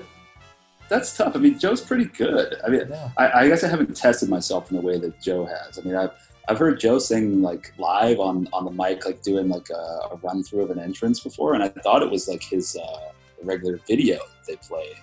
that's 0.89 1.15
tough. 1.15 1.35
I 1.35 1.39
mean, 1.39 1.57
Joe's 1.57 1.81
pretty 1.81 2.05
good. 2.05 2.55
I 2.65 2.69
mean, 2.69 2.87
Yeah. 2.89 3.09
I, 3.17 3.31
I 3.41 3.47
guess 3.47 3.63
I 3.63 3.69
haven't 3.69 3.95
tested 3.95 4.29
myself 4.29 4.69
in 4.69 4.77
the 4.77 4.83
way 4.83 4.99
that 4.99 5.19
Joe 5.21 5.45
has. 5.45 5.79
I 5.79 5.81
mean, 5.81 5.95
I've 5.95 6.11
I've 6.49 6.59
heard 6.59 6.79
Joe 6.79 6.99
sing 6.99 7.41
like 7.41 7.73
live 7.77 8.19
on 8.19 8.47
on 8.51 8.65
the 8.65 8.71
mic, 8.71 9.05
like 9.05 9.21
doing 9.21 9.47
like 9.49 9.69
a, 9.69 10.09
a 10.11 10.19
run 10.21 10.43
through 10.43 10.63
of 10.63 10.71
an 10.71 10.79
entrance 10.79 11.19
before, 11.19 11.53
and 11.53 11.63
I 11.63 11.69
thought 11.69 12.03
it 12.03 12.11
was 12.11 12.27
like 12.27 12.43
his 12.43 12.75
uh, 12.75 13.11
regular 13.43 13.79
video 13.87 14.17
that 14.17 14.45
they 14.47 14.55
play. 14.57 14.93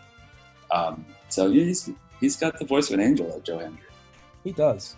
Um, 0.70 1.06
so 1.28 1.46
yeah, 1.46 1.64
he's 1.64 1.90
he's 2.20 2.36
got 2.36 2.58
the 2.58 2.66
voice 2.66 2.88
of 2.88 2.94
an 2.94 3.00
angel, 3.00 3.28
like 3.28 3.44
Joe 3.44 3.58
Hendry. 3.58 3.86
He 4.44 4.52
does. 4.52 4.96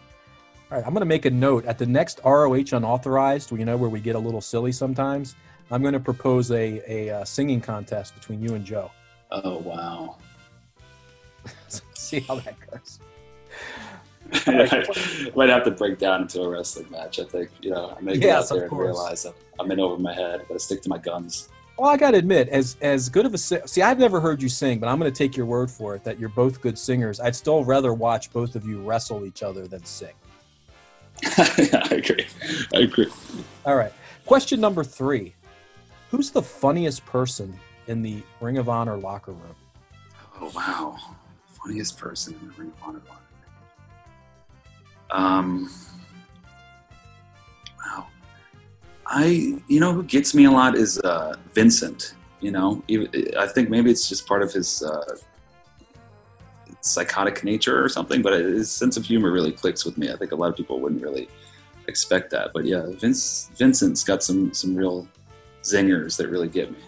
All 0.70 0.78
right. 0.78 0.86
I'm 0.86 0.94
going 0.94 1.00
to 1.00 1.06
make 1.06 1.26
a 1.26 1.30
note 1.30 1.66
at 1.66 1.78
the 1.78 1.86
next 1.86 2.20
ROH 2.24 2.72
unauthorized, 2.72 3.52
you 3.52 3.64
know, 3.64 3.76
where 3.76 3.90
we 3.90 4.00
get 4.00 4.16
a 4.16 4.18
little 4.18 4.40
silly 4.40 4.72
sometimes. 4.72 5.36
I'm 5.70 5.82
going 5.82 5.94
to 5.94 6.00
propose 6.00 6.50
a, 6.50 6.82
a 6.86 7.10
uh, 7.10 7.24
singing 7.24 7.60
contest 7.60 8.14
between 8.14 8.42
you 8.42 8.54
and 8.54 8.64
Joe. 8.64 8.90
Oh 9.32 9.58
wow! 9.58 10.16
See 11.94 12.20
how 12.20 12.36
that 12.36 12.54
goes. 12.70 13.00
I 14.46 15.30
might 15.36 15.48
have 15.48 15.64
to 15.64 15.70
break 15.70 15.98
down 15.98 16.22
into 16.22 16.42
a 16.42 16.48
wrestling 16.48 16.90
match. 16.90 17.18
I 17.18 17.24
think 17.24 17.50
you 17.60 17.70
know 17.70 17.96
I 17.96 18.00
may 18.00 18.12
get 18.12 18.22
Yes, 18.22 18.52
out 18.52 18.56
there 18.56 18.66
and 18.66 18.78
realize 18.78 19.24
I'm, 19.24 19.32
I'm 19.58 19.70
in 19.70 19.80
over 19.80 20.00
my 20.00 20.14
head. 20.14 20.40
I 20.40 20.44
got 20.44 20.54
to 20.54 20.60
stick 20.60 20.82
to 20.82 20.88
my 20.88 20.98
guns. 20.98 21.48
Well, 21.78 21.88
I 21.88 21.96
gotta 21.96 22.18
admit, 22.18 22.48
as 22.50 22.76
as 22.82 23.08
good 23.08 23.24
of 23.24 23.32
a 23.32 23.38
see, 23.38 23.82
I've 23.82 23.98
never 23.98 24.20
heard 24.20 24.42
you 24.42 24.48
sing, 24.48 24.78
but 24.78 24.88
I'm 24.88 24.98
gonna 24.98 25.10
take 25.10 25.36
your 25.36 25.46
word 25.46 25.70
for 25.70 25.96
it 25.96 26.04
that 26.04 26.18
you're 26.18 26.28
both 26.28 26.60
good 26.60 26.78
singers. 26.78 27.18
I'd 27.18 27.34
still 27.34 27.64
rather 27.64 27.94
watch 27.94 28.30
both 28.32 28.54
of 28.54 28.66
you 28.66 28.82
wrestle 28.82 29.24
each 29.24 29.42
other 29.42 29.66
than 29.66 29.84
sing. 29.84 30.12
I 31.38 31.88
agree. 31.90 32.26
I 32.74 32.80
agree. 32.80 33.10
All 33.64 33.76
right. 33.76 33.92
Question 34.26 34.60
number 34.60 34.84
three: 34.84 35.34
Who's 36.10 36.30
the 36.30 36.42
funniest 36.42 37.06
person 37.06 37.58
in 37.86 38.02
the 38.02 38.22
Ring 38.40 38.58
of 38.58 38.68
Honor 38.68 38.96
locker 38.96 39.32
room? 39.32 39.54
Oh 40.40 40.50
wow, 40.54 40.98
funniest 41.46 41.98
person 41.98 42.34
in 42.40 42.48
the 42.48 42.54
Ring 42.54 42.72
of 42.76 42.88
Honor 42.88 43.02
locker 43.08 43.22
room. 45.10 45.24
Um, 45.24 45.70
wow. 47.84 48.06
I 49.06 49.60
you 49.68 49.80
know 49.80 49.92
who 49.92 50.02
gets 50.02 50.34
me 50.34 50.44
a 50.44 50.50
lot 50.50 50.76
is 50.76 50.98
uh, 51.00 51.36
Vincent. 51.52 52.14
You 52.40 52.50
know, 52.50 52.82
I 53.38 53.46
think 53.46 53.70
maybe 53.70 53.90
it's 53.90 54.08
just 54.08 54.26
part 54.26 54.42
of 54.42 54.52
his 54.52 54.82
uh, 54.82 55.16
psychotic 56.80 57.44
nature 57.44 57.82
or 57.82 57.88
something, 57.88 58.20
but 58.20 58.32
his 58.32 58.70
sense 58.70 58.96
of 58.96 59.04
humor 59.04 59.30
really 59.30 59.52
clicks 59.52 59.84
with 59.84 59.96
me. 59.96 60.10
I 60.10 60.16
think 60.16 60.32
a 60.32 60.34
lot 60.34 60.50
of 60.50 60.56
people 60.56 60.80
wouldn't 60.80 61.02
really 61.02 61.28
expect 61.86 62.30
that, 62.30 62.50
but 62.52 62.64
yeah, 62.64 62.86
Vince 62.98 63.50
Vincent's 63.56 64.02
got 64.02 64.22
some 64.22 64.52
some 64.52 64.74
real 64.74 65.06
zingers 65.62 66.16
that 66.16 66.28
really 66.28 66.48
get 66.48 66.70
me. 66.70 66.78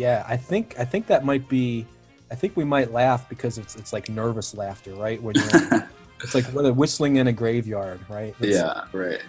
Yeah, 0.00 0.24
I 0.26 0.38
think 0.38 0.76
I 0.78 0.86
think 0.86 1.08
that 1.08 1.26
might 1.26 1.46
be. 1.46 1.86
I 2.30 2.34
think 2.34 2.56
we 2.56 2.64
might 2.64 2.90
laugh 2.90 3.28
because 3.28 3.58
it's 3.58 3.76
it's 3.76 3.92
like 3.92 4.08
nervous 4.08 4.54
laughter, 4.54 4.94
right? 4.94 5.22
When 5.22 5.34
you're, 5.34 5.90
it's 6.22 6.34
like 6.34 6.46
whistling 6.54 7.16
in 7.16 7.26
a 7.26 7.32
graveyard, 7.34 8.00
right? 8.08 8.34
It's, 8.40 8.56
yeah, 8.56 8.84
right. 8.94 9.20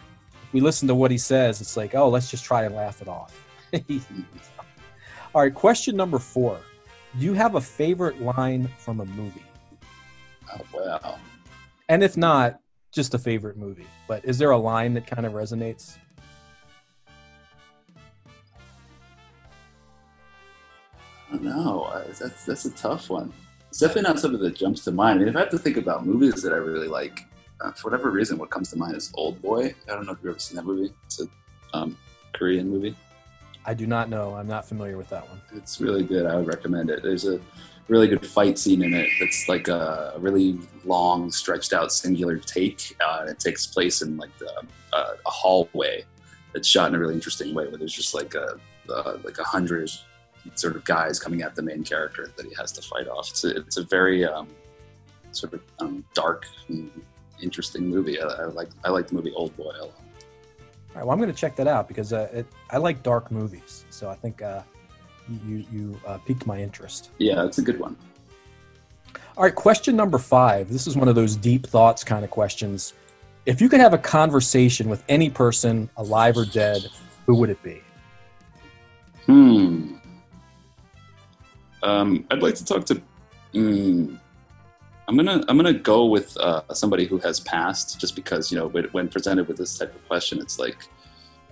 We 0.53 0.61
listen 0.61 0.87
to 0.87 0.95
what 0.95 1.11
he 1.11 1.17
says. 1.17 1.59
It's 1.59 1.75
like, 1.75 1.93
oh, 1.93 2.07
let's 2.07 2.31
just 2.31 2.45
try 2.45 2.63
and 2.63 2.73
laugh 2.73 3.01
it 3.01 3.09
off. 3.09 3.45
All 5.35 5.41
right, 5.41 5.53
question 5.53 5.97
number 5.97 6.19
four. 6.19 6.57
Do 7.19 7.25
you 7.25 7.33
have 7.33 7.55
a 7.55 7.61
favorite 7.61 8.21
line 8.21 8.69
from 8.77 9.01
a 9.01 9.05
movie? 9.05 9.43
Oh 10.53 10.61
wow! 10.73 11.17
And 11.89 12.01
if 12.01 12.15
not, 12.15 12.61
just 12.93 13.13
a 13.13 13.19
favorite 13.19 13.57
movie. 13.57 13.87
But 14.07 14.23
is 14.23 14.37
there 14.37 14.51
a 14.51 14.57
line 14.57 14.93
that 14.93 15.05
kind 15.05 15.25
of 15.25 15.33
resonates? 15.33 15.97
Don't 21.31 21.43
know. 21.43 22.03
That's 22.19 22.45
that's 22.45 22.65
a 22.65 22.71
tough 22.71 23.09
one. 23.09 23.33
It's 23.69 23.79
definitely 23.79 24.03
not 24.03 24.19
something 24.19 24.41
that 24.41 24.55
jumps 24.55 24.83
to 24.83 24.91
mind. 24.91 25.17
I 25.17 25.19
mean, 25.19 25.29
if 25.29 25.35
I 25.35 25.41
have 25.41 25.49
to 25.51 25.57
think 25.57 25.77
about 25.77 26.05
movies 26.05 26.41
that 26.43 26.51
I 26.51 26.57
really 26.57 26.89
like, 26.89 27.25
uh, 27.61 27.71
for 27.71 27.89
whatever 27.89 28.11
reason, 28.11 28.37
what 28.37 28.49
comes 28.49 28.69
to 28.71 28.77
mind 28.77 28.97
is 28.97 29.11
Old 29.13 29.41
Boy. 29.41 29.73
I 29.89 29.95
don't 29.95 30.05
know 30.05 30.11
if 30.11 30.17
you've 30.21 30.31
ever 30.31 30.39
seen 30.39 30.57
that 30.57 30.65
movie. 30.65 30.93
It's 31.05 31.21
a 31.21 31.27
um, 31.73 31.97
Korean 32.33 32.69
movie. 32.69 32.95
I 33.65 33.73
do 33.73 33.87
not 33.87 34.09
know. 34.09 34.33
I'm 34.35 34.47
not 34.47 34.67
familiar 34.67 34.97
with 34.97 35.09
that 35.09 35.27
one. 35.29 35.39
It's 35.55 35.79
really 35.79 36.03
good. 36.03 36.25
I 36.25 36.35
would 36.35 36.47
recommend 36.47 36.89
it. 36.89 37.03
There's 37.03 37.27
a 37.27 37.39
really 37.87 38.07
good 38.07 38.25
fight 38.25 38.57
scene 38.57 38.83
in 38.83 38.93
it 38.93 39.09
that's 39.19 39.47
like 39.47 39.67
a 39.67 40.15
really 40.17 40.59
long, 40.83 41.31
stretched 41.31 41.71
out, 41.71 41.91
singular 41.91 42.37
take. 42.37 42.97
Uh, 43.05 43.25
it 43.27 43.39
takes 43.39 43.67
place 43.67 44.01
in 44.01 44.17
like 44.17 44.35
the, 44.39 44.51
uh, 44.93 45.13
a 45.25 45.29
hallway 45.29 46.03
that's 46.53 46.67
shot 46.67 46.89
in 46.89 46.95
a 46.95 46.99
really 46.99 47.13
interesting 47.13 47.53
way, 47.53 47.67
where 47.67 47.77
there's 47.77 47.93
just 47.93 48.13
like 48.13 48.33
a 48.35 48.59
uh, 48.89 49.17
like 49.23 49.37
a 49.37 49.43
hundred 49.43 49.89
sort 50.55 50.75
of 50.75 50.83
guys 50.85 51.19
coming 51.19 51.41
at 51.41 51.55
the 51.55 51.61
main 51.61 51.83
character 51.83 52.31
that 52.35 52.45
he 52.45 52.53
has 52.55 52.71
to 52.73 52.81
fight 52.81 53.07
off. 53.07 53.29
It's 53.29 53.43
a, 53.43 53.55
it's 53.57 53.77
a 53.77 53.83
very 53.83 54.25
um, 54.25 54.47
sort 55.31 55.53
of 55.53 55.61
um, 55.79 56.03
dark, 56.13 56.47
and 56.67 56.89
interesting 57.41 57.87
movie. 57.87 58.21
I, 58.21 58.25
I 58.25 58.45
like 58.45 58.69
I 58.83 58.89
like 58.89 59.07
the 59.07 59.15
movie 59.15 59.31
Old 59.33 59.55
Boy 59.57 59.71
a 59.79 59.85
lot. 59.85 59.93
All 60.93 60.97
right, 60.97 61.05
well, 61.05 61.11
I'm 61.11 61.19
going 61.19 61.31
to 61.31 61.37
check 61.37 61.55
that 61.55 61.67
out 61.67 61.87
because 61.87 62.11
uh, 62.11 62.29
it, 62.33 62.45
I 62.69 62.77
like 62.77 63.01
dark 63.01 63.31
movies. 63.31 63.85
So 63.89 64.09
I 64.09 64.15
think 64.15 64.41
uh, 64.41 64.61
you 65.45 65.65
you 65.71 65.99
uh, 66.05 66.17
piqued 66.19 66.45
my 66.45 66.59
interest. 66.61 67.11
Yeah, 67.17 67.45
it's 67.45 67.57
a 67.57 67.61
good 67.61 67.79
one. 67.79 67.95
All 69.37 69.43
right, 69.43 69.55
question 69.55 69.95
number 69.95 70.17
five. 70.17 70.69
This 70.69 70.87
is 70.87 70.97
one 70.97 71.07
of 71.07 71.15
those 71.15 71.35
deep 71.35 71.65
thoughts 71.65 72.03
kind 72.03 72.23
of 72.23 72.29
questions. 72.29 72.93
If 73.45 73.61
you 73.61 73.69
could 73.69 73.79
have 73.79 73.93
a 73.93 73.97
conversation 73.97 74.89
with 74.89 75.03
any 75.07 75.29
person, 75.29 75.89
alive 75.97 76.37
or 76.37 76.45
dead, 76.45 76.85
who 77.25 77.37
would 77.37 77.49
it 77.49 77.63
be? 77.63 77.81
Hmm. 79.25 79.95
Um, 81.83 82.25
I'd 82.31 82.41
like 82.41 82.55
to 82.55 82.65
talk 82.65 82.85
to. 82.85 83.01
Mm, 83.53 84.19
I'm 85.07 85.17
gonna 85.17 85.43
I'm 85.47 85.57
gonna 85.57 85.73
go 85.73 86.05
with 86.05 86.37
uh, 86.37 86.61
somebody 86.73 87.05
who 87.05 87.17
has 87.19 87.39
passed, 87.39 87.99
just 87.99 88.15
because 88.15 88.51
you 88.51 88.57
know 88.57 88.67
when, 88.67 89.07
presented 89.09 89.47
with 89.47 89.57
this 89.57 89.77
type 89.77 89.93
of 89.93 90.07
question, 90.07 90.39
it's 90.39 90.57
like 90.59 90.77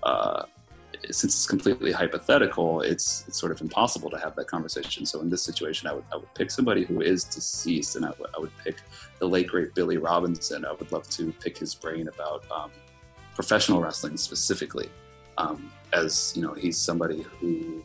uh, 0.03 0.43
since 1.05 1.33
it's 1.35 1.47
completely 1.47 1.91
hypothetical, 1.91 2.81
it's 2.81 3.25
it's 3.27 3.37
sort 3.37 3.51
of 3.51 3.61
impossible 3.61 4.09
to 4.11 4.17
have 4.17 4.35
that 4.35 4.47
conversation. 4.47 5.05
So 5.05 5.21
in 5.21 5.29
this 5.29 5.41
situation, 5.41 5.87
I 5.87 5.93
would 5.93 6.05
I 6.13 6.17
would 6.17 6.33
pick 6.35 6.51
somebody 6.51 6.83
who 6.83 7.01
is 7.01 7.23
deceased, 7.23 7.95
and 7.95 8.05
I 8.05 8.11
would 8.19 8.29
would 8.39 8.57
pick 8.63 8.77
the 9.19 9.27
late 9.27 9.47
great 9.47 9.73
Billy 9.73 9.97
Robinson. 9.97 10.65
I 10.65 10.71
would 10.73 10.91
love 10.91 11.09
to 11.11 11.31
pick 11.33 11.57
his 11.57 11.75
brain 11.75 12.07
about 12.07 12.45
um, 12.51 12.71
professional 13.35 13.81
wrestling 13.81 14.17
specifically, 14.17 14.89
um, 15.37 15.71
as 15.93 16.33
you 16.35 16.41
know 16.41 16.53
he's 16.53 16.77
somebody 16.77 17.23
who 17.39 17.83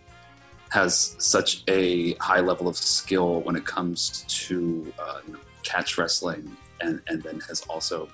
has 0.74 1.14
such 1.18 1.62
a 1.68 2.14
high 2.14 2.40
level 2.40 2.66
of 2.66 2.76
skill 2.76 3.42
when 3.42 3.54
it 3.54 3.64
comes 3.64 4.24
to 4.26 4.92
uh, 4.98 5.20
you 5.24 5.34
know, 5.34 5.38
catch 5.62 5.96
wrestling, 5.96 6.56
and 6.80 7.00
and 7.06 7.22
then 7.22 7.38
has 7.48 7.60
also 7.68 8.08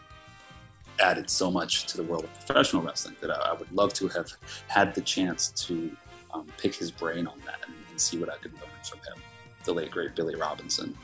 added 1.00 1.30
so 1.30 1.50
much 1.50 1.86
to 1.86 1.96
the 1.96 2.02
world 2.02 2.24
of 2.24 2.46
professional 2.46 2.82
wrestling 2.82 3.16
that 3.22 3.30
I, 3.30 3.52
I 3.52 3.54
would 3.54 3.72
love 3.72 3.94
to 3.94 4.08
have 4.08 4.30
had 4.68 4.94
the 4.94 5.00
chance 5.00 5.48
to 5.68 5.90
um, 6.34 6.46
pick 6.58 6.74
his 6.74 6.90
brain 6.90 7.26
on 7.26 7.38
that 7.46 7.60
and, 7.66 7.74
and 7.90 7.98
see 7.98 8.18
what 8.18 8.28
I 8.28 8.36
could 8.36 8.52
learn 8.52 8.82
from 8.84 8.98
him, 8.98 9.22
the 9.64 9.72
late 9.72 9.90
great 9.90 10.14
Billy 10.14 10.34
Robinson. 10.34 10.94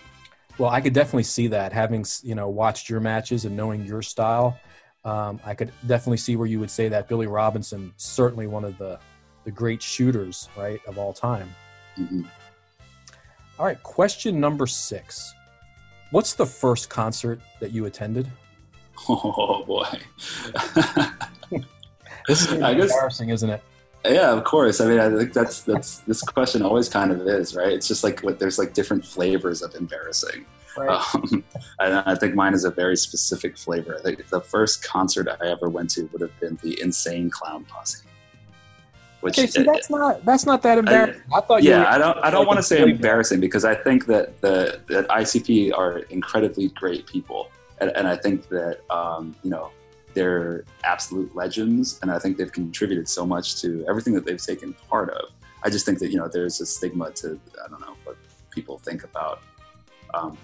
Well, 0.58 0.68
I 0.68 0.82
could 0.82 0.92
definitely 0.92 1.22
see 1.22 1.46
that. 1.48 1.72
Having 1.72 2.04
you 2.22 2.34
know 2.34 2.50
watched 2.50 2.90
your 2.90 3.00
matches 3.00 3.46
and 3.46 3.56
knowing 3.56 3.82
your 3.86 4.02
style, 4.02 4.60
um, 5.06 5.40
I 5.42 5.54
could 5.54 5.72
definitely 5.86 6.18
see 6.18 6.36
where 6.36 6.46
you 6.46 6.60
would 6.60 6.70
say 6.70 6.90
that 6.90 7.08
Billy 7.08 7.26
Robinson 7.26 7.94
certainly 7.96 8.46
one 8.46 8.66
of 8.66 8.76
the 8.76 8.98
the 9.46 9.52
great 9.52 9.80
shooters, 9.80 10.48
right, 10.58 10.80
of 10.86 10.98
all 10.98 11.12
time. 11.14 11.48
Mm-hmm. 11.96 12.22
All 13.58 13.64
right, 13.64 13.80
question 13.84 14.38
number 14.38 14.66
six. 14.66 15.32
What's 16.10 16.34
the 16.34 16.44
first 16.44 16.90
concert 16.90 17.40
that 17.60 17.70
you 17.70 17.86
attended? 17.86 18.30
Oh 19.10 19.62
boy, 19.66 19.84
this 22.26 22.50
is 22.50 22.62
I 22.62 22.72
guess- 22.72 22.90
embarrassing, 22.90 23.28
isn't 23.28 23.50
it? 23.50 23.62
Yeah, 24.06 24.32
of 24.32 24.42
course. 24.44 24.80
I 24.80 24.86
mean, 24.86 24.98
I 24.98 25.14
think 25.14 25.34
that's 25.34 25.60
that's 25.60 25.98
this 25.98 26.22
question 26.22 26.62
always 26.62 26.88
kind 26.88 27.12
of 27.12 27.20
is, 27.28 27.54
right? 27.54 27.72
It's 27.72 27.86
just 27.86 28.02
like 28.02 28.20
what 28.20 28.38
there's 28.38 28.58
like 28.58 28.72
different 28.72 29.04
flavors 29.04 29.60
of 29.60 29.74
embarrassing. 29.74 30.46
Right. 30.78 30.88
Um, 31.14 31.44
and 31.80 32.02
I 32.06 32.14
think 32.14 32.34
mine 32.34 32.54
is 32.54 32.64
a 32.64 32.70
very 32.70 32.96
specific 32.96 33.58
flavor. 33.58 33.96
I 33.98 34.00
think 34.02 34.26
the 34.28 34.40
first 34.40 34.82
concert 34.82 35.28
I 35.28 35.48
ever 35.48 35.68
went 35.68 35.90
to 35.90 36.04
would 36.12 36.22
have 36.22 36.40
been 36.40 36.58
the 36.62 36.80
Insane 36.80 37.28
Clown 37.28 37.64
Posse. 37.64 38.06
Which 39.20 39.38
Okay, 39.38 39.46
see, 39.46 39.62
that's 39.62 39.88
not 39.88 40.24
that's 40.24 40.44
not 40.44 40.62
that 40.62 40.78
embarrassing. 40.78 41.22
I, 41.34 41.40
thought 41.40 41.62
you 41.62 41.70
yeah, 41.70 41.80
were- 41.80 41.86
I 41.86 41.98
don't. 41.98 42.18
I 42.18 42.30
don't 42.30 42.40
like 42.40 42.48
want 42.48 42.58
to 42.58 42.62
say 42.62 42.82
embarrassing 42.82 43.40
because 43.40 43.64
I 43.64 43.74
think 43.74 44.06
that 44.06 44.40
the 44.40 44.80
that 44.88 45.08
ICP 45.08 45.76
are 45.76 46.00
incredibly 46.10 46.68
great 46.68 47.06
people, 47.06 47.50
and, 47.80 47.90
and 47.96 48.06
I 48.06 48.16
think 48.16 48.48
that 48.48 48.80
um, 48.90 49.34
you 49.42 49.50
know 49.50 49.70
they're 50.12 50.64
absolute 50.84 51.34
legends, 51.34 51.98
and 52.02 52.10
I 52.10 52.18
think 52.18 52.36
they've 52.36 52.52
contributed 52.52 53.08
so 53.08 53.24
much 53.26 53.60
to 53.62 53.84
everything 53.88 54.14
that 54.14 54.26
they've 54.26 54.42
taken 54.42 54.74
part 54.88 55.10
of. 55.10 55.30
I 55.62 55.70
just 55.70 55.86
think 55.86 55.98
that 56.00 56.10
you 56.10 56.18
know 56.18 56.28
there's 56.28 56.60
a 56.60 56.66
stigma 56.66 57.10
to 57.12 57.40
I 57.64 57.68
don't 57.68 57.80
know 57.80 57.96
what 58.04 58.16
people 58.50 58.78
think 58.78 59.02
about. 59.04 59.42
Um, 60.12 60.36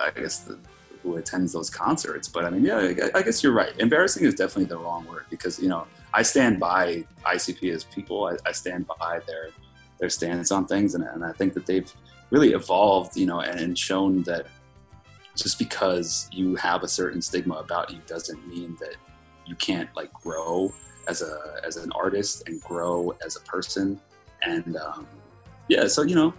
I 0.00 0.10
guess 0.10 0.40
the, 0.40 0.58
who 1.02 1.16
attends 1.16 1.52
those 1.52 1.70
concerts, 1.70 2.28
but 2.28 2.44
I 2.44 2.50
mean, 2.50 2.64
yeah, 2.64 2.78
I, 2.78 3.18
I 3.18 3.22
guess 3.22 3.42
you're 3.42 3.52
right. 3.52 3.72
Embarrassing 3.78 4.24
is 4.24 4.34
definitely 4.34 4.66
the 4.66 4.78
wrong 4.78 5.06
word 5.06 5.24
because 5.30 5.58
you 5.58 5.68
know 5.68 5.86
I 6.12 6.22
stand 6.22 6.58
by 6.58 7.04
ICP 7.24 7.72
as 7.72 7.84
people. 7.84 8.24
I, 8.26 8.36
I 8.48 8.52
stand 8.52 8.86
by 8.86 9.20
their 9.26 9.50
their 9.98 10.08
stance 10.08 10.50
on 10.50 10.66
things, 10.66 10.94
and, 10.94 11.04
and 11.04 11.24
I 11.24 11.32
think 11.32 11.52
that 11.54 11.66
they've 11.66 11.90
really 12.30 12.52
evolved, 12.52 13.16
you 13.16 13.26
know, 13.26 13.40
and, 13.40 13.60
and 13.60 13.78
shown 13.78 14.22
that 14.22 14.46
just 15.36 15.58
because 15.58 16.28
you 16.32 16.54
have 16.56 16.82
a 16.82 16.88
certain 16.88 17.20
stigma 17.20 17.54
about 17.56 17.90
you 17.90 18.00
doesn't 18.06 18.46
mean 18.48 18.76
that 18.80 18.96
you 19.46 19.54
can't 19.56 19.88
like 19.96 20.12
grow 20.12 20.72
as 21.08 21.22
a 21.22 21.38
as 21.64 21.76
an 21.76 21.90
artist 21.92 22.48
and 22.48 22.60
grow 22.62 23.12
as 23.24 23.36
a 23.36 23.40
person. 23.40 24.00
And 24.42 24.76
um, 24.76 25.06
yeah, 25.68 25.86
so 25.86 26.02
you 26.02 26.14
know, 26.14 26.34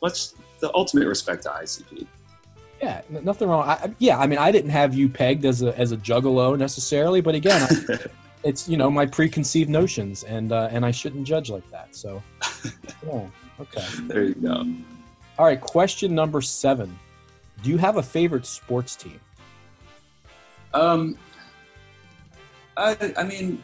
what's 0.00 0.34
the 0.60 0.74
ultimate 0.74 1.06
respect 1.06 1.44
to 1.44 1.50
ICP? 1.50 2.06
Yeah, 2.80 3.02
nothing 3.08 3.48
wrong. 3.48 3.62
I, 3.68 3.72
I- 3.72 3.94
yeah, 3.98 4.18
I 4.18 4.26
mean, 4.26 4.38
I 4.38 4.52
didn't 4.52 4.70
have 4.70 4.94
you 4.94 5.08
pegged 5.08 5.44
as 5.44 5.62
a 5.62 5.76
as 5.78 5.92
a 5.92 5.96
juggalo 5.96 6.58
necessarily, 6.58 7.20
but 7.20 7.34
again, 7.34 7.62
I, 7.62 7.98
it's 8.44 8.68
you 8.68 8.76
know 8.76 8.90
my 8.90 9.06
preconceived 9.06 9.70
notions, 9.70 10.24
and 10.24 10.52
uh, 10.52 10.68
and 10.70 10.84
I 10.84 10.90
shouldn't 10.90 11.26
judge 11.26 11.50
like 11.50 11.68
that. 11.70 11.94
So, 11.94 12.22
yeah, 13.06 13.26
okay. 13.60 13.84
there 14.02 14.24
you 14.24 14.34
go. 14.34 14.64
All 15.38 15.46
right, 15.46 15.60
question 15.60 16.14
number 16.14 16.40
seven. 16.40 16.98
Do 17.62 17.70
you 17.70 17.76
have 17.76 17.96
a 17.96 18.02
favorite 18.02 18.46
sports 18.46 18.96
team? 18.96 19.20
Um, 20.74 21.18
I, 22.76 23.12
I 23.16 23.24
mean, 23.24 23.62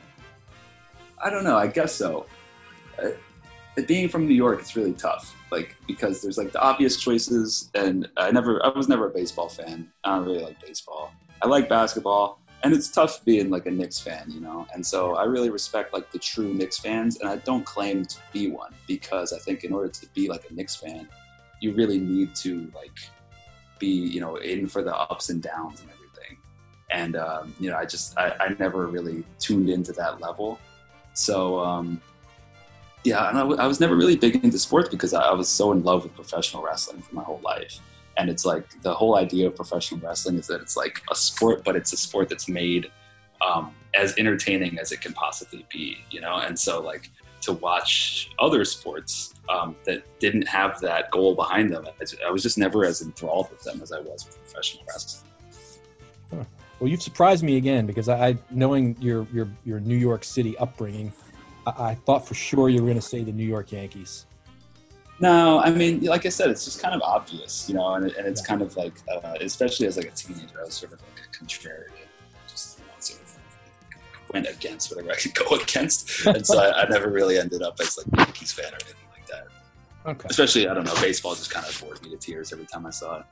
I 1.23 1.31
don't 1.31 1.45
know. 1.45 1.57
I 1.57 1.67
guess 1.67 1.95
so. 1.95 2.27
Uh, 3.03 3.11
being 3.87 4.09
from 4.09 4.27
New 4.27 4.35
York, 4.35 4.61
it's 4.61 4.77
really 4.77 4.93
tough. 4.93 5.35
Like 5.51 5.77
because 5.87 6.23
there's 6.23 6.39
like 6.39 6.53
the 6.53 6.61
obvious 6.61 6.97
choices, 6.97 7.71
and 7.75 8.09
I 8.17 8.31
never, 8.31 8.65
I 8.65 8.71
was 8.71 8.89
never 8.89 9.07
a 9.07 9.11
baseball 9.11 9.49
fan. 9.49 9.89
I 10.03 10.17
don't 10.17 10.27
really 10.27 10.43
like 10.43 10.61
baseball. 10.65 11.13
I 11.43 11.47
like 11.47 11.69
basketball, 11.69 12.41
and 12.65 12.73
it's 12.73 12.89
tough 12.89 13.23
being 13.27 13.51
like 13.51 13.67
a 13.67 13.71
Knicks 13.71 14.01
fan, 14.01 14.25
you 14.29 14.41
know. 14.41 14.67
And 14.73 14.85
so 14.85 15.17
I 15.17 15.25
really 15.25 15.51
respect 15.51 15.93
like 15.93 16.11
the 16.11 16.19
true 16.19 16.55
Knicks 16.55 16.79
fans, 16.79 17.21
and 17.21 17.29
I 17.29 17.37
don't 17.37 17.65
claim 17.65 18.07
to 18.07 18.17
be 18.33 18.51
one 18.51 18.73
because 18.89 19.35
I 19.35 19.39
think 19.39 19.65
in 19.65 19.73
order 19.73 19.89
to 19.89 20.07
be 20.15 20.29
like 20.29 20.51
a 20.51 20.55
Knicks 20.55 20.75
fan, 20.75 21.07
you 21.61 21.75
really 21.75 21.99
need 21.99 22.35
to 22.37 22.71
like 22.75 22.99
be, 23.79 23.89
you 23.89 24.21
know, 24.21 24.37
in 24.37 24.67
for 24.67 24.83
the 24.83 24.97
ups 24.97 25.29
and 25.29 25.43
downs 25.43 25.83
and 25.83 25.91
everything. 25.91 26.39
And 26.91 27.17
um, 27.17 27.55
you 27.61 27.71
know, 27.71 27.77
I 27.77 27.85
just, 27.85 28.17
I, 28.19 28.35
I 28.41 28.57
never 28.59 28.87
really 28.87 29.25
tuned 29.39 29.69
into 29.69 29.93
that 29.93 30.21
level. 30.21 30.59
So. 31.13 31.61
Um, 31.61 32.01
yeah, 33.07 33.29
and 33.29 33.37
I, 33.37 33.43
w- 33.43 33.61
I 33.61 33.67
was 33.67 33.81
never 33.81 33.97
really 33.97 34.17
big 34.17 34.43
into 34.43 34.59
sports 34.59 34.89
because 34.89 35.13
I, 35.13 35.21
I 35.21 35.33
was 35.35 35.47
so 35.47 35.73
in 35.73 35.83
love 35.83 36.05
with 36.05 36.15
professional 36.15 36.63
wrestling 36.63 37.03
for 37.03 37.15
my 37.15 37.23
whole 37.23 37.41
life. 37.45 37.79
And 38.17 38.31
it's 38.31 38.45
like 38.45 38.81
the 38.83 38.95
whole 38.95 39.17
idea 39.17 39.49
of 39.49 39.57
professional 39.57 40.01
wrestling 40.01 40.39
is 40.39 40.47
that 40.47 40.61
it's 40.61 40.77
like 40.77 41.03
a 41.11 41.15
sport, 41.15 41.65
but 41.65 41.77
it's 41.77 41.93
a 41.93 41.97
sport 41.97 42.29
that's 42.29 42.49
made 42.49 42.91
um, 43.47 43.75
as 43.95 44.15
entertaining 44.19 44.79
as 44.79 44.93
it 44.93 45.01
can 45.01 45.13
possibly 45.13 45.67
be, 45.71 45.99
you 46.11 46.21
know? 46.21 46.37
And 46.37 46.59
so, 46.59 46.81
like, 46.81 47.11
to 47.43 47.53
watch 47.53 48.31
other 48.39 48.65
sports 48.65 49.35
um, 49.49 49.77
that 49.85 50.05
didn't 50.19 50.49
have 50.49 50.81
that 50.81 51.11
goal 51.11 51.35
behind 51.35 51.73
them, 51.73 51.87
I, 52.27 52.31
was 52.31 52.43
just 52.43 52.57
never 52.57 52.85
as 52.85 53.03
enthralled 53.03 53.51
with 53.51 53.63
them 53.63 53.81
as 53.83 53.93
I 53.93 54.01
was 54.01 54.25
with 54.25 54.39
professional 54.39 54.85
wrestling. 54.89 55.31
Well, 56.81 56.91
you've 56.91 57.03
surprised 57.03 57.45
me 57.45 57.57
again 57.57 57.87
because 57.87 58.09
I 58.09 58.37
knowing 58.51 58.97
your 59.01 59.27
your 59.33 59.49
your 59.65 59.81
New 59.81 59.97
York 59.97 60.25
City 60.25 60.57
upbringing, 60.59 61.13
I, 61.67 61.91
I 61.91 61.95
thought 61.95 62.27
for 62.27 62.35
sure 62.35 62.69
you 62.69 62.81
were 62.81 62.87
going 62.87 63.01
to 63.01 63.07
say 63.07 63.23
the 63.23 63.33
New 63.33 63.47
York 63.47 63.73
Yankees. 63.73 64.27
No, 65.21 65.61
I 65.61 65.71
mean, 65.71 66.03
like 66.03 66.27
I 66.27 66.29
said, 66.29 66.51
it's 66.51 66.65
just 66.65 66.83
kind 66.83 66.95
of 66.95 67.01
obvious, 67.03 67.69
you 67.69 67.75
know, 67.77 67.95
and, 67.95 68.11
and 68.13 68.27
it's 68.27 68.45
kind 68.45 68.63
of 68.63 68.77
like, 68.77 68.95
uh, 69.13 69.35
especially 69.41 69.87
as 69.87 69.97
like 69.97 70.07
a 70.07 70.11
teenager, 70.11 70.61
I 70.61 70.65
was 70.65 70.75
sort 70.75 70.93
of 70.93 71.01
like 71.03 71.21
a 71.25 71.45
contrarian, 71.45 71.91
just 72.49 72.79
you 72.79 72.85
know, 72.85 72.93
sort 72.99 73.21
of 73.23 73.37
went 74.33 74.49
against 74.49 74.91
whatever 74.91 75.13
I 75.13 75.17
could 75.17 75.35
go 75.49 75.57
against, 75.57 76.27
and 76.27 76.45
so 76.45 76.59
I, 76.59 76.83
I 76.83 76.89
never 76.89 77.11
really 77.11 77.39
ended 77.39 77.63
up 77.63 77.79
as 77.81 77.97
like 77.97 78.07
a 78.13 78.17
Yankees 78.25 78.53
fan 78.53 78.67
or 78.73 78.77
anything 78.85 78.95
like 79.13 79.27
that. 79.29 80.11
Okay. 80.11 80.27
Especially, 80.31 80.69
I 80.69 80.75
don't 80.75 80.85
know, 80.85 80.95
baseball 81.01 81.35
just 81.35 81.51
kind 81.51 81.65
of 81.65 81.81
bored 81.81 82.03
me 82.03 82.11
to 82.11 82.17
tears 82.17 82.53
every 82.53 82.67
time 82.67 82.85
I 82.85 82.91
saw 82.91 83.21
it. 83.21 83.27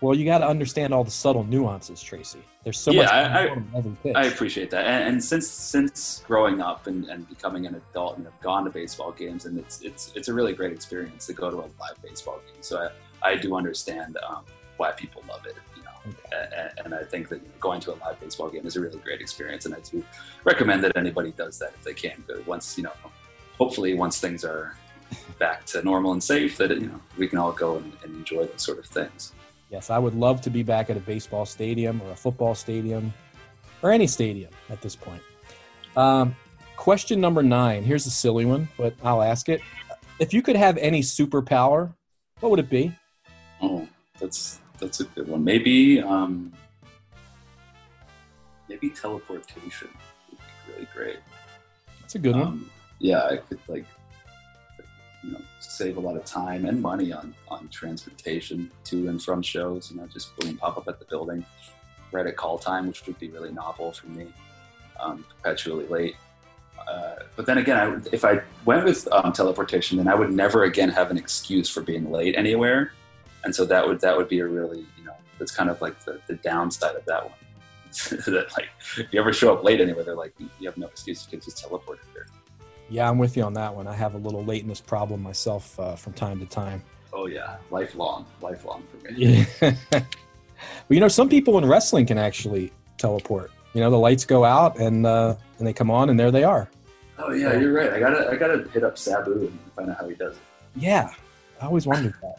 Well, 0.00 0.14
you 0.16 0.24
got 0.24 0.38
to 0.38 0.48
understand 0.48 0.92
all 0.94 1.04
the 1.04 1.10
subtle 1.10 1.44
nuances, 1.44 2.02
Tracy. 2.02 2.40
There's 2.64 2.78
so 2.78 2.90
Yeah, 2.92 3.02
much 3.02 3.10
I- 3.12 3.46
going 3.46 3.50
on 3.50 3.58
in 3.58 3.76
every 3.76 3.92
pitch. 4.02 4.16
I 4.16 4.24
appreciate 4.24 4.70
that, 4.70 4.86
and, 4.86 5.08
and 5.10 5.24
since 5.24 5.48
since 5.48 6.22
growing 6.26 6.60
up 6.60 6.86
and, 6.86 7.04
and 7.06 7.28
becoming 7.28 7.66
an 7.66 7.74
adult 7.74 8.16
and 8.16 8.24
have 8.26 8.40
gone 8.40 8.64
to 8.64 8.70
baseball 8.70 9.12
games, 9.12 9.44
and 9.44 9.58
it's 9.58 9.82
it's 9.82 10.12
it's 10.16 10.28
a 10.28 10.34
really 10.34 10.52
great 10.54 10.72
experience 10.72 11.26
to 11.26 11.32
go 11.34 11.50
to 11.50 11.58
a 11.58 11.68
live 11.80 12.02
baseball 12.02 12.40
game. 12.46 12.62
So 12.62 12.88
I, 13.22 13.30
I 13.32 13.36
do 13.36 13.54
understand 13.54 14.18
um, 14.28 14.44
why 14.78 14.92
people 14.92 15.22
love 15.28 15.46
it, 15.46 15.54
you 15.76 15.82
know, 15.84 16.16
and, 16.32 16.86
and 16.86 16.94
I 16.94 17.04
think 17.04 17.28
that 17.28 17.60
going 17.60 17.80
to 17.82 17.92
a 17.92 17.96
live 17.96 18.18
baseball 18.20 18.48
game 18.48 18.66
is 18.66 18.76
a 18.76 18.80
really 18.80 18.98
great 18.98 19.20
experience, 19.20 19.66
and 19.66 19.74
I 19.74 19.80
do 19.80 20.02
recommend 20.44 20.82
that 20.84 20.96
anybody 20.96 21.32
does 21.32 21.58
that 21.60 21.72
if 21.74 21.84
they 21.84 21.94
can. 21.94 22.24
But 22.26 22.44
once 22.46 22.76
you 22.76 22.84
know, 22.84 22.92
hopefully 23.58 23.94
once 23.94 24.18
things 24.20 24.44
are 24.44 24.76
back 25.38 25.64
to 25.66 25.82
normal 25.82 26.12
and 26.12 26.22
safe, 26.22 26.56
that 26.56 26.70
you 26.70 26.88
know 26.88 27.00
we 27.18 27.28
can 27.28 27.38
all 27.38 27.52
go 27.52 27.76
and, 27.76 27.92
and 28.02 28.16
enjoy 28.16 28.46
those 28.46 28.62
sort 28.62 28.78
of 28.78 28.86
things. 28.86 29.32
Yes, 29.70 29.90
I 29.90 29.98
would 29.98 30.14
love 30.14 30.40
to 30.42 30.50
be 30.50 30.62
back 30.62 30.90
at 30.90 30.96
a 30.96 31.00
baseball 31.00 31.44
stadium 31.44 32.00
or 32.02 32.12
a 32.12 32.16
football 32.16 32.54
stadium 32.54 33.12
or 33.82 33.90
any 33.90 34.06
stadium 34.06 34.50
at 34.70 34.80
this 34.80 34.94
point. 34.94 35.22
Um, 35.96 36.36
question 36.76 37.20
number 37.20 37.42
nine. 37.42 37.82
Here's 37.82 38.06
a 38.06 38.10
silly 38.10 38.44
one, 38.44 38.68
but 38.76 38.94
I'll 39.02 39.22
ask 39.22 39.48
it. 39.48 39.60
If 40.18 40.32
you 40.32 40.40
could 40.40 40.56
have 40.56 40.76
any 40.78 41.02
superpower, 41.02 41.92
what 42.40 42.50
would 42.50 42.60
it 42.60 42.70
be? 42.70 42.92
Oh, 43.60 43.88
that's 44.20 44.60
that's 44.78 45.00
a 45.00 45.04
good 45.04 45.28
one. 45.28 45.42
Maybe 45.42 46.00
um, 46.00 46.52
maybe 48.68 48.90
teleportation 48.90 49.88
would 50.30 50.38
be 50.38 50.72
really 50.72 50.88
great. 50.94 51.18
That's 52.00 52.14
a 52.14 52.18
good 52.18 52.36
one. 52.36 52.46
Um, 52.46 52.70
yeah, 52.98 53.24
I 53.24 53.36
could 53.38 53.58
like 53.68 53.84
you 55.22 55.32
know 55.32 55.40
save 55.76 55.96
a 55.96 56.00
lot 56.00 56.16
of 56.16 56.24
time 56.24 56.64
and 56.64 56.80
money 56.80 57.12
on 57.12 57.34
on 57.48 57.68
transportation 57.68 58.70
to 58.84 59.08
and 59.08 59.22
from 59.22 59.42
shows. 59.42 59.90
You 59.90 59.98
know, 59.98 60.06
just 60.06 60.36
boom, 60.36 60.56
pop 60.56 60.76
up 60.76 60.88
at 60.88 60.98
the 60.98 61.04
building 61.04 61.44
right 62.12 62.26
at 62.26 62.36
call 62.36 62.58
time, 62.58 62.86
which 62.86 63.06
would 63.06 63.18
be 63.18 63.28
really 63.28 63.52
novel 63.52 63.92
for 63.92 64.06
me. 64.08 64.26
Um, 64.98 65.24
perpetually 65.36 65.86
late. 65.86 66.16
Uh, 66.88 67.16
but 67.34 67.46
then 67.46 67.58
again, 67.58 67.76
I, 67.76 68.08
if 68.12 68.24
I 68.24 68.40
went 68.64 68.84
with 68.84 69.06
um, 69.12 69.32
teleportation, 69.32 69.98
then 69.98 70.08
I 70.08 70.14
would 70.14 70.32
never 70.32 70.64
again 70.64 70.88
have 70.88 71.10
an 71.10 71.18
excuse 71.18 71.68
for 71.68 71.82
being 71.82 72.10
late 72.10 72.34
anywhere, 72.36 72.92
and 73.44 73.54
so 73.54 73.64
that 73.66 73.86
would 73.86 74.00
that 74.00 74.16
would 74.16 74.28
be 74.28 74.38
a 74.40 74.46
really 74.46 74.86
you 74.96 75.04
know 75.04 75.16
that's 75.38 75.50
kind 75.50 75.68
of 75.68 75.80
like 75.82 76.02
the, 76.04 76.20
the 76.28 76.34
downside 76.36 76.94
of 76.96 77.04
that 77.06 77.24
one. 77.24 77.32
that 78.26 78.46
like 78.56 78.68
if 78.98 79.12
you 79.12 79.20
ever 79.20 79.32
show 79.32 79.52
up 79.52 79.64
late 79.64 79.80
anywhere, 79.80 80.04
they're 80.04 80.14
like 80.14 80.32
you 80.38 80.66
have 80.66 80.76
no 80.76 80.86
excuse, 80.86 81.24
you 81.24 81.30
can 81.30 81.40
just 81.40 81.58
teleport 81.58 81.98
here. 82.12 82.26
Yeah, 82.88 83.08
I'm 83.08 83.18
with 83.18 83.36
you 83.36 83.42
on 83.42 83.54
that 83.54 83.74
one. 83.74 83.86
I 83.86 83.94
have 83.94 84.14
a 84.14 84.18
little 84.18 84.44
lateness 84.44 84.80
problem 84.80 85.22
myself 85.22 85.78
uh, 85.80 85.96
from 85.96 86.12
time 86.12 86.38
to 86.40 86.46
time. 86.46 86.82
Oh 87.12 87.26
yeah, 87.26 87.56
lifelong, 87.70 88.26
lifelong 88.40 88.84
for 88.90 89.10
me. 89.10 89.16
Yeah. 89.16 89.44
but 89.90 90.04
you 90.88 91.00
know, 91.00 91.08
some 91.08 91.28
people 91.28 91.58
in 91.58 91.66
wrestling 91.66 92.06
can 92.06 92.18
actually 92.18 92.72
teleport. 92.98 93.50
You 93.74 93.80
know, 93.80 93.90
the 93.90 93.98
lights 93.98 94.24
go 94.24 94.44
out 94.44 94.78
and 94.78 95.06
uh, 95.06 95.34
and 95.58 95.66
they 95.66 95.72
come 95.72 95.90
on, 95.90 96.10
and 96.10 96.18
there 96.18 96.30
they 96.30 96.44
are. 96.44 96.70
Oh 97.18 97.32
yeah, 97.32 97.58
you're 97.58 97.72
right. 97.72 97.92
I 97.92 97.98
gotta 97.98 98.30
I 98.30 98.36
gotta 98.36 98.68
hit 98.68 98.84
up 98.84 98.98
Sabu 98.98 99.32
and 99.32 99.58
find 99.74 99.90
out 99.90 99.98
how 99.98 100.08
he 100.08 100.14
does 100.14 100.36
it. 100.36 100.42
Yeah, 100.76 101.10
I 101.60 101.66
always 101.66 101.86
wondered 101.86 102.14
that. 102.22 102.36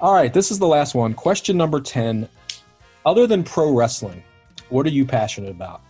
All 0.00 0.12
right, 0.12 0.32
this 0.32 0.50
is 0.50 0.58
the 0.58 0.66
last 0.66 0.96
one. 0.96 1.14
Question 1.14 1.56
number 1.56 1.80
10. 1.80 2.28
Other 3.06 3.28
than 3.28 3.44
pro 3.44 3.72
wrestling, 3.72 4.24
what 4.68 4.84
are 4.84 4.90
you 4.90 5.04
passionate 5.04 5.50
about? 5.50 5.80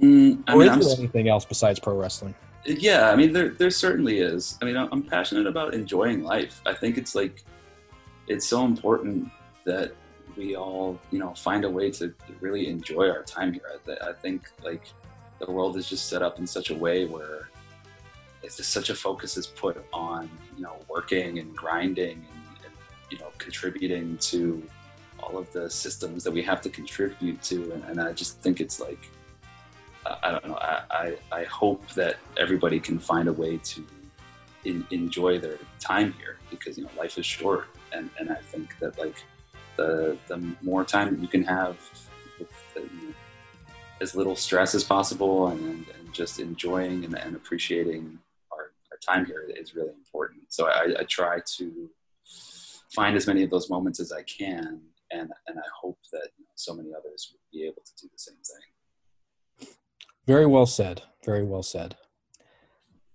Mm, 0.00 0.42
I 0.46 0.54
or 0.54 0.58
mean, 0.58 0.68
is 0.68 0.72
I'm 0.72 0.80
there 0.80 0.98
anything 0.98 1.28
else 1.28 1.44
besides 1.44 1.78
pro 1.78 1.96
wrestling? 1.96 2.34
yeah 2.66 3.10
i 3.10 3.16
mean 3.16 3.32
there, 3.32 3.48
there 3.48 3.70
certainly 3.70 4.18
is. 4.20 4.58
I 4.60 4.66
mean 4.66 4.76
I'm- 4.76 5.02
passionate 5.02 5.46
about 5.46 5.72
enjoying 5.74 6.22
life. 6.22 6.60
I 6.66 6.74
think 6.74 6.98
it's 6.98 7.14
like 7.14 7.42
it's 8.28 8.46
so 8.46 8.64
important 8.64 9.30
that 9.64 9.92
we 10.36 10.56
all 10.56 10.98
you 11.10 11.18
know 11.18 11.34
find 11.34 11.64
a 11.64 11.70
way 11.70 11.90
to 11.92 12.14
really 12.40 12.68
enjoy 12.68 13.08
our 13.08 13.22
time 13.22 13.52
here. 13.52 13.62
I, 13.74 13.78
th- 13.86 13.98
I 14.02 14.12
think 14.12 14.48
like 14.62 14.84
the 15.38 15.50
world 15.50 15.76
is 15.78 15.88
just 15.88 16.08
set 16.08 16.22
up 16.22 16.38
in 16.38 16.46
such 16.46 16.68
a 16.70 16.74
way 16.74 17.06
where 17.06 17.48
it's 18.42 18.56
just 18.58 18.72
such 18.72 18.88
a 18.90 18.94
focus 18.94 19.36
is 19.36 19.46
put 19.46 19.82
on 19.92 20.30
you 20.56 20.62
know 20.62 20.76
working 20.88 21.38
and 21.38 21.54
grinding 21.56 22.18
and, 22.30 22.46
and 22.64 22.74
you 23.10 23.18
know 23.18 23.28
contributing 23.38 24.18
to 24.18 24.62
all 25.18 25.36
of 25.38 25.50
the 25.52 25.68
systems 25.68 26.24
that 26.24 26.30
we 26.30 26.42
have 26.42 26.60
to 26.62 26.70
contribute 26.70 27.42
to. 27.42 27.72
And, 27.72 27.84
and 27.84 28.00
i 28.00 28.12
just 28.12 28.40
think 28.40 28.60
it's 28.60 28.80
like 28.80 29.10
I 30.06 30.30
don't 30.30 30.46
know. 30.46 30.56
I, 30.56 30.82
I, 30.90 31.16
I 31.40 31.44
hope 31.44 31.86
that 31.92 32.16
everybody 32.38 32.80
can 32.80 32.98
find 32.98 33.28
a 33.28 33.32
way 33.32 33.58
to 33.58 33.86
in, 34.64 34.86
enjoy 34.90 35.38
their 35.38 35.58
time 35.78 36.12
here 36.14 36.38
because 36.50 36.76
you 36.78 36.84
know 36.84 36.90
life 36.96 37.18
is 37.18 37.26
short, 37.26 37.66
and, 37.92 38.10
and 38.18 38.30
I 38.30 38.36
think 38.36 38.78
that 38.80 38.98
like 38.98 39.22
the 39.76 40.16
the 40.28 40.54
more 40.62 40.84
time 40.84 41.10
that 41.14 41.20
you 41.20 41.28
can 41.28 41.44
have 41.44 41.76
with 42.38 42.50
the, 42.74 42.80
you 42.80 43.08
know, 43.08 43.14
as 44.00 44.14
little 44.14 44.36
stress 44.36 44.74
as 44.74 44.82
possible 44.82 45.48
and, 45.48 45.60
and, 45.60 45.86
and 45.98 46.12
just 46.12 46.40
enjoying 46.40 47.04
and, 47.04 47.14
and 47.18 47.36
appreciating 47.36 48.18
our, 48.50 48.72
our 48.90 48.98
time 49.02 49.26
here 49.26 49.44
is 49.48 49.74
really 49.74 49.92
important. 49.92 50.40
So 50.48 50.68
I, 50.68 50.94
I 51.00 51.04
try 51.04 51.40
to 51.58 51.90
find 52.94 53.14
as 53.16 53.26
many 53.26 53.42
of 53.42 53.50
those 53.50 53.68
moments 53.68 54.00
as 54.00 54.12
I 54.12 54.22
can, 54.22 54.80
and 55.10 55.30
and 55.46 55.58
I 55.58 55.68
hope 55.80 55.98
that 56.12 56.28
you 56.38 56.44
know, 56.44 56.52
so 56.54 56.74
many 56.74 56.90
others 56.94 57.32
would 57.32 57.40
be 57.52 57.66
able 57.66 57.82
to 57.84 57.92
do 58.02 58.08
the 58.10 58.18
same 58.18 58.36
thing. 58.36 58.79
Very 60.30 60.46
well 60.46 60.66
said. 60.66 61.02
Very 61.24 61.42
well 61.42 61.64
said. 61.64 61.96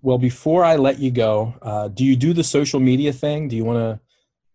Well, 0.02 0.18
before 0.18 0.66
I 0.66 0.76
let 0.76 1.00
you 1.00 1.12
go, 1.12 1.56
uh, 1.62 1.88
do 1.88 2.04
you 2.04 2.18
do 2.18 2.34
the 2.34 2.44
social 2.44 2.82
media 2.82 3.14
thing? 3.14 3.48
Do 3.48 3.56
you 3.56 3.64
want 3.64 3.80
to 3.80 4.02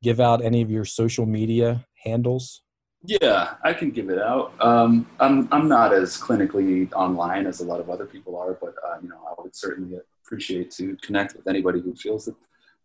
give 0.03 0.20
out 0.20 0.45
any 0.45 0.61
of 0.61 0.70
your 0.70 0.85
social 0.85 1.24
media 1.24 1.87
handles? 2.05 2.61
Yeah, 3.03 3.55
I 3.65 3.73
can 3.73 3.91
give 3.91 4.11
it 4.11 4.19
out. 4.19 4.53
Um, 4.61 5.07
I'm 5.20 5.49
I'm 5.51 5.69
not 5.69 5.95
as 5.95 6.19
clinically 6.19 6.93
online 6.93 7.47
as 7.47 7.61
a 7.61 7.65
lot 7.65 7.81
of 7.81 7.89
other 7.89 8.05
people 8.05 8.37
are, 8.37 8.53
but 8.53 8.74
uh, 8.87 8.99
you 9.03 9.09
know, 9.09 9.23
I 9.27 9.41
would 9.41 9.57
certainly 9.57 9.99
appreciate 10.23 10.70
to 10.73 10.99
connect 11.01 11.37
with 11.37 11.49
anybody 11.49 11.81
who 11.81 11.95
feels 11.95 12.27
that 12.27 12.37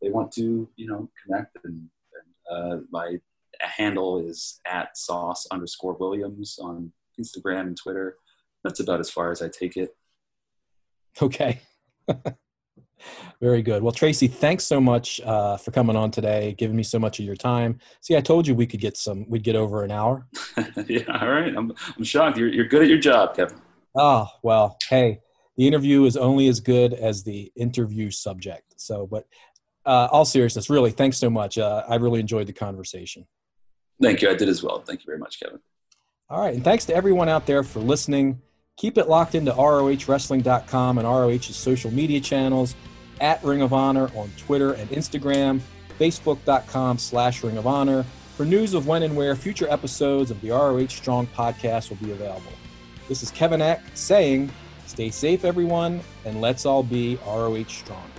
they 0.01 0.09
want 0.09 0.31
to, 0.35 0.69
you 0.77 0.87
know, 0.87 1.09
connect. 1.21 1.57
And, 1.65 1.89
and 2.17 2.27
uh, 2.49 2.77
my 2.91 3.19
handle 3.59 4.25
is 4.25 4.61
at 4.65 4.97
sauce 4.97 5.45
underscore 5.51 5.97
Williams 5.99 6.59
on 6.61 6.93
Instagram 7.19 7.67
and 7.67 7.77
Twitter. 7.77 8.15
That's 8.65 8.79
about 8.79 8.99
as 8.99 9.11
far 9.11 9.29
as 9.29 9.43
I 9.43 9.47
take 9.47 9.77
it. 9.77 9.95
Okay. 11.21 11.61
Very 13.39 13.61
good. 13.61 13.83
Well, 13.83 13.91
Tracy, 13.91 14.27
thanks 14.27 14.63
so 14.63 14.81
much 14.81 15.21
uh, 15.21 15.57
for 15.57 15.69
coming 15.69 15.95
on 15.95 16.09
today, 16.09 16.55
giving 16.57 16.75
me 16.75 16.81
so 16.81 16.97
much 16.97 17.19
of 17.19 17.25
your 17.25 17.35
time. 17.35 17.77
See, 18.01 18.17
I 18.17 18.21
told 18.21 18.47
you 18.47 18.55
we 18.55 18.65
could 18.65 18.79
get 18.79 18.97
some, 18.97 19.29
we'd 19.29 19.43
get 19.43 19.55
over 19.55 19.83
an 19.83 19.91
hour. 19.91 20.25
yeah, 20.87 21.03
all 21.21 21.29
right. 21.29 21.55
I'm 21.55 21.73
I'm 21.95 22.03
shocked. 22.03 22.39
You're 22.39 22.47
you're 22.47 22.67
good 22.67 22.81
at 22.81 22.87
your 22.87 22.97
job, 22.97 23.35
Kevin. 23.35 23.61
Oh, 23.93 24.27
well, 24.41 24.77
hey, 24.89 25.19
the 25.57 25.67
interview 25.67 26.03
is 26.05 26.17
only 26.17 26.47
as 26.47 26.59
good 26.59 26.91
as 26.91 27.23
the 27.23 27.51
interview 27.55 28.09
subject. 28.09 28.73
So, 28.77 29.05
but 29.05 29.27
uh, 29.85 30.07
all 30.11 30.25
seriousness, 30.25 30.71
really, 30.71 30.89
thanks 30.89 31.17
so 31.17 31.29
much. 31.29 31.59
Uh, 31.59 31.83
I 31.87 31.97
really 31.97 32.19
enjoyed 32.19 32.47
the 32.47 32.53
conversation. 32.53 33.27
Thank 34.01 34.23
you. 34.23 34.29
I 34.31 34.33
did 34.33 34.49
as 34.49 34.63
well. 34.63 34.81
Thank 34.81 35.01
you 35.01 35.05
very 35.05 35.19
much, 35.19 35.39
Kevin. 35.39 35.59
All 36.31 36.41
right. 36.41 36.55
And 36.55 36.63
thanks 36.63 36.85
to 36.85 36.95
everyone 36.95 37.29
out 37.29 37.45
there 37.45 37.61
for 37.61 37.79
listening. 37.79 38.41
Keep 38.77 38.97
it 38.97 39.07
locked 39.07 39.35
into 39.35 39.53
ROHWrestling.com 39.53 40.97
and 40.97 41.07
ROH's 41.07 41.55
social 41.55 41.91
media 41.91 42.19
channels 42.19 42.75
at 43.21 43.41
Ring 43.41 43.61
of 43.61 43.71
Honor 43.71 44.09
on 44.15 44.29
Twitter 44.37 44.73
and 44.73 44.89
Instagram, 44.89 45.61
Facebook.com 45.97 46.97
slash 46.97 47.41
Ring 47.41 47.57
of 47.57 47.67
Honor 47.67 48.03
for 48.35 48.45
news 48.45 48.73
of 48.73 48.85
when 48.85 49.03
and 49.03 49.15
where 49.15 49.33
future 49.33 49.69
episodes 49.69 50.29
of 50.29 50.41
the 50.41 50.49
ROH 50.49 50.87
Strong 50.87 51.27
podcast 51.27 51.89
will 51.89 52.05
be 52.05 52.11
available. 52.11 52.51
This 53.07 53.23
is 53.23 53.31
Kevin 53.31 53.61
Eck 53.61 53.81
saying, 53.93 54.51
stay 54.87 55.09
safe, 55.09 55.45
everyone, 55.45 56.01
and 56.25 56.41
let's 56.41 56.65
all 56.65 56.83
be 56.83 57.17
ROH 57.25 57.63
Strong. 57.69 58.11